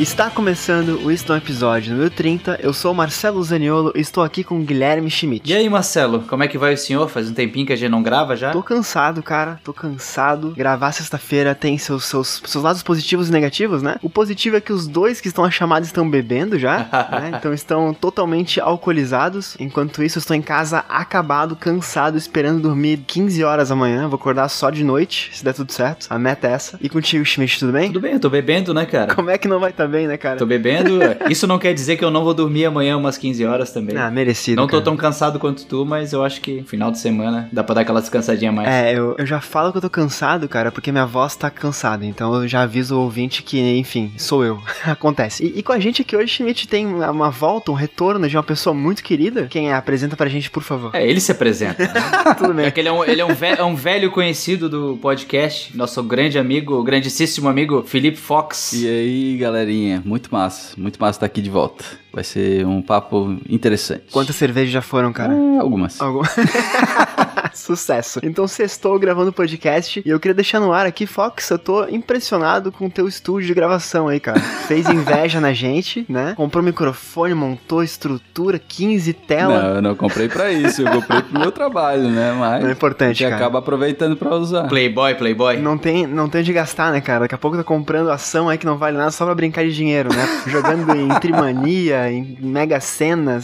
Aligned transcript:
Está 0.00 0.30
começando 0.30 0.98
o 1.04 1.12
Isso 1.12 1.26
Não 1.28 1.36
Episódio 1.36 1.92
número 1.92 2.08
30. 2.08 2.58
Eu 2.62 2.72
sou 2.72 2.90
o 2.90 2.94
Marcelo 2.94 3.42
Zaniolo 3.42 3.92
e 3.94 4.00
estou 4.00 4.24
aqui 4.24 4.42
com 4.42 4.58
o 4.58 4.64
Guilherme 4.64 5.10
Schmidt. 5.10 5.52
E 5.52 5.54
aí, 5.54 5.68
Marcelo, 5.68 6.20
como 6.22 6.42
é 6.42 6.48
que 6.48 6.56
vai 6.56 6.72
o 6.72 6.78
senhor? 6.78 7.06
Faz 7.10 7.28
um 7.28 7.34
tempinho 7.34 7.66
que 7.66 7.72
a 7.74 7.76
gente 7.76 7.90
não 7.90 8.02
grava 8.02 8.34
já? 8.34 8.50
Tô 8.50 8.62
cansado, 8.62 9.22
cara. 9.22 9.60
Tô 9.62 9.74
cansado. 9.74 10.54
Gravar 10.56 10.92
sexta-feira 10.92 11.54
tem 11.54 11.76
seus, 11.76 12.06
seus, 12.06 12.40
seus 12.46 12.64
lados 12.64 12.82
positivos 12.82 13.28
e 13.28 13.32
negativos, 13.32 13.82
né? 13.82 13.96
O 14.02 14.08
positivo 14.08 14.56
é 14.56 14.60
que 14.62 14.72
os 14.72 14.86
dois 14.86 15.20
que 15.20 15.28
estão 15.28 15.44
a 15.44 15.50
chamada 15.50 15.84
estão 15.84 16.08
bebendo 16.08 16.58
já, 16.58 16.78
né? 17.12 17.32
Então 17.38 17.52
estão 17.52 17.92
totalmente 17.92 18.58
alcoolizados. 18.58 19.54
Enquanto 19.60 20.02
isso, 20.02 20.16
eu 20.16 20.20
estou 20.20 20.34
em 20.34 20.40
casa 20.40 20.82
acabado, 20.88 21.54
cansado, 21.54 22.16
esperando 22.16 22.62
dormir 22.62 23.04
15 23.06 23.44
horas 23.44 23.70
amanhã. 23.70 24.08
Vou 24.08 24.16
acordar 24.16 24.48
só 24.48 24.70
de 24.70 24.82
noite, 24.82 25.28
se 25.34 25.44
der 25.44 25.52
tudo 25.52 25.70
certo. 25.70 26.06
A 26.08 26.18
meta 26.18 26.48
é 26.48 26.52
essa. 26.52 26.78
E 26.80 26.88
contigo, 26.88 27.22
Schmidt, 27.22 27.58
tudo 27.58 27.72
bem? 27.72 27.88
Tudo 27.88 28.00
bem, 28.00 28.14
eu 28.14 28.20
tô 28.20 28.30
bebendo, 28.30 28.72
né, 28.72 28.86
cara? 28.86 29.14
Como 29.14 29.28
é 29.28 29.36
que 29.36 29.46
não 29.46 29.60
vai 29.60 29.68
estar 29.68 29.89
bem, 29.90 30.06
né, 30.06 30.16
cara? 30.16 30.36
Tô 30.38 30.46
bebendo. 30.46 30.98
Isso 31.28 31.46
não 31.46 31.58
quer 31.58 31.74
dizer 31.74 31.96
que 31.96 32.04
eu 32.04 32.10
não 32.10 32.24
vou 32.24 32.32
dormir 32.34 32.64
amanhã 32.64 32.96
umas 32.96 33.18
15 33.18 33.44
horas 33.44 33.72
também. 33.72 33.96
Ah, 33.96 34.10
merecido. 34.10 34.56
não 34.56 34.66
tô 34.66 34.72
cara. 34.72 34.84
tão 34.84 34.96
cansado 34.96 35.38
quanto 35.38 35.66
tu, 35.66 35.84
mas 35.84 36.12
eu 36.12 36.22
acho 36.24 36.40
que 36.40 36.62
final 36.62 36.90
de 36.90 36.98
semana 36.98 37.48
dá 37.52 37.62
pra 37.62 37.74
dar 37.74 37.80
aquela 37.82 38.00
descansadinha 38.00 38.52
mais. 38.52 38.68
É, 38.68 38.92
eu, 38.96 39.14
eu 39.18 39.26
já 39.26 39.40
falo 39.40 39.72
que 39.72 39.78
eu 39.78 39.82
tô 39.82 39.90
cansado, 39.90 40.48
cara, 40.48 40.70
porque 40.72 40.90
minha 40.92 41.06
voz 41.06 41.34
tá 41.36 41.50
cansada. 41.50 42.04
Então 42.06 42.34
eu 42.34 42.48
já 42.48 42.62
aviso 42.62 42.96
o 42.96 43.00
ouvinte 43.00 43.42
que, 43.42 43.60
enfim, 43.78 44.12
sou 44.16 44.44
eu. 44.44 44.60
Acontece. 44.86 45.44
E, 45.44 45.58
e 45.58 45.62
com 45.62 45.72
a 45.72 45.78
gente 45.78 46.02
aqui 46.02 46.16
hoje, 46.16 46.28
Schmidt, 46.34 46.68
tem 46.68 46.86
uma 46.86 47.30
volta, 47.30 47.70
um 47.70 47.74
retorno 47.74 48.28
de 48.28 48.36
uma 48.36 48.42
pessoa 48.42 48.72
muito 48.74 49.02
querida. 49.02 49.46
Quem 49.50 49.70
é? 49.70 49.74
Apresenta 49.74 50.16
pra 50.16 50.28
gente, 50.28 50.50
por 50.50 50.62
favor. 50.62 50.90
É, 50.94 51.06
ele 51.06 51.20
se 51.20 51.32
apresenta. 51.32 51.82
né? 51.84 51.92
Tudo 52.38 52.54
bem. 52.54 52.66
É 52.66 52.70
que 52.70 52.80
ele 52.80 52.88
é 52.88 52.92
um, 52.92 53.04
ele 53.04 53.20
é 53.20 53.24
um, 53.24 53.34
ve- 53.34 53.54
é 53.58 53.64
um 53.64 53.74
velho 53.74 54.10
conhecido 54.10 54.68
do 54.68 54.98
podcast, 55.00 55.76
nosso 55.76 56.02
grande 56.02 56.38
amigo, 56.38 56.82
grandíssimo 56.82 57.48
amigo 57.48 57.82
Felipe 57.86 58.16
Fox. 58.18 58.72
E 58.74 58.86
aí, 58.88 59.36
galerinha, 59.38 59.79
muito 60.04 60.32
massa, 60.32 60.74
muito 60.76 61.00
massa 61.00 61.16
estar 61.16 61.26
aqui 61.26 61.40
de 61.40 61.50
volta. 61.50 61.84
Vai 62.12 62.24
ser 62.24 62.66
um 62.66 62.82
papo 62.82 63.38
interessante. 63.48 64.04
Quantas 64.10 64.36
cervejas 64.36 64.70
já 64.72 64.82
foram, 64.82 65.12
cara? 65.12 65.32
Ah, 65.32 65.60
algumas. 65.60 66.00
Algum... 66.00 66.22
Sucesso. 67.54 68.20
Então, 68.22 68.46
sextou 68.46 68.98
gravando 68.98 69.30
o 69.30 69.32
podcast 69.32 70.02
e 70.04 70.08
eu 70.08 70.18
queria 70.18 70.34
deixar 70.34 70.60
no 70.60 70.72
ar 70.72 70.86
aqui, 70.86 71.06
Fox, 71.06 71.50
eu 71.50 71.58
tô 71.58 71.86
impressionado 71.88 72.72
com 72.72 72.86
o 72.86 72.90
teu 72.90 73.06
estúdio 73.06 73.46
de 73.48 73.54
gravação 73.54 74.08
aí, 74.08 74.20
cara. 74.20 74.40
Fez 74.66 74.88
inveja 74.88 75.40
na 75.40 75.52
gente, 75.52 76.04
né? 76.08 76.34
Comprou 76.36 76.62
microfone, 76.62 77.34
montou 77.34 77.82
estrutura, 77.82 78.58
15 78.58 79.12
telas. 79.12 79.62
Não, 79.62 79.74
eu 79.76 79.82
não 79.82 79.94
comprei 79.94 80.28
pra 80.28 80.52
isso, 80.52 80.82
eu 80.82 80.90
comprei 80.90 81.22
pro 81.22 81.38
meu 81.38 81.52
trabalho, 81.52 82.08
né? 82.08 82.32
Mas 82.38 82.62
Não 82.62 82.68
é 82.68 82.72
importante, 82.72 83.10
a 83.10 83.12
gente 83.12 83.30
cara. 83.30 83.36
acaba 83.36 83.58
aproveitando 83.58 84.16
pra 84.16 84.34
usar. 84.34 84.68
Playboy, 84.68 85.14
Playboy. 85.14 85.56
Não 85.58 85.76
tem, 85.78 86.06
não 86.06 86.28
tem 86.28 86.40
onde 86.40 86.52
gastar, 86.52 86.92
né, 86.92 87.00
cara? 87.00 87.20
Daqui 87.20 87.34
a 87.34 87.38
pouco 87.38 87.56
tá 87.56 87.64
comprando 87.64 88.10
ação 88.10 88.48
aí 88.48 88.58
que 88.58 88.66
não 88.66 88.76
vale 88.76 88.96
nada 88.96 89.10
só 89.10 89.24
pra 89.24 89.34
brincar 89.34 89.64
de 89.64 89.74
dinheiro, 89.74 90.08
né? 90.10 90.26
Jogando 90.46 90.94
em 90.94 91.08
Trimania, 91.20 92.10
em 92.10 92.36
Mega 92.40 92.78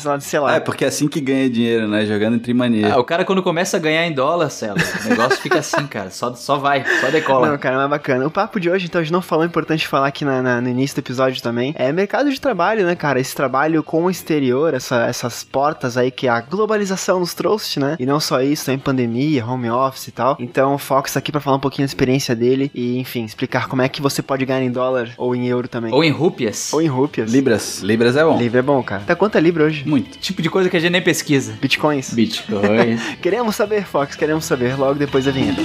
lá, 0.05 0.19
sei 0.21 0.41
lá. 0.41 0.57
É, 0.57 0.61
porque 0.61 0.85
é 0.85 0.89
assim 0.89 1.09
que 1.09 1.21
ganha 1.21 1.49
dinheiro, 1.49 1.87
né? 1.89 2.05
Jogando 2.07 2.37
em 2.37 2.39
Trimania. 2.39 2.95
Ah, 2.95 2.99
o 2.99 3.05
cara 3.05 3.25
quando 3.25 3.43
começa 3.43 3.77
a 3.77 3.81
ganhar 3.87 4.07
em 4.07 4.13
dólar, 4.13 4.51
Celo, 4.51 4.77
o 5.05 5.09
negócio 5.09 5.41
fica 5.41 5.59
assim, 5.59 5.87
cara. 5.87 6.11
Só, 6.11 6.35
só 6.35 6.57
vai, 6.59 6.85
só 7.01 7.09
decola. 7.11 7.49
Não, 7.49 7.59
cara, 7.59 7.77
mas 7.77 7.91
bacana. 7.91 8.27
O 8.27 8.31
papo 8.31 8.59
de 8.61 8.69
hoje, 8.71 8.87
então, 8.87 9.01
a 9.01 9.05
gente 9.05 9.13
não 9.13 9.23
falou, 9.23 9.45
é 9.45 9.47
importante 9.47 9.87
falar 9.87 10.09
aqui 10.09 10.25
na- 10.25 10.43
na- 10.43 10.61
no 10.61 10.69
início 10.69 10.97
do 10.97 11.01
episódio 11.01 11.43
também, 11.43 11.75
é 11.79 11.91
mercado 11.93 12.31
de 12.31 12.41
trabalho, 12.41 12.85
né, 12.85 12.95
cara? 12.95 13.21
Esse 13.21 13.35
trabalho 13.35 13.83
com 13.83 14.05
o 14.05 14.11
exterior, 14.11 14.75
essa- 14.75 15.07
essas 15.07 15.45
portas 15.45 15.97
aí 15.97 16.11
que 16.11 16.29
a 16.29 16.41
globalização 16.41 17.21
nos 17.21 17.35
trouxe, 17.35 17.79
né? 17.81 17.97
E 17.99 18.07
não 18.07 18.19
só 18.21 18.41
isso, 18.43 18.67
tem 18.67 18.79
pandemia, 18.79 19.45
home 19.47 19.71
office 19.71 20.09
e 20.09 20.13
tal. 20.13 20.37
Então, 20.41 20.75
o 20.75 20.79
Fox 20.79 21.13
tá 21.13 21.19
aqui 21.19 21.31
pra 21.33 21.41
falar 21.41 21.57
um 21.57 21.61
pouquinho 21.61 21.87
da 21.87 21.91
experiência 21.91 22.35
dele 22.35 22.71
e, 22.75 22.99
enfim, 22.99 23.25
explicar 23.25 23.69
como 23.69 23.83
é 23.83 23.89
que 23.89 24.03
você 24.03 24.23
pode 24.23 24.45
ganhar 24.45 24.63
em 24.63 24.71
dólar 24.71 25.11
ou 25.17 25.35
em 25.35 25.47
euro 25.47 25.69
também. 25.69 25.93
Ou 25.93 26.03
em 26.05 26.11
rúpias. 26.11 26.73
Ou 26.73 26.83
em 26.83 26.87
rúpias. 26.87 27.31
Libras. 27.33 27.81
Libras 27.83 28.17
é 28.17 28.25
bom. 28.25 28.37
Livre 28.39 28.59
é 28.59 28.63
bom, 28.63 28.83
cara. 28.83 29.03
Tá 29.07 29.15
quanto 29.15 29.37
é 29.37 29.41
Libra 29.41 29.65
hoje? 29.65 29.87
Muito. 29.87 30.19
Tipo 30.19 30.43
de 30.43 30.51
coisa 30.51 30.69
que 30.69 30.77
a 30.77 30.81
gente 30.81 30.93
nem 30.93 31.03
pesquisa. 31.03 31.55
Bitcoins? 31.61 32.13
Bitcoin. 32.13 32.99
Queremos 33.23 33.55
saber, 33.57 33.66
Fox, 33.85 34.15
queremos 34.17 34.45
saber 34.45 34.77
logo 34.79 34.95
depois 34.95 35.25
da 35.25 35.33
vinheta. 35.33 35.63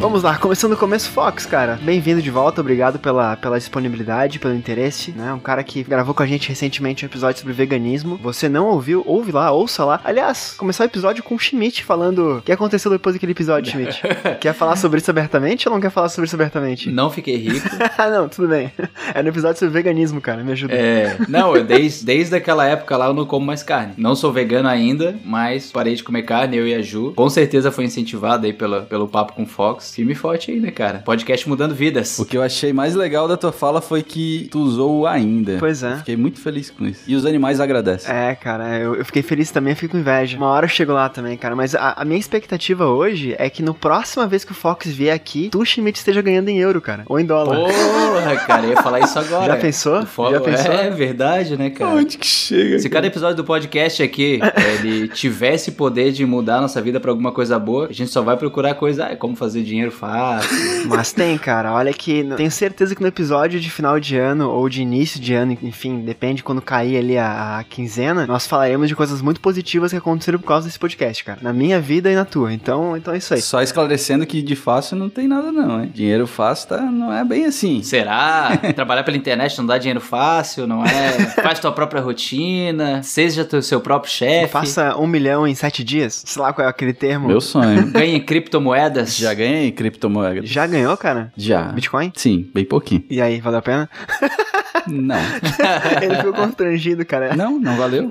Vamos 0.00 0.22
lá, 0.22 0.38
começando 0.38 0.70
do 0.70 0.78
começo, 0.78 1.10
Fox, 1.10 1.44
cara. 1.44 1.78
Bem-vindo 1.82 2.22
de 2.22 2.30
volta, 2.30 2.62
obrigado 2.62 2.98
pela, 2.98 3.36
pela 3.36 3.58
disponibilidade, 3.58 4.38
pelo 4.38 4.54
interesse, 4.54 5.12
né? 5.12 5.30
Um 5.30 5.38
cara 5.38 5.62
que 5.62 5.82
gravou 5.82 6.14
com 6.14 6.22
a 6.22 6.26
gente 6.26 6.48
recentemente 6.48 7.04
um 7.04 7.06
episódio 7.06 7.38
sobre 7.40 7.52
veganismo. 7.52 8.16
Você 8.22 8.48
não 8.48 8.68
ouviu? 8.68 9.02
Ouve 9.06 9.30
lá, 9.30 9.52
ouça 9.52 9.84
lá. 9.84 10.00
Aliás, 10.02 10.54
começar 10.56 10.84
o 10.84 10.86
episódio 10.86 11.22
com 11.22 11.34
o 11.34 11.38
Schmidt 11.38 11.84
falando 11.84 12.38
o 12.38 12.42
que 12.42 12.50
aconteceu 12.50 12.90
depois 12.90 13.14
daquele 13.14 13.32
episódio, 13.32 13.70
Schmidt. 13.70 14.00
quer 14.40 14.54
falar 14.54 14.76
sobre 14.76 15.00
isso 15.00 15.10
abertamente 15.10 15.68
ou 15.68 15.74
não 15.74 15.82
quer 15.82 15.90
falar 15.90 16.08
sobre 16.08 16.26
isso 16.26 16.34
abertamente? 16.34 16.90
Não 16.90 17.10
fiquei 17.10 17.36
rico. 17.36 17.68
Ah, 17.98 18.08
não, 18.08 18.28
tudo 18.28 18.48
bem. 18.48 18.72
É 19.12 19.22
no 19.22 19.28
episódio 19.28 19.58
sobre 19.58 19.74
veganismo, 19.74 20.20
cara, 20.20 20.42
me 20.42 20.52
ajuda. 20.52 20.72
É, 20.72 21.18
não, 21.28 21.54
eu 21.54 21.64
desde, 21.64 22.06
desde 22.06 22.34
aquela 22.34 22.64
época 22.64 22.96
lá 22.96 23.06
eu 23.06 23.12
não 23.12 23.26
como 23.26 23.44
mais 23.44 23.62
carne. 23.62 23.92
Não 23.98 24.14
sou 24.14 24.32
vegano 24.32 24.68
ainda, 24.68 25.18
mas 25.24 25.70
parei 25.70 25.94
de 25.94 26.02
comer 26.02 26.22
carne, 26.22 26.56
eu 26.56 26.66
e 26.66 26.74
a 26.74 26.80
Ju. 26.80 27.12
Com 27.14 27.28
certeza 27.28 27.70
foi 27.70 27.84
incentivado 27.84 28.46
aí 28.46 28.52
pela, 28.52 28.82
pelo 28.82 29.06
papo 29.06 29.34
com 29.34 29.42
o 29.42 29.46
Fox. 29.46 29.89
Firme 29.94 30.12
e 30.12 30.16
forte 30.16 30.50
aí, 30.50 30.60
né, 30.60 30.70
cara? 30.70 30.98
Podcast 31.04 31.48
mudando 31.48 31.74
vidas. 31.74 32.18
O 32.18 32.24
que 32.24 32.36
eu 32.36 32.42
achei 32.42 32.72
mais 32.72 32.94
legal 32.94 33.26
da 33.26 33.36
tua 33.36 33.52
fala 33.52 33.80
foi 33.80 34.02
que 34.02 34.48
tu 34.50 34.60
usou 34.60 35.00
o 35.00 35.06
ainda. 35.06 35.56
Pois 35.58 35.82
é. 35.82 35.96
Fiquei 35.96 36.16
muito 36.16 36.40
feliz 36.40 36.70
com 36.70 36.86
isso. 36.86 37.02
E 37.06 37.14
os 37.14 37.26
animais 37.26 37.60
agradecem. 37.60 38.14
É, 38.14 38.34
cara, 38.34 38.78
eu, 38.78 38.94
eu 38.94 39.04
fiquei 39.04 39.22
feliz 39.22 39.50
também, 39.50 39.72
eu 39.72 39.76
fico 39.76 39.92
com 39.92 39.98
inveja. 39.98 40.36
Uma 40.36 40.48
hora 40.48 40.66
eu 40.66 40.68
chego 40.68 40.92
lá 40.92 41.08
também, 41.08 41.36
cara. 41.36 41.56
Mas 41.56 41.74
a, 41.74 41.94
a 41.96 42.04
minha 42.04 42.18
expectativa 42.18 42.86
hoje 42.86 43.34
é 43.38 43.50
que 43.50 43.62
no 43.62 43.74
próxima 43.74 44.26
vez 44.26 44.44
que 44.44 44.52
o 44.52 44.54
Fox 44.54 44.86
vier 44.86 45.14
aqui, 45.14 45.48
tu, 45.50 45.64
Schmidt, 45.64 45.98
esteja 45.98 46.22
ganhando 46.22 46.48
em 46.48 46.58
euro, 46.58 46.80
cara. 46.80 47.04
Ou 47.06 47.18
em 47.18 47.24
dólar. 47.24 47.56
Porra, 47.56 48.36
cara, 48.46 48.66
eu 48.66 48.70
ia 48.70 48.82
falar 48.82 49.00
isso 49.00 49.18
agora. 49.18 49.54
Já 49.54 49.56
pensou? 49.56 50.02
Já 50.02 50.40
pensou? 50.40 50.72
É 50.72 50.90
verdade, 50.90 51.56
né, 51.56 51.70
cara? 51.70 51.96
Onde 51.96 52.18
que 52.18 52.26
chega? 52.26 52.78
Se 52.78 52.88
cada 52.88 53.06
episódio 53.06 53.36
do 53.36 53.44
podcast 53.44 54.02
aqui 54.02 54.40
ele 54.78 55.08
tivesse 55.08 55.72
poder 55.72 56.12
de 56.12 56.24
mudar 56.24 56.58
a 56.58 56.60
nossa 56.62 56.80
vida 56.80 57.00
pra 57.00 57.10
alguma 57.10 57.32
coisa 57.32 57.58
boa, 57.58 57.88
a 57.88 57.92
gente 57.92 58.10
só 58.10 58.22
vai 58.22 58.36
procurar 58.36 58.74
coisa, 58.74 59.06
ah, 59.06 59.16
como 59.16 59.34
fazer 59.34 59.62
dinheiro 59.62 59.79
fácil. 59.90 60.50
Mas 60.88 61.12
tem, 61.12 61.38
cara. 61.38 61.72
Olha 61.72 61.92
que 61.92 62.22
no- 62.22 62.36
tenho 62.36 62.50
certeza 62.50 62.94
que 62.94 63.00
no 63.00 63.06
episódio 63.08 63.60
de 63.60 63.70
final 63.70 63.98
de 64.00 64.16
ano 64.16 64.50
ou 64.50 64.68
de 64.68 64.82
início 64.82 65.20
de 65.20 65.32
ano, 65.34 65.56
enfim, 65.62 66.00
depende 66.00 66.42
quando 66.42 66.60
cair 66.60 66.96
ali 66.98 67.16
a, 67.16 67.58
a 67.58 67.64
quinzena, 67.64 68.26
nós 68.26 68.46
falaremos 68.46 68.88
de 68.88 68.96
coisas 68.96 69.22
muito 69.22 69.40
positivas 69.40 69.92
que 69.92 69.96
aconteceram 69.96 70.38
por 70.38 70.46
causa 70.48 70.66
desse 70.66 70.78
podcast, 70.78 71.24
cara. 71.24 71.38
Na 71.40 71.52
minha 71.52 71.80
vida 71.80 72.10
e 72.10 72.14
na 72.14 72.24
tua. 72.24 72.52
Então, 72.52 72.96
então 72.96 73.14
é 73.14 73.18
isso 73.18 73.32
aí. 73.34 73.40
Só 73.40 73.62
esclarecendo 73.62 74.26
que 74.26 74.42
de 74.42 74.56
fácil 74.56 74.96
não 74.96 75.08
tem 75.08 75.26
nada 75.28 75.50
não, 75.52 75.82
hein? 75.82 75.90
Dinheiro 75.94 76.26
fácil 76.26 76.68
tá, 76.70 76.80
não 76.82 77.12
é 77.12 77.24
bem 77.24 77.44
assim. 77.46 77.82
Será? 77.82 78.56
Trabalhar 78.74 79.04
pela 79.04 79.16
internet 79.16 79.56
não 79.58 79.66
dá 79.66 79.78
dinheiro 79.78 80.00
fácil, 80.00 80.66
não 80.66 80.84
é? 80.84 81.12
Faz 81.42 81.60
tua 81.60 81.70
própria 81.72 82.00
rotina, 82.02 83.02
seja 83.02 83.44
teu 83.44 83.62
seu 83.62 83.80
próprio 83.80 84.10
chefe, 84.12 84.48
Faça 84.52 84.96
um 84.96 85.06
milhão 85.06 85.46
em 85.46 85.54
sete 85.54 85.84
dias. 85.84 86.22
Sei 86.26 86.40
lá 86.42 86.52
qual 86.52 86.66
é 86.66 86.70
aquele 86.70 86.92
termo. 86.92 87.28
Meu 87.28 87.40
sonho. 87.40 87.86
ganhe 87.90 88.18
criptomoedas. 88.20 89.16
Já 89.16 89.32
ganhei 89.34 89.69
criptomoedas. 89.72 90.48
Já 90.48 90.66
ganhou, 90.66 90.96
cara? 90.96 91.32
Já. 91.36 91.64
Bitcoin? 91.64 92.12
Sim, 92.14 92.50
bem 92.54 92.64
pouquinho. 92.64 93.04
E 93.10 93.20
aí, 93.20 93.40
valeu 93.40 93.58
a 93.58 93.62
pena? 93.62 93.90
Não. 94.86 95.16
Ele 96.02 96.16
ficou 96.16 96.32
constrangido, 96.32 97.04
cara. 97.04 97.34
Não, 97.36 97.58
não 97.58 97.76
valeu. 97.76 98.08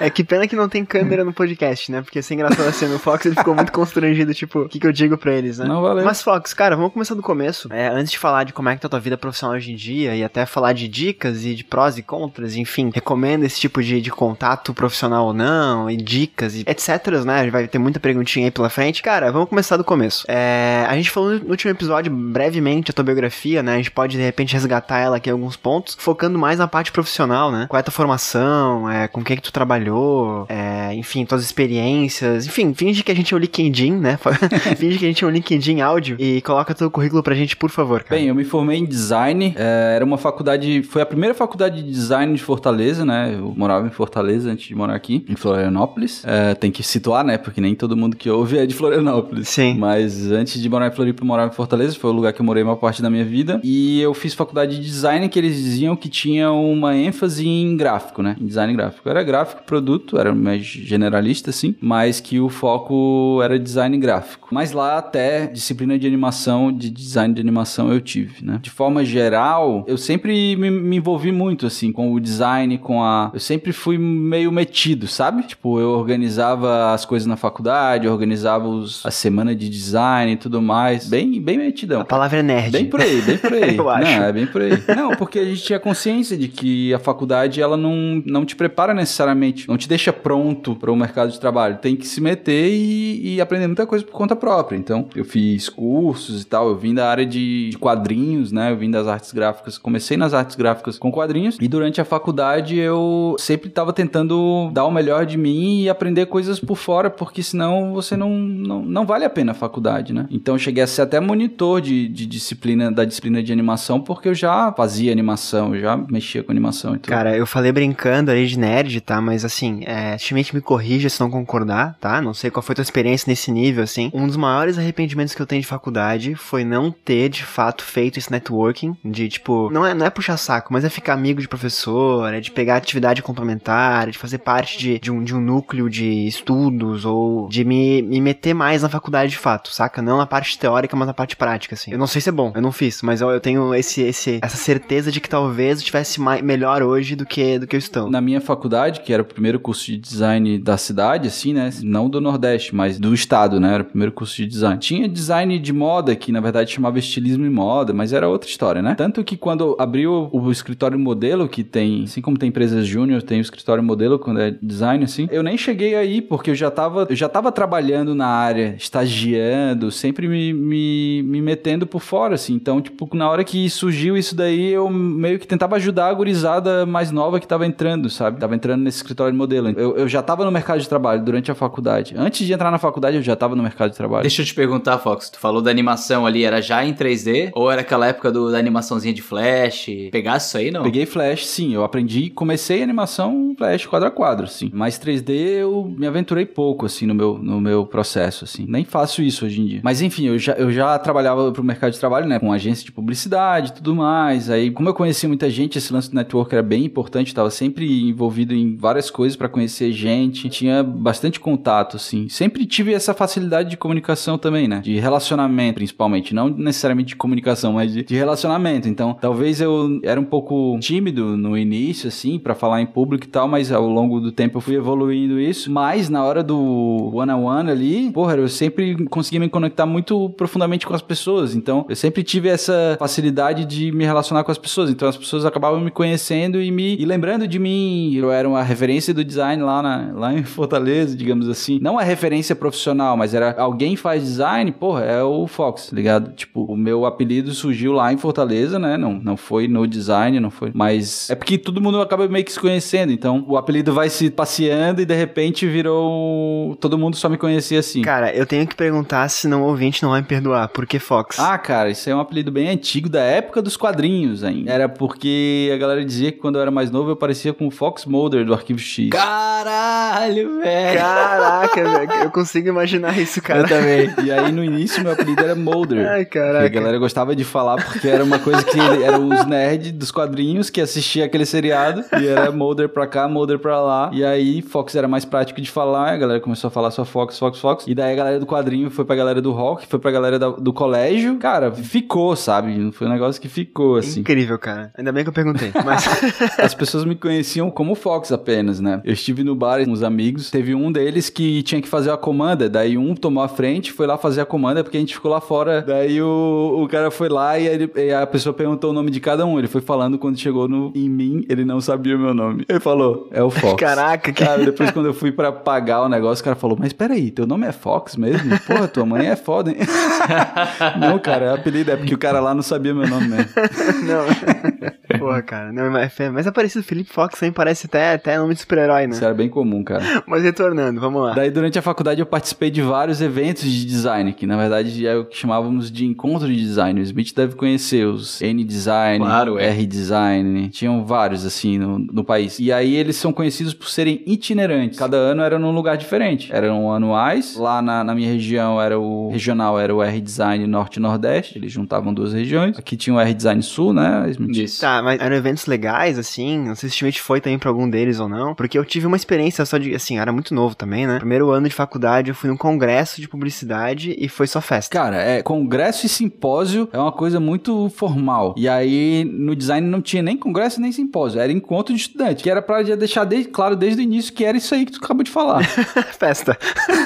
É 0.00 0.10
que 0.10 0.24
pena 0.24 0.46
que 0.46 0.56
não 0.56 0.68
tem 0.68 0.84
câmera 0.84 1.24
no 1.24 1.32
podcast, 1.32 1.90
né? 1.90 2.02
Porque 2.02 2.18
ia 2.18 2.22
ser 2.22 2.34
engraçado 2.34 2.68
assim, 2.68 2.86
no 2.86 2.98
Fox 2.98 3.26
ele 3.26 3.34
ficou 3.34 3.54
muito 3.54 3.72
constrangido, 3.72 4.34
tipo, 4.34 4.60
o 4.60 4.68
que, 4.68 4.78
que 4.78 4.86
eu 4.86 4.92
digo 4.92 5.16
pra 5.16 5.32
eles, 5.32 5.58
né? 5.58 5.66
Não 5.66 5.82
valeu. 5.82 6.04
Mas 6.04 6.22
Fox, 6.22 6.54
cara, 6.54 6.76
vamos 6.76 6.92
começar 6.92 7.14
do 7.14 7.22
começo. 7.22 7.68
É, 7.72 7.88
antes 7.88 8.12
de 8.12 8.18
falar 8.18 8.44
de 8.44 8.52
como 8.52 8.68
é 8.68 8.74
que 8.74 8.80
tá 8.80 8.86
a 8.86 8.90
tua 8.90 9.00
vida 9.00 9.16
profissional 9.16 9.56
hoje 9.56 9.72
em 9.72 9.76
dia 9.76 10.14
e 10.14 10.24
até 10.24 10.46
falar 10.46 10.72
de 10.72 10.88
dicas 10.88 11.44
e 11.44 11.54
de 11.54 11.64
prós 11.64 11.98
e 11.98 12.02
contras, 12.02 12.56
enfim, 12.56 12.90
recomenda 12.92 13.46
esse 13.46 13.60
tipo 13.60 13.82
de, 13.82 14.00
de 14.00 14.10
contato 14.10 14.74
profissional 14.74 15.26
ou 15.26 15.32
não, 15.32 15.90
e 15.90 15.96
dicas 15.96 16.54
e 16.54 16.64
etc, 16.66 17.24
né? 17.24 17.50
Vai 17.50 17.68
ter 17.68 17.78
muita 17.78 18.00
perguntinha 18.00 18.46
aí 18.46 18.50
pela 18.50 18.70
frente. 18.70 19.02
Cara, 19.02 19.30
vamos 19.30 19.48
começar 19.48 19.76
do 19.76 19.84
começo. 19.84 20.24
É, 20.28 20.84
a 20.88 20.94
gente 20.94 21.10
falou 21.10 21.38
no 21.38 21.50
último 21.50 21.70
episódio 21.70 22.12
brevemente 22.12 22.90
a 22.90 22.94
tua 22.94 23.04
biografia, 23.04 23.62
né? 23.62 23.74
A 23.74 23.76
gente 23.76 23.90
pode 23.90 24.16
de 24.16 24.22
repente 24.22 24.54
resgatar 24.54 24.98
ela 24.98 25.16
aqui 25.16 25.28
em 25.28 25.32
alguns 25.32 25.56
pontos, 25.56 25.96
focando 26.00 26.38
mais 26.38 26.58
na 26.58 26.66
parte 26.66 26.90
profissional, 26.90 27.52
né? 27.52 27.66
Qual 27.68 27.76
é 27.76 27.80
a 27.80 27.82
tua 27.82 27.92
formação, 27.92 28.88
é, 28.88 29.06
com 29.06 29.22
quem 29.22 29.36
que 29.36 29.42
tu 29.42 29.52
trabalhou, 29.52 30.46
é, 30.48 30.94
enfim, 30.94 31.26
tuas 31.26 31.42
experiências, 31.42 32.46
enfim, 32.46 32.72
finge 32.74 33.02
que 33.02 33.12
a 33.12 33.14
gente 33.14 33.34
é 33.34 33.36
o 33.36 33.38
LinkedIn, 33.38 33.92
né? 33.92 34.18
finge 34.76 34.98
que 34.98 35.04
a 35.04 35.08
gente 35.08 35.22
é 35.22 35.26
o 35.26 35.30
LinkedIn 35.30 35.80
áudio 35.80 36.16
e 36.18 36.40
coloca 36.40 36.74
teu 36.74 36.90
currículo 36.90 37.22
pra 37.22 37.34
gente, 37.34 37.54
por 37.56 37.68
favor, 37.70 38.02
cara. 38.02 38.18
Bem, 38.18 38.28
eu 38.28 38.34
me 38.34 38.44
formei 38.44 38.78
em 38.78 38.86
design. 38.86 39.54
é, 39.56 39.92
era 39.96 40.04
uma 40.04 40.16
faculdade. 40.16 40.82
Foi 40.82 41.02
a 41.02 41.06
primeira 41.06 41.34
faculdade 41.34 41.82
de 41.82 41.90
design 41.90 42.34
de 42.34 42.42
Fortaleza, 42.42 43.04
né? 43.04 43.34
Eu 43.36 43.52
morava 43.54 43.86
em 43.86 43.90
Fortaleza 43.90 44.50
antes 44.50 44.68
de 44.68 44.74
morar 44.74 44.94
aqui, 44.94 45.24
em 45.28 45.36
Florianópolis. 45.36 46.22
É, 46.24 46.54
tem 46.54 46.70
que 46.70 46.82
situar, 46.82 47.24
né? 47.24 47.36
Porque 47.36 47.60
nem 47.60 47.74
todo 47.74 47.96
mundo 47.96 48.16
que 48.16 48.30
ouve 48.30 48.58
é 48.58 48.64
de 48.64 48.74
Florianópolis. 48.74 49.48
Sim. 49.48 49.74
Mas 49.74 50.30
antes 50.32 50.60
de 50.60 50.68
morar 50.68 50.88
em 50.88 50.92
Floripa, 50.92 51.22
eu 51.22 51.26
morava 51.26 51.52
em 51.52 51.54
Fortaleza. 51.54 51.94
Foi 51.98 52.10
o 52.10 52.12
lugar 52.14 52.32
que 52.32 52.40
eu 52.40 52.44
morei 52.46 52.62
a 52.62 52.66
maior 52.66 52.76
parte 52.76 53.02
da 53.02 53.10
minha 53.10 53.24
vida. 53.24 53.60
E 53.62 54.00
eu 54.00 54.14
fiz 54.14 54.32
faculdade 54.32 54.76
de 54.76 54.82
design 54.82 55.28
que 55.28 55.38
eles 55.38 55.56
diziam 55.56 55.89
tinham 55.90 55.96
que 55.96 56.08
tinha 56.08 56.52
uma 56.52 56.96
ênfase 56.96 57.46
em 57.46 57.76
gráfico, 57.76 58.22
né? 58.22 58.36
Em 58.40 58.46
design 58.46 58.72
gráfico. 58.74 59.08
Era 59.08 59.22
gráfico, 59.22 59.62
produto, 59.64 60.18
era 60.18 60.34
mais 60.34 60.62
generalista, 60.62 61.50
assim, 61.50 61.74
mas 61.80 62.20
que 62.20 62.38
o 62.38 62.48
foco 62.48 63.40
era 63.42 63.58
design 63.58 63.96
gráfico. 63.98 64.48
Mas 64.52 64.72
lá 64.72 64.98
até 64.98 65.46
disciplina 65.46 65.98
de 65.98 66.06
animação, 66.06 66.72
de 66.72 66.90
design 66.90 67.34
de 67.34 67.40
animação 67.40 67.92
eu 67.92 68.00
tive, 68.00 68.44
né? 68.44 68.58
De 68.62 68.70
forma 68.70 69.04
geral, 69.04 69.84
eu 69.86 69.96
sempre 69.96 70.56
me, 70.56 70.70
me 70.70 70.96
envolvi 70.96 71.32
muito, 71.32 71.66
assim, 71.66 71.92
com 71.92 72.12
o 72.12 72.20
design, 72.20 72.78
com 72.78 73.02
a... 73.02 73.30
Eu 73.32 73.40
sempre 73.40 73.72
fui 73.72 73.98
meio 73.98 74.52
metido, 74.52 75.06
sabe? 75.06 75.42
Tipo, 75.42 75.80
eu 75.80 75.90
organizava 75.90 76.92
as 76.92 77.04
coisas 77.04 77.26
na 77.26 77.36
faculdade, 77.36 78.08
organizava 78.08 78.68
os, 78.68 79.04
a 79.04 79.10
semana 79.10 79.54
de 79.54 79.68
design 79.68 80.32
e 80.32 80.36
tudo 80.36 80.60
mais. 80.60 81.08
Bem, 81.08 81.40
bem 81.40 81.58
metidão. 81.58 82.00
A 82.00 82.04
palavra 82.04 82.38
é 82.38 82.42
nerd. 82.42 82.70
Bem 82.70 82.86
por 82.86 83.00
aí, 83.00 83.22
bem 83.22 83.38
por 83.38 83.52
aí. 83.52 83.76
Eu 83.80 83.88
acho. 83.88 84.18
Não, 84.18 84.24
é 84.24 84.32
bem 84.32 84.46
por 84.46 84.60
aí. 84.60 84.82
Não, 84.94 85.16
porque 85.16 85.38
a 85.38 85.44
gente 85.44 85.62
tinha 85.62 85.79
consciência 85.80 86.36
de 86.36 86.48
que 86.48 86.92
a 86.94 86.98
faculdade, 86.98 87.60
ela 87.60 87.76
não, 87.76 88.22
não 88.24 88.44
te 88.44 88.54
prepara 88.54 88.94
necessariamente, 88.94 89.68
não 89.68 89.76
te 89.76 89.88
deixa 89.88 90.12
pronto 90.12 90.74
para 90.76 90.92
o 90.92 90.96
mercado 90.96 91.30
de 91.30 91.40
trabalho. 91.40 91.78
Tem 91.78 91.96
que 91.96 92.06
se 92.06 92.20
meter 92.20 92.70
e, 92.70 93.34
e 93.34 93.40
aprender 93.40 93.66
muita 93.66 93.86
coisa 93.86 94.04
por 94.04 94.12
conta 94.12 94.36
própria. 94.36 94.76
Então, 94.76 95.08
eu 95.14 95.24
fiz 95.24 95.68
cursos 95.68 96.42
e 96.42 96.46
tal, 96.46 96.68
eu 96.68 96.76
vim 96.76 96.94
da 96.94 97.08
área 97.08 97.26
de, 97.26 97.70
de 97.70 97.78
quadrinhos, 97.78 98.52
né? 98.52 98.70
Eu 98.70 98.76
vim 98.76 98.90
das 98.90 99.06
artes 99.06 99.32
gráficas, 99.32 99.78
comecei 99.78 100.16
nas 100.16 100.34
artes 100.34 100.56
gráficas 100.56 100.98
com 100.98 101.10
quadrinhos 101.10 101.56
e 101.60 101.68
durante 101.68 102.00
a 102.00 102.04
faculdade 102.04 102.78
eu 102.78 103.36
sempre 103.38 103.68
estava 103.68 103.92
tentando 103.92 104.70
dar 104.72 104.84
o 104.84 104.90
melhor 104.90 105.26
de 105.26 105.36
mim 105.36 105.82
e 105.82 105.88
aprender 105.88 106.26
coisas 106.26 106.60
por 106.60 106.76
fora, 106.76 107.10
porque 107.10 107.42
senão 107.42 107.92
você 107.92 108.16
não, 108.16 108.30
não, 108.30 108.82
não 108.82 109.06
vale 109.06 109.24
a 109.24 109.30
pena 109.30 109.52
a 109.52 109.54
faculdade, 109.54 110.12
né? 110.12 110.26
Então, 110.30 110.54
eu 110.54 110.58
cheguei 110.58 110.82
a 110.82 110.86
ser 110.86 111.02
até 111.02 111.20
monitor 111.20 111.80
de, 111.80 112.08
de 112.08 112.26
disciplina, 112.26 112.90
da 112.90 113.04
disciplina 113.04 113.42
de 113.42 113.52
animação, 113.52 114.00
porque 114.00 114.28
eu 114.28 114.34
já 114.34 114.72
fazia 114.72 115.12
animação, 115.12 115.69
eu 115.74 115.80
já 115.80 115.96
mexia 115.96 116.42
com 116.42 116.52
animação 116.52 116.94
e 116.94 116.98
tudo. 116.98 117.10
Cara, 117.10 117.36
eu 117.36 117.46
falei 117.46 117.72
brincando 117.72 118.30
ali 118.30 118.46
de 118.46 118.58
nerd, 118.58 119.00
tá? 119.00 119.20
Mas 119.20 119.44
assim, 119.44 119.82
é, 119.84 120.16
me 120.52 120.60
corrija 120.60 121.08
se 121.08 121.20
não 121.20 121.30
concordar, 121.30 121.96
tá? 122.00 122.20
Não 122.20 122.34
sei 122.34 122.50
qual 122.50 122.62
foi 122.62 122.72
a 122.72 122.76
tua 122.76 122.82
experiência 122.82 123.28
nesse 123.28 123.50
nível, 123.50 123.82
assim. 123.84 124.10
Um 124.14 124.26
dos 124.26 124.36
maiores 124.36 124.78
arrependimentos 124.78 125.34
que 125.34 125.42
eu 125.42 125.46
tenho 125.46 125.60
de 125.60 125.66
faculdade 125.66 126.34
foi 126.34 126.64
não 126.64 126.90
ter, 126.90 127.28
de 127.28 127.44
fato, 127.44 127.84
feito 127.84 128.18
esse 128.18 128.30
networking. 128.30 128.96
De, 129.04 129.28
tipo, 129.28 129.70
não 129.70 129.86
é, 129.86 129.94
não 129.94 130.06
é 130.06 130.10
puxar 130.10 130.36
saco, 130.36 130.72
mas 130.72 130.84
é 130.84 130.88
ficar 130.88 131.14
amigo 131.14 131.40
de 131.40 131.48
professor, 131.48 132.32
é 132.32 132.40
de 132.40 132.50
pegar 132.50 132.76
atividade 132.76 133.22
complementar, 133.22 134.08
é 134.08 134.10
de 134.10 134.18
fazer 134.18 134.38
parte 134.38 134.78
de, 134.78 134.98
de, 134.98 135.10
um, 135.10 135.22
de 135.22 135.34
um 135.34 135.40
núcleo 135.40 135.88
de 135.88 136.26
estudos, 136.26 137.04
ou 137.04 137.48
de 137.48 137.64
me, 137.64 138.02
me 138.02 138.20
meter 138.20 138.54
mais 138.54 138.82
na 138.82 138.88
faculdade 138.88 139.30
de 139.30 139.38
fato, 139.38 139.72
saca? 139.72 140.02
Não 140.02 140.18
na 140.18 140.26
parte 140.26 140.58
teórica, 140.58 140.96
mas 140.96 141.06
na 141.06 141.14
parte 141.14 141.36
prática, 141.36 141.74
assim. 141.74 141.92
Eu 141.92 141.98
não 141.98 142.06
sei 142.06 142.20
se 142.20 142.28
é 142.28 142.32
bom, 142.32 142.52
eu 142.54 142.62
não 142.62 142.72
fiz, 142.72 143.02
mas 143.02 143.20
eu, 143.20 143.30
eu 143.30 143.40
tenho 143.40 143.74
esse, 143.74 144.02
esse, 144.02 144.38
essa 144.42 144.56
certeza 144.56 145.10
de 145.12 145.20
que 145.20 145.28
talvez 145.28 145.59
eu 145.68 145.72
estivesse 145.72 146.20
mais, 146.20 146.42
melhor 146.42 146.82
hoje 146.82 147.16
do 147.16 147.26
que, 147.26 147.58
do 147.58 147.66
que 147.66 147.76
eu 147.76 147.78
estou. 147.78 148.10
Na 148.10 148.20
minha 148.20 148.40
faculdade, 148.40 149.00
que 149.00 149.12
era 149.12 149.22
o 149.22 149.26
primeiro 149.26 149.58
curso 149.58 149.86
de 149.86 149.96
design 149.96 150.58
da 150.58 150.76
cidade, 150.76 151.28
assim, 151.28 151.52
né? 151.52 151.70
Não 151.82 152.08
do 152.08 152.20
Nordeste, 152.20 152.74
mas 152.74 152.98
do 152.98 153.14
estado, 153.14 153.60
né? 153.60 153.74
Era 153.74 153.82
o 153.82 153.86
primeiro 153.86 154.12
curso 154.12 154.36
de 154.36 154.46
design. 154.46 154.78
Tinha 154.78 155.08
design 155.08 155.58
de 155.58 155.72
moda, 155.72 156.14
que 156.16 156.32
na 156.32 156.40
verdade 156.40 156.72
chamava 156.72 156.98
estilismo 156.98 157.44
e 157.44 157.50
moda, 157.50 157.92
mas 157.92 158.12
era 158.12 158.28
outra 158.28 158.48
história, 158.48 158.82
né? 158.82 158.94
Tanto 158.94 159.22
que 159.24 159.36
quando 159.36 159.76
abriu 159.78 160.28
o 160.32 160.50
escritório 160.50 160.98
modelo, 160.98 161.48
que 161.48 161.62
tem, 161.62 162.04
assim 162.04 162.20
como 162.20 162.38
tem 162.38 162.48
empresas 162.48 162.86
júnior, 162.86 163.22
tem 163.22 163.38
o 163.38 163.42
escritório 163.42 163.82
modelo 163.82 164.18
quando 164.18 164.40
é 164.40 164.54
design, 164.62 165.04
assim, 165.04 165.28
eu 165.30 165.42
nem 165.42 165.56
cheguei 165.56 165.94
aí, 165.94 166.20
porque 166.20 166.50
eu 166.50 166.54
já 166.54 166.70
tava, 166.70 167.06
eu 167.08 167.16
já 167.16 167.28
tava 167.28 167.52
trabalhando 167.52 168.14
na 168.14 168.26
área, 168.26 168.74
estagiando, 168.76 169.90
sempre 169.90 170.28
me, 170.28 170.52
me, 170.52 171.22
me 171.22 171.42
metendo 171.42 171.86
por 171.86 172.00
fora, 172.00 172.34
assim. 172.34 172.54
Então, 172.54 172.80
tipo, 172.80 173.08
na 173.14 173.28
hora 173.28 173.44
que 173.44 173.68
surgiu 173.68 174.16
isso 174.16 174.34
daí, 174.34 174.72
eu 174.72 174.88
meio 174.88 175.38
que 175.38 175.46
tentava 175.50 175.76
ajudar 175.76 176.08
a 176.08 176.14
gurizada 176.14 176.86
mais 176.86 177.10
nova 177.10 177.40
que 177.40 177.46
tava 177.46 177.66
entrando, 177.66 178.08
sabe? 178.08 178.38
Tava 178.38 178.54
entrando 178.54 178.82
nesse 178.82 178.98
escritório 178.98 179.32
de 179.32 179.38
modelo. 179.38 179.68
Eu, 179.70 179.96
eu 179.96 180.08
já 180.08 180.22
tava 180.22 180.44
no 180.44 180.50
mercado 180.50 180.80
de 180.80 180.88
trabalho 180.88 181.22
durante 181.22 181.50
a 181.50 181.54
faculdade. 181.54 182.14
Antes 182.16 182.46
de 182.46 182.52
entrar 182.52 182.70
na 182.70 182.78
faculdade, 182.78 183.16
eu 183.16 183.22
já 183.22 183.36
tava 183.36 183.56
no 183.56 183.62
mercado 183.62 183.90
de 183.90 183.96
trabalho. 183.96 184.22
Deixa 184.22 184.42
eu 184.42 184.46
te 184.46 184.54
perguntar, 184.54 184.98
Fox, 184.98 185.30
tu 185.30 185.38
falou 185.38 185.60
da 185.60 185.70
animação 185.70 186.26
ali, 186.26 186.44
era 186.44 186.62
já 186.62 186.84
em 186.84 186.94
3D? 186.94 187.50
Ou 187.54 187.70
era 187.70 187.80
aquela 187.80 188.06
época 188.06 188.30
do, 188.30 188.50
da 188.50 188.58
animaçãozinha 188.58 189.12
de 189.12 189.22
flash? 189.22 189.86
Pegasse 190.12 190.48
isso 190.48 190.58
aí, 190.58 190.70
não? 190.70 190.82
Peguei 190.82 191.04
flash, 191.04 191.46
sim. 191.46 191.74
Eu 191.74 191.84
aprendi, 191.84 192.30
comecei 192.30 192.82
animação 192.82 193.54
flash 193.56 193.86
quadro 193.86 194.08
a 194.08 194.10
quadro, 194.10 194.46
sim. 194.46 194.70
Mas 194.72 194.98
3D 194.98 195.30
eu 195.30 195.92
me 195.96 196.06
aventurei 196.06 196.46
pouco, 196.46 196.86
assim, 196.86 197.06
no 197.06 197.14
meu, 197.14 197.38
no 197.38 197.60
meu 197.60 197.84
processo, 197.84 198.44
assim. 198.44 198.66
Nem 198.68 198.84
faço 198.84 199.22
isso 199.22 199.44
hoje 199.44 199.60
em 199.60 199.66
dia. 199.66 199.80
Mas 199.82 200.00
enfim, 200.00 200.26
eu 200.26 200.38
já, 200.38 200.52
eu 200.52 200.70
já 200.70 200.98
trabalhava 200.98 201.50
pro 201.52 201.64
mercado 201.64 201.92
de 201.92 201.98
trabalho, 201.98 202.26
né? 202.26 202.38
Com 202.38 202.52
agência 202.52 202.84
de 202.84 202.92
publicidade 202.92 203.70
e 203.70 203.72
tudo 203.74 203.94
mais. 203.94 204.48
Aí, 204.50 204.70
como 204.70 204.88
eu 204.88 204.94
conheci 204.94 205.26
muita 205.40 205.48
gente, 205.48 205.78
esse 205.78 205.90
lance 205.90 206.10
do 206.10 206.16
network 206.16 206.54
era 206.54 206.62
bem 206.62 206.84
importante. 206.84 207.34
Tava 207.34 207.50
sempre 207.50 208.08
envolvido 208.08 208.54
em 208.54 208.76
várias 208.76 209.10
coisas 209.10 209.36
para 209.36 209.48
conhecer 209.48 209.90
gente. 209.90 210.50
Tinha 210.50 210.82
bastante 210.82 211.40
contato, 211.40 211.96
assim. 211.96 212.28
Sempre 212.28 212.66
tive 212.66 212.92
essa 212.92 213.14
facilidade 213.14 213.70
de 213.70 213.76
comunicação 213.78 214.36
também, 214.36 214.68
né? 214.68 214.80
De 214.80 214.98
relacionamento, 214.98 215.76
principalmente. 215.76 216.34
Não 216.34 216.50
necessariamente 216.50 217.08
de 217.10 217.16
comunicação, 217.16 217.72
mas 217.72 217.90
de, 217.90 218.02
de 218.02 218.14
relacionamento. 218.14 218.86
Então, 218.86 219.16
talvez 219.18 219.62
eu 219.62 219.98
era 220.02 220.20
um 220.20 220.24
pouco 220.24 220.78
tímido 220.78 221.38
no 221.38 221.56
início, 221.56 222.08
assim, 222.08 222.38
para 222.38 222.54
falar 222.54 222.82
em 222.82 222.86
público 222.86 223.24
e 223.24 223.28
tal, 223.28 223.48
mas 223.48 223.72
ao 223.72 223.88
longo 223.88 224.20
do 224.20 224.30
tempo 224.30 224.58
eu 224.58 224.60
fui 224.60 224.74
evoluindo 224.74 225.40
isso. 225.40 225.70
Mas 225.70 226.10
na 226.10 226.22
hora 226.22 226.42
do 226.42 227.10
one-on-one 227.14 227.30
-on 227.30 227.64
-one 227.64 227.70
ali, 227.70 228.10
porra, 228.10 228.36
eu 228.36 228.48
sempre 228.48 229.06
consegui 229.06 229.38
me 229.38 229.48
conectar 229.48 229.86
muito 229.86 230.28
profundamente 230.30 230.86
com 230.86 230.92
as 230.92 231.00
pessoas. 231.02 231.54
Então, 231.54 231.86
eu 231.88 231.96
sempre 231.96 232.22
tive 232.22 232.50
essa 232.50 232.96
facilidade 232.98 233.64
de 233.64 233.90
me 233.90 234.04
relacionar 234.04 234.44
com 234.44 234.52
as 234.52 234.58
pessoas. 234.58 234.90
Então, 234.90 235.08
as 235.08 235.16
pessoas 235.16 235.29
acabavam 235.44 235.80
me 235.80 235.90
conhecendo 235.90 236.60
e 236.60 236.70
me 236.70 236.96
e 236.96 237.04
lembrando 237.04 237.46
de 237.46 237.58
mim. 237.58 238.14
Eu 238.14 238.30
era 238.30 238.48
uma 238.48 238.62
referência 238.62 239.12
do 239.14 239.24
design 239.24 239.62
lá, 239.62 239.82
na, 239.82 240.12
lá 240.12 240.34
em 240.34 240.44
Fortaleza, 240.44 241.16
digamos 241.16 241.48
assim. 241.48 241.78
Não 241.80 241.98
a 241.98 242.02
referência 242.02 242.54
profissional, 242.54 243.16
mas 243.16 243.34
era 243.34 243.54
alguém 243.60 243.96
faz 243.96 244.22
design, 244.22 244.70
porra, 244.72 245.04
é 245.04 245.22
o 245.22 245.46
Fox, 245.46 245.90
ligado? 245.92 246.32
Tipo, 246.32 246.64
o 246.64 246.76
meu 246.76 247.04
apelido 247.06 247.52
surgiu 247.52 247.92
lá 247.92 248.12
em 248.12 248.16
Fortaleza, 248.16 248.78
né? 248.78 248.96
Não, 248.96 249.14
não 249.14 249.36
foi 249.36 249.68
no 249.68 249.86
design, 249.86 250.40
não 250.40 250.50
foi. 250.50 250.70
Mas 250.74 251.28
é 251.30 251.34
porque 251.34 251.58
todo 251.58 251.80
mundo 251.80 252.00
acaba 252.00 252.26
meio 252.28 252.44
que 252.44 252.52
se 252.52 252.60
conhecendo. 252.60 253.12
Então, 253.12 253.44
o 253.46 253.56
apelido 253.56 253.92
vai 253.92 254.08
se 254.08 254.30
passeando 254.30 255.00
e 255.00 255.04
de 255.04 255.14
repente 255.14 255.66
virou. 255.66 256.76
Todo 256.80 256.98
mundo 256.98 257.16
só 257.16 257.28
me 257.28 257.36
conhecia 257.36 257.80
assim. 257.80 258.02
Cara, 258.02 258.34
eu 258.34 258.46
tenho 258.46 258.66
que 258.66 258.74
perguntar 258.74 259.28
se 259.28 259.48
não 259.48 259.62
o 259.62 259.66
ouvinte 259.66 260.02
não 260.02 260.10
vai 260.10 260.20
me 260.20 260.26
perdoar. 260.26 260.68
Por 260.68 260.86
que 260.86 260.98
Fox? 260.98 261.38
Ah, 261.38 261.58
cara, 261.58 261.90
isso 261.90 262.08
é 262.08 262.14
um 262.14 262.20
apelido 262.20 262.50
bem 262.50 262.68
antigo 262.68 263.08
da 263.08 263.22
época 263.22 263.62
dos 263.62 263.76
quadrinhos 263.76 264.44
ainda. 264.44 264.70
Era 264.70 264.88
porque 265.10 265.68
a 265.74 265.76
galera 265.76 266.04
dizia 266.04 266.30
que 266.30 266.38
quando 266.38 266.54
eu 266.54 266.62
era 266.62 266.70
mais 266.70 266.88
novo 266.88 267.10
eu 267.10 267.16
parecia 267.16 267.52
com 267.52 267.66
o 267.66 267.70
Fox 267.70 268.06
Mulder 268.06 268.44
do 268.44 268.54
Arquivo 268.54 268.78
X. 268.78 269.10
Caralho, 269.10 270.60
velho. 270.60 270.98
Caraca, 271.00 271.82
velho. 271.84 272.12
Eu 272.24 272.30
consigo 272.30 272.68
imaginar 272.68 273.18
isso, 273.18 273.42
cara. 273.42 273.60
Eu 273.60 273.66
também. 273.68 274.08
E 274.24 274.30
aí 274.30 274.52
no 274.52 274.62
início 274.64 275.02
meu 275.02 275.12
apelido 275.12 275.42
era 275.42 275.54
Mulder. 275.56 276.08
Ai, 276.08 276.24
Que 276.24 276.38
a 276.38 276.42
caraca. 276.42 276.68
galera 276.68 276.98
gostava 276.98 277.34
de 277.34 277.42
falar 277.44 277.84
porque 277.84 278.06
era 278.06 278.22
uma 278.22 278.38
coisa 278.38 278.62
que 278.62 278.78
eram 279.04 279.28
os 279.28 279.44
nerds 279.46 279.90
dos 279.92 280.12
quadrinhos 280.12 280.70
que 280.70 280.80
assistia 280.80 281.24
aquele 281.24 281.44
seriado 281.44 282.04
e 282.20 282.26
era 282.28 282.52
Mulder 282.52 282.88
pra 282.88 283.06
cá, 283.06 283.26
Mulder 283.26 283.58
pra 283.58 283.80
lá. 283.80 284.10
E 284.12 284.24
aí 284.24 284.62
Fox 284.62 284.94
era 284.94 285.08
mais 285.08 285.24
prático 285.24 285.60
de 285.60 285.70
falar, 285.70 286.12
a 286.12 286.16
galera 286.16 286.40
começou 286.40 286.68
a 286.68 286.70
falar 286.70 286.92
só 286.92 287.04
Fox, 287.04 287.36
Fox, 287.36 287.58
Fox. 287.58 287.84
E 287.88 287.94
daí 287.96 288.12
a 288.12 288.16
galera 288.16 288.38
do 288.38 288.46
quadrinho 288.46 288.90
foi 288.90 289.04
pra 289.04 289.16
galera 289.16 289.42
do 289.42 289.50
rock, 289.50 289.86
foi 289.88 289.98
pra 289.98 290.10
galera 290.12 290.38
da- 290.38 290.50
do 290.50 290.72
colégio. 290.72 291.36
Cara, 291.38 291.72
ficou, 291.72 292.36
sabe? 292.36 292.92
Foi 292.92 293.06
um 293.06 293.10
negócio 293.10 293.40
que 293.42 293.48
ficou, 293.48 293.96
assim. 293.96 294.20
Incrível, 294.20 294.58
cara. 294.58 294.92
Ainda 295.00 295.12
bem 295.12 295.22
que 295.24 295.30
eu 295.30 295.32
perguntei. 295.32 295.72
Mas 295.84 296.06
As 296.60 296.74
pessoas 296.74 297.04
me 297.06 297.14
conheciam 297.14 297.70
como 297.70 297.94
Fox 297.94 298.30
apenas, 298.30 298.80
né? 298.80 299.00
Eu 299.02 299.14
estive 299.14 299.42
no 299.42 299.54
bar 299.54 299.82
com 299.84 299.90
uns 299.92 300.02
amigos, 300.02 300.50
teve 300.50 300.74
um 300.74 300.92
deles 300.92 301.30
que 301.30 301.62
tinha 301.62 301.80
que 301.80 301.88
fazer 301.88 302.10
a 302.10 302.18
comanda, 302.18 302.68
daí 302.68 302.98
um 302.98 303.14
tomou 303.14 303.42
a 303.42 303.48
frente, 303.48 303.92
foi 303.92 304.06
lá 304.06 304.18
fazer 304.18 304.42
a 304.42 304.44
comanda 304.46 304.84
porque 304.84 304.98
a 304.98 305.00
gente 305.00 305.14
ficou 305.14 305.30
lá 305.30 305.40
fora. 305.40 305.80
Daí 305.80 306.20
o, 306.20 306.82
o 306.84 306.86
cara 306.88 307.10
foi 307.10 307.30
lá 307.30 307.58
e, 307.58 307.66
ele- 307.66 307.90
e 307.96 308.12
a 308.12 308.26
pessoa 308.26 308.52
perguntou 308.52 308.90
o 308.90 308.92
nome 308.92 309.10
de 309.10 309.20
cada 309.20 309.46
um. 309.46 309.58
Ele 309.58 309.68
foi 309.68 309.80
falando 309.80 310.18
quando 310.18 310.38
chegou 310.38 310.68
no, 310.68 310.92
em 310.94 311.08
mim, 311.08 311.46
ele 311.48 311.64
não 311.64 311.80
sabia 311.80 312.14
o 312.14 312.18
meu 312.18 312.34
nome. 312.34 312.64
Ele 312.68 312.78
falou, 312.80 313.26
é 313.32 313.42
o 313.42 313.48
Fox. 313.50 313.76
Caraca, 313.80 314.30
que- 314.32 314.44
Cara, 314.44 314.62
depois 314.64 314.90
quando 314.90 315.06
eu 315.06 315.14
fui 315.14 315.32
pra 315.32 315.50
pagar 315.50 316.02
o 316.02 316.08
negócio, 316.10 316.42
o 316.42 316.44
cara 316.44 316.56
falou, 316.56 316.76
mas 316.78 316.92
peraí, 316.92 317.30
teu 317.30 317.46
nome 317.46 317.66
é 317.66 317.72
Fox 317.72 318.16
mesmo? 318.16 318.58
Porra, 318.66 318.86
tua 318.86 319.06
mãe 319.06 319.28
é 319.28 319.36
foda, 319.36 319.70
hein? 319.70 319.78
não, 321.00 321.18
cara, 321.18 321.46
é 321.46 321.54
apelido, 321.54 321.90
é 321.90 321.96
porque 321.96 322.14
o 322.14 322.18
cara 322.18 322.38
lá 322.40 322.54
não 322.54 322.62
sabia 322.62 322.92
meu 322.92 323.08
nome 323.08 323.28
mesmo. 323.28 323.48
não. 324.06 324.89
Porra, 325.18 325.42
cara. 325.42 325.72
Não, 325.72 325.90
mas, 325.90 326.12
mas 326.32 326.46
é 326.46 326.50
parecido. 326.50 326.84
Felipe 326.84 327.12
Fox 327.12 327.38
também 327.38 327.52
parece 327.52 327.86
até, 327.86 328.14
até 328.14 328.38
nome 328.38 328.54
de 328.54 328.60
super-herói, 328.60 329.06
né? 329.06 329.14
Isso 329.14 329.24
era 329.24 329.34
bem 329.34 329.48
comum, 329.48 329.82
cara. 329.82 330.02
Mas 330.26 330.42
retornando, 330.42 331.00
vamos 331.00 331.22
lá. 331.22 331.34
Daí, 331.34 331.50
durante 331.50 331.78
a 331.78 331.82
faculdade, 331.82 332.20
eu 332.20 332.26
participei 332.26 332.70
de 332.70 332.82
vários 332.82 333.20
eventos 333.20 333.64
de 333.64 333.84
design, 333.84 334.32
que 334.32 334.46
na 334.46 334.56
verdade 334.56 335.06
é 335.06 335.16
o 335.16 335.24
que 335.24 335.36
chamávamos 335.36 335.90
de 335.90 336.04
encontro 336.06 336.46
de 336.46 336.56
design. 336.56 337.00
O 337.00 337.02
Smith 337.02 337.34
deve 337.34 337.54
conhecer 337.54 338.06
os 338.06 338.40
N-Design, 338.40 339.24
Claro, 339.24 339.58
é. 339.58 339.70
R-Design, 339.70 340.68
tinham 340.68 341.04
vários 341.04 341.44
assim 341.44 341.78
no, 341.78 341.98
no 341.98 342.24
país. 342.24 342.58
E 342.58 342.72
aí 342.72 342.94
eles 342.94 343.16
são 343.16 343.32
conhecidos 343.32 343.74
por 343.74 343.88
serem 343.88 344.22
itinerantes. 344.26 344.98
Cada 344.98 345.16
ano 345.16 345.42
era 345.42 345.58
num 345.58 345.72
lugar 345.72 345.96
diferente. 345.96 346.52
Eram 346.52 346.92
anuais. 346.92 347.56
Lá 347.56 347.82
na, 347.82 348.04
na 348.04 348.14
minha 348.14 348.30
região 348.30 348.80
era 348.80 348.98
o 348.98 349.30
regional, 349.30 349.78
era 349.78 349.94
o 349.94 350.02
R-Design 350.02 350.66
Norte 350.66 350.96
e 350.96 351.00
Nordeste. 351.00 351.58
Eles 351.58 351.72
juntavam 351.72 352.12
duas 352.14 352.32
regiões. 352.32 352.78
Aqui 352.78 352.96
tinha 352.96 353.14
o 353.14 353.20
R-Design 353.20 353.62
Sul, 353.62 353.92
né? 353.92 354.26
Smith? 354.30 354.56
Isso. 354.56 354.79
Tá, 354.80 355.02
mas 355.02 355.20
eram 355.20 355.36
eventos 355.36 355.66
legais, 355.66 356.18
assim? 356.18 356.58
Não 356.58 356.74
sei 356.74 356.88
se 356.88 356.96
o 356.96 356.98
Schmidt 356.98 357.20
foi 357.20 357.40
também 357.40 357.58
pra 357.58 357.68
algum 357.68 357.88
deles 357.88 358.18
ou 358.18 358.28
não. 358.28 358.54
Porque 358.54 358.78
eu 358.78 358.84
tive 358.84 359.06
uma 359.06 359.16
experiência 359.16 359.64
só 359.64 359.78
de, 359.78 359.94
assim, 359.94 360.18
era 360.18 360.32
muito 360.32 360.54
novo 360.54 360.74
também, 360.74 361.06
né? 361.06 361.18
Primeiro 361.18 361.50
ano 361.50 361.68
de 361.68 361.74
faculdade, 361.74 362.30
eu 362.30 362.34
fui 362.34 362.48
num 362.48 362.56
congresso 362.56 363.20
de 363.20 363.28
publicidade 363.28 364.14
e 364.18 364.28
foi 364.28 364.46
só 364.46 364.60
festa. 364.60 364.92
Cara, 364.92 365.16
é, 365.16 365.42
congresso 365.42 366.06
e 366.06 366.08
simpósio 366.08 366.88
é 366.92 366.98
uma 366.98 367.12
coisa 367.12 367.38
muito 367.38 367.88
formal. 367.90 368.54
E 368.56 368.68
aí, 368.68 369.24
no 369.24 369.54
design 369.54 369.86
não 369.86 370.00
tinha 370.00 370.22
nem 370.22 370.36
congresso 370.36 370.80
nem 370.80 370.92
simpósio, 370.92 371.40
era 371.40 371.52
encontro 371.52 371.94
de 371.94 372.00
estudante, 372.00 372.42
que 372.42 372.50
era 372.50 372.62
pra 372.62 372.82
deixar 372.82 373.24
de, 373.24 373.44
claro 373.44 373.76
desde 373.76 374.00
o 374.00 374.02
início 374.02 374.32
que 374.32 374.44
era 374.44 374.56
isso 374.56 374.74
aí 374.74 374.86
que 374.86 374.92
tu 374.92 375.04
acabou 375.04 375.22
de 375.22 375.30
falar. 375.30 375.62
festa. 376.18 376.58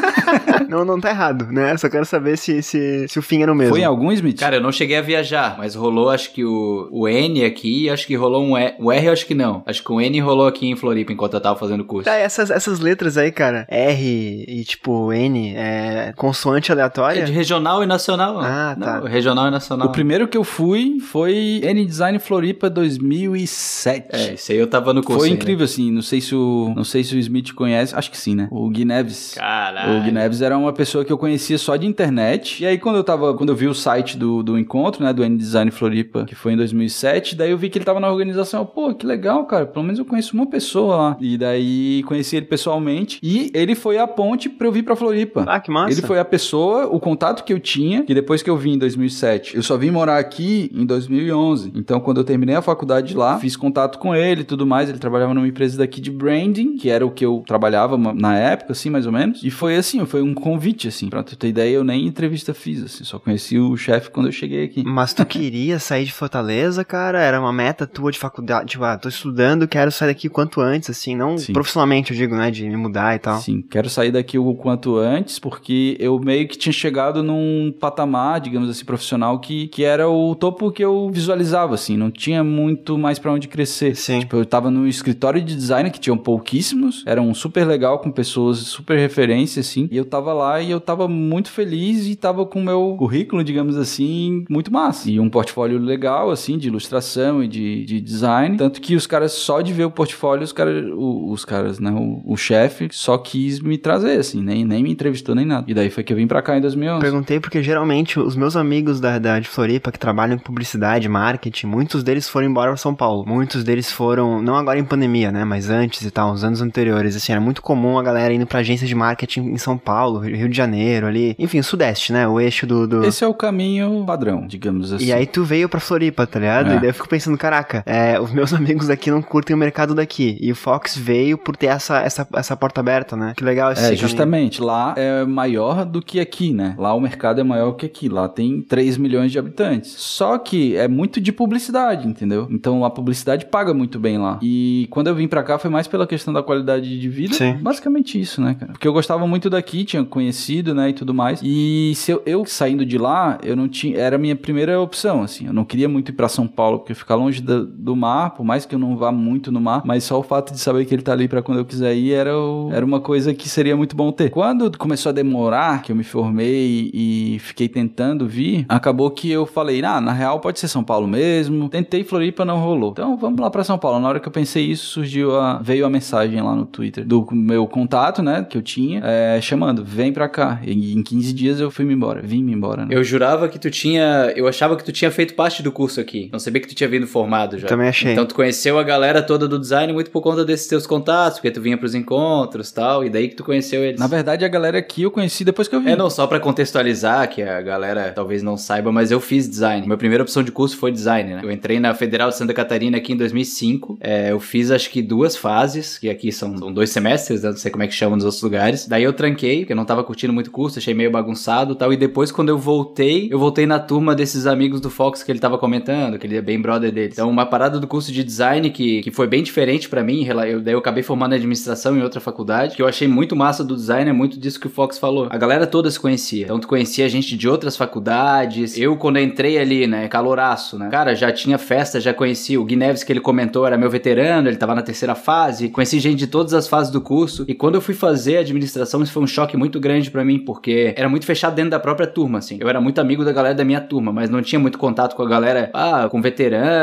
não, 0.69 0.85
não 0.85 1.01
tá 1.01 1.11
errado, 1.11 1.47
né? 1.51 1.77
Só 1.77 1.89
quero 1.89 2.05
saber 2.05 2.37
se, 2.37 2.63
se, 2.63 3.09
se 3.09 3.19
o 3.19 3.23
fim 3.23 3.43
era 3.43 3.53
o 3.53 3.55
mesmo. 3.55 3.75
Foi 3.75 3.81
em 3.81 3.85
algum, 3.85 4.13
Smith? 4.13 4.39
Cara, 4.39 4.57
eu 4.57 4.61
não 4.61 4.73
cheguei 4.73 4.97
a 4.97 5.03
viajar, 5.03 5.57
mas 5.59 5.75
rolou 5.75 6.11
acho 6.11 6.33
que 6.33 6.45
o, 6.45 6.89
o 6.91 7.09
N 7.09 7.45
aqui, 7.45 7.64
acho 7.91 8.07
que 8.07 8.15
rolou 8.15 8.43
um 8.43 8.57
E. 8.59 8.75
O 8.79 8.91
R 8.93 9.09
acho 9.09 9.27
que 9.27 9.35
não. 9.35 9.63
Acho 9.67 9.83
que 9.83 9.93
o 9.93 10.01
N 10.01 10.21
rolou 10.21 10.47
aqui 10.47 10.67
em 10.67 10.77
Floripa 10.77 11.13
enquanto 11.13 11.35
eu 11.35 11.41
tava 11.41 11.59
fazendo 11.59 11.85
curso. 11.85 12.05
Tá, 12.05 12.17
essas, 12.17 12.51
essas 12.51 12.81
letras 12.81 13.17
aí, 13.17 13.31
cara, 13.31 13.67
R 13.69 14.45
e 14.49 14.65
tipo 14.65 15.13
N, 15.13 15.55
é 15.57 16.13
consoante 16.17 16.71
aleatória? 16.71 17.21
É 17.21 17.25
de 17.25 17.33
regional 17.33 17.83
e 17.83 17.87
nacional. 17.87 18.41
Ah, 18.41 18.77
tá. 18.79 19.01
Não, 19.01 19.07
regional 19.07 19.49
e 19.49 19.51
nacional. 19.51 19.89
O 19.89 19.93
primeiro 19.93 20.29
que 20.29 20.37
eu 20.37 20.45
fui 20.45 20.99
foi 21.01 21.61
N 21.63 21.85
Design 21.85 22.19
Floripa 22.19 22.69
2007. 22.69 24.09
É, 24.11 24.35
esse 24.35 24.53
aí 24.53 24.59
eu 24.59 24.67
tava 24.67 24.93
no 24.93 25.03
curso. 25.03 25.21
Foi 25.21 25.31
incrível, 25.31 25.65
assim. 25.65 25.91
Não 25.91 26.03
sei 26.03 26.21
se 26.21 26.35
o, 26.35 26.73
não 26.77 26.85
sei 26.85 27.03
se 27.05 27.15
o 27.15 27.19
Smith 27.19 27.53
conhece. 27.55 27.95
Acho 27.95 28.11
que 28.11 28.19
sim, 28.19 28.35
né? 28.35 28.49
O 28.51 28.69
Gui 28.69 28.85
Neves. 28.85 29.35
Caralho. 29.35 29.99
O 29.99 30.03
Gui 30.03 30.13
Neves 30.13 30.43
era 30.43 30.57
uma 30.57 30.73
pessoa 30.73 31.05
que 31.05 31.13
eu 31.13 31.19
conhecia 31.19 31.59
só 31.59 31.77
de 31.77 31.87
internet. 31.87 32.63
E 32.63 32.67
aí, 32.67 32.79
quando 32.79 32.97
eu 32.97 33.05
tava, 33.05 33.35
quando 33.35 33.51
eu 33.51 33.57
vi 33.57 33.67
o 33.67 33.75
site 33.75 34.17
do, 34.17 34.43
do 34.43 34.59
encontro, 34.59 35.05
né, 35.05 35.13
do 35.13 35.25
N 35.25 35.37
Design 35.37 35.71
Floripa, 35.71 36.25
que 36.25 36.35
foi 36.35 36.53
em 36.53 36.57
2007, 36.57 37.35
daí 37.35 37.54
eu 37.55 37.59
vi 37.59 37.71
que 37.71 37.79
ele 37.79 37.85
tava 37.85 38.01
na 38.01 38.11
organização. 38.11 38.61
Eu, 38.61 38.67
Pô, 38.67 38.93
que 38.95 39.07
legal, 39.07 39.45
cara. 39.47 39.67
Pelo 39.67 39.85
menos 39.85 39.99
eu 39.99 40.05
conheço 40.05 40.35
uma 40.35 40.47
pessoa 40.47 40.97
lá. 40.97 41.17
E 41.21 41.39
daí 41.39 42.03
conheci 42.07 42.37
ele 42.37 42.47
pessoalmente. 42.47 43.19
E 43.23 43.51
ele 43.55 43.75
foi 43.75 43.99
a 43.99 44.07
ponte 44.07 44.49
pra 44.49 44.67
eu 44.67 44.73
vir 44.73 44.83
pra 44.83 44.97
Floripa. 44.97 45.45
Ah, 45.47 45.61
que 45.61 45.71
massa. 45.71 45.93
Ele 45.93 46.03
foi 46.03 46.19
a 46.19 46.25
pessoa, 46.25 46.87
o 46.87 46.99
contato 46.99 47.45
que 47.45 47.53
eu 47.53 47.61
tinha, 47.61 48.03
que 48.03 48.15
depois 48.15 48.43
que 48.43 48.51
eu 48.51 48.57
vim 48.57 48.75
em 48.75 48.79
2007, 48.79 49.57
eu 49.57 49.63
só 49.63 49.77
vim 49.77 49.91
morar 49.91 50.19
aqui 50.19 50.71
em 50.75 50.85
2011. 50.85 51.73
Então, 51.75 52.01
quando 52.01 52.19
eu 52.19 52.25
terminei 52.25 52.57
a 52.57 52.63
faculdade 52.63 53.17
lá, 53.17 53.39
fiz 53.39 53.57
contato 53.57 53.99
com 53.99 54.15
ele 54.15 54.43
e 54.43 54.45
tudo 54.45 54.67
mais. 54.67 54.89
Ele 54.89 54.99
trabalhava 54.99 55.33
numa 55.33 55.47
empresa 55.47 55.79
daqui 55.79 56.01
de 56.01 56.11
branding, 56.11 56.77
que 56.77 56.91
era 56.91 57.07
o 57.07 57.11
que 57.11 57.25
eu 57.25 57.43
trabalhava 57.47 57.97
na 57.97 58.37
época, 58.37 58.73
assim, 58.73 58.91
mais 58.91 59.07
ou 59.07 59.13
menos. 59.13 59.43
E 59.43 59.51
foi 59.51 59.77
assim, 59.77 60.05
foi 60.05 60.23
um 60.23 60.35
convite, 60.35 60.89
assim. 60.89 61.09
Pra 61.09 61.23
tu 61.23 61.37
ter 61.37 61.49
ideia, 61.49 61.77
eu 61.77 61.85
nem 61.85 62.07
entrevista 62.07 62.53
fiz, 62.53 62.83
assim. 62.83 63.05
Só 63.05 63.19
conheci 63.19 63.59
o 63.59 63.77
chefe 63.77 64.11
quando 64.11 64.27
eu 64.27 64.33
cheguei 64.33 64.65
aqui. 64.65 64.83
Mas 64.85 65.15
tu 65.15 65.25
queria 65.25 65.79
sair 65.79 66.05
de 66.05 66.13
Fortaleza, 66.13 66.85
cara? 66.85 67.21
Era 67.21 67.41
uma 67.45 67.53
meta 67.53 67.87
tua 67.87 68.11
de 68.11 68.19
faculdade? 68.19 68.71
Tipo, 68.71 68.85
ah, 68.85 68.97
tô 68.97 69.09
estudando, 69.09 69.69
quero 69.69 69.91
sair 69.91 70.09
daqui 70.09 70.29
o 70.29 70.31
quanto 70.31 70.61
antes, 70.61 70.91
assim, 70.91 71.15
não 71.15 71.37
Sim. 71.39 71.53
profissionalmente, 71.53 72.13
eu 72.13 72.17
digo, 72.17 72.35
né, 72.35 72.51
de 72.51 72.69
me 72.69 72.77
mudar 72.77 73.15
e 73.15 73.19
tal. 73.19 73.39
Sim, 73.41 73.63
quero 73.63 73.89
sair 73.89 74.11
daqui 74.11 74.39
o 74.39 74.55
quanto 74.55 74.97
antes, 74.97 75.39
porque 75.39 75.97
eu 76.01 76.19
meio 76.19 76.47
que 76.49 76.57
tinha 76.57 76.73
chegado 76.73 77.23
num 77.23 77.73
patamar, 77.79 78.41
digamos 78.41 78.69
assim, 78.69 78.85
profissional, 78.85 79.39
que, 79.39 79.69
que 79.69 79.85
era 79.85 80.09
o 80.09 80.35
topo 80.35 80.71
que 80.71 80.85
eu 80.85 81.11
visualizava, 81.11 81.75
assim, 81.75 81.97
não 81.97 82.11
tinha 82.11 82.43
muito 82.43 82.97
mais 82.99 83.19
pra 83.19 83.33
onde 83.33 83.49
crescer. 83.49 83.95
Sim. 83.97 84.21
Tipo, 84.21 84.37
eu 84.37 84.47
tava 84.47 84.71
no 84.71 84.87
escritório 84.87 85.43
de 85.43 85.55
design, 85.55 85.91
que 85.91 86.01
tinham 86.01 86.17
pouquíssimos, 86.17 87.03
era 87.07 87.21
um 87.21 87.35
super 87.35 87.67
legal, 87.67 87.99
com 87.99 88.11
pessoas 88.11 88.59
super 88.59 88.99
referência, 88.99 89.61
assim, 89.61 89.89
e 89.91 89.97
eu 89.97 90.05
tava 90.05 90.33
lá 90.33 90.61
e 90.61 90.71
eu 90.71 90.81
tava 90.81 91.09
muito 91.09 91.51
feliz 91.51 92.07
e 92.07 92.17
tava 92.17 92.47
com 92.47 92.61
o 92.61 92.65
meu 92.65 92.97
currículo, 92.99 93.45
digamos 93.45 93.77
assim, 93.77 94.45
muito 94.49 94.73
massa. 94.73 95.11
E 95.11 95.21
um 95.21 95.29
portfólio 95.29 95.79
legal, 95.79 96.31
assim, 96.31 96.59
de 96.59 96.69
ilustração 96.69 97.34
e 97.43 97.49
de, 97.49 97.85
de 97.85 98.01
design, 98.01 98.57
tanto 98.57 98.81
que 98.81 98.95
os 98.95 99.07
caras, 99.07 99.33
só 99.33 99.61
de 99.61 99.73
ver 99.73 99.85
o 99.85 99.91
portfólio, 99.91 100.45
os 100.45 100.53
caras, 100.53 100.85
o- 100.93 101.31
os 101.31 101.45
caras, 101.45 101.79
né, 101.81 101.91
o, 101.91 102.23
o 102.25 102.37
chefe 102.37 102.89
só 102.93 103.17
quis 103.19 103.61
me 103.61 103.77
trazer, 103.79 104.19
assim, 104.19 104.43
nem, 104.43 104.65
nem 104.65 104.83
me 104.83 104.91
entrevistou 104.93 105.35
nem 105.35 105.45
nada. 105.47 105.65
E 105.69 105.75
daí 105.75 105.91
foi 105.91 106.03
que 106.05 106.13
eu 106.13 106.17
vim 106.17 106.27
pra 106.27 106.43
cá 106.43 106.57
em 106.57 106.61
2011. 106.61 107.01
Perguntei 107.01 107.41
porque 107.41 107.63
geralmente 107.63 108.19
os 108.21 108.37
meus 108.37 108.57
amigos 108.57 109.01
da, 109.01 109.19
da 109.19 109.39
de 109.41 109.49
Floripa 109.49 109.91
que 109.91 109.99
trabalham 109.99 110.37
com 110.39 110.45
publicidade, 110.45 111.09
marketing, 111.09 111.67
muitos 111.67 112.03
deles 112.03 112.29
foram 112.29 112.47
embora 112.47 112.71
pra 112.71 112.77
São 112.77 112.95
Paulo. 112.95 113.25
Muitos 113.27 113.65
deles 113.65 113.91
foram, 113.91 114.41
não 114.43 114.57
agora 114.57 114.79
em 114.79 114.85
pandemia, 114.85 115.33
né, 115.33 115.45
mas 115.45 115.71
antes 115.71 116.03
e 116.03 116.11
tal, 116.11 116.33
uns 116.33 116.45
anos 116.45 116.61
anteriores. 116.61 117.17
Assim, 117.17 117.33
era 117.33 117.41
muito 117.41 117.63
comum 117.63 117.99
a 117.99 118.03
galera 118.03 118.33
indo 118.33 118.47
pra 118.47 118.61
agência 118.61 118.87
de 118.87 118.95
marketing 118.95 119.41
em 119.53 119.59
São 119.59 119.77
Paulo, 119.79 120.19
Rio 120.21 120.49
de 120.49 120.57
Janeiro, 120.57 121.07
ali. 121.07 121.35
Enfim, 121.39 121.59
o 121.59 121.65
Sudeste, 121.65 122.13
né, 122.13 122.27
o 122.29 122.41
eixo 122.41 122.67
do... 122.67 122.87
do... 122.87 123.05
Esse 123.05 123.25
é 123.25 123.27
o 123.29 123.35
caminho 123.35 124.05
padrão, 124.07 124.47
digamos 124.47 124.93
assim. 124.93 125.05
E 125.07 125.13
aí 125.13 125.27
tu 125.27 125.45
veio 125.45 125.69
pra 125.69 125.81
Floripa, 125.81 126.27
tá 126.27 126.39
ligado? 126.39 126.73
É. 126.73 126.77
E 126.77 126.81
daí 126.81 126.89
eu 126.91 126.95
fico 126.95 127.09
pensando, 127.15 127.39
caraca, 127.39 127.83
é, 127.87 128.19
os 128.21 128.33
meus 128.33 128.53
amigos 128.55 128.89
daqui 128.89 129.11
não 129.11 129.23
curtem 129.23 129.55
o 129.55 129.59
mercado 129.59 129.95
daqui. 129.95 130.37
E 130.41 130.51
o 130.51 130.55
Fox 130.57 130.97
veio 130.97 131.39
por 131.39 131.57
ter 131.57 131.67
essa, 131.67 132.01
essa, 132.01 132.27
essa 132.35 132.57
porta 132.57 132.81
aberta, 132.81 133.17
né? 133.17 133.35
Que 133.37 133.45
legal 133.45 133.71
esse 133.73 133.81
É, 133.83 133.85
caminho. 133.87 134.01
justamente. 134.01 134.61
Lá 134.61 134.95
é 134.97 135.25
maior 135.25 135.85
do 135.85 136.03
que 136.03 136.19
aqui, 136.19 136.53
né? 136.53 136.75
Lá 136.79 136.93
o 136.95 137.01
mercado 137.01 137.41
é 137.41 137.45
maior 137.45 137.73
que 137.73 137.87
aqui. 137.87 138.09
Lá 138.09 138.29
tem 138.29 138.61
3 138.63 138.97
milhões 138.97 139.31
de 139.31 139.39
habitantes. 139.39 139.93
Só 139.97 140.39
que 140.39 140.77
é 140.77 140.89
muito 140.89 141.21
de 141.21 141.31
publicidade, 141.33 142.07
entendeu? 142.09 142.49
Então 142.51 142.85
a 142.85 142.91
publicidade 142.91 143.47
paga 143.47 143.73
muito 143.73 143.99
bem 143.99 144.19
lá. 144.19 144.39
E 144.43 144.87
quando 144.91 145.07
eu 145.09 145.15
vim 145.15 145.29
pra 145.29 145.43
cá 145.43 145.59
foi 145.59 145.71
mais 145.71 145.87
pela 145.87 146.07
questão 146.07 146.33
da 146.35 146.43
qualidade 146.43 146.99
de 146.99 147.09
vida. 147.09 147.35
Sim. 147.35 147.59
Basicamente 147.61 148.21
isso, 148.21 148.41
né, 148.43 148.55
cara? 148.59 148.73
Porque 148.73 148.89
eu 148.89 148.93
gostava 148.93 149.27
muito 149.27 149.49
daqui, 149.49 149.85
tinha 149.85 150.05
conhecido, 150.05 150.75
né, 150.75 150.91
e 150.91 150.93
tudo 150.93 151.15
mais. 151.15 151.41
E 151.43 151.93
se 151.95 152.11
eu, 152.11 152.23
eu 152.27 152.45
saindo 152.45 152.85
de 152.85 152.99
lá, 152.99 153.39
eu 153.43 153.55
não 153.55 153.69
tinha. 153.69 153.97
Era 153.99 154.17
a 154.17 154.19
minha 154.19 154.35
primeira 154.37 154.81
opção, 154.81 155.23
assim. 155.23 155.47
Eu 155.47 155.53
não 155.53 155.65
queria 155.65 155.89
muito 155.89 156.11
ir 156.11 156.15
pra 156.15 156.29
São 156.29 156.47
Paulo, 156.47 156.79
porque 156.79 156.95
ficar 157.05 157.17
longe 157.17 157.43
do, 157.43 157.67
do 157.67 157.95
mar, 157.95 158.31
por 158.31 158.45
mais 158.45 158.65
que 158.65 158.75
eu 158.75 158.79
não 158.79 158.97
vá 158.97 159.13
muito 159.13 159.53
no 159.53 159.61
mar, 159.61 159.83
mas 159.85 160.05
só 160.05 160.19
o 160.19 160.23
fato 160.23 160.53
de 160.55 160.59
saber 160.59 160.87
que 160.87 160.95
ele 160.95 161.03
tá 161.03 161.13
ali 161.13 161.29
pra 161.29 161.43
quando 161.43 161.59
eu 161.59 161.65
quiser 161.65 161.95
ir 161.95 162.13
era, 162.15 162.35
o- 162.37 162.71
era 162.73 162.85
uma 162.85 162.99
coisa 162.99 163.35
que 163.35 163.47
seria 163.47 163.77
muito 163.77 163.95
bom 163.95 164.11
ter. 164.11 164.31
Quando 164.31 164.71
começou 164.79 165.11
a 165.11 165.13
demorar, 165.13 165.83
que 165.83 165.93
eu 165.93 165.97
me 165.97 166.03
formei 166.03 166.91
e 166.95 167.39
fiquei 167.41 167.69
tentando 167.69 168.27
vir, 168.27 168.65
acabou 168.69 169.11
que 169.11 169.31
eu 169.31 169.45
falei, 169.45 169.85
ah, 169.85 170.01
na 170.01 170.13
real 170.13 170.41
pode 170.41 170.59
ser 170.59 170.67
São 170.69 170.83
Paulo 170.83 171.07
mesmo. 171.07 171.69
Tentei 171.69 172.03
Floripa, 172.05 172.45
não 172.45 172.59
rolou. 172.59 172.91
Então 172.93 173.17
vamos 173.19 173.39
lá 173.39 173.51
pra 173.51 173.63
São 173.63 173.77
Paulo. 173.79 174.01
Na 174.01 174.09
hora 174.09 174.19
que 174.21 174.27
eu 174.27 174.33
pensei 174.33 174.65
isso, 174.65 174.87
surgiu 174.87 175.39
a, 175.39 175.59
veio 175.59 175.85
a 175.85 175.91
mensagem 175.91 176.41
lá 176.41 176.55
no 176.57 176.65
Twitter 176.65 177.05
do 177.07 177.27
meu 177.33 177.67
contato, 177.67 178.23
né, 178.23 178.47
que 178.49 178.57
eu 178.57 178.63
tinha, 178.63 179.01
é, 179.05 179.39
chamando, 179.43 179.85
vem 179.85 180.11
pra 180.13 180.27
cá. 180.29 180.59
E 180.65 180.95
em 180.95 181.03
15 181.03 181.33
dias 181.35 181.61
eu 181.61 181.71
fui 181.71 181.85
me 181.85 181.93
embora, 181.93 182.23
vim 182.23 182.43
me 182.43 182.53
embora, 182.55 182.87
né? 182.87 182.95
Eu 182.95 183.05
jurava 183.05 183.47
que 183.49 183.59
tu 183.59 183.71
tinha. 183.71 184.33
Eu 184.35 184.49
achava 184.49 184.75
que 184.77 184.85
tu 184.85 184.93
tinha 184.93 185.11
feito 185.11 185.35
parte 185.35 185.63
do 185.63 185.71
curso 185.71 186.01
aqui. 186.01 186.29
Não 186.33 186.39
sabia 186.39 186.61
que 186.63 186.69
tu 186.69 186.75
tinha 186.75 186.89
vindo 186.95 187.07
formado 187.07 187.59
já. 187.59 187.67
Também 187.67 187.89
achei. 187.89 188.13
Então 188.13 188.25
tu 188.25 188.35
conheceu 188.35 188.79
a 188.79 188.83
galera 188.83 189.23
toda 189.23 189.49
do 189.49 189.59
design 189.59 189.93
muito 189.93 190.11
por 190.11 190.23
conta 190.23 190.45
desses 190.45 190.67
teus 190.67 190.87
contatos, 190.87 191.39
porque 191.39 191.51
tu 191.51 191.61
vinha 191.61 191.77
pros 191.77 191.95
encontros 191.95 192.71
e 192.71 192.75
tal, 192.75 193.05
e 193.05 193.11
daí 193.11 193.29
que 193.29 193.35
tu 193.35 193.45
conheceu 193.45 193.83
eles. 193.83 193.99
Na 193.99 194.07
verdade, 194.07 194.45
a 194.45 194.49
galera 194.49 194.79
aqui 194.79 195.03
eu 195.03 195.11
conheci 195.11 195.45
depois 195.45 195.69
que 195.69 195.75
eu 195.75 195.81
vim. 195.81 195.91
É, 195.91 195.97
não, 195.97 196.09
só 196.09 196.27
pra 196.27 196.39
contextualizar, 196.41 197.29
que 197.29 197.43
a 197.43 197.61
galera 197.61 198.13
talvez 198.15 198.43
não 198.43 198.57
saiba, 198.57 198.93
mas 198.93 199.11
eu 199.11 199.21
fiz 199.21 199.49
design. 199.49 199.87
Minha 199.87 199.99
primeira 199.99 200.23
opção 200.23 200.43
de 200.43 200.53
curso 200.53 200.77
foi 200.77 200.93
design, 200.93 201.35
né? 201.35 201.41
Eu 201.43 201.51
entrei 201.51 201.81
na 201.81 201.95
Federal 201.95 202.31
de 202.31 202.37
Santa 202.37 202.55
Catarina 202.55 202.97
aqui 202.97 203.13
em 203.13 203.17
2005. 203.17 203.99
É, 204.01 204.31
eu 204.31 204.41
fiz 204.41 204.71
acho 204.71 204.91
que 204.91 205.03
duas 205.03 205.37
fases, 205.37 205.99
que 205.99 206.09
aqui 206.09 206.31
são, 206.31 206.57
são 206.57 206.73
dois 206.73 206.91
semestres, 206.91 207.43
né? 207.43 207.51
não 207.51 207.57
sei 207.57 207.71
como 207.71 207.83
é 207.83 207.87
que 207.87 207.95
chama 207.95 208.17
nos 208.17 208.25
outros 208.25 208.43
lugares. 208.43 208.87
Daí 208.87 209.03
eu 209.03 209.13
tranquei, 209.13 209.61
porque 209.61 209.73
eu 209.73 209.77
não 209.77 209.85
tava 209.85 210.05
curtindo 210.05 210.33
muito 210.33 210.49
o 210.49 210.51
curso, 210.51 210.79
achei 210.79 210.95
meio 210.95 211.11
bagunçado 211.11 211.73
e 211.73 211.77
tal. 211.77 211.93
E 211.93 211.97
depois, 211.97 212.31
quando 212.31 212.49
eu 212.49 212.59
voltei, 212.59 213.29
eu 213.31 213.39
voltei 213.39 213.67
na 213.67 213.79
turma 213.79 214.15
desses 214.15 214.47
amigos 214.47 214.81
do 214.81 214.91
Fox 214.91 215.23
que 215.23 215.33
ele 215.33 215.39
tava 215.39 215.59
comentando, 215.59 216.19
que 216.19 216.27
ele 216.27 216.37
é 216.37 216.43
bem 216.43 216.61
brother 216.61 216.84
dele. 216.91 217.11
Então, 217.13 217.29
uma 217.29 217.47
parada 217.47 217.79
do 217.79 217.87
curso 217.87 218.13
de 218.13 218.23
design 218.23 218.71
que, 218.71 219.03
que 219.03 219.11
foi 219.11 219.27
bem 219.27 219.43
diferente 219.43 219.89
pra 219.89 220.03
mim. 220.03 220.27
Eu, 220.27 220.61
daí 220.61 220.75
eu 220.75 220.79
acabei 220.79 221.03
formando 221.03 221.35
administração 221.35 221.97
em 221.97 222.03
outra 222.03 222.21
faculdade, 222.21 222.77
que 222.77 222.83
eu 222.83 222.87
achei 222.87 223.09
muito 223.09 223.37
massa 223.37 223.65
do 223.65 223.75
design, 223.75 224.11
é 224.11 224.13
muito 224.13 224.39
disso 224.39 224.61
que 224.61 224.67
o 224.67 224.71
Fox 224.71 224.99
falou. 224.99 225.29
A 225.31 225.39
galera 225.39 225.67
toda 225.67 225.91
se 225.91 225.99
conhecia. 225.99 226.45
Então, 226.45 226.59
tu 226.59 226.69
conhecia 226.69 227.09
gente 227.09 227.37
de 227.37 227.49
outras 227.49 227.77
faculdades. 227.77 228.79
Eu, 228.79 228.97
quando 228.97 229.19
entrei 229.19 229.59
ali, 229.59 229.87
né, 229.87 230.09
caloraço, 230.09 230.79
né? 230.79 230.89
Cara, 230.91 231.15
já 231.15 231.33
tinha 231.33 231.59
festa, 231.59 232.01
já 232.01 232.13
conhecia. 232.13 232.61
O 232.61 232.65
Gui 232.65 232.77
Neves, 232.77 233.03
que 233.03 233.13
ele 233.13 233.21
comentou, 233.21 233.67
era 233.67 233.77
meu 233.77 233.91
veterano, 233.91 234.49
ele 234.49 234.57
tava 234.57 234.75
na 234.75 234.83
terceira 234.83 235.15
fase. 235.15 235.69
Conheci 235.69 235.99
gente 235.99 236.19
de 236.19 236.27
todas 236.27 236.55
as 236.55 236.69
fases 236.69 236.93
do 236.93 237.01
curso. 237.01 237.45
E 237.49 237.55
quando 237.55 237.77
eu 237.77 237.81
fui 237.81 237.95
fazer 237.95 238.39
administração, 238.39 239.03
isso 239.03 239.13
foi 239.13 239.23
um 239.23 239.27
choque 239.27 239.57
muito 239.57 239.81
grande 239.81 240.11
pra 240.11 240.25
mim, 240.25 240.39
porque 240.39 240.95
era 240.97 241.09
muito 241.09 241.27
fechado 241.27 241.55
dentro 241.55 241.71
da 241.71 241.81
própria 241.81 242.07
turma, 242.07 242.39
assim. 242.39 242.59
Eu 242.61 242.69
era 242.69 242.81
muito 242.81 243.01
amigo 243.01 243.25
da 243.25 243.33
galera 243.33 243.55
da 243.55 243.65
minha 243.65 243.81
turma, 243.81 244.13
mas 244.13 244.31
não 244.31 244.43
tinha 244.43 244.59
muito 244.59 244.79
contato 244.79 245.15
com 245.15 245.23
a 245.23 245.29
galera, 245.29 245.71
ah, 245.73 246.09
com 246.11 246.21
veterano. 246.21 246.74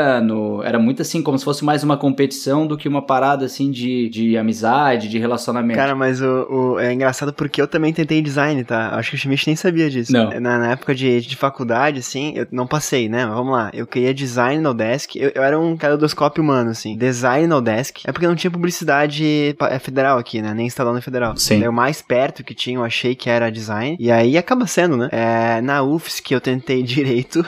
Era 0.64 0.78
muito 0.78 1.02
assim, 1.02 1.22
como 1.22 1.38
se 1.38 1.44
fosse 1.44 1.64
mais 1.64 1.82
uma 1.82 1.96
competição 1.96 2.66
do 2.66 2.76
que 2.76 2.88
uma 2.88 3.02
parada, 3.02 3.44
assim, 3.46 3.70
de, 3.70 4.08
de 4.08 4.36
amizade, 4.36 5.08
de 5.08 5.18
relacionamento. 5.18 5.78
Cara, 5.78 5.94
mas 5.94 6.20
o, 6.20 6.46
o- 6.74 6.78
é 6.78 6.92
engraçado 6.92 7.32
porque 7.32 7.60
eu 7.60 7.66
também 7.68 7.92
tentei 7.92 8.20
design, 8.22 8.62
tá? 8.64 8.90
Acho 8.96 9.10
que 9.10 9.16
o 9.16 9.18
Schmidt 9.18 9.46
nem 9.46 9.56
sabia 9.56 9.88
disso. 9.90 10.12
Não. 10.12 10.30
Na, 10.40 10.58
na 10.58 10.72
época 10.72 10.94
de, 10.94 11.20
de 11.20 11.36
faculdade, 11.36 11.98
assim, 12.00 12.32
eu 12.36 12.46
não 12.50 12.66
passei, 12.66 13.08
né? 13.08 13.26
Mas 13.26 13.34
vamos 13.34 13.52
lá. 13.52 13.70
Eu 13.72 13.86
queria 13.86 14.12
design 14.14 14.62
no 14.62 14.74
desk. 14.74 15.16
Eu, 15.16 15.32
eu 15.34 15.42
era 15.42 15.58
um 15.58 15.76
caleidoscópio 15.76 16.42
humano, 16.42 16.70
assim. 16.70 16.96
Design 16.96 17.46
no 17.46 17.60
desk. 17.60 18.00
É 18.06 18.12
porque 18.12 18.26
não 18.26 18.34
tinha 18.36 18.50
publicidade 18.50 19.54
é 19.70 19.78
federal 19.78 20.18
aqui, 20.18 20.40
né? 20.42 20.52
Nem 20.54 20.66
instalando 20.66 21.00
federal. 21.02 21.36
Sim. 21.36 21.66
O 21.66 21.72
mais 21.72 22.02
perto 22.02 22.44
que 22.44 22.54
tinha, 22.54 22.78
eu 22.78 22.84
achei 22.84 23.14
que 23.14 23.28
era 23.30 23.50
design. 23.50 23.96
E 23.98 24.10
aí 24.10 24.36
acaba 24.38 24.66
sendo, 24.66 24.96
né? 24.96 25.08
É, 25.12 25.60
na 25.60 25.82
UFSC 25.82 26.34
eu 26.34 26.40
tentei 26.40 26.82
direito. 26.82 27.44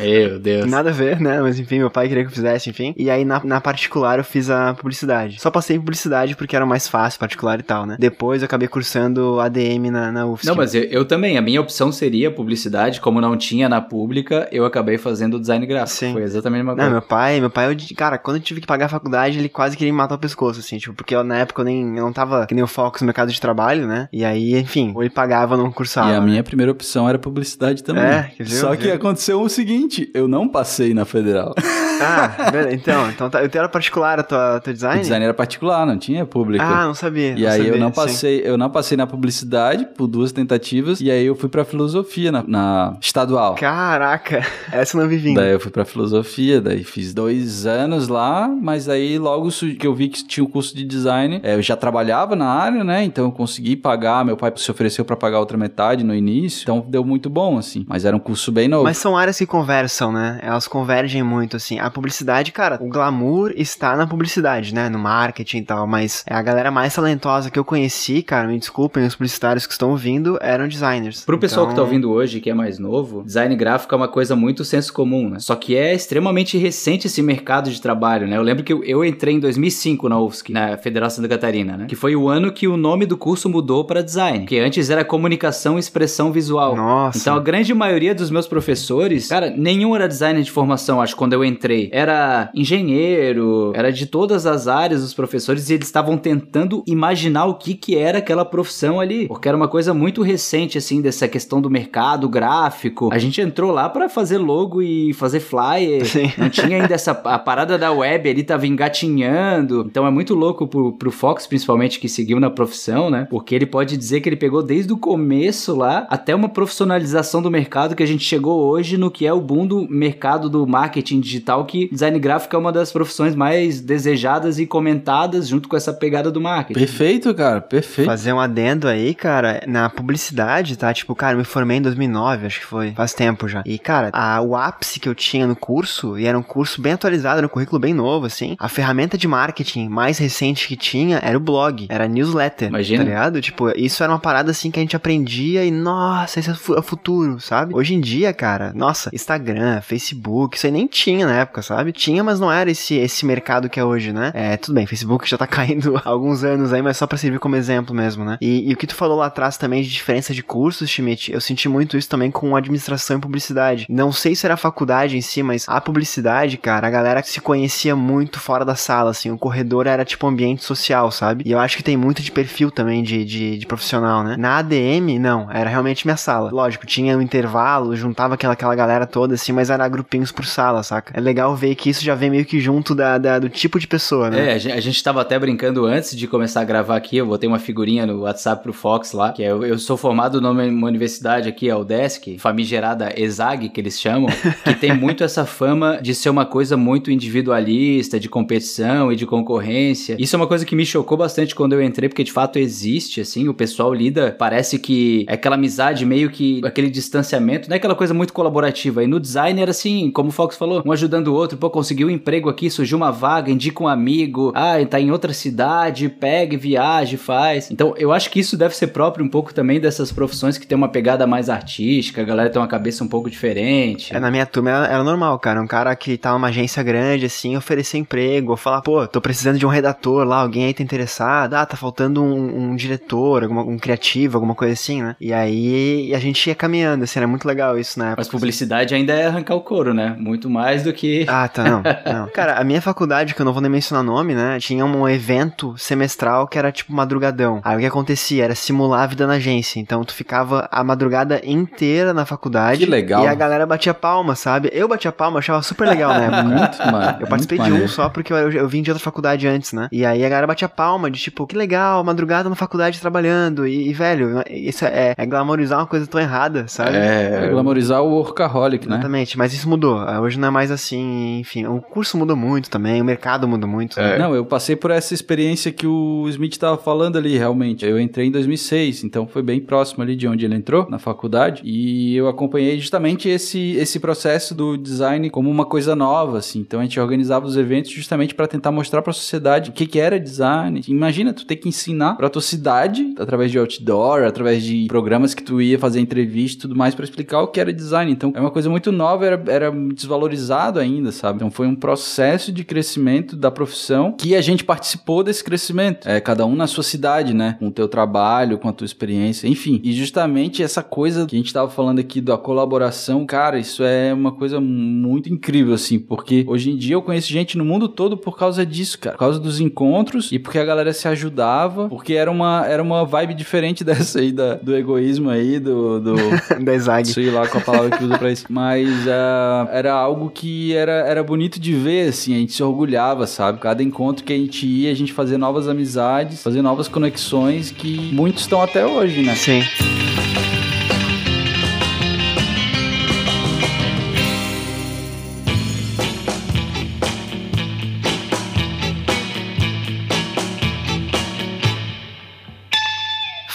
Meu 0.00 0.38
Deus. 0.38 0.70
Nada 0.70 0.90
a 0.90 0.92
ver, 0.92 1.20
né? 1.20 1.40
Mas 1.40 1.58
enfim, 1.58 1.75
meu 1.78 1.90
pai 1.90 2.08
queria 2.08 2.24
que 2.24 2.30
eu 2.30 2.34
fizesse, 2.34 2.70
enfim. 2.70 2.94
E 2.96 3.10
aí 3.10 3.24
na, 3.24 3.40
na 3.44 3.60
particular 3.60 4.18
eu 4.18 4.24
fiz 4.24 4.50
a 4.50 4.74
publicidade. 4.74 5.40
Só 5.40 5.50
passei 5.50 5.76
em 5.76 5.80
publicidade 5.80 6.36
porque 6.36 6.54
era 6.56 6.66
mais 6.66 6.88
fácil, 6.88 7.18
particular 7.18 7.60
e 7.60 7.62
tal, 7.62 7.86
né? 7.86 7.96
Depois 7.98 8.42
eu 8.42 8.46
acabei 8.46 8.68
cursando 8.68 9.40
ADM 9.40 9.90
na, 9.90 10.12
na 10.12 10.26
UFSC. 10.26 10.48
Não, 10.48 10.54
mas 10.56 10.74
eu, 10.74 10.82
eu 10.84 11.04
também. 11.04 11.36
A 11.36 11.42
minha 11.42 11.60
opção 11.60 11.90
seria 11.92 12.30
publicidade. 12.30 13.00
Como 13.00 13.20
não 13.20 13.36
tinha 13.36 13.68
na 13.68 13.80
pública, 13.80 14.48
eu 14.50 14.64
acabei 14.64 14.98
fazendo 14.98 15.38
design 15.38 15.64
gráfico. 15.66 15.98
Sim. 15.98 16.12
Foi 16.12 16.22
exatamente 16.22 16.62
uma 16.62 16.72
Não, 16.72 16.76
coisa. 16.76 16.90
meu 16.90 17.02
pai, 17.02 17.40
meu 17.40 17.50
pai, 17.50 17.72
eu, 17.72 17.76
cara, 17.96 18.18
quando 18.18 18.36
eu 18.36 18.42
tive 18.42 18.60
que 18.60 18.66
pagar 18.66 18.86
a 18.86 18.88
faculdade, 18.88 19.38
ele 19.38 19.48
quase 19.48 19.76
queria 19.76 19.92
me 19.92 19.96
matar 19.96 20.14
o 20.14 20.18
pescoço, 20.18 20.60
assim, 20.60 20.78
tipo, 20.78 20.94
porque 20.94 21.14
eu, 21.14 21.22
na 21.24 21.38
época 21.38 21.62
eu 21.62 21.64
nem, 21.64 21.96
eu 21.96 22.04
não 22.04 22.12
tava 22.12 22.46
que 22.46 22.54
nem 22.54 22.62
o 22.64 22.66
Fox 22.66 23.00
no 23.00 23.06
mercado 23.06 23.32
de 23.32 23.40
trabalho, 23.40 23.86
né? 23.86 24.08
E 24.12 24.24
aí, 24.24 24.56
enfim, 24.58 24.92
ou 24.94 25.02
ele 25.02 25.10
pagava 25.10 25.56
ou 25.56 25.62
não 25.62 25.70
cursava. 25.70 26.10
e 26.10 26.14
a 26.14 26.20
né? 26.20 26.26
minha 26.26 26.42
primeira 26.42 26.72
opção 26.72 27.08
era 27.08 27.18
publicidade 27.18 27.82
também. 27.82 28.04
É, 28.04 28.32
que 28.36 28.42
viu, 28.42 28.60
Só 28.60 28.74
que 28.76 28.84
viu? 28.84 28.94
aconteceu 28.94 29.40
o 29.40 29.48
seguinte, 29.48 30.10
eu 30.14 30.26
não 30.28 30.48
passei 30.48 30.94
na 30.94 31.04
federal. 31.04 31.54
Ah, 32.00 32.36
então, 32.72 33.08
então 33.10 33.30
tá, 33.30 33.42
eu 33.42 33.50
era 33.52 33.68
particular 33.68 34.20
a 34.20 34.22
tua, 34.22 34.60
teu 34.60 34.72
o 34.72 34.74
design? 34.74 35.00
design 35.00 35.24
era 35.24 35.34
particular, 35.34 35.86
não 35.86 35.98
tinha 35.98 36.26
público. 36.26 36.62
Ah, 36.64 36.84
não 36.84 36.94
sabia. 36.94 37.34
E 37.36 37.46
aí 37.46 37.60
eu 37.60 37.66
sabia, 37.66 37.80
não 37.80 37.88
sim. 37.88 37.94
passei, 37.94 38.42
eu 38.44 38.58
não 38.58 38.70
passei 38.70 38.96
na 38.96 39.06
publicidade 39.06 39.86
por 39.96 40.06
duas 40.06 40.32
tentativas 40.32 41.00
e 41.00 41.10
aí 41.10 41.24
eu 41.24 41.34
fui 41.34 41.48
pra 41.48 41.64
filosofia 41.64 42.30
na, 42.30 42.44
na 42.46 42.96
estadual. 43.00 43.54
Caraca, 43.54 44.44
essa 44.70 44.96
eu 44.96 45.02
não 45.02 45.08
vi 45.08 45.16
vindo. 45.16 45.36
Daí 45.36 45.52
eu 45.52 45.60
fui 45.60 45.70
pra 45.70 45.84
filosofia, 45.84 46.60
daí 46.60 46.84
fiz 46.84 47.14
dois 47.14 47.66
anos 47.66 48.08
lá, 48.08 48.48
mas 48.48 48.88
aí 48.88 49.18
logo 49.18 49.48
que 49.78 49.86
eu 49.86 49.94
vi 49.94 50.08
que 50.08 50.24
tinha 50.24 50.44
o 50.44 50.48
curso 50.48 50.76
de 50.76 50.84
design, 50.84 51.40
é, 51.42 51.54
eu 51.54 51.62
já 51.62 51.76
trabalhava 51.76 52.36
na 52.36 52.48
área, 52.48 52.84
né? 52.84 53.04
Então 53.04 53.24
eu 53.24 53.32
consegui 53.32 53.76
pagar, 53.76 54.24
meu 54.24 54.36
pai 54.36 54.52
se 54.56 54.70
ofereceu 54.70 55.04
pra 55.04 55.16
pagar 55.16 55.38
outra 55.38 55.56
metade 55.56 56.04
no 56.04 56.14
início, 56.14 56.62
então 56.62 56.84
deu 56.86 57.04
muito 57.04 57.30
bom, 57.30 57.58
assim. 57.58 57.84
Mas 57.88 58.04
era 58.04 58.16
um 58.16 58.20
curso 58.20 58.52
bem 58.52 58.68
novo. 58.68 58.84
Mas 58.84 58.98
são 58.98 59.16
áreas 59.16 59.38
que 59.38 59.46
conversam, 59.46 60.12
né? 60.12 60.38
Elas 60.42 60.68
convergem 60.68 61.22
muito, 61.22 61.55
assim. 61.56 61.78
A 61.78 61.90
publicidade, 61.90 62.52
cara, 62.52 62.78
o 62.80 62.88
glamour 62.88 63.52
está 63.56 63.96
na 63.96 64.06
publicidade, 64.06 64.74
né? 64.74 64.88
No 64.88 64.98
marketing 64.98 65.58
e 65.58 65.62
tal. 65.62 65.86
Mas 65.86 66.24
é 66.26 66.34
a 66.34 66.42
galera 66.42 66.70
mais 66.70 66.94
talentosa 66.94 67.50
que 67.50 67.58
eu 67.58 67.64
conheci, 67.64 68.22
cara, 68.22 68.48
me 68.48 68.58
desculpem, 68.58 69.04
os 69.06 69.14
publicitários 69.14 69.66
que 69.66 69.72
estão 69.72 69.90
ouvindo 69.90 70.38
eram 70.40 70.68
designers. 70.68 71.24
Pro 71.24 71.38
pessoal 71.38 71.66
que 71.66 71.70
tá 71.70 71.76
Então, 71.76 71.84
ouvindo 71.84 72.10
hoje, 72.10 72.40
que 72.40 72.50
é 72.50 72.54
mais 72.54 72.78
novo, 72.78 73.22
design 73.22 73.54
gráfico 73.56 73.94
é 73.94 73.96
uma 73.96 74.08
coisa 74.08 74.34
muito 74.34 74.64
senso 74.64 74.92
comum, 74.92 75.28
né? 75.30 75.38
Só 75.38 75.54
que 75.54 75.76
é 75.76 75.94
extremamente 75.94 76.56
recente 76.58 77.06
esse 77.06 77.22
mercado 77.22 77.70
de 77.70 77.80
trabalho, 77.80 78.26
né? 78.26 78.36
Eu 78.36 78.42
lembro 78.42 78.64
que 78.64 78.72
eu, 78.72 78.82
eu 78.84 79.04
entrei 79.04 79.34
em 79.34 79.40
2005 79.40 80.08
na 80.08 80.18
UFSC, 80.20 80.52
na 80.52 80.76
Federal 80.76 81.10
Santa 81.10 81.28
Catarina, 81.28 81.76
né? 81.76 81.86
Que 81.86 81.96
foi 81.96 82.16
o 82.16 82.28
ano 82.28 82.52
que 82.52 82.66
o 82.66 82.76
nome 82.76 83.06
do 83.06 83.16
curso 83.16 83.48
mudou 83.48 83.84
pra 83.84 84.02
design, 84.02 84.46
que 84.46 84.58
antes 84.58 84.90
era 84.90 85.04
comunicação 85.04 85.76
e 85.76 85.80
expressão 85.80 86.32
visual. 86.32 86.76
Nossa. 86.76 87.18
Então 87.18 87.36
a 87.36 87.40
grande 87.40 87.72
maioria 87.74 88.14
dos 88.14 88.30
meus 88.30 88.46
professores, 88.46 89.28
cara, 89.28 89.50
nenhum 89.50 89.94
era 89.94 90.08
designer 90.08 90.42
de 90.42 90.50
formação, 90.50 91.00
acho, 91.00 91.16
quando 91.16 91.32
eu 91.36 91.44
entrei. 91.44 91.88
Era 91.92 92.50
engenheiro, 92.54 93.72
era 93.74 93.92
de 93.92 94.06
todas 94.06 94.46
as 94.46 94.66
áreas 94.66 95.02
os 95.02 95.14
professores 95.14 95.70
e 95.70 95.74
eles 95.74 95.86
estavam 95.86 96.18
tentando 96.18 96.82
imaginar 96.86 97.46
o 97.46 97.54
que 97.54 97.74
que 97.74 97.96
era 97.96 98.18
aquela 98.18 98.44
profissão 98.44 99.00
ali, 99.00 99.28
porque 99.28 99.48
era 99.48 99.56
uma 99.56 99.68
coisa 99.68 99.94
muito 99.94 100.22
recente 100.22 100.78
assim 100.78 101.00
dessa 101.00 101.28
questão 101.28 101.60
do 101.60 101.70
mercado 101.70 102.28
gráfico. 102.28 103.10
A 103.12 103.18
gente 103.18 103.40
entrou 103.40 103.70
lá 103.70 103.88
pra 103.88 104.08
fazer 104.08 104.38
logo 104.38 104.82
e 104.82 105.12
fazer 105.12 105.40
flyer. 105.40 106.04
Sim. 106.06 106.32
Não 106.36 106.48
tinha 106.48 106.80
ainda 106.80 106.94
essa 106.94 107.12
a 107.12 107.38
parada 107.38 107.78
da 107.78 107.92
web 107.92 108.28
ali 108.28 108.42
tava 108.42 108.66
engatinhando. 108.66 109.84
Então 109.88 110.06
é 110.06 110.10
muito 110.10 110.34
louco 110.34 110.66
pro, 110.66 110.92
pro 110.92 111.10
Fox 111.10 111.46
principalmente 111.46 112.00
que 112.00 112.08
seguiu 112.08 112.40
na 112.40 112.50
profissão, 112.50 113.10
né? 113.10 113.26
Porque 113.30 113.54
ele 113.54 113.66
pode 113.66 113.96
dizer 113.96 114.20
que 114.20 114.28
ele 114.28 114.36
pegou 114.36 114.62
desde 114.62 114.92
o 114.92 114.96
começo 114.96 115.76
lá 115.76 116.06
até 116.10 116.34
uma 116.34 116.48
profissionalização 116.48 117.42
do 117.42 117.50
mercado 117.50 117.94
que 117.94 118.02
a 118.02 118.06
gente 118.06 118.24
chegou 118.24 118.64
hoje 118.64 118.96
no 118.96 119.10
que 119.10 119.26
é 119.26 119.32
o 119.32 119.40
boom 119.40 119.66
do 119.66 119.86
mercado 119.88 120.48
do 120.48 120.66
marketing 120.66 121.20
digital, 121.26 121.64
que 121.64 121.88
design 121.90 122.18
gráfico 122.18 122.54
é 122.54 122.58
uma 122.58 122.72
das 122.72 122.92
profissões 122.92 123.34
mais 123.34 123.80
desejadas 123.80 124.58
e 124.58 124.66
comentadas 124.66 125.48
junto 125.48 125.68
com 125.68 125.76
essa 125.76 125.92
pegada 125.92 126.30
do 126.30 126.40
marketing. 126.40 126.78
Perfeito, 126.78 127.34
cara, 127.34 127.60
perfeito. 127.60 128.06
Fazer 128.06 128.32
um 128.32 128.40
adendo 128.40 128.88
aí, 128.88 129.14
cara, 129.14 129.62
na 129.66 129.90
publicidade, 129.90 130.76
tá? 130.76 130.92
Tipo, 130.94 131.14
cara, 131.14 131.34
eu 131.34 131.38
me 131.38 131.44
formei 131.44 131.78
em 131.78 131.82
2009, 131.82 132.46
acho 132.46 132.60
que 132.60 132.66
foi. 132.66 132.92
Faz 132.92 133.12
tempo 133.12 133.48
já. 133.48 133.62
E, 133.66 133.78
cara, 133.78 134.10
a, 134.12 134.40
o 134.40 134.54
ápice 134.54 135.00
que 135.00 135.08
eu 135.08 135.14
tinha 135.14 135.46
no 135.46 135.56
curso, 135.56 136.18
e 136.18 136.26
era 136.26 136.38
um 136.38 136.42
curso 136.42 136.80
bem 136.80 136.92
atualizado, 136.92 137.38
era 137.38 137.46
um 137.46 137.50
currículo 137.50 137.80
bem 137.80 137.92
novo, 137.92 138.26
assim. 138.26 138.56
A 138.58 138.68
ferramenta 138.68 139.18
de 139.18 139.26
marketing 139.26 139.88
mais 139.88 140.18
recente 140.18 140.68
que 140.68 140.76
tinha 140.76 141.18
era 141.18 141.36
o 141.36 141.40
blog, 141.40 141.86
era 141.88 142.06
newsletter. 142.06 142.68
Imagina. 142.68 143.02
Tá 143.02 143.08
ligado? 143.08 143.40
Tipo, 143.40 143.70
isso 143.76 144.02
era 144.02 144.12
uma 144.12 144.18
parada 144.18 144.50
assim 144.50 144.70
que 144.70 144.78
a 144.78 144.82
gente 144.82 144.96
aprendia 144.96 145.64
e, 145.64 145.70
nossa, 145.70 146.38
esse 146.38 146.50
é 146.50 146.52
o 146.52 146.76
é 146.76 146.80
o 146.80 146.82
futuro, 146.82 147.40
sabe? 147.40 147.74
Hoje 147.74 147.94
em 147.94 148.00
dia, 148.00 148.32
cara, 148.32 148.72
nossa, 148.74 149.10
Instagram, 149.12 149.80
Facebook, 149.80 150.56
isso 150.56 150.66
aí 150.66 150.72
nem 150.72 150.86
tinha 150.86 151.15
na 151.24 151.34
época, 151.34 151.62
sabe? 151.62 151.92
Tinha, 151.92 152.22
mas 152.22 152.40
não 152.40 152.50
era 152.50 152.70
esse, 152.70 152.94
esse 152.96 153.24
mercado 153.24 153.68
que 153.68 153.80
é 153.80 153.84
hoje, 153.84 154.12
né? 154.12 154.30
É, 154.34 154.56
tudo 154.56 154.74
bem, 154.74 154.86
Facebook 154.86 155.28
já 155.28 155.38
tá 155.38 155.46
caindo 155.48 155.96
há 155.96 156.08
alguns 156.08 156.44
anos 156.44 156.72
aí, 156.72 156.82
mas 156.82 156.96
só 156.96 157.06
pra 157.06 157.18
servir 157.18 157.38
como 157.38 157.56
exemplo 157.56 157.94
mesmo, 157.94 158.24
né? 158.24 158.36
E, 158.40 158.68
e 158.70 158.72
o 158.74 158.76
que 158.76 158.86
tu 158.86 158.94
falou 158.94 159.18
lá 159.18 159.26
atrás 159.26 159.56
também 159.56 159.82
de 159.82 159.90
diferença 159.90 160.34
de 160.34 160.42
cursos, 160.42 160.90
Schmidt, 160.90 161.32
eu 161.32 161.40
senti 161.40 161.68
muito 161.68 161.96
isso 161.96 162.08
também 162.08 162.30
com 162.30 162.56
administração 162.56 163.18
e 163.18 163.20
publicidade. 163.20 163.86
Não 163.88 164.12
sei 164.12 164.34
se 164.34 164.46
era 164.46 164.54
a 164.54 164.58
faculdade 164.58 165.16
em 165.16 165.20
si, 165.20 165.42
mas 165.42 165.64
a 165.68 165.80
publicidade, 165.80 166.56
cara, 166.56 166.86
a 166.86 166.90
galera 166.90 167.22
se 167.22 167.40
conhecia 167.40 167.94
muito 167.94 168.40
fora 168.40 168.64
da 168.64 168.74
sala, 168.74 169.10
assim, 169.10 169.30
o 169.30 169.38
corredor 169.38 169.86
era 169.86 170.04
tipo 170.04 170.26
ambiente 170.26 170.64
social, 170.64 171.10
sabe? 171.10 171.44
E 171.46 171.52
eu 171.52 171.58
acho 171.58 171.76
que 171.76 171.82
tem 171.82 171.96
muito 171.96 172.22
de 172.22 172.32
perfil 172.32 172.70
também 172.70 173.02
de, 173.02 173.24
de, 173.24 173.58
de 173.58 173.66
profissional, 173.66 174.22
né? 174.22 174.36
Na 174.36 174.58
ADM, 174.58 175.18
não, 175.20 175.50
era 175.50 175.70
realmente 175.70 176.06
minha 176.06 176.16
sala. 176.16 176.50
Lógico, 176.50 176.86
tinha 176.86 177.16
um 177.16 177.22
intervalo, 177.22 177.96
juntava 177.96 178.34
aquela, 178.34 178.54
aquela 178.54 178.74
galera 178.74 179.06
toda, 179.06 179.34
assim, 179.34 179.52
mas 179.52 179.70
era 179.70 179.86
grupinhos 179.88 180.32
por 180.32 180.44
sala, 180.44 180.82
saca? 180.82 181.05
É 181.14 181.20
legal 181.20 181.54
ver 181.56 181.74
que 181.74 181.90
isso 181.90 182.04
já 182.04 182.14
vem 182.14 182.30
meio 182.30 182.44
que 182.44 182.58
junto 182.60 182.94
da, 182.94 183.18
da- 183.18 183.38
do 183.38 183.48
tipo 183.48 183.78
de 183.78 183.86
pessoa, 183.86 184.30
né? 184.30 184.50
É, 184.50 184.54
a 184.54 184.58
gente, 184.58 184.72
a 184.74 184.80
gente 184.80 185.02
tava 185.02 185.20
até 185.20 185.38
brincando 185.38 185.84
antes 185.86 186.16
de 186.16 186.26
começar 186.26 186.60
a 186.60 186.64
gravar 186.64 186.96
aqui, 186.96 187.16
eu 187.16 187.26
botei 187.26 187.48
uma 187.48 187.58
figurinha 187.58 188.06
no 188.06 188.20
WhatsApp 188.22 188.62
pro 188.62 188.72
Fox 188.72 189.12
lá, 189.12 189.32
que 189.32 189.42
é, 189.42 189.50
eu, 189.50 189.64
eu 189.64 189.78
sou 189.78 189.96
formado 189.96 190.40
numa 190.40 190.64
uma 190.64 190.86
universidade 190.88 191.48
aqui, 191.48 191.70
a 191.70 191.76
UDESC, 191.78 192.38
famigerada 192.38 193.12
ESAG, 193.16 193.68
que 193.68 193.80
eles 193.80 194.00
chamam, 194.00 194.28
que 194.64 194.74
tem 194.74 194.92
muito 194.96 195.22
essa 195.22 195.44
fama 195.46 195.98
de 196.02 196.14
ser 196.14 196.30
uma 196.30 196.44
coisa 196.44 196.76
muito 196.76 197.10
individualista, 197.10 198.18
de 198.18 198.28
competição 198.28 199.12
e 199.12 199.16
de 199.16 199.26
concorrência. 199.26 200.16
Isso 200.18 200.34
é 200.34 200.38
uma 200.38 200.46
coisa 200.46 200.64
que 200.64 200.74
me 200.74 200.84
chocou 200.84 201.16
bastante 201.16 201.54
quando 201.54 201.72
eu 201.74 201.82
entrei, 201.82 202.08
porque 202.08 202.24
de 202.24 202.32
fato 202.32 202.58
existe, 202.58 203.20
assim, 203.20 203.48
o 203.48 203.54
pessoal 203.54 203.92
lida, 203.94 204.34
parece 204.38 204.78
que 204.78 205.24
é 205.28 205.34
aquela 205.34 205.54
amizade 205.56 206.04
meio 206.04 206.30
que, 206.30 206.60
aquele 206.64 206.90
distanciamento, 206.90 207.68
não 207.68 207.74
é 207.74 207.78
aquela 207.78 207.94
coisa 207.94 208.12
muito 208.12 208.32
colaborativa. 208.32 209.02
E 209.04 209.06
no 209.06 209.20
design 209.20 209.60
era 209.60 209.70
assim, 209.70 210.10
como 210.10 210.28
o 210.30 210.32
Fox 210.32 210.56
falou, 210.56 210.82
ajudando 210.96 211.28
o 211.28 211.34
outro, 211.34 211.56
pô, 211.56 211.70
conseguiu 211.70 212.08
um 212.08 212.10
emprego 212.10 212.48
aqui, 212.48 212.70
surgiu 212.70 212.96
uma 212.96 213.12
vaga, 213.12 213.50
indica 213.50 213.82
um 213.82 213.88
amigo, 213.88 214.52
ah, 214.54 214.74
tá 214.88 215.00
em 215.00 215.10
outra 215.10 215.32
cidade, 215.32 216.08
pega, 216.08 216.56
viaja, 216.56 217.16
faz. 217.16 217.70
Então, 217.70 217.94
eu 217.96 218.12
acho 218.12 218.30
que 218.30 218.40
isso 218.40 218.56
deve 218.56 218.74
ser 218.74 218.88
próprio 218.88 219.24
um 219.24 219.28
pouco 219.28 219.54
também 219.54 219.78
dessas 219.78 220.10
profissões 220.10 220.58
que 220.58 220.66
tem 220.66 220.76
uma 220.76 220.88
pegada 220.88 221.26
mais 221.26 221.48
artística, 221.48 222.22
a 222.22 222.24
galera 222.24 222.50
tem 222.50 222.60
uma 222.60 222.68
cabeça 222.68 223.04
um 223.04 223.08
pouco 223.08 223.30
diferente. 223.30 224.14
É, 224.14 224.18
na 224.18 224.30
minha 224.30 224.46
turma 224.46 224.70
era, 224.70 224.86
era 224.86 225.04
normal, 225.04 225.38
cara. 225.38 225.60
Um 225.60 225.66
cara 225.66 225.94
que 225.94 226.16
tá 226.16 226.32
numa 226.32 226.48
agência 226.48 226.82
grande, 226.82 227.26
assim, 227.26 227.56
oferecer 227.56 227.98
emprego, 227.98 228.50
ou 228.50 228.56
falar, 228.56 228.80
pô, 228.82 229.06
tô 229.06 229.20
precisando 229.20 229.58
de 229.58 229.66
um 229.66 229.68
redator 229.68 230.24
lá, 230.24 230.40
alguém 230.40 230.64
aí 230.64 230.74
tá 230.74 230.82
interessado, 230.82 231.54
ah, 231.54 231.66
tá 231.66 231.76
faltando 231.76 232.22
um, 232.22 232.70
um 232.70 232.76
diretor, 232.76 233.42
alguma, 233.42 233.62
um 233.62 233.78
criativo, 233.78 234.36
alguma 234.36 234.54
coisa 234.54 234.72
assim, 234.72 235.02
né? 235.02 235.16
E 235.20 235.32
aí 235.32 236.14
a 236.14 236.18
gente 236.18 236.46
ia 236.46 236.54
caminhando, 236.54 237.04
assim, 237.04 237.18
era 237.18 237.26
muito 237.26 237.46
legal 237.46 237.78
isso 237.78 237.98
época. 238.06 238.22
Mas 238.22 238.28
publicidade 238.28 238.94
ainda 238.94 239.12
é 239.12 239.26
arrancar 239.26 239.54
o 239.54 239.60
couro, 239.60 239.92
né? 239.92 240.16
Muito 240.18 240.48
mais 240.48 240.82
do 240.86 240.92
que. 240.92 241.26
Ah, 241.28 241.48
tá, 241.48 241.64
não, 241.64 241.82
não. 241.82 242.28
Cara, 242.32 242.58
a 242.58 242.64
minha 242.64 242.80
faculdade, 242.80 243.34
que 243.34 243.40
eu 243.40 243.44
não 243.44 243.52
vou 243.52 243.62
nem 243.62 243.70
mencionar 243.70 244.02
nome, 244.04 244.34
né? 244.34 244.58
Tinha 244.58 244.84
um 244.84 245.08
evento 245.08 245.74
semestral 245.76 246.46
que 246.46 246.58
era 246.58 246.72
tipo 246.72 246.92
madrugadão. 246.92 247.60
Aí 247.64 247.76
o 247.76 247.80
que 247.80 247.86
acontecia? 247.86 248.44
Era 248.44 248.54
simular 248.54 249.02
a 249.02 249.06
vida 249.06 249.26
na 249.26 249.34
agência. 249.34 249.80
Então 249.80 250.04
tu 250.04 250.14
ficava 250.14 250.68
a 250.70 250.82
madrugada 250.82 251.40
inteira 251.44 252.12
na 252.12 252.24
faculdade. 252.24 252.84
Que 252.84 252.90
legal. 252.90 253.24
E 253.24 253.26
a 253.26 253.34
galera 253.34 253.66
batia 253.66 253.94
palma, 253.94 254.34
sabe? 254.34 254.70
Eu 254.72 254.88
batia 254.88 255.12
palma, 255.12 255.38
achava 255.38 255.62
super 255.62 255.88
legal 255.88 256.12
na 256.12 256.22
época. 256.22 256.42
Muito, 256.44 256.78
mano. 256.92 257.18
Eu 257.20 257.26
participei 257.26 257.58
de 257.58 257.72
um 257.72 257.88
só 257.88 258.08
porque 258.08 258.32
eu, 258.32 258.36
eu, 258.36 258.52
eu 258.52 258.68
vim 258.68 258.82
de 258.82 258.90
outra 258.90 259.02
faculdade 259.02 259.46
antes, 259.46 259.72
né? 259.72 259.88
E 259.90 260.04
aí 260.04 260.24
a 260.24 260.28
galera 260.28 260.46
batia 260.46 260.68
palma 260.68 261.10
de 261.10 261.18
tipo, 261.18 261.46
que 261.46 261.56
legal, 261.56 262.02
madrugada 262.04 262.48
na 262.48 262.54
faculdade 262.54 263.00
trabalhando. 263.00 263.66
E, 263.66 263.88
e, 263.88 263.92
velho, 263.92 264.42
isso 264.50 264.84
é, 264.84 265.14
é 265.16 265.26
glamorizar 265.26 265.78
uma 265.78 265.86
coisa 265.86 266.06
tão 266.06 266.20
errada, 266.20 266.66
sabe? 266.68 266.96
É, 266.96 267.48
glamorizar 267.50 268.02
o 268.02 268.10
workaholic, 268.10 268.88
né? 268.88 268.96
Exatamente, 268.96 269.38
mas 269.38 269.52
isso 269.52 269.68
mudou. 269.68 269.98
Ah, 269.98 270.20
Hoje 270.20 270.38
não 270.38 270.48
é 270.48 270.50
mais 270.50 270.70
assim, 270.70 270.75
enfim. 270.94 271.66
O 271.66 271.80
curso 271.80 272.16
mudou 272.16 272.36
muito 272.36 272.70
também, 272.70 273.00
o 273.00 273.04
mercado 273.04 273.46
mudou 273.48 273.68
muito. 273.68 273.98
né? 273.98 274.18
Não, 274.18 274.34
eu 274.34 274.44
passei 274.44 274.76
por 274.76 274.90
essa 274.90 275.14
experiência 275.14 275.72
que 275.72 275.86
o 275.86 276.28
Smith 276.28 276.56
tava 276.56 276.76
falando 276.76 277.16
ali, 277.16 277.36
realmente. 277.36 277.84
Eu 277.84 278.00
entrei 278.00 278.26
em 278.26 278.30
2006, 278.30 279.04
então 279.04 279.26
foi 279.26 279.42
bem 279.42 279.60
próximo 279.60 280.02
ali 280.02 280.16
de 280.16 280.26
onde 280.26 280.44
ele 280.44 280.54
entrou, 280.54 280.88
na 280.88 280.98
faculdade, 280.98 281.62
e 281.64 282.16
eu 282.16 282.28
acompanhei 282.28 282.78
justamente 282.78 283.28
esse, 283.28 283.72
esse 283.76 283.98
processo 284.00 284.54
do 284.54 284.76
design 284.76 285.28
como 285.30 285.50
uma 285.50 285.64
coisa 285.64 285.94
nova, 285.94 286.38
assim. 286.38 286.60
Então 286.60 286.80
a 286.80 286.82
gente 286.82 286.98
organizava 287.00 287.46
os 287.46 287.56
eventos 287.56 287.90
justamente 287.90 288.34
para 288.34 288.46
tentar 288.46 288.70
mostrar 288.72 289.02
para 289.02 289.10
a 289.10 289.14
sociedade 289.14 289.70
o 289.70 289.72
que, 289.72 289.86
que 289.86 289.98
era 289.98 290.18
design. 290.18 290.82
Imagina 290.88 291.32
tu 291.32 291.44
ter 291.46 291.56
que 291.56 291.68
ensinar 291.68 292.14
para 292.14 292.28
tua 292.28 292.42
cidade, 292.42 293.14
através 293.18 293.50
de 293.50 293.58
outdoor, 293.58 294.22
através 294.24 294.62
de 294.62 294.86
programas 294.88 295.34
que 295.34 295.42
tu 295.42 295.60
ia 295.60 295.78
fazer 295.78 296.00
entrevista 296.00 296.58
e 296.58 296.62
tudo 296.62 296.76
mais 296.76 296.94
para 296.94 297.04
explicar 297.04 297.40
o 297.40 297.48
que 297.48 297.60
era 297.60 297.72
design. 297.72 298.10
Então 298.10 298.32
é 298.34 298.40
uma 298.40 298.50
coisa 298.50 298.68
muito 298.68 298.90
nova, 298.92 299.24
era, 299.24 299.42
era 299.48 299.70
desvalorizado 299.70 300.65
ainda 300.80 300.96
ainda, 300.96 301.12
sabe? 301.12 301.36
Então 301.36 301.50
foi 301.50 301.66
um 301.66 301.74
processo 301.74 302.52
de 302.52 302.64
crescimento 302.64 303.36
da 303.36 303.50
profissão 303.50 304.12
que 304.12 304.34
a 304.34 304.40
gente 304.40 304.64
participou 304.64 305.22
desse 305.22 305.44
crescimento. 305.44 306.08
É, 306.08 306.20
cada 306.20 306.46
um 306.46 306.54
na 306.54 306.66
sua 306.66 306.82
cidade, 306.82 307.34
né? 307.34 307.56
Com 307.58 307.68
o 307.68 307.70
teu 307.70 307.88
trabalho, 307.88 308.58
com 308.58 308.68
a 308.68 308.72
tua 308.72 308.84
experiência, 308.84 309.46
enfim. 309.46 309.80
E 309.84 309.92
justamente 309.92 310.62
essa 310.62 310.82
coisa 310.82 311.26
que 311.26 311.36
a 311.36 311.38
gente 311.38 311.52
tava 311.52 311.70
falando 311.70 311.98
aqui 311.98 312.20
da 312.20 312.36
colaboração, 312.36 313.26
cara, 313.26 313.58
isso 313.58 313.82
é 313.82 314.12
uma 314.12 314.32
coisa 314.32 314.60
muito 314.60 315.32
incrível, 315.32 315.74
assim, 315.74 315.98
porque 315.98 316.44
hoje 316.48 316.70
em 316.70 316.76
dia 316.76 316.94
eu 316.94 317.02
conheço 317.02 317.28
gente 317.28 317.58
no 317.58 317.64
mundo 317.64 317.88
todo 317.88 318.16
por 318.16 318.36
causa 318.38 318.64
disso, 318.64 318.98
cara. 318.98 319.16
Por 319.16 319.20
causa 319.20 319.38
dos 319.38 319.60
encontros 319.60 320.30
e 320.32 320.38
porque 320.38 320.58
a 320.58 320.64
galera 320.64 320.92
se 320.92 321.06
ajudava, 321.08 321.88
porque 321.88 322.14
era 322.14 322.30
uma, 322.30 322.66
era 322.66 322.82
uma 322.82 323.04
vibe 323.04 323.34
diferente 323.34 323.82
dessa 323.84 324.20
aí, 324.20 324.32
da, 324.32 324.54
do 324.54 324.76
egoísmo 324.76 325.30
aí, 325.30 325.58
do... 325.58 326.00
do 326.00 326.16
da. 326.64 326.76
Sei 327.04 327.30
lá 327.30 327.46
qual 327.48 327.60
a 327.60 327.64
palavra 327.64 327.98
que 327.98 328.04
usa 328.04 328.18
pra 328.18 328.30
isso. 328.30 328.46
Mas 328.48 328.88
uh, 329.06 329.68
era 329.70 329.92
algo 329.92 330.30
que 330.30 330.55
era, 330.72 330.92
era 331.08 331.22
bonito 331.22 331.58
de 331.58 331.72
ver, 331.72 332.08
assim, 332.08 332.34
a 332.34 332.38
gente 332.38 332.52
se 332.52 332.62
orgulhava, 332.62 333.26
sabe? 333.26 333.58
Cada 333.58 333.82
encontro 333.82 334.24
que 334.24 334.32
a 334.32 334.36
gente 334.36 334.66
ia, 334.66 334.90
a 334.90 334.94
gente 334.94 335.12
fazia 335.12 335.38
novas 335.38 335.68
amizades, 335.68 336.42
fazer 336.42 336.62
novas 336.62 336.88
conexões 336.88 337.70
que 337.70 338.10
muitos 338.12 338.42
estão 338.42 338.62
até 338.62 338.86
hoje, 338.86 339.22
né? 339.22 339.34
Sim. 339.34 339.62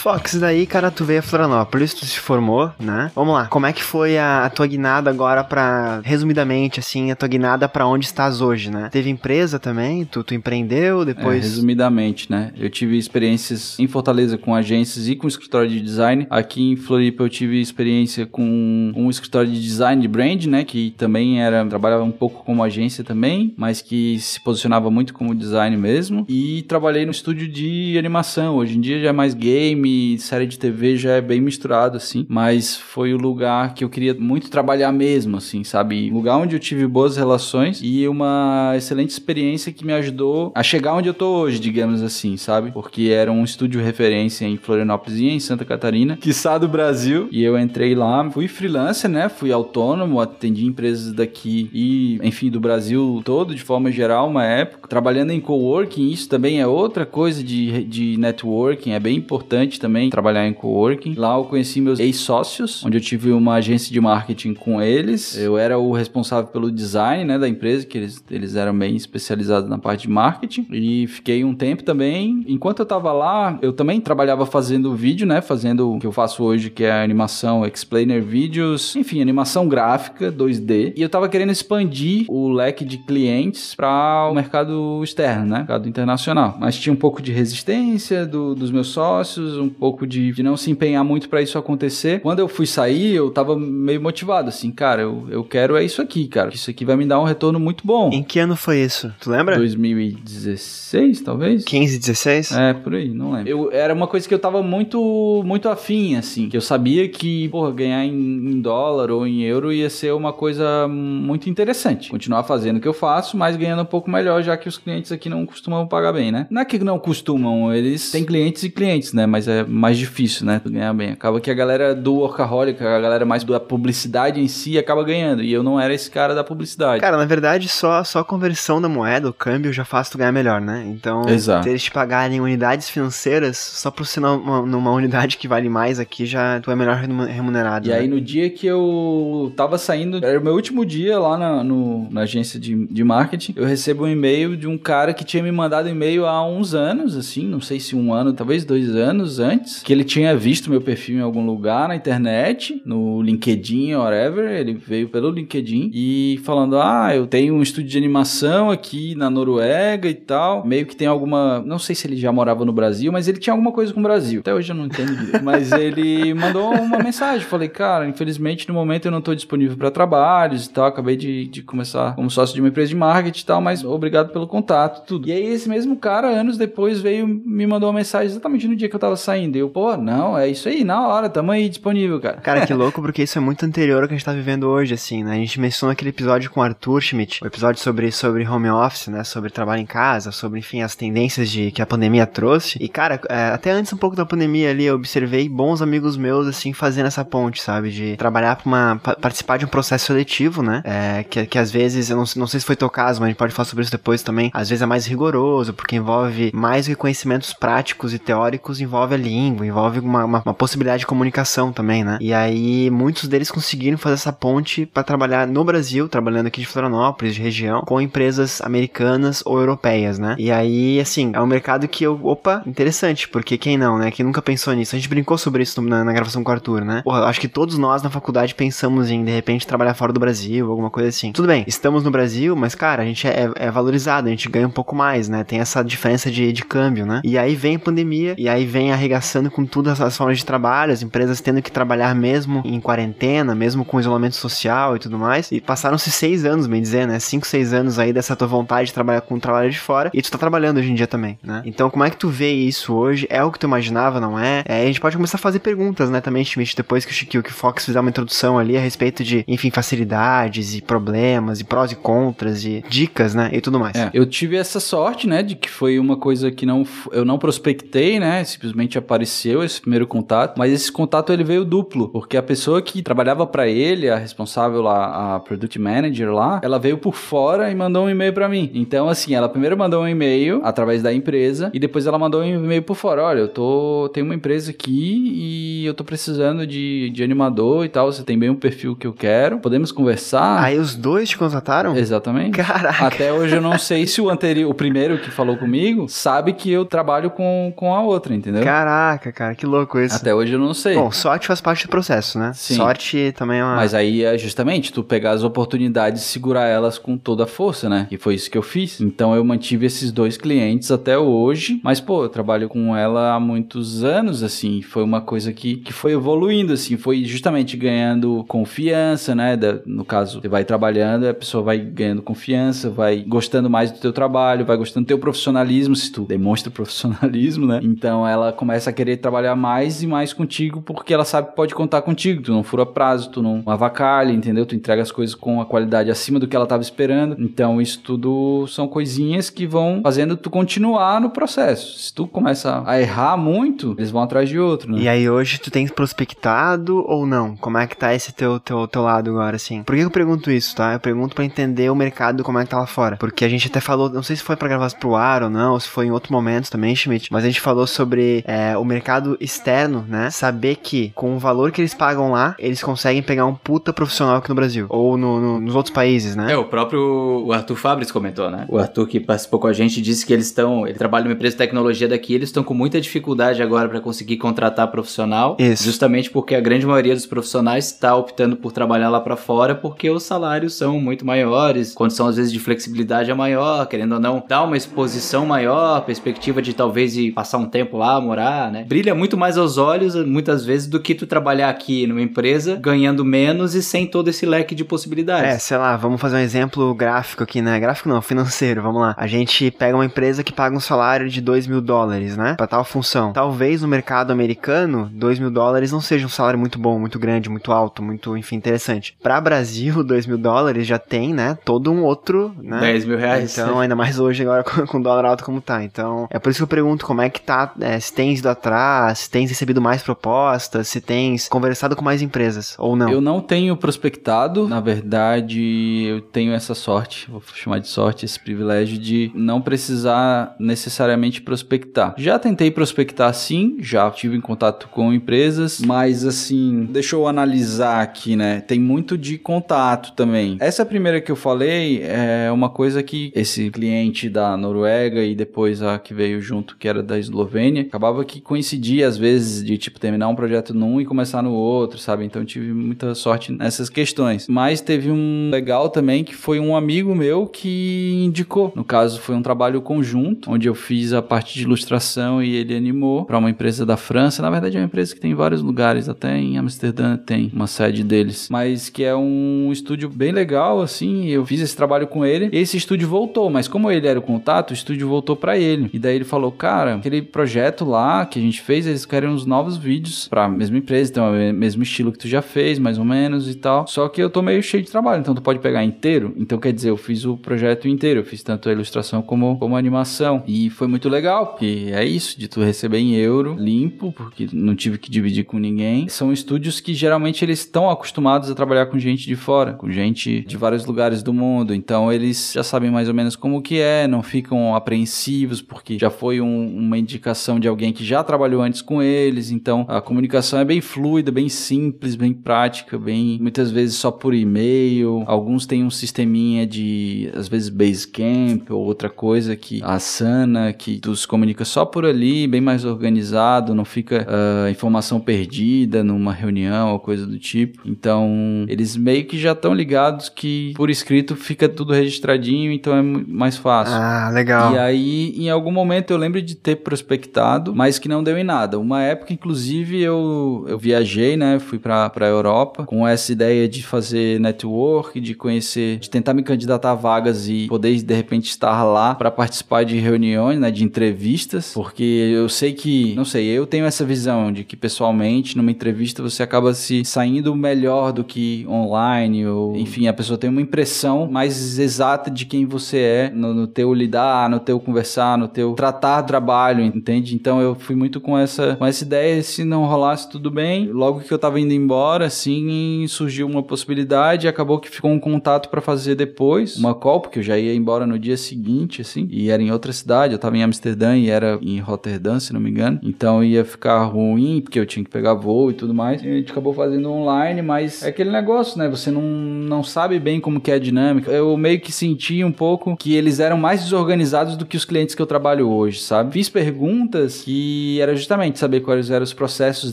Fox, 0.02 0.34
daí, 0.34 0.66
cara, 0.66 0.90
tu 0.90 1.04
veio 1.04 1.20
a 1.20 1.22
Florianópolis, 1.22 1.94
tu 1.94 2.04
se 2.04 2.18
formou, 2.18 2.72
né? 2.80 3.12
Vamos 3.14 3.34
lá, 3.34 3.46
como 3.46 3.66
é 3.66 3.72
que 3.72 3.84
foi 3.84 4.18
a, 4.18 4.44
a 4.44 4.50
tua 4.50 4.66
guinada 4.66 5.08
agora 5.08 5.44
pra, 5.44 6.00
resumidamente, 6.02 6.80
assim, 6.80 7.12
a 7.12 7.14
tua 7.14 7.28
guinada 7.28 7.68
pra 7.68 7.86
onde 7.86 8.04
estás 8.04 8.40
hoje, 8.40 8.68
né? 8.68 8.88
Teve 8.90 9.10
empresa 9.10 9.60
também? 9.60 10.04
Tu, 10.04 10.24
tu 10.24 10.34
empreendeu, 10.34 11.04
depois... 11.04 11.36
É, 11.36 11.48
resumidamente, 11.48 12.28
né? 12.28 12.52
Eu 12.56 12.68
tive 12.68 12.98
experiências 12.98 13.78
em 13.78 13.86
Fortaleza 13.86 14.36
com 14.36 14.52
agências 14.52 15.06
e 15.06 15.14
com 15.14 15.28
escritório 15.28 15.70
de 15.70 15.80
design. 15.80 16.26
Aqui 16.28 16.72
em 16.72 16.74
Floripa 16.74 17.22
eu 17.22 17.28
tive 17.28 17.60
experiência 17.60 18.26
com 18.26 18.92
um 18.96 19.08
escritório 19.08 19.52
de 19.52 19.62
design 19.62 20.02
de 20.02 20.08
brand, 20.08 20.46
né? 20.46 20.64
Que 20.64 20.92
também 20.98 21.40
era, 21.40 21.64
trabalhava 21.64 22.02
um 22.02 22.10
pouco 22.10 22.44
como 22.44 22.64
agência 22.64 23.04
também, 23.04 23.54
mas 23.56 23.80
que 23.80 24.18
se 24.18 24.40
posicionava 24.40 24.90
muito 24.90 25.14
como 25.14 25.32
design 25.32 25.76
mesmo. 25.76 26.26
E 26.28 26.62
trabalhei 26.62 27.04
no 27.04 27.12
estúdio 27.12 27.46
de 27.46 27.96
animação. 27.96 28.56
Hoje 28.56 28.76
em 28.76 28.80
dia 28.80 29.00
já 29.00 29.10
é 29.10 29.12
mais 29.12 29.32
game, 29.32 29.91
série 30.18 30.46
de 30.46 30.58
TV 30.58 30.96
já 30.96 31.12
é 31.12 31.20
bem 31.20 31.40
misturado, 31.40 31.96
assim. 31.96 32.26
Mas 32.28 32.76
foi 32.76 33.12
o 33.12 33.16
lugar 33.16 33.74
que 33.74 33.84
eu 33.84 33.88
queria 33.88 34.14
muito 34.14 34.50
trabalhar 34.50 34.92
mesmo, 34.92 35.36
assim, 35.36 35.64
sabe? 35.64 36.10
Lugar 36.10 36.36
onde 36.36 36.56
eu 36.56 36.60
tive 36.60 36.86
boas 36.86 37.16
relações 37.16 37.80
e 37.82 38.06
uma 38.08 38.74
excelente 38.76 39.10
experiência 39.10 39.72
que 39.72 39.84
me 39.84 39.92
ajudou 39.92 40.52
a 40.54 40.62
chegar 40.62 40.94
onde 40.94 41.08
eu 41.08 41.14
tô 41.14 41.26
hoje, 41.26 41.58
digamos 41.58 42.02
assim, 42.02 42.36
sabe? 42.36 42.70
Porque 42.70 43.10
era 43.10 43.30
um 43.30 43.44
estúdio 43.44 43.82
referência 43.82 44.46
em 44.46 44.56
Florianópolis 44.56 45.18
e 45.18 45.28
em 45.28 45.40
Santa 45.40 45.64
Catarina, 45.64 46.16
quiçá 46.16 46.58
do 46.58 46.68
Brasil. 46.68 47.28
E 47.30 47.42
eu 47.42 47.58
entrei 47.58 47.94
lá, 47.94 48.28
fui 48.30 48.48
freelancer, 48.48 49.10
né? 49.10 49.28
Fui 49.28 49.52
autônomo, 49.52 50.20
atendi 50.20 50.64
empresas 50.64 51.12
daqui 51.12 51.70
e, 51.72 52.18
enfim, 52.22 52.50
do 52.50 52.60
Brasil 52.60 53.20
todo, 53.24 53.54
de 53.54 53.62
forma 53.62 53.90
geral, 53.90 54.28
uma 54.28 54.44
época. 54.44 54.88
Trabalhando 54.88 55.30
em 55.30 55.40
coworking, 55.40 56.10
isso 56.10 56.28
também 56.28 56.60
é 56.60 56.66
outra 56.66 57.04
coisa 57.04 57.42
de, 57.42 57.84
de 57.84 58.16
networking, 58.18 58.92
é 58.92 59.00
bem 59.00 59.16
importante 59.16 59.78
também 59.82 60.08
trabalhar 60.10 60.46
em 60.46 60.52
coworking. 60.52 61.14
Lá 61.16 61.36
eu 61.36 61.44
conheci 61.44 61.80
meus 61.80 61.98
ex-sócios, 61.98 62.84
onde 62.86 62.96
eu 62.96 63.00
tive 63.00 63.32
uma 63.32 63.54
agência 63.54 63.92
de 63.92 64.00
marketing 64.00 64.54
com 64.54 64.80
eles. 64.80 65.36
Eu 65.36 65.58
era 65.58 65.76
o 65.76 65.92
responsável 65.92 66.50
pelo 66.50 66.70
design, 66.70 67.24
né, 67.24 67.36
da 67.36 67.48
empresa, 67.48 67.84
que 67.84 67.98
eles, 67.98 68.24
eles 68.30 68.54
eram 68.54 68.78
bem 68.78 68.94
especializados 68.94 69.68
na 69.68 69.78
parte 69.78 70.02
de 70.02 70.10
marketing. 70.10 70.68
E 70.70 71.08
fiquei 71.08 71.44
um 71.44 71.52
tempo 71.52 71.82
também. 71.82 72.44
Enquanto 72.46 72.78
eu 72.78 72.86
tava 72.86 73.12
lá, 73.12 73.58
eu 73.60 73.72
também 73.72 74.00
trabalhava 74.00 74.46
fazendo 74.46 74.94
vídeo, 74.94 75.26
né, 75.26 75.40
fazendo 75.40 75.94
o 75.94 75.98
que 75.98 76.06
eu 76.06 76.12
faço 76.12 76.44
hoje, 76.44 76.70
que 76.70 76.84
é 76.84 77.02
animação 77.02 77.66
explainer 77.66 78.22
vídeos, 78.22 78.94
enfim, 78.94 79.20
animação 79.20 79.66
gráfica 79.66 80.30
2D. 80.30 80.92
E 80.96 81.02
eu 81.02 81.08
tava 81.08 81.28
querendo 81.28 81.50
expandir 81.50 82.26
o 82.28 82.48
leque 82.50 82.84
de 82.84 82.98
clientes 82.98 83.74
para 83.74 84.28
o 84.30 84.34
mercado 84.34 85.00
externo, 85.02 85.46
né, 85.46 85.58
mercado 85.58 85.88
internacional. 85.88 86.56
Mas 86.60 86.76
tinha 86.76 86.92
um 86.92 86.96
pouco 86.96 87.20
de 87.20 87.32
resistência 87.32 88.24
do, 88.24 88.54
dos 88.54 88.70
meus 88.70 88.92
sócios, 88.92 89.58
um 89.58 89.68
pouco 89.72 90.06
de, 90.06 90.32
de 90.32 90.42
não 90.42 90.56
se 90.56 90.70
empenhar 90.70 91.04
muito 91.04 91.28
para 91.28 91.42
isso 91.42 91.58
acontecer. 91.58 92.20
Quando 92.20 92.38
eu 92.38 92.48
fui 92.48 92.66
sair, 92.66 93.14
eu 93.14 93.30
tava 93.30 93.58
meio 93.58 94.00
motivado, 94.00 94.48
assim, 94.48 94.70
cara, 94.70 95.02
eu, 95.02 95.26
eu 95.30 95.44
quero 95.44 95.76
é 95.76 95.84
isso 95.84 96.00
aqui, 96.00 96.26
cara. 96.28 96.50
Isso 96.50 96.70
aqui 96.70 96.84
vai 96.84 96.96
me 96.96 97.06
dar 97.06 97.20
um 97.20 97.24
retorno 97.24 97.58
muito 97.58 97.86
bom. 97.86 98.10
Em 98.12 98.22
que 98.22 98.38
ano 98.38 98.56
foi 98.56 98.80
isso? 98.80 99.12
Tu 99.20 99.30
lembra? 99.30 99.56
2016, 99.56 101.20
talvez? 101.20 101.64
15, 101.64 101.98
16? 101.98 102.52
É, 102.52 102.74
por 102.74 102.94
aí, 102.94 103.08
não 103.08 103.32
lembro. 103.32 103.48
Eu, 103.48 103.72
era 103.72 103.92
uma 103.94 104.06
coisa 104.06 104.28
que 104.28 104.34
eu 104.34 104.38
tava 104.38 104.62
muito, 104.62 105.42
muito 105.44 105.68
afim, 105.68 106.16
assim, 106.16 106.48
que 106.48 106.56
eu 106.56 106.60
sabia 106.60 107.08
que, 107.08 107.48
porra, 107.48 107.70
ganhar 107.70 108.04
em, 108.04 108.12
em 108.12 108.60
dólar 108.60 109.10
ou 109.10 109.26
em 109.26 109.42
euro 109.42 109.72
ia 109.72 109.88
ser 109.90 110.12
uma 110.12 110.32
coisa 110.32 110.86
muito 110.88 111.48
interessante. 111.48 112.10
Continuar 112.10 112.42
fazendo 112.44 112.76
o 112.76 112.80
que 112.80 112.88
eu 112.88 112.92
faço, 112.92 113.36
mas 113.36 113.56
ganhando 113.56 113.82
um 113.82 113.86
pouco 113.86 114.10
melhor, 114.10 114.42
já 114.42 114.56
que 114.56 114.68
os 114.68 114.78
clientes 114.78 115.12
aqui 115.12 115.28
não 115.28 115.46
costumam 115.46 115.86
pagar 115.86 116.12
bem, 116.12 116.30
né? 116.32 116.46
Não 116.50 116.60
é 116.60 116.64
que 116.64 116.78
não 116.78 116.98
costumam, 116.98 117.72
eles 117.74 118.10
têm 118.10 118.24
clientes 118.24 118.62
e 118.62 118.70
clientes, 118.70 119.12
né? 119.12 119.26
Mas 119.26 119.48
é 119.48 119.61
mais 119.64 119.98
difícil, 119.98 120.46
né? 120.46 120.60
Ganhar 120.64 120.92
bem. 120.92 121.12
Acaba 121.12 121.40
que 121.40 121.50
a 121.50 121.54
galera 121.54 121.94
do 121.94 122.14
workaholic, 122.14 122.82
a 122.82 123.00
galera 123.00 123.24
mais 123.24 123.44
da 123.44 123.60
publicidade 123.60 124.40
em 124.40 124.48
si, 124.48 124.78
acaba 124.78 125.02
ganhando. 125.04 125.42
E 125.42 125.52
eu 125.52 125.62
não 125.62 125.78
era 125.78 125.92
esse 125.92 126.10
cara 126.10 126.34
da 126.34 126.44
publicidade. 126.44 127.00
Cara, 127.00 127.16
na 127.16 127.24
verdade, 127.24 127.68
só, 127.68 128.02
só 128.04 128.20
a 128.20 128.24
conversão 128.24 128.80
da 128.80 128.88
moeda, 128.88 129.28
o 129.28 129.32
câmbio, 129.32 129.72
já 129.72 129.84
faz 129.84 130.08
tu 130.08 130.18
ganhar 130.18 130.32
melhor, 130.32 130.60
né? 130.60 130.84
Então, 130.86 131.28
Exato. 131.28 131.68
eles 131.68 131.82
te 131.82 131.90
pagarem 131.90 132.40
unidades 132.40 132.88
financeiras, 132.88 133.56
só 133.56 133.90
por 133.90 134.06
ser 134.06 134.20
numa, 134.20 134.62
numa 134.62 134.92
unidade 134.92 135.36
que 135.36 135.48
vale 135.48 135.68
mais 135.68 135.98
aqui, 135.98 136.26
já 136.26 136.60
tu 136.60 136.70
é 136.70 136.76
melhor 136.76 136.96
remunerado. 136.96 137.86
E 137.86 137.90
né? 137.90 137.98
aí, 137.98 138.08
no 138.08 138.20
dia 138.20 138.50
que 138.50 138.66
eu 138.66 139.52
tava 139.56 139.78
saindo, 139.78 140.24
era 140.24 140.38
o 140.38 140.42
meu 140.42 140.54
último 140.54 140.84
dia 140.84 141.18
lá 141.18 141.36
na, 141.36 141.64
no, 141.64 142.08
na 142.10 142.22
agência 142.22 142.58
de, 142.58 142.86
de 142.86 143.04
marketing, 143.04 143.54
eu 143.56 143.64
recebo 143.64 144.04
um 144.04 144.08
e-mail 144.08 144.56
de 144.56 144.66
um 144.66 144.78
cara 144.78 145.12
que 145.12 145.24
tinha 145.24 145.42
me 145.42 145.52
mandado 145.52 145.88
e-mail 145.88 146.26
há 146.26 146.46
uns 146.46 146.74
anos, 146.74 147.16
assim, 147.16 147.46
não 147.46 147.60
sei 147.60 147.80
se 147.80 147.94
um 147.96 148.12
ano, 148.12 148.32
talvez 148.32 148.64
dois 148.64 148.94
anos 148.94 149.38
antes, 149.38 149.51
que 149.58 149.92
ele 149.92 150.04
tinha 150.04 150.36
visto 150.36 150.70
meu 150.70 150.80
perfil 150.80 151.18
em 151.18 151.22
algum 151.22 151.44
lugar 151.44 151.88
na 151.88 151.96
internet, 151.96 152.80
no 152.84 153.22
LinkedIn, 153.22 153.94
whatever, 153.94 154.50
ele 154.50 154.74
veio 154.74 155.08
pelo 155.08 155.30
LinkedIn 155.30 155.90
e 155.94 156.40
falando, 156.44 156.78
ah, 156.78 157.14
eu 157.14 157.26
tenho 157.26 157.54
um 157.54 157.62
estúdio 157.62 157.90
de 157.90 157.98
animação 157.98 158.70
aqui 158.70 159.14
na 159.14 159.30
Noruega 159.30 160.08
e 160.08 160.14
tal, 160.14 160.66
meio 160.66 160.86
que 160.86 160.96
tem 160.96 161.06
alguma, 161.06 161.62
não 161.64 161.78
sei 161.78 161.94
se 161.94 162.06
ele 162.06 162.16
já 162.16 162.32
morava 162.32 162.64
no 162.64 162.72
Brasil, 162.72 163.12
mas 163.12 163.28
ele 163.28 163.38
tinha 163.38 163.52
alguma 163.52 163.72
coisa 163.72 163.92
com 163.92 164.00
o 164.00 164.02
Brasil, 164.02 164.40
até 164.40 164.54
hoje 164.54 164.70
eu 164.72 164.76
não 164.76 164.86
entendo 164.86 165.14
direito, 165.16 165.44
mas 165.44 165.72
ele 165.72 166.34
mandou 166.34 166.72
uma 166.72 166.98
mensagem, 166.98 167.46
falei, 167.46 167.68
cara, 167.68 168.08
infelizmente 168.08 168.68
no 168.68 168.74
momento 168.74 169.06
eu 169.06 169.10
não 169.10 169.18
estou 169.18 169.34
disponível 169.34 169.76
para 169.76 169.90
trabalhos 169.90 170.66
e 170.66 170.70
tal, 170.70 170.86
acabei 170.86 171.16
de, 171.16 171.46
de 171.46 171.62
começar 171.62 172.14
como 172.14 172.30
sócio 172.30 172.54
de 172.54 172.60
uma 172.60 172.68
empresa 172.68 172.88
de 172.88 172.96
marketing 172.96 173.42
e 173.42 173.46
tal, 173.46 173.60
mas 173.60 173.84
obrigado 173.84 174.32
pelo 174.32 174.46
contato, 174.46 175.06
tudo. 175.06 175.28
E 175.28 175.32
aí 175.32 175.44
esse 175.44 175.68
mesmo 175.68 175.96
cara, 175.96 176.28
anos 176.28 176.56
depois, 176.56 177.00
veio 177.00 177.26
me 177.26 177.66
mandou 177.66 177.88
uma 177.88 177.98
mensagem 177.98 178.26
exatamente 178.26 178.66
no 178.66 178.76
dia 178.76 178.88
que 178.88 178.94
eu 178.94 179.00
tava 179.00 179.16
saindo, 179.16 179.41
eu, 179.54 179.68
pô, 179.68 179.96
não, 179.96 180.36
é 180.36 180.48
isso 180.48 180.68
aí, 180.68 180.84
na 180.84 181.06
hora, 181.06 181.28
tamo 181.28 181.50
aí 181.52 181.68
disponível, 181.68 182.20
cara. 182.20 182.36
Cara, 182.36 182.66
que 182.66 182.74
louco, 182.74 183.00
porque 183.00 183.22
isso 183.22 183.38
é 183.38 183.40
muito 183.40 183.64
anterior 183.64 184.02
ao 184.02 184.08
que 184.08 184.14
a 184.14 184.16
gente 184.16 184.24
tá 184.24 184.32
vivendo 184.32 184.64
hoje, 184.64 184.94
assim, 184.94 185.24
né? 185.24 185.32
A 185.32 185.36
gente 185.36 185.60
mencionou 185.60 185.92
aquele 185.92 186.10
episódio 186.10 186.50
com 186.50 186.60
o 186.60 186.62
Arthur 186.62 187.00
Schmidt, 187.00 187.42
o 187.42 187.46
episódio 187.46 187.80
sobre, 187.80 188.10
sobre 188.12 188.46
home 188.46 188.70
office, 188.70 189.08
né? 189.08 189.24
Sobre 189.24 189.50
trabalho 189.50 189.80
em 189.80 189.86
casa, 189.86 190.32
sobre, 190.32 190.58
enfim, 190.58 190.82
as 190.82 190.94
tendências 190.94 191.50
de 191.50 191.70
que 191.70 191.82
a 191.82 191.86
pandemia 191.86 192.26
trouxe. 192.26 192.78
E, 192.80 192.88
cara, 192.88 193.20
é, 193.28 193.48
até 193.48 193.70
antes 193.70 193.92
um 193.92 193.96
pouco 193.96 194.16
da 194.16 194.26
pandemia 194.26 194.70
ali, 194.70 194.84
eu 194.84 194.94
observei 194.94 195.48
bons 195.48 195.82
amigos 195.82 196.16
meus, 196.16 196.46
assim, 196.46 196.72
fazendo 196.72 197.06
essa 197.06 197.24
ponte, 197.24 197.60
sabe? 197.60 197.90
De 197.90 198.16
trabalhar 198.16 198.56
pra 198.56 198.66
uma. 198.66 199.00
participar 199.20 199.58
de 199.58 199.64
um 199.64 199.68
processo 199.68 200.06
seletivo, 200.06 200.62
né? 200.62 200.82
É, 200.84 201.24
que, 201.24 201.46
que 201.46 201.58
às 201.58 201.70
vezes, 201.70 202.10
eu 202.10 202.16
não, 202.16 202.24
não 202.36 202.46
sei 202.46 202.60
se 202.60 202.66
foi 202.66 202.76
teu 202.76 202.90
caso, 202.90 203.20
mas 203.20 203.26
a 203.26 203.30
gente 203.30 203.38
pode 203.38 203.52
falar 203.52 203.66
sobre 203.66 203.82
isso 203.82 203.92
depois 203.92 204.22
também. 204.22 204.50
Às 204.52 204.68
vezes 204.68 204.82
é 204.82 204.86
mais 204.86 205.06
rigoroso, 205.06 205.72
porque 205.72 205.96
envolve 205.96 206.50
mais 206.54 206.86
reconhecimentos 206.86 207.52
práticos 207.52 208.12
e 208.14 208.18
teóricos, 208.18 208.80
envolve 208.80 209.14
língua, 209.22 209.66
envolve 209.66 210.00
uma, 210.00 210.24
uma, 210.24 210.42
uma 210.44 210.54
possibilidade 210.54 211.00
de 211.00 211.06
comunicação 211.06 211.72
também, 211.72 212.04
né? 212.04 212.18
E 212.20 212.32
aí 212.32 212.90
muitos 212.90 213.28
deles 213.28 213.50
conseguiram 213.50 213.98
fazer 213.98 214.14
essa 214.14 214.32
ponte 214.32 214.86
para 214.86 215.02
trabalhar 215.02 215.46
no 215.46 215.64
Brasil, 215.64 216.08
trabalhando 216.08 216.46
aqui 216.46 216.60
de 216.60 216.66
Florianópolis, 216.66 217.34
de 217.34 217.42
região, 217.42 217.82
com 217.82 218.00
empresas 218.00 218.60
americanas 218.60 219.42
ou 219.44 219.58
europeias, 219.58 220.18
né? 220.18 220.34
E 220.38 220.50
aí, 220.50 221.00
assim, 221.00 221.32
é 221.34 221.40
um 221.40 221.46
mercado 221.46 221.86
que 221.88 222.04
eu, 222.04 222.18
opa, 222.22 222.62
interessante, 222.66 223.28
porque 223.28 223.56
quem 223.56 223.76
não, 223.76 223.98
né? 223.98 224.10
Quem 224.10 224.24
nunca 224.24 224.42
pensou 224.42 224.74
nisso? 224.74 224.94
A 224.94 224.98
gente 224.98 225.08
brincou 225.08 225.38
sobre 225.38 225.62
isso 225.62 225.80
na, 225.80 226.04
na 226.04 226.12
gravação 226.12 226.42
com 226.42 226.50
o 226.50 226.54
Arthur, 226.54 226.84
né? 226.84 227.02
Porra, 227.02 227.24
acho 227.24 227.40
que 227.40 227.48
todos 227.48 227.78
nós 227.78 228.02
na 228.02 228.10
faculdade 228.10 228.54
pensamos 228.54 229.10
em, 229.10 229.24
de 229.24 229.30
repente, 229.30 229.66
trabalhar 229.66 229.94
fora 229.94 230.12
do 230.12 230.20
Brasil, 230.20 230.70
alguma 230.70 230.90
coisa 230.90 231.08
assim. 231.08 231.32
Tudo 231.32 231.48
bem, 231.48 231.64
estamos 231.66 232.04
no 232.04 232.10
Brasil, 232.10 232.54
mas, 232.56 232.74
cara, 232.74 233.02
a 233.02 233.06
gente 233.06 233.26
é, 233.26 233.50
é 233.56 233.70
valorizado, 233.70 234.28
a 234.28 234.30
gente 234.30 234.48
ganha 234.48 234.66
um 234.66 234.70
pouco 234.70 234.94
mais, 234.94 235.28
né? 235.28 235.44
Tem 235.44 235.60
essa 235.60 235.82
diferença 235.82 236.30
de, 236.30 236.52
de 236.52 236.64
câmbio, 236.64 237.06
né? 237.06 237.20
E 237.24 237.38
aí 237.38 237.54
vem 237.54 237.76
a 237.76 237.78
pandemia, 237.78 238.34
e 238.38 238.48
aí 238.48 238.64
vem 238.64 238.92
a 238.92 238.96
ameaçando 239.12 239.50
com 239.50 239.64
todas 239.66 240.00
as 240.00 240.16
formas 240.16 240.38
de 240.38 240.44
trabalho, 240.44 240.92
as 240.92 241.02
empresas 241.02 241.40
tendo 241.40 241.60
que 241.60 241.70
trabalhar 241.70 242.14
mesmo 242.14 242.62
em 242.64 242.80
quarentena, 242.80 243.54
mesmo 243.54 243.84
com 243.84 244.00
isolamento 244.00 244.36
social 244.36 244.96
e 244.96 244.98
tudo 244.98 245.18
mais. 245.18 245.52
E 245.52 245.60
passaram-se 245.60 246.10
seis 246.10 246.44
anos, 246.44 246.66
bem 246.66 246.80
dizer, 246.80 247.06
né? 247.06 247.18
Cinco, 247.18 247.46
seis 247.46 247.72
anos 247.72 247.98
aí 247.98 248.12
dessa 248.12 248.34
tua 248.34 248.48
vontade 248.48 248.88
de 248.88 248.94
trabalhar 248.94 249.20
com 249.20 249.34
o 249.34 249.40
trabalho 249.40 249.70
de 249.70 249.78
fora. 249.78 250.10
E 250.14 250.22
tu 250.22 250.30
tá 250.30 250.38
trabalhando 250.38 250.78
hoje 250.78 250.90
em 250.90 250.94
dia 250.94 251.06
também, 251.06 251.38
né? 251.42 251.62
Então, 251.66 251.90
como 251.90 252.04
é 252.04 252.10
que 252.10 252.16
tu 252.16 252.28
vê 252.28 252.52
isso 252.52 252.94
hoje? 252.94 253.26
É 253.28 253.42
o 253.44 253.50
que 253.50 253.58
tu 253.58 253.66
imaginava, 253.66 254.18
não 254.18 254.38
é? 254.38 254.62
é 254.66 254.82
a 254.82 254.86
gente 254.86 255.00
pode 255.00 255.16
começar 255.16 255.36
a 255.36 255.40
fazer 255.40 255.58
perguntas, 255.58 256.10
né? 256.10 256.20
Também, 256.20 256.44
Schmidt, 256.44 256.74
depois 256.74 257.04
que 257.04 257.38
o 257.38 257.42
o 257.42 257.52
Fox 257.52 257.84
fizer 257.84 258.00
uma 258.00 258.08
introdução 258.08 258.58
ali 258.58 258.76
a 258.76 258.80
respeito 258.80 259.22
de, 259.22 259.44
enfim, 259.46 259.70
facilidades 259.70 260.74
e 260.74 260.80
problemas 260.80 261.60
e 261.60 261.64
prós 261.64 261.92
e 261.92 261.96
contras 261.96 262.64
e 262.64 262.84
dicas, 262.88 263.34
né? 263.34 263.50
E 263.52 263.60
tudo 263.60 263.78
mais. 263.78 263.94
É, 263.96 264.10
eu 264.14 264.24
tive 264.24 264.56
essa 264.56 264.80
sorte, 264.80 265.26
né? 265.26 265.42
De 265.42 265.54
que 265.54 265.68
foi 265.68 265.98
uma 265.98 266.16
coisa 266.16 266.50
que 266.50 266.64
não 266.64 266.86
eu 267.10 267.24
não 267.24 267.38
prospectei, 267.38 268.18
né? 268.18 268.42
Simplesmente 268.44 268.96
apareceu 269.02 269.62
esse 269.62 269.80
primeiro 269.80 270.06
contato. 270.06 270.56
Mas 270.56 270.72
esse 270.72 270.90
contato 270.90 271.32
ele 271.32 271.44
veio 271.44 271.64
duplo, 271.64 272.08
porque 272.08 272.36
a 272.36 272.42
pessoa 272.42 272.80
que 272.80 273.02
trabalhava 273.02 273.46
para 273.46 273.68
ele, 273.68 274.08
a 274.08 274.16
responsável 274.16 274.80
lá, 274.80 275.36
a 275.36 275.40
product 275.40 275.78
manager 275.78 276.32
lá, 276.32 276.60
ela 276.62 276.78
veio 276.78 276.98
por 276.98 277.14
fora 277.14 277.70
e 277.70 277.74
mandou 277.74 278.06
um 278.06 278.10
e-mail 278.10 278.32
para 278.32 278.48
mim. 278.48 278.70
Então, 278.74 279.08
assim, 279.08 279.34
ela 279.34 279.48
primeiro 279.48 279.76
mandou 279.76 280.02
um 280.02 280.08
e-mail 280.08 280.60
através 280.64 281.02
da 281.02 281.12
empresa 281.12 281.70
e 281.74 281.78
depois 281.78 282.06
ela 282.06 282.18
mandou 282.18 282.42
um 282.42 282.46
e-mail 282.46 282.82
por 282.82 282.96
fora. 282.96 283.22
Olha, 283.22 283.40
eu 283.40 283.48
tô. 283.48 284.10
Tenho 284.12 284.26
uma 284.26 284.34
empresa 284.34 284.70
aqui 284.70 285.32
e 285.34 285.86
eu 285.86 285.94
tô 285.94 286.04
precisando 286.04 286.66
de, 286.66 287.10
de 287.10 287.22
animador 287.22 287.84
e 287.84 287.88
tal. 287.88 288.10
Você 288.10 288.22
tem 288.22 288.38
bem 288.38 288.50
um 288.50 288.54
perfil 288.54 288.96
que 288.96 289.06
eu 289.06 289.12
quero. 289.12 289.58
Podemos 289.58 289.92
conversar? 289.92 290.62
Aí 290.62 290.78
os 290.78 290.94
dois 290.94 291.28
te 291.28 291.38
contrataram? 291.38 291.96
Exatamente. 291.96 292.56
Caraca. 292.56 293.06
Até 293.06 293.32
hoje 293.32 293.56
eu 293.56 293.60
não 293.60 293.78
sei 293.78 294.06
se 294.06 294.20
o 294.20 294.30
anterior, 294.30 294.70
o 294.70 294.74
primeiro 294.74 295.18
que 295.18 295.30
falou 295.30 295.56
comigo, 295.56 296.08
sabe 296.08 296.52
que 296.52 296.70
eu 296.70 296.84
trabalho 296.84 297.30
com, 297.30 297.72
com 297.74 297.94
a 297.94 298.02
outra, 298.02 298.34
entendeu? 298.34 298.62
Caraca, 298.62 298.91
cara, 299.34 299.54
que 299.54 299.66
louco 299.66 299.98
isso. 299.98 300.16
Até 300.16 300.34
hoje 300.34 300.52
eu 300.52 300.58
não 300.58 300.74
sei. 300.74 300.94
Bom, 300.94 301.10
sorte 301.10 301.46
faz 301.46 301.60
parte 301.60 301.86
do 301.86 301.90
processo, 301.90 302.38
né? 302.38 302.52
Sim. 302.54 302.74
Sorte 302.74 303.32
também 303.36 303.60
é 303.60 303.64
uma. 303.64 303.76
Mas 303.76 303.94
aí 303.94 304.24
é 304.24 304.36
justamente 304.38 304.92
tu 304.92 305.02
pegar 305.02 305.32
as 305.32 305.44
oportunidades 305.44 306.22
e 306.22 306.24
segurar 306.24 306.66
elas 306.66 306.98
com 306.98 307.16
toda 307.16 307.44
a 307.44 307.46
força, 307.46 307.88
né? 307.88 308.06
E 308.10 308.16
foi 308.16 308.34
isso 308.34 308.50
que 308.50 308.58
eu 308.58 308.62
fiz. 308.62 309.00
Então 309.00 309.34
eu 309.34 309.44
mantive 309.44 309.86
esses 309.86 310.12
dois 310.12 310.36
clientes 310.36 310.90
até 310.90 311.18
hoje. 311.18 311.80
Mas, 311.82 312.00
pô, 312.00 312.24
eu 312.24 312.28
trabalho 312.28 312.68
com 312.68 312.96
ela 312.96 313.34
há 313.34 313.40
muitos 313.40 314.04
anos, 314.04 314.42
assim. 314.42 314.82
Foi 314.82 315.02
uma 315.02 315.20
coisa 315.20 315.52
que, 315.52 315.76
que 315.76 315.92
foi 315.92 316.12
evoluindo, 316.12 316.72
assim. 316.72 316.96
Foi 316.96 317.24
justamente 317.24 317.76
ganhando 317.76 318.44
confiança, 318.48 319.34
né? 319.34 319.56
Da, 319.56 319.78
no 319.86 320.04
caso, 320.04 320.40
você 320.40 320.48
vai 320.48 320.64
trabalhando, 320.64 321.26
a 321.26 321.34
pessoa 321.34 321.62
vai 321.62 321.78
ganhando 321.78 322.22
confiança, 322.22 322.90
vai 322.90 323.22
gostando 323.22 323.68
mais 323.68 323.90
do 323.90 323.98
teu 323.98 324.12
trabalho, 324.12 324.64
vai 324.64 324.76
gostando 324.76 325.04
do 325.04 325.08
teu 325.08 325.18
profissionalismo, 325.18 325.94
se 325.96 326.10
tu 326.10 326.22
demonstra 326.22 326.70
profissionalismo, 326.72 327.66
né? 327.66 327.80
Então 327.82 328.26
ela 328.26 328.52
começa 328.52 328.81
a 328.90 328.92
querer 328.92 329.16
trabalhar 329.18 329.56
mais 329.56 330.02
e 330.02 330.06
mais 330.06 330.32
contigo 330.32 330.82
porque 330.82 331.12
ela 331.12 331.24
sabe 331.24 331.48
que 331.48 331.56
pode 331.56 331.74
contar 331.74 332.02
contigo. 332.02 332.42
Tu 332.42 332.52
não 332.52 332.62
fura 332.62 332.86
prazo, 332.86 333.30
tu 333.30 333.42
não 333.42 333.62
avacalha, 333.66 334.32
entendeu? 334.32 334.66
Tu 334.66 334.74
entrega 334.74 335.02
as 335.02 335.12
coisas 335.12 335.34
com 335.34 335.60
a 335.60 335.66
qualidade 335.66 336.10
acima 336.10 336.38
do 336.38 336.46
que 336.46 336.56
ela 336.56 336.64
estava 336.64 336.82
esperando. 336.82 337.36
Então 337.38 337.80
isso 337.80 338.00
tudo 338.00 338.66
são 338.68 338.88
coisinhas 338.88 339.50
que 339.50 339.66
vão 339.66 340.00
fazendo 340.02 340.36
tu 340.36 340.50
continuar 340.50 341.20
no 341.20 341.30
processo. 341.30 341.98
Se 341.98 342.14
tu 342.14 342.26
começa 342.26 342.82
a 342.86 343.00
errar 343.00 343.36
muito, 343.36 343.94
eles 343.98 344.10
vão 344.10 344.22
atrás 344.22 344.48
de 344.48 344.58
outro, 344.58 344.92
né? 344.92 345.00
E 345.00 345.08
aí 345.08 345.28
hoje 345.28 345.58
tu 345.58 345.70
tens 345.70 345.90
prospectado 345.90 347.04
ou 347.06 347.26
não? 347.26 347.56
Como 347.56 347.78
é 347.78 347.86
que 347.86 347.96
tá 347.96 348.14
esse 348.14 348.32
teu, 348.32 348.58
teu, 348.58 348.86
teu 348.86 349.02
lado 349.02 349.30
agora, 349.30 349.56
assim? 349.56 349.82
Por 349.82 349.94
que 349.94 350.02
eu 350.02 350.10
pergunto 350.10 350.50
isso, 350.50 350.74
tá? 350.74 350.94
Eu 350.94 351.00
pergunto 351.00 351.34
para 351.34 351.44
entender 351.44 351.90
o 351.90 351.94
mercado 351.94 352.42
como 352.42 352.58
é 352.58 352.64
que 352.64 352.70
tá 352.70 352.78
lá 352.78 352.86
fora. 352.86 353.16
Porque 353.16 353.44
a 353.44 353.48
gente 353.48 353.68
até 353.68 353.80
falou, 353.80 354.10
não 354.10 354.22
sei 354.22 354.36
se 354.36 354.42
foi 354.42 354.56
pra 354.56 354.68
gravar 354.68 354.90
pro 354.94 355.14
ar 355.14 355.42
ou 355.42 355.50
não, 355.50 355.72
ou 355.72 355.80
se 355.80 355.88
foi 355.88 356.06
em 356.06 356.10
outro 356.10 356.32
momento 356.32 356.70
também, 356.70 356.94
Schmidt, 356.94 357.32
mas 357.32 357.44
a 357.44 357.46
gente 357.46 357.60
falou 357.60 357.86
sobre 357.86 358.44
é, 358.46 358.71
o 358.76 358.84
mercado 358.84 359.36
externo, 359.40 360.04
né? 360.08 360.30
Saber 360.30 360.76
que 360.76 361.10
com 361.14 361.36
o 361.36 361.38
valor 361.38 361.70
que 361.70 361.80
eles 361.80 361.94
pagam 361.94 362.30
lá, 362.30 362.54
eles 362.58 362.82
conseguem 362.82 363.22
pegar 363.22 363.46
um 363.46 363.54
puta 363.54 363.92
profissional 363.92 364.36
aqui 364.36 364.48
no 364.48 364.54
Brasil. 364.54 364.86
Ou 364.88 365.16
no, 365.16 365.40
no, 365.40 365.60
nos 365.60 365.74
outros 365.74 365.94
países, 365.94 366.36
né? 366.36 366.52
É, 366.52 366.56
o 366.56 366.64
próprio 366.64 367.42
o 367.44 367.52
Arthur 367.52 367.76
Fabris 367.76 368.10
comentou, 368.10 368.50
né? 368.50 368.66
O 368.68 368.78
Arthur 368.78 369.06
que 369.06 369.20
participou 369.20 369.60
com 369.60 369.66
a 369.66 369.72
gente 369.72 370.00
disse 370.00 370.24
que 370.24 370.32
eles 370.32 370.46
estão, 370.46 370.86
ele 370.86 370.96
trabalha 370.96 371.24
numa 371.24 371.34
empresa 371.34 371.54
de 371.54 371.58
tecnologia 371.58 372.08
daqui, 372.08 372.34
eles 372.34 372.48
estão 372.48 372.62
com 372.62 372.74
muita 372.74 373.00
dificuldade 373.00 373.62
agora 373.62 373.88
para 373.88 374.00
conseguir 374.00 374.36
contratar 374.36 374.88
profissional, 374.88 375.56
Isso. 375.58 375.84
justamente 375.84 376.30
porque 376.30 376.54
a 376.54 376.60
grande 376.60 376.86
maioria 376.86 377.14
dos 377.14 377.26
profissionais 377.26 377.86
está 377.86 378.14
optando 378.14 378.56
por 378.56 378.72
trabalhar 378.72 379.08
lá 379.08 379.20
para 379.20 379.36
fora 379.36 379.74
porque 379.74 380.10
os 380.10 380.22
salários 380.22 380.74
são 380.74 381.00
muito 381.00 381.26
maiores, 381.26 381.94
condição 381.94 382.26
às 382.26 382.36
vezes 382.36 382.52
de 382.52 382.58
flexibilidade 382.58 383.30
é 383.30 383.34
maior, 383.34 383.86
querendo 383.86 384.12
ou 384.12 384.20
não, 384.20 384.42
dá 384.46 384.62
uma 384.62 384.76
exposição 384.76 385.44
maior, 385.46 386.04
perspectiva 386.04 386.62
de 386.62 386.72
talvez 386.72 387.16
ir 387.16 387.32
passar 387.32 387.58
um 387.58 387.66
tempo 387.66 387.96
lá, 387.96 388.20
morar, 388.20 388.61
né? 388.70 388.84
Brilha 388.84 389.14
muito 389.14 389.36
mais 389.36 389.56
aos 389.56 389.78
olhos 389.78 390.14
muitas 390.26 390.64
vezes 390.64 390.86
do 390.86 391.00
que 391.00 391.14
tu 391.14 391.26
trabalhar 391.26 391.68
aqui 391.68 392.06
numa 392.06 392.20
empresa 392.22 392.76
ganhando 392.76 393.24
menos 393.24 393.74
e 393.74 393.82
sem 393.82 394.06
todo 394.06 394.28
esse 394.28 394.46
leque 394.46 394.74
de 394.74 394.84
possibilidades. 394.84 395.50
É, 395.50 395.58
sei 395.58 395.76
lá, 395.76 395.96
vamos 395.96 396.20
fazer 396.20 396.36
um 396.36 396.40
exemplo 396.40 396.94
gráfico 396.94 397.42
aqui, 397.42 397.62
né? 397.62 397.78
Gráfico 397.78 398.08
não, 398.08 398.20
financeiro, 398.22 398.82
vamos 398.82 399.00
lá. 399.00 399.14
A 399.16 399.26
gente 399.26 399.70
pega 399.70 399.96
uma 399.96 400.04
empresa 400.04 400.42
que 400.42 400.52
paga 400.52 400.76
um 400.76 400.80
salário 400.80 401.28
de 401.28 401.40
2 401.40 401.66
mil 401.66 401.80
dólares, 401.80 402.36
né? 402.36 402.54
Pra 402.56 402.66
tal 402.66 402.84
função. 402.84 403.32
Talvez 403.32 403.82
no 403.82 403.88
mercado 403.88 404.30
americano, 404.30 405.10
2 405.12 405.38
mil 405.38 405.50
dólares 405.50 405.92
não 405.92 406.00
seja 406.00 406.26
um 406.26 406.30
salário 406.30 406.58
muito 406.58 406.78
bom, 406.78 406.98
muito 406.98 407.18
grande, 407.18 407.48
muito 407.48 407.72
alto, 407.72 408.02
muito, 408.02 408.36
enfim, 408.36 408.56
interessante. 408.56 409.16
Pra 409.22 409.40
Brasil, 409.40 410.02
2 410.04 410.26
mil 410.26 410.38
dólares 410.38 410.86
já 410.86 410.98
tem, 410.98 411.32
né? 411.32 411.56
Todo 411.64 411.92
um 411.92 412.02
outro, 412.02 412.54
né? 412.62 412.80
10 412.80 413.04
mil 413.04 413.18
reais. 413.18 413.56
Então, 413.56 413.80
ainda 413.80 413.96
mais 413.96 414.18
hoje, 414.18 414.42
agora 414.42 414.64
com, 414.86 414.98
o 414.98 415.02
dólar 415.02 415.24
alto 415.24 415.44
como 415.44 415.60
tá. 415.60 415.82
Então, 415.82 416.26
é 416.30 416.38
por 416.38 416.50
isso 416.50 416.58
que 416.58 416.64
eu 416.64 416.68
pergunto 416.68 417.06
como 417.06 417.20
é 417.20 417.28
que 417.28 417.40
tá, 417.40 417.72
é, 417.80 417.98
se 417.98 418.12
ido 418.22 418.48
atrás, 418.52 419.20
se 419.20 419.30
tens 419.30 419.50
recebido 419.50 419.80
mais 419.80 420.02
propostas, 420.02 420.88
se 420.88 421.00
tens 421.00 421.48
conversado 421.48 421.96
com 421.96 422.04
mais 422.04 422.22
empresas, 422.22 422.74
ou 422.78 422.96
não. 422.96 423.10
Eu 423.10 423.20
não 423.20 423.40
tenho 423.40 423.76
prospectado, 423.76 424.68
na 424.68 424.80
verdade, 424.80 426.04
eu 426.06 426.20
tenho 426.20 426.52
essa 426.52 426.74
sorte, 426.74 427.30
vou 427.30 427.42
chamar 427.54 427.78
de 427.78 427.88
sorte, 427.88 428.24
esse 428.24 428.38
privilégio 428.38 428.98
de 428.98 429.30
não 429.34 429.60
precisar 429.60 430.54
necessariamente 430.58 431.42
prospectar. 431.42 432.14
Já 432.16 432.38
tentei 432.38 432.70
prospectar 432.70 433.32
sim, 433.34 433.76
já 433.80 434.10
tive 434.10 434.36
em 434.36 434.40
contato 434.40 434.88
com 434.88 435.12
empresas, 435.12 435.80
mas 435.80 436.24
assim, 436.24 436.88
deixa 436.90 437.16
eu 437.16 437.26
analisar 437.26 438.02
aqui, 438.02 438.36
né? 438.36 438.60
Tem 438.60 438.78
muito 438.78 439.16
de 439.18 439.38
contato 439.38 440.12
também. 440.12 440.56
Essa 440.60 440.84
primeira 440.84 441.20
que 441.20 441.30
eu 441.30 441.36
falei 441.36 442.02
é 442.02 442.50
uma 442.50 442.70
coisa 442.70 443.02
que 443.02 443.32
esse 443.34 443.70
cliente 443.70 444.28
da 444.28 444.56
Noruega 444.56 445.22
e 445.22 445.34
depois 445.34 445.82
a 445.82 445.98
que 445.98 446.14
veio 446.14 446.40
junto, 446.40 446.76
que 446.76 446.88
era 446.88 447.02
da 447.02 447.18
Eslovênia, 447.18 447.82
acabava 447.82 448.24
que 448.24 448.31
coincidia 448.40 449.06
às 449.06 449.16
vezes 449.16 449.64
de 449.64 449.76
tipo 449.78 450.00
terminar 450.00 450.28
um 450.28 450.34
projeto 450.34 450.74
num 450.74 451.00
e 451.00 451.04
começar 451.04 451.42
no 451.42 451.52
outro, 451.52 451.98
sabe? 451.98 452.24
Então 452.24 452.42
eu 452.42 452.46
tive 452.46 452.72
muita 452.72 453.14
sorte 453.14 453.52
nessas 453.52 453.88
questões. 453.88 454.46
Mas 454.48 454.80
teve 454.80 455.10
um 455.10 455.50
legal 455.50 455.88
também 455.88 456.24
que 456.24 456.34
foi 456.34 456.58
um 456.58 456.76
amigo 456.76 457.14
meu 457.14 457.46
que 457.46 458.22
indicou. 458.24 458.72
No 458.74 458.84
caso, 458.84 459.20
foi 459.20 459.34
um 459.34 459.42
trabalho 459.42 459.80
conjunto, 459.80 460.50
onde 460.50 460.68
eu 460.68 460.74
fiz 460.74 461.12
a 461.12 461.22
parte 461.22 461.54
de 461.54 461.62
ilustração 461.62 462.42
e 462.42 462.54
ele 462.54 462.74
animou 462.74 463.24
para 463.24 463.38
uma 463.38 463.50
empresa 463.50 463.84
da 463.84 463.96
França. 463.96 464.42
Na 464.42 464.50
verdade, 464.50 464.76
é 464.76 464.80
uma 464.80 464.86
empresa 464.86 465.14
que 465.14 465.20
tem 465.20 465.32
em 465.32 465.34
vários 465.34 465.62
lugares, 465.62 466.08
até 466.08 466.36
em 466.36 466.58
Amsterdã 466.58 467.16
tem 467.16 467.50
uma 467.54 467.66
sede 467.66 468.02
deles, 468.02 468.48
mas 468.50 468.88
que 468.88 469.04
é 469.04 469.14
um 469.14 469.70
estúdio 469.72 470.08
bem 470.08 470.32
legal, 470.32 470.80
assim. 470.80 471.26
Eu 471.26 471.44
fiz 471.44 471.60
esse 471.60 471.76
trabalho 471.76 472.06
com 472.06 472.24
ele. 472.24 472.48
Esse 472.52 472.76
estúdio 472.76 473.08
voltou, 473.08 473.50
mas 473.50 473.68
como 473.68 473.90
ele 473.90 474.06
era 474.06 474.18
o 474.18 474.22
contato, 474.22 474.70
o 474.70 474.74
estúdio 474.74 475.08
voltou 475.08 475.36
para 475.36 475.58
ele. 475.58 475.90
E 475.92 475.98
daí 475.98 476.16
ele 476.16 476.24
falou: 476.24 476.52
Cara, 476.52 476.96
aquele 476.96 477.22
projeto 477.22 477.84
lá 477.84 478.21
que 478.26 478.38
a 478.38 478.42
gente 478.42 478.60
fez, 478.60 478.86
eles 478.86 479.04
querem 479.04 479.28
uns 479.28 479.46
novos 479.46 479.76
vídeos 479.76 480.28
pra 480.28 480.48
mesma 480.48 480.78
empresa, 480.78 481.10
então 481.10 481.34
é 481.34 481.50
o 481.50 481.54
mesmo 481.54 481.82
estilo 481.82 482.12
que 482.12 482.18
tu 482.18 482.28
já 482.28 482.42
fez, 482.42 482.78
mais 482.78 482.98
ou 482.98 483.04
menos 483.04 483.48
e 483.48 483.54
tal. 483.54 483.86
Só 483.86 484.08
que 484.08 484.22
eu 484.22 484.30
tô 484.30 484.42
meio 484.42 484.62
cheio 484.62 484.82
de 484.82 484.90
trabalho, 484.90 485.20
então 485.20 485.34
tu 485.34 485.42
pode 485.42 485.58
pegar 485.58 485.84
inteiro. 485.84 486.34
Então 486.36 486.58
quer 486.58 486.72
dizer, 486.72 486.90
eu 486.90 486.96
fiz 486.96 487.24
o 487.24 487.36
projeto 487.36 487.88
inteiro, 487.88 488.20
eu 488.20 488.24
fiz 488.24 488.42
tanto 488.42 488.68
a 488.68 488.72
ilustração 488.72 489.22
como, 489.22 489.58
como 489.58 489.76
a 489.76 489.78
animação. 489.78 490.42
E 490.46 490.70
foi 490.70 490.86
muito 490.86 491.08
legal, 491.08 491.48
porque 491.48 491.90
é 491.92 492.04
isso, 492.04 492.38
de 492.38 492.48
tu 492.48 492.60
receber 492.60 492.98
em 492.98 493.14
euro, 493.14 493.56
limpo, 493.58 494.12
porque 494.12 494.48
não 494.52 494.74
tive 494.74 494.98
que 494.98 495.10
dividir 495.10 495.44
com 495.44 495.58
ninguém. 495.58 496.08
São 496.08 496.32
estúdios 496.32 496.80
que 496.80 496.94
geralmente 496.94 497.44
eles 497.44 497.60
estão 497.60 497.90
acostumados 497.90 498.50
a 498.50 498.54
trabalhar 498.54 498.86
com 498.86 498.98
gente 498.98 499.26
de 499.26 499.36
fora, 499.36 499.72
com 499.72 499.90
gente 499.90 500.42
de 500.42 500.56
vários 500.56 500.84
lugares 500.84 501.22
do 501.22 501.32
mundo. 501.32 501.74
Então 501.74 502.12
eles 502.12 502.52
já 502.54 502.62
sabem 502.62 502.90
mais 502.90 503.08
ou 503.08 503.14
menos 503.14 503.36
como 503.36 503.62
que 503.62 503.80
é, 503.80 504.06
não 504.06 504.22
ficam 504.22 504.74
apreensivos, 504.74 505.62
porque 505.62 505.98
já 505.98 506.10
foi 506.10 506.40
um, 506.40 506.76
uma 506.76 506.98
indicação 506.98 507.58
de 507.58 507.68
alguém 507.68 507.92
que 507.92 508.04
já 508.04 508.11
trabalhou 508.20 508.60
antes 508.62 508.82
com 508.82 509.00
eles. 509.00 509.52
Então 509.52 509.86
a 509.88 510.00
comunicação 510.00 510.58
é 510.58 510.64
bem 510.64 510.80
fluida, 510.80 511.30
bem 511.30 511.48
simples, 511.48 512.16
bem 512.16 512.32
prática, 512.32 512.98
bem 512.98 513.38
muitas 513.40 513.70
vezes 513.70 513.94
só 513.94 514.10
por 514.10 514.34
e-mail. 514.34 515.22
Alguns 515.26 515.66
têm 515.66 515.84
um 515.84 515.90
sisteminha 515.90 516.66
de 516.66 517.30
às 517.36 517.46
vezes 517.46 517.68
Basecamp 517.68 518.68
ou 518.70 518.84
outra 518.84 519.08
coisa 519.08 519.54
que 519.54 519.80
a 519.82 519.94
Asana 519.94 520.72
que 520.72 521.00
se 521.14 521.28
comunica 521.28 521.64
só 521.64 521.84
por 521.84 522.04
ali, 522.04 522.48
bem 522.48 522.60
mais 522.60 522.84
organizado, 522.84 523.74
não 523.74 523.84
fica 523.84 524.26
uh, 524.26 524.68
informação 524.68 525.20
perdida 525.20 526.02
numa 526.02 526.32
reunião 526.32 526.92
ou 526.92 526.98
coisa 526.98 527.24
do 527.24 527.38
tipo. 527.38 527.82
Então 527.86 528.64
eles 528.68 528.96
meio 528.96 529.24
que 529.26 529.38
já 529.38 529.52
estão 529.52 529.72
ligados 529.72 530.28
que 530.28 530.72
por 530.74 530.90
escrito 530.90 531.36
fica 531.36 531.68
tudo 531.68 531.92
registradinho, 531.92 532.72
então 532.72 532.96
é 532.96 533.02
mais 533.02 533.56
fácil. 533.56 533.94
Ah, 533.94 534.30
legal. 534.32 534.74
E 534.74 534.78
aí, 534.78 535.34
em 535.36 535.50
algum 535.50 535.70
momento 535.70 536.10
eu 536.10 536.16
lembro 536.16 536.40
de 536.40 536.54
ter 536.54 536.76
prospectado, 536.76 537.74
mas 537.74 537.98
que 538.02 538.08
não 538.08 538.22
deu 538.22 538.36
em 538.36 538.42
nada. 538.42 538.78
Uma 538.78 539.02
época, 539.02 539.32
inclusive, 539.32 540.02
eu, 540.02 540.66
eu 540.68 540.76
viajei, 540.76 541.36
né? 541.36 541.60
Fui 541.60 541.78
pra, 541.78 542.10
pra 542.10 542.26
Europa 542.26 542.84
com 542.84 543.06
essa 543.06 543.30
ideia 543.30 543.68
de 543.68 543.82
fazer 543.82 544.40
network, 544.40 545.20
de 545.20 545.34
conhecer, 545.34 545.98
de 545.98 546.10
tentar 546.10 546.34
me 546.34 546.42
candidatar 546.42 546.90
a 546.90 546.94
vagas 546.94 547.48
e 547.48 547.68
poder, 547.68 548.02
de 548.02 548.14
repente, 548.14 548.50
estar 548.50 548.82
lá 548.82 549.14
para 549.14 549.30
participar 549.30 549.84
de 549.84 549.98
reuniões, 549.98 550.58
né? 550.58 550.70
De 550.70 550.82
entrevistas, 550.82 551.72
porque 551.72 552.02
eu 552.02 552.48
sei 552.48 552.72
que, 552.72 553.14
não 553.14 553.24
sei, 553.24 553.46
eu 553.46 553.66
tenho 553.66 553.84
essa 553.86 554.04
visão 554.04 554.52
de 554.52 554.64
que 554.64 554.76
pessoalmente, 554.76 555.56
numa 555.56 555.70
entrevista, 555.70 556.22
você 556.22 556.42
acaba 556.42 556.74
se 556.74 557.04
saindo 557.04 557.54
melhor 557.54 558.12
do 558.12 558.24
que 558.24 558.66
online, 558.68 559.46
ou 559.46 559.76
enfim, 559.76 560.08
a 560.08 560.12
pessoa 560.12 560.36
tem 560.36 560.50
uma 560.50 560.60
impressão 560.60 561.30
mais 561.30 561.78
exata 561.78 562.30
de 562.30 562.46
quem 562.46 562.66
você 562.66 562.98
é 562.98 563.30
no, 563.32 563.54
no 563.54 563.66
teu 563.68 563.94
lidar, 563.94 564.50
no 564.50 564.58
teu 564.58 564.80
conversar, 564.80 565.38
no 565.38 565.46
teu 565.46 565.74
tratar 565.74 566.22
trabalho, 566.22 566.82
entende? 566.82 567.36
Então 567.36 567.60
eu 567.60 567.76
fui 567.76 567.91
muito 567.94 568.20
com 568.20 568.36
essa, 568.38 568.76
com 568.76 568.86
essa 568.86 569.04
ideia, 569.04 569.42
se 569.42 569.64
não 569.64 569.84
rolasse 569.84 570.28
tudo 570.30 570.50
bem. 570.50 570.88
Logo 570.88 571.20
que 571.20 571.32
eu 571.32 571.38
tava 571.38 571.60
indo 571.60 571.72
embora, 571.72 572.26
assim, 572.26 573.04
surgiu 573.08 573.46
uma 573.46 573.62
possibilidade, 573.62 574.48
acabou 574.48 574.78
que 574.78 574.90
ficou 574.90 575.10
um 575.10 575.20
contato 575.20 575.68
para 575.68 575.80
fazer 575.80 576.14
depois, 576.14 576.76
uma 576.76 576.94
call, 576.94 577.20
porque 577.20 577.38
eu 577.38 577.42
já 577.42 577.58
ia 577.58 577.74
embora 577.74 578.06
no 578.06 578.18
dia 578.18 578.36
seguinte, 578.36 579.00
assim, 579.00 579.28
e 579.30 579.50
era 579.50 579.62
em 579.62 579.70
outra 579.70 579.92
cidade, 579.92 580.32
eu 580.32 580.38
tava 580.38 580.56
em 580.56 580.62
Amsterdã 580.62 581.16
e 581.16 581.28
era 581.28 581.58
em 581.62 581.78
Rotterdam, 581.78 582.38
se 582.38 582.52
não 582.52 582.60
me 582.60 582.70
engano. 582.70 583.00
Então 583.02 583.42
ia 583.42 583.64
ficar 583.64 584.04
ruim, 584.04 584.60
porque 584.60 584.78
eu 584.78 584.86
tinha 584.86 585.04
que 585.04 585.10
pegar 585.10 585.34
voo 585.34 585.70
e 585.70 585.74
tudo 585.74 585.94
mais. 585.94 586.22
E 586.22 586.28
a 586.28 586.32
gente 586.32 586.50
acabou 586.50 586.72
fazendo 586.72 587.10
online, 587.10 587.62
mas 587.62 588.02
é 588.02 588.08
aquele 588.08 588.30
negócio, 588.30 588.78
né? 588.78 588.88
Você 588.88 589.10
não, 589.10 589.22
não 589.22 589.82
sabe 589.82 590.18
bem 590.18 590.40
como 590.40 590.60
que 590.60 590.70
é 590.70 590.74
a 590.74 590.78
dinâmica. 590.78 591.30
Eu 591.30 591.56
meio 591.56 591.80
que 591.80 591.92
senti 591.92 592.44
um 592.44 592.52
pouco 592.52 592.96
que 592.96 593.14
eles 593.14 593.40
eram 593.40 593.56
mais 593.56 593.82
desorganizados 593.82 594.56
do 594.56 594.66
que 594.66 594.76
os 594.76 594.84
clientes 594.84 595.14
que 595.14 595.22
eu 595.22 595.26
trabalho 595.26 595.68
hoje, 595.68 596.00
sabe? 596.00 596.32
Fiz 596.32 596.48
perguntas 596.48 597.42
que 597.42 597.81
era 598.00 598.14
justamente 598.14 598.58
saber 598.58 598.80
quais 598.80 599.10
eram 599.10 599.24
os 599.24 599.32
processos 599.32 599.92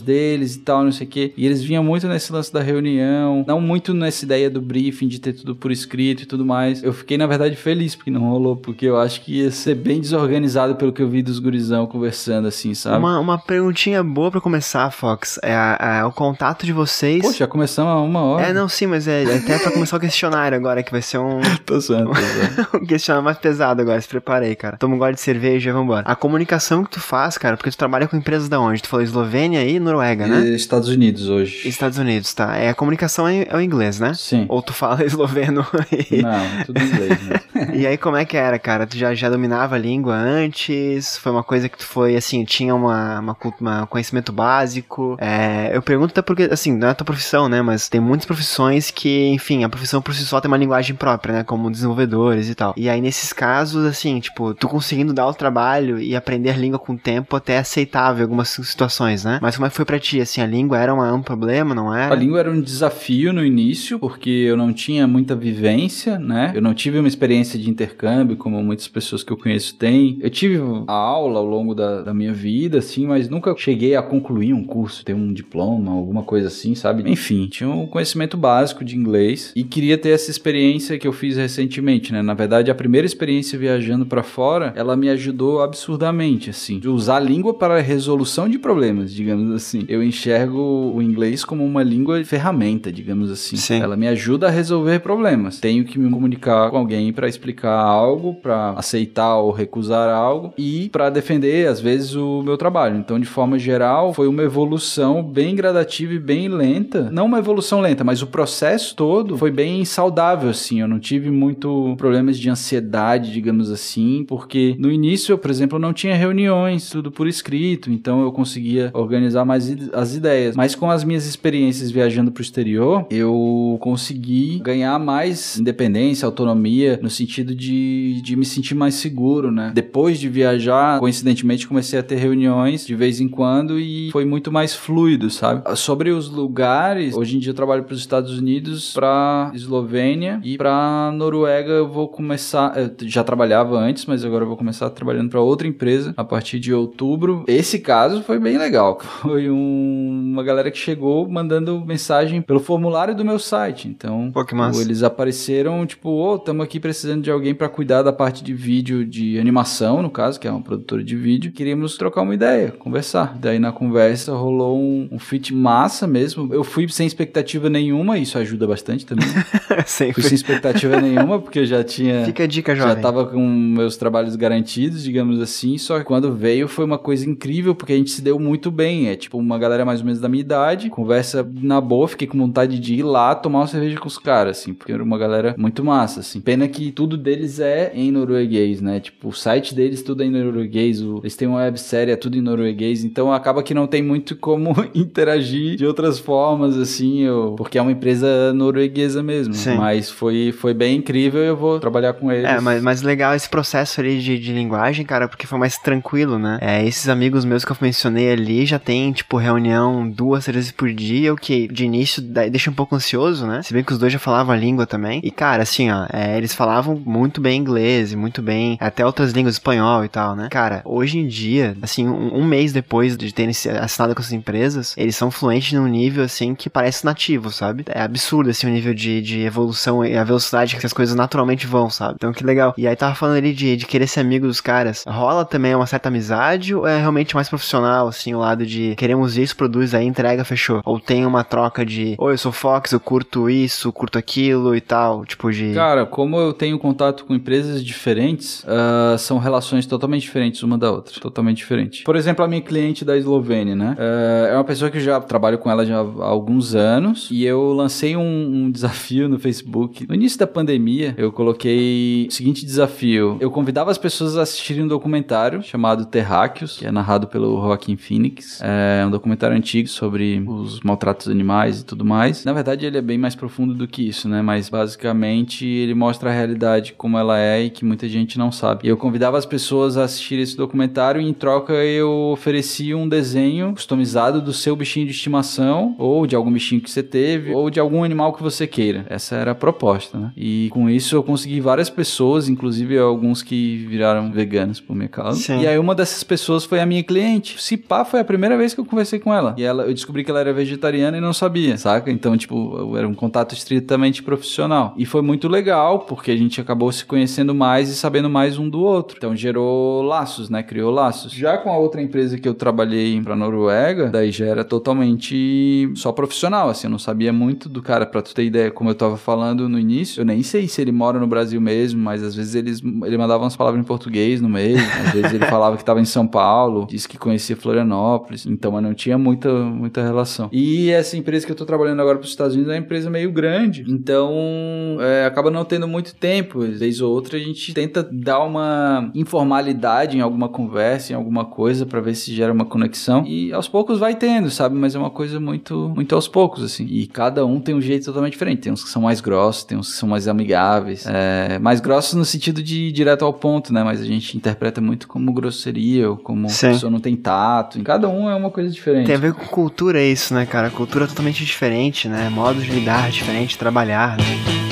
deles 0.00 0.54
e 0.56 0.60
tal, 0.60 0.84
não 0.84 0.92
sei 0.92 1.06
o 1.06 1.10
quê. 1.10 1.32
E 1.36 1.46
eles 1.46 1.62
vinham 1.62 1.82
muito 1.82 2.06
nesse 2.08 2.32
lance 2.32 2.52
da 2.52 2.60
reunião, 2.60 3.44
não 3.46 3.60
muito 3.60 3.94
nessa 3.94 4.24
ideia 4.24 4.50
do 4.50 4.60
briefing, 4.60 5.08
de 5.08 5.18
ter 5.18 5.32
tudo 5.32 5.54
por 5.54 5.70
escrito 5.70 6.22
e 6.22 6.26
tudo 6.26 6.44
mais. 6.44 6.82
Eu 6.82 6.92
fiquei, 6.92 7.16
na 7.16 7.26
verdade, 7.26 7.56
feliz 7.56 7.94
porque 7.94 8.10
não 8.10 8.22
rolou, 8.22 8.56
porque 8.56 8.86
eu 8.86 8.98
acho 8.98 9.22
que 9.22 9.40
ia 9.40 9.50
ser 9.50 9.74
bem 9.74 10.00
desorganizado 10.00 10.74
pelo 10.76 10.92
que 10.92 11.02
eu 11.02 11.08
vi 11.08 11.22
dos 11.22 11.38
gurizão 11.38 11.86
conversando, 11.86 12.48
assim, 12.48 12.74
sabe? 12.74 12.98
Uma, 12.98 13.18
uma 13.18 13.38
perguntinha 13.38 14.02
boa 14.02 14.30
para 14.30 14.40
começar, 14.40 14.90
Fox, 14.90 15.38
é, 15.42 15.54
a, 15.54 16.00
a, 16.00 16.06
o 16.06 16.12
contato 16.12 16.64
de 16.64 16.72
vocês. 16.72 17.22
Poxa, 17.22 17.38
já 17.38 17.46
começamos 17.46 17.92
há 17.92 18.00
uma 18.00 18.22
hora. 18.22 18.46
É, 18.46 18.52
não, 18.52 18.68
sim, 18.68 18.86
mas 18.86 19.06
é, 19.08 19.24
é 19.24 19.36
até 19.36 19.58
pra 19.58 19.72
começar 19.72 19.96
o 19.96 20.00
questionário 20.00 20.56
agora, 20.56 20.82
que 20.82 20.90
vai 20.90 21.02
ser 21.02 21.18
um. 21.18 21.40
tô 21.64 21.78
zoando, 21.80 22.10
tô 22.10 22.20
zoando. 22.20 22.68
um 22.82 22.86
questionário 22.86 23.24
mais 23.24 23.38
pesado 23.38 23.80
agora, 23.80 24.00
se 24.00 24.08
preparei, 24.08 24.54
cara. 24.54 24.76
Toma 24.76 24.94
um 24.94 24.98
gole 24.98 25.14
de 25.14 25.20
cerveja, 25.20 25.72
vambora. 25.72 26.04
A 26.06 26.14
comunicação 26.14 26.84
que 26.84 26.90
tu 26.90 27.00
faz, 27.00 27.36
cara, 27.38 27.56
porque 27.56 27.70
tu 27.70 27.78
trabalha 27.80 28.06
com 28.06 28.16
empresas 28.16 28.46
da 28.46 28.60
onde? 28.60 28.82
Tu 28.82 28.88
falou 28.88 29.02
Eslovênia 29.02 29.64
e 29.64 29.80
Noruega, 29.80 30.26
né? 30.26 30.40
E 30.48 30.54
Estados 30.54 30.88
Unidos 30.88 31.28
hoje. 31.28 31.66
Estados 31.66 31.96
Unidos, 31.96 32.34
tá. 32.34 32.56
É, 32.56 32.68
a 32.68 32.74
comunicação 32.74 33.26
é, 33.26 33.46
é 33.48 33.56
o 33.56 33.60
inglês, 33.60 33.98
né? 33.98 34.12
Sim. 34.12 34.44
Ou 34.48 34.60
tu 34.60 34.74
fala 34.74 35.02
esloveno 35.04 35.66
e... 36.10 36.20
Não, 36.20 36.64
tudo 36.66 36.82
inglês 36.82 37.18
mesmo. 37.22 37.40
e 37.74 37.86
aí, 37.86 37.96
como 37.96 38.16
é 38.16 38.24
que 38.26 38.36
era, 38.36 38.58
cara? 38.58 38.86
Tu 38.86 38.98
já, 38.98 39.14
já 39.14 39.30
dominava 39.30 39.76
a 39.76 39.78
língua 39.78 40.14
antes? 40.14 41.16
Foi 41.16 41.32
uma 41.32 41.42
coisa 41.42 41.70
que 41.70 41.78
tu 41.78 41.86
foi, 41.86 42.16
assim, 42.16 42.44
tinha 42.44 42.74
uma, 42.74 43.20
uma, 43.20 43.36
uma 43.58 43.86
conhecimento 43.86 44.30
básico? 44.30 45.16
É, 45.18 45.70
eu 45.74 45.80
pergunto 45.80 46.12
até 46.12 46.20
porque, 46.20 46.48
assim, 46.52 46.76
não 46.76 46.88
é 46.88 46.90
a 46.90 46.94
tua 46.94 47.06
profissão, 47.06 47.48
né? 47.48 47.62
Mas 47.62 47.88
tem 47.88 48.00
muitas 48.00 48.26
profissões 48.26 48.90
que, 48.90 49.28
enfim, 49.28 49.64
a 49.64 49.70
profissão 49.70 50.02
por 50.02 50.14
si 50.14 50.26
só 50.26 50.38
tem 50.38 50.50
uma 50.50 50.58
linguagem 50.58 50.94
própria, 50.94 51.36
né? 51.36 51.44
Como 51.44 51.70
desenvolvedores 51.70 52.50
e 52.50 52.54
tal. 52.54 52.74
E 52.76 52.90
aí, 52.90 53.00
nesses 53.00 53.32
casos, 53.32 53.86
assim, 53.86 54.20
tipo, 54.20 54.52
tu 54.52 54.68
conseguindo 54.68 55.14
dar 55.14 55.26
o 55.26 55.32
trabalho 55.32 55.98
e 55.98 56.14
aprender 56.14 56.50
a 56.50 56.56
língua 56.56 56.78
com 56.78 56.92
o 56.92 56.98
tempo 56.98 57.36
até 57.36 57.54
é 57.54 57.58
aceitável 57.70 58.20
em 58.20 58.22
algumas 58.22 58.48
situações, 58.48 59.24
né? 59.24 59.38
Mas 59.40 59.54
como 59.54 59.66
é 59.66 59.70
que 59.70 59.76
foi 59.76 59.84
pra 59.84 59.98
ti? 59.98 60.20
Assim, 60.20 60.40
a 60.40 60.46
língua 60.46 60.78
era 60.78 60.92
um 60.92 61.22
problema, 61.22 61.74
não 61.74 61.94
era? 61.94 62.12
A 62.12 62.16
língua 62.16 62.40
era 62.40 62.50
um 62.50 62.60
desafio 62.60 63.32
no 63.32 63.44
início, 63.44 63.98
porque 63.98 64.28
eu 64.28 64.56
não 64.56 64.72
tinha 64.72 65.06
muita 65.06 65.36
vivência, 65.36 66.18
né? 66.18 66.50
Eu 66.54 66.60
não 66.60 66.74
tive 66.74 66.98
uma 66.98 67.06
experiência 67.06 67.58
de 67.58 67.70
intercâmbio, 67.70 68.36
como 68.36 68.60
muitas 68.62 68.88
pessoas 68.88 69.22
que 69.22 69.32
eu 69.32 69.36
conheço 69.36 69.76
têm. 69.76 70.18
Eu 70.20 70.30
tive 70.30 70.60
a 70.88 70.92
aula 70.92 71.38
ao 71.38 71.46
longo 71.46 71.74
da, 71.74 72.02
da 72.02 72.12
minha 72.12 72.32
vida, 72.32 72.78
assim, 72.78 73.06
mas 73.06 73.28
nunca 73.28 73.54
cheguei 73.56 73.94
a 73.94 74.02
concluir 74.02 74.52
um 74.52 74.64
curso, 74.64 75.04
ter 75.04 75.14
um 75.14 75.32
diploma, 75.32 75.92
alguma 75.92 76.24
coisa 76.24 76.48
assim, 76.48 76.74
sabe? 76.74 77.08
Enfim, 77.08 77.46
tinha 77.46 77.70
um 77.70 77.86
conhecimento 77.86 78.36
básico 78.36 78.84
de 78.84 78.96
inglês 78.96 79.52
e 79.54 79.62
queria 79.62 79.96
ter 79.96 80.10
essa 80.10 80.30
experiência 80.30 80.98
que 80.98 81.06
eu 81.06 81.12
fiz 81.12 81.36
recentemente, 81.36 82.12
né? 82.12 82.20
Na 82.20 82.34
verdade, 82.34 82.70
a 82.70 82.74
primeira 82.74 83.06
experiência 83.06 83.58
viajando 83.58 84.04
para 84.04 84.22
fora, 84.22 84.72
ela 84.74 84.96
me 84.96 85.08
ajudou 85.08 85.62
absurdamente, 85.62 86.50
assim, 86.50 86.80
de 86.80 86.88
usar 86.88 87.16
a 87.16 87.20
língua 87.20 87.49
para 87.54 87.78
a 87.78 87.80
resolução 87.80 88.48
de 88.48 88.58
problemas, 88.58 89.12
digamos 89.12 89.52
assim. 89.52 89.84
Eu 89.88 90.02
enxergo 90.02 90.92
o 90.94 91.02
inglês 91.02 91.44
como 91.44 91.64
uma 91.64 91.82
língua 91.82 92.22
ferramenta, 92.24 92.92
digamos 92.92 93.30
assim. 93.30 93.56
Sim. 93.56 93.80
Ela 93.80 93.96
me 93.96 94.08
ajuda 94.08 94.48
a 94.48 94.50
resolver 94.50 95.00
problemas. 95.00 95.60
Tenho 95.60 95.84
que 95.84 95.98
me 95.98 96.10
comunicar 96.10 96.70
com 96.70 96.76
alguém 96.76 97.12
para 97.12 97.28
explicar 97.28 97.74
algo, 97.74 98.34
para 98.34 98.70
aceitar 98.70 99.36
ou 99.36 99.50
recusar 99.50 100.08
algo 100.08 100.52
e 100.56 100.88
para 100.90 101.10
defender 101.10 101.68
às 101.68 101.80
vezes 101.80 102.14
o 102.14 102.42
meu 102.42 102.56
trabalho. 102.56 102.96
Então, 102.96 103.18
de 103.18 103.26
forma 103.26 103.58
geral, 103.58 104.12
foi 104.12 104.28
uma 104.28 104.42
evolução 104.42 105.22
bem 105.22 105.54
gradativa 105.54 106.12
e 106.12 106.18
bem 106.18 106.48
lenta. 106.48 107.10
Não 107.10 107.26
uma 107.26 107.38
evolução 107.38 107.80
lenta, 107.80 108.04
mas 108.04 108.22
o 108.22 108.26
processo 108.26 108.94
todo 108.94 109.36
foi 109.36 109.50
bem 109.50 109.84
saudável 109.84 110.50
assim. 110.50 110.80
Eu 110.80 110.88
não 110.88 110.98
tive 110.98 111.30
muito 111.30 111.94
problemas 111.96 112.38
de 112.38 112.48
ansiedade, 112.48 113.32
digamos 113.32 113.70
assim, 113.70 114.24
porque 114.26 114.74
no 114.78 114.90
início, 114.90 115.32
eu, 115.32 115.38
por 115.38 115.50
exemplo, 115.50 115.78
não 115.78 115.92
tinha 115.92 116.14
reuniões, 116.14 116.90
tudo 116.90 117.10
por 117.10 117.26
escrito, 117.40 117.90
então 117.90 118.22
eu 118.22 118.30
conseguia 118.30 118.90
organizar 118.94 119.44
mais 119.44 119.74
as 119.92 120.14
ideias. 120.14 120.54
Mas 120.54 120.74
com 120.74 120.90
as 120.90 121.02
minhas 121.02 121.26
experiências 121.26 121.90
viajando 121.90 122.30
para 122.30 122.40
o 122.40 122.42
exterior, 122.42 123.06
eu 123.10 123.78
consegui 123.80 124.60
ganhar 124.62 124.98
mais 124.98 125.58
independência, 125.58 126.26
autonomia, 126.26 126.98
no 127.02 127.10
sentido 127.10 127.54
de, 127.54 128.20
de 128.22 128.36
me 128.36 128.44
sentir 128.44 128.74
mais 128.74 128.94
seguro, 128.94 129.50
né? 129.50 129.72
Depois 129.74 130.20
de 130.20 130.28
viajar, 130.28 131.00
coincidentemente, 131.00 131.66
comecei 131.66 131.98
a 131.98 132.02
ter 132.02 132.16
reuniões 132.16 132.86
de 132.86 132.94
vez 132.94 133.20
em 133.20 133.28
quando 133.28 133.78
e 133.78 134.10
foi 134.10 134.24
muito 134.24 134.52
mais 134.52 134.74
fluido, 134.74 135.30
sabe? 135.30 135.62
Sobre 135.76 136.10
os 136.10 136.28
lugares, 136.28 137.16
hoje 137.16 137.36
em 137.36 137.40
dia 137.40 137.50
eu 137.50 137.54
trabalho 137.54 137.84
para 137.84 137.94
os 137.94 138.00
Estados 138.00 138.38
Unidos, 138.38 138.92
para 138.92 139.50
Eslovênia 139.54 140.40
e 140.44 140.56
para 140.56 141.10
Noruega 141.14 141.72
eu 141.72 141.88
vou 141.88 142.08
começar, 142.08 142.76
eu 142.76 143.08
já 143.08 143.24
trabalhava 143.24 143.78
antes, 143.78 144.04
mas 144.06 144.24
agora 144.24 144.44
eu 144.44 144.48
vou 144.48 144.56
começar 144.56 144.90
trabalhando 144.90 145.30
para 145.30 145.40
outra 145.40 145.66
empresa 145.66 146.12
a 146.16 146.24
partir 146.24 146.58
de 146.58 146.72
outubro. 146.74 147.29
Esse 147.46 147.78
caso 147.78 148.22
foi 148.22 148.38
bem 148.38 148.58
legal. 148.58 148.98
Foi 149.20 149.50
um, 149.50 150.30
uma 150.32 150.42
galera 150.42 150.70
que 150.70 150.78
chegou 150.78 151.28
mandando 151.28 151.84
mensagem 151.84 152.40
pelo 152.40 152.58
formulário 152.58 153.14
do 153.14 153.24
meu 153.24 153.38
site. 153.38 153.86
Então, 153.86 154.30
Pô, 154.32 154.44
eles 154.80 155.02
apareceram 155.02 155.86
tipo, 155.86 156.08
ô, 156.08 156.32
oh, 156.32 156.36
estamos 156.36 156.64
aqui 156.64 156.80
precisando 156.80 157.22
de 157.22 157.30
alguém 157.30 157.54
para 157.54 157.68
cuidar 157.68 158.02
da 158.02 158.12
parte 158.12 158.42
de 158.42 158.54
vídeo, 158.54 159.04
de 159.04 159.38
animação, 159.38 160.02
no 160.02 160.10
caso, 160.10 160.40
que 160.40 160.48
é 160.48 160.50
uma 160.50 160.62
produtora 160.62 161.04
de 161.04 161.16
vídeo. 161.16 161.52
Queríamos 161.52 161.96
trocar 161.96 162.22
uma 162.22 162.34
ideia, 162.34 162.72
conversar. 162.72 163.36
Daí 163.38 163.58
na 163.58 163.72
conversa 163.72 164.32
rolou 164.34 164.78
um, 164.78 165.08
um 165.12 165.18
fit 165.18 165.54
massa 165.54 166.06
mesmo. 166.06 166.52
Eu 166.52 166.64
fui 166.64 166.88
sem 166.88 167.06
expectativa 167.06 167.68
nenhuma, 167.68 168.18
isso 168.18 168.38
ajuda 168.38 168.66
bastante 168.66 169.04
também. 169.06 169.26
Sempre. 169.86 170.14
Fui 170.14 170.22
sem 170.22 170.34
expectativa 170.34 171.00
nenhuma, 171.00 171.38
porque 171.38 171.60
eu 171.60 171.66
já 171.66 171.84
tinha. 171.84 172.24
Fica 172.24 172.44
a 172.44 172.46
dica, 172.46 172.74
Já 172.74 172.88
jovem. 172.88 173.02
tava 173.02 173.26
com 173.26 173.46
meus 173.46 173.96
trabalhos 173.96 174.36
garantidos, 174.36 175.02
digamos 175.02 175.40
assim, 175.40 175.78
só 175.78 175.98
que 175.98 176.04
quando 176.04 176.34
veio 176.34 176.68
foi 176.68 176.84
uma 176.84 176.98
coisa 176.98 177.19
incrível, 177.22 177.74
porque 177.74 177.92
a 177.92 177.96
gente 177.96 178.10
se 178.10 178.22
deu 178.22 178.38
muito 178.38 178.70
bem. 178.70 179.08
É 179.08 179.16
tipo 179.16 179.38
uma 179.38 179.58
galera 179.58 179.84
mais 179.84 180.00
ou 180.00 180.06
menos 180.06 180.20
da 180.20 180.28
minha 180.28 180.40
idade, 180.40 180.90
conversa 180.90 181.46
na 181.60 181.80
boa, 181.80 182.08
fiquei 182.08 182.26
com 182.26 182.38
vontade 182.38 182.78
de 182.78 182.94
ir 182.94 183.02
lá 183.02 183.34
tomar 183.34 183.60
uma 183.60 183.66
cerveja 183.66 183.98
com 183.98 184.08
os 184.08 184.18
caras, 184.18 184.58
assim, 184.58 184.72
porque 184.74 184.92
era 184.92 185.02
uma 185.02 185.18
galera 185.18 185.54
muito 185.58 185.84
massa, 185.84 186.20
assim. 186.20 186.40
Pena 186.40 186.66
que 186.68 186.90
tudo 186.92 187.16
deles 187.16 187.60
é 187.60 187.92
em 187.94 188.10
norueguês, 188.10 188.80
né? 188.80 189.00
Tipo, 189.00 189.28
o 189.28 189.32
site 189.32 189.74
deles 189.74 190.02
tudo 190.02 190.22
é 190.22 190.26
em 190.26 190.30
norueguês, 190.30 191.02
o- 191.02 191.18
eles 191.22 191.36
têm 191.36 191.48
uma 191.48 191.58
websérie, 191.60 192.12
é 192.12 192.16
tudo 192.16 192.36
em 192.36 192.40
norueguês, 192.40 193.04
então 193.04 193.32
acaba 193.32 193.62
que 193.62 193.74
não 193.74 193.86
tem 193.86 194.02
muito 194.02 194.36
como 194.36 194.70
interagir 194.94 195.76
de 195.76 195.86
outras 195.86 196.18
formas, 196.18 196.76
assim, 196.76 197.20
eu- 197.20 197.54
porque 197.56 197.78
é 197.78 197.82
uma 197.82 197.92
empresa 197.92 198.52
norueguesa 198.52 199.22
mesmo. 199.22 199.54
Sim. 199.54 199.76
Mas 199.76 200.10
foi, 200.10 200.52
foi 200.52 200.72
bem 200.74 200.96
incrível 200.96 201.42
e 201.42 201.46
eu 201.46 201.56
vou 201.56 201.78
trabalhar 201.80 202.12
com 202.14 202.30
eles. 202.30 202.44
É, 202.48 202.60
mas, 202.60 202.82
mas 202.82 203.02
legal 203.02 203.34
esse 203.34 203.48
processo 203.48 204.00
ali 204.00 204.18
de, 204.20 204.38
de 204.38 204.52
linguagem, 204.52 205.04
cara, 205.04 205.28
porque 205.28 205.46
foi 205.46 205.58
mais 205.58 205.76
tranquilo, 205.78 206.38
né? 206.38 206.58
É, 206.60 206.86
esses 206.86 207.08
amigos 207.10 207.44
meus 207.44 207.64
que 207.64 207.72
eu 207.72 207.76
mencionei 207.80 208.32
ali 208.32 208.64
já 208.64 208.78
tem, 208.78 209.12
tipo, 209.12 209.36
reunião 209.36 210.08
duas, 210.08 210.44
três 210.44 210.56
vezes 210.56 210.72
por 210.72 210.92
dia, 210.92 211.32
o 211.32 211.36
que 211.36 211.68
de 211.68 211.84
início 211.84 212.22
deixa 212.22 212.70
um 212.70 212.74
pouco 212.74 212.94
ansioso, 212.94 213.46
né? 213.46 213.62
Se 213.62 213.72
bem 213.72 213.84
que 213.84 213.92
os 213.92 213.98
dois 213.98 214.12
já 214.12 214.18
falavam 214.18 214.54
a 214.54 214.58
língua 214.58 214.86
também. 214.86 215.20
E, 215.22 215.30
cara, 215.30 215.62
assim, 215.62 215.90
ó, 215.90 216.06
é, 216.12 216.36
eles 216.36 216.54
falavam 216.54 217.00
muito 217.04 217.40
bem 217.40 217.60
inglês 217.60 218.12
e 218.12 218.16
muito 218.16 218.40
bem 218.40 218.78
até 218.80 219.04
outras 219.04 219.32
línguas, 219.32 219.54
espanhol 219.54 220.04
e 220.04 220.08
tal, 220.08 220.34
né? 220.34 220.48
Cara, 220.50 220.82
hoje 220.84 221.18
em 221.18 221.26
dia, 221.26 221.76
assim, 221.82 222.06
um, 222.06 222.38
um 222.38 222.44
mês 222.44 222.72
depois 222.72 223.16
de 223.16 223.32
terem 223.32 223.50
assinado 223.50 224.14
com 224.14 224.20
essas 224.20 224.32
empresas, 224.32 224.94
eles 224.96 225.16
são 225.16 225.30
fluentes 225.30 225.72
num 225.72 225.86
nível, 225.86 226.24
assim, 226.24 226.54
que 226.54 226.70
parece 226.70 227.04
nativo, 227.04 227.50
sabe? 227.50 227.84
É 227.88 228.02
absurdo, 228.02 228.50
assim, 228.50 228.66
o 228.66 228.70
nível 228.70 228.94
de, 228.94 229.20
de 229.20 229.40
evolução 229.40 230.04
e 230.04 230.16
a 230.16 230.24
velocidade 230.24 230.76
que 230.76 230.86
as 230.86 230.92
coisas 230.92 231.14
naturalmente 231.14 231.66
vão, 231.66 231.90
sabe? 231.90 232.14
Então, 232.16 232.32
que 232.32 232.44
legal. 232.44 232.74
E 232.76 232.86
aí 232.86 232.96
tava 232.96 233.14
falando 233.14 233.36
ali 233.36 233.52
de, 233.52 233.76
de 233.76 233.86
querer 233.86 234.06
ser 234.06 234.20
amigo 234.20 234.46
dos 234.46 234.60
caras. 234.60 235.04
Rola 235.06 235.44
também 235.44 235.74
uma 235.74 235.86
certa 235.86 236.08
amizade 236.08 236.74
ou 236.74 236.86
é 236.86 236.99
realmente 237.00 237.34
mais 237.34 237.48
profissional, 237.48 238.08
assim, 238.08 238.34
o 238.34 238.38
lado 238.38 238.64
de 238.64 238.94
queremos 238.96 239.36
isso, 239.36 239.56
produz 239.56 239.94
aí, 239.94 240.06
entrega, 240.06 240.44
fechou. 240.44 240.80
Ou 240.84 241.00
tem 241.00 241.26
uma 241.26 241.44
troca 241.44 241.84
de, 241.84 242.14
oi, 242.18 242.34
eu 242.34 242.38
sou 242.38 242.52
Fox, 242.52 242.92
eu 242.92 243.00
curto 243.00 243.48
isso, 243.48 243.92
curto 243.92 244.18
aquilo 244.18 244.74
e 244.74 244.80
tal, 244.80 245.24
tipo 245.24 245.50
de... 245.50 245.72
Cara, 245.74 246.06
como 246.06 246.38
eu 246.38 246.52
tenho 246.52 246.78
contato 246.78 247.24
com 247.24 247.34
empresas 247.34 247.84
diferentes, 247.84 248.64
uh, 248.64 249.18
são 249.18 249.38
relações 249.38 249.86
totalmente 249.86 250.22
diferentes 250.22 250.62
uma 250.62 250.78
da 250.78 250.90
outra, 250.90 251.20
totalmente 251.20 251.58
diferente. 251.58 252.04
Por 252.04 252.16
exemplo, 252.16 252.44
a 252.44 252.48
minha 252.48 252.60
cliente 252.60 253.04
da 253.04 253.16
Eslovênia, 253.16 253.74
né? 253.74 253.96
Uh, 253.98 254.46
é 254.46 254.54
uma 254.54 254.64
pessoa 254.64 254.90
que 254.90 254.98
eu 254.98 255.02
já 255.02 255.20
trabalho 255.20 255.58
com 255.58 255.70
ela 255.70 255.84
já 255.84 256.00
há 256.00 256.24
alguns 256.26 256.74
anos 256.74 257.28
e 257.30 257.44
eu 257.44 257.72
lancei 257.72 258.16
um, 258.16 258.64
um 258.64 258.70
desafio 258.72 259.28
no 259.28 259.38
Facebook. 259.38 260.06
No 260.08 260.14
início 260.14 260.38
da 260.38 260.46
pandemia, 260.46 261.14
eu 261.16 261.32
coloquei 261.32 262.26
o 262.28 262.32
seguinte 262.32 262.64
desafio. 262.64 263.36
Eu 263.40 263.50
convidava 263.50 263.90
as 263.90 263.98
pessoas 263.98 264.36
a 264.36 264.42
assistirem 264.42 264.84
um 264.84 264.88
documentário 264.88 265.62
chamado 265.62 266.04
Terráqueos, 266.04 266.78
que 266.78 266.86
é 266.90 266.92
narrado 266.92 267.28
pelo 267.28 267.60
Joaquim 267.62 267.96
Phoenix. 267.96 268.60
É 268.62 269.06
um 269.06 269.10
documentário 269.10 269.56
antigo 269.56 269.88
sobre 269.88 270.42
os 270.46 270.80
maltratos 270.80 271.28
animais 271.28 271.80
e 271.80 271.84
tudo 271.84 272.04
mais. 272.04 272.44
Na 272.44 272.52
verdade, 272.52 272.84
ele 272.84 272.98
é 272.98 273.00
bem 273.00 273.16
mais 273.16 273.34
profundo 273.34 273.74
do 273.74 273.86
que 273.86 274.06
isso, 274.06 274.28
né? 274.28 274.42
Mas 274.42 274.68
basicamente 274.68 275.64
ele 275.64 275.94
mostra 275.94 276.30
a 276.30 276.32
realidade 276.32 276.92
como 276.96 277.16
ela 277.16 277.38
é 277.38 277.62
e 277.62 277.70
que 277.70 277.84
muita 277.84 278.08
gente 278.08 278.38
não 278.38 278.50
sabe. 278.50 278.86
E 278.86 278.88
eu 278.88 278.96
convidava 278.96 279.38
as 279.38 279.46
pessoas 279.46 279.96
a 279.96 280.04
assistir 280.04 280.38
esse 280.38 280.56
documentário 280.56 281.20
e 281.20 281.28
em 281.28 281.32
troca 281.32 281.72
eu 281.72 282.10
oferecia 282.32 282.96
um 282.98 283.08
desenho 283.08 283.72
customizado 283.72 284.42
do 284.42 284.52
seu 284.52 284.74
bichinho 284.74 285.06
de 285.06 285.12
estimação 285.12 285.94
ou 285.98 286.26
de 286.26 286.34
algum 286.34 286.52
bichinho 286.52 286.80
que 286.80 286.90
você 286.90 287.02
teve 287.02 287.52
ou 287.52 287.70
de 287.70 287.78
algum 287.78 288.02
animal 288.02 288.32
que 288.32 288.42
você 288.42 288.66
queira. 288.66 289.06
Essa 289.08 289.36
era 289.36 289.52
a 289.52 289.54
proposta, 289.54 290.18
né? 290.18 290.32
E 290.36 290.68
com 290.72 290.90
isso 290.90 291.14
eu 291.14 291.22
consegui 291.22 291.60
várias 291.60 291.88
pessoas, 291.88 292.48
inclusive 292.48 292.98
alguns 292.98 293.42
que 293.42 293.86
viraram 293.88 294.32
veganos 294.32 294.80
por 294.80 294.96
minha 294.96 295.08
causa. 295.08 295.40
Sim. 295.40 295.60
E 295.60 295.66
aí 295.68 295.78
uma 295.78 295.94
dessas 295.94 296.24
pessoas 296.24 296.64
foi 296.64 296.79
a 296.80 296.86
minha 296.86 297.02
cliente. 297.02 297.60
Se 297.60 297.76
pá, 297.76 298.04
foi 298.04 298.20
a 298.20 298.24
primeira 298.24 298.56
vez 298.56 298.74
que 298.74 298.80
eu 298.80 298.84
conversei 298.84 299.18
com 299.18 299.32
ela. 299.32 299.54
E 299.56 299.62
ela, 299.62 299.84
eu 299.84 299.94
descobri 299.94 300.24
que 300.24 300.30
ela 300.30 300.40
era 300.40 300.52
vegetariana 300.52 301.18
e 301.18 301.20
não 301.20 301.32
sabia, 301.32 301.76
saca? 301.76 302.10
Então, 302.10 302.36
tipo, 302.36 302.96
era 302.96 303.06
um 303.06 303.14
contato 303.14 303.54
estritamente 303.54 304.22
profissional. 304.22 304.94
E 304.96 305.04
foi 305.04 305.22
muito 305.22 305.48
legal, 305.48 306.00
porque 306.00 306.30
a 306.30 306.36
gente 306.36 306.60
acabou 306.60 306.90
se 306.92 307.04
conhecendo 307.04 307.54
mais 307.54 307.88
e 307.88 307.94
sabendo 307.94 308.30
mais 308.30 308.58
um 308.58 308.68
do 308.68 308.80
outro. 308.80 309.16
Então 309.16 309.34
gerou 309.36 310.02
laços, 310.02 310.48
né? 310.48 310.62
Criou 310.62 310.90
laços. 310.90 311.32
Já 311.32 311.58
com 311.58 311.70
a 311.70 311.76
outra 311.76 312.00
empresa 312.00 312.38
que 312.38 312.48
eu 312.48 312.54
trabalhei 312.54 313.20
pra 313.20 313.36
Noruega, 313.36 314.08
daí 314.08 314.30
já 314.30 314.46
era 314.46 314.64
totalmente 314.64 315.90
só 315.94 316.12
profissional, 316.12 316.68
assim, 316.68 316.86
eu 316.86 316.90
não 316.90 316.98
sabia 316.98 317.32
muito 317.32 317.68
do 317.68 317.82
cara, 317.82 318.06
pra 318.06 318.22
tu 318.22 318.34
ter 318.34 318.44
ideia, 318.44 318.70
como 318.70 318.90
eu 318.90 318.94
tava 318.94 319.16
falando 319.16 319.68
no 319.68 319.78
início, 319.78 320.20
eu 320.20 320.24
nem 320.24 320.42
sei 320.42 320.68
se 320.68 320.80
ele 320.80 320.92
mora 320.92 321.18
no 321.18 321.26
Brasil 321.26 321.60
mesmo, 321.60 322.00
mas 322.00 322.22
às 322.22 322.34
vezes 322.34 322.54
eles, 322.54 322.82
ele 322.82 323.18
mandava 323.18 323.44
umas 323.44 323.56
palavras 323.56 323.80
em 323.80 323.84
português 323.86 324.40
no 324.40 324.48
meio, 324.48 324.78
às 324.78 325.12
vezes 325.12 325.32
ele 325.32 325.46
falava 325.46 325.76
que 325.76 325.84
tava 325.84 326.00
em 326.00 326.04
São 326.04 326.26
Paulo, 326.26 326.69
disse 326.88 327.08
que 327.08 327.18
conhecia 327.18 327.56
Florianópolis, 327.56 328.46
então 328.46 328.72
mas 328.72 328.82
não 328.82 328.94
tinha 328.94 329.18
muita, 329.18 329.52
muita 329.52 330.02
relação. 330.02 330.48
E 330.52 330.90
essa 330.90 331.16
empresa 331.16 331.46
que 331.46 331.52
eu 331.52 331.56
tô 331.56 331.64
trabalhando 331.64 332.00
agora 332.00 332.18
pros 332.18 332.30
Estados 332.30 332.54
Unidos 332.54 332.72
é 332.72 332.76
uma 332.76 332.84
empresa 332.84 333.10
meio 333.10 333.32
grande, 333.32 333.84
então 333.88 334.96
é, 335.00 335.24
acaba 335.24 335.50
não 335.50 335.64
tendo 335.64 335.86
muito 335.86 336.14
tempo, 336.14 336.60
vez 336.60 337.00
ou 337.00 337.12
outra 337.12 337.36
a 337.36 337.40
gente 337.40 337.72
tenta 337.72 338.02
dar 338.02 338.40
uma 338.40 339.10
informalidade 339.14 340.16
em 340.16 340.20
alguma 340.20 340.48
conversa, 340.48 341.12
em 341.12 341.16
alguma 341.16 341.44
coisa, 341.44 341.86
para 341.86 342.00
ver 342.00 342.14
se 342.14 342.34
gera 342.34 342.52
uma 342.52 342.64
conexão, 342.64 343.24
e 343.26 343.52
aos 343.52 343.68
poucos 343.68 343.98
vai 343.98 344.14
tendo, 344.14 344.50
sabe, 344.50 344.76
mas 344.76 344.94
é 344.94 344.98
uma 344.98 345.10
coisa 345.10 345.40
muito, 345.40 345.92
muito 345.94 346.14
aos 346.14 346.28
poucos, 346.28 346.62
assim, 346.62 346.84
e 346.86 347.06
cada 347.06 347.44
um 347.46 347.60
tem 347.60 347.74
um 347.74 347.80
jeito 347.80 348.04
totalmente 348.04 348.32
diferente, 348.32 348.62
tem 348.62 348.72
uns 348.72 348.84
que 348.84 348.90
são 348.90 349.02
mais 349.02 349.20
grossos, 349.20 349.64
tem 349.64 349.78
uns 349.78 349.90
que 349.90 349.96
são 349.96 350.08
mais 350.08 350.28
amigáveis, 350.28 351.06
é, 351.06 351.58
mais 351.58 351.80
grossos 351.80 352.14
no 352.14 352.24
sentido 352.24 352.62
de 352.62 352.88
ir 352.88 352.92
direto 352.92 353.24
ao 353.24 353.32
ponto, 353.32 353.72
né, 353.72 353.82
mas 353.82 354.00
a 354.00 354.04
gente 354.04 354.36
interpreta 354.36 354.80
muito 354.80 355.08
como 355.08 355.32
grosseria, 355.32 356.10
ou 356.10 356.16
como 356.16 356.48
Sim. 356.50 356.68
a 356.68 356.70
pessoa 356.70 356.90
não 356.90 357.00
tem 357.00 357.16
tato, 357.16 357.82
cada 357.82 358.08
um 358.08 358.28
é 358.28 358.34
uma 358.34 358.50
coisa 358.50 358.70
diferente. 358.70 359.06
Tem 359.06 359.14
a 359.14 359.18
ver 359.18 359.32
com 359.32 359.44
cultura 359.46 360.02
isso, 360.02 360.34
né, 360.34 360.46
cara, 360.46 360.70
cultura 360.70 361.04
é 361.04 361.08
totalmente 361.08 361.44
diferente, 361.44 362.08
né, 362.08 362.28
modo 362.28 362.60
de 362.60 362.70
lidar 362.70 363.10
diferente, 363.10 363.58
trabalhar, 363.58 364.16
né. 364.16 364.69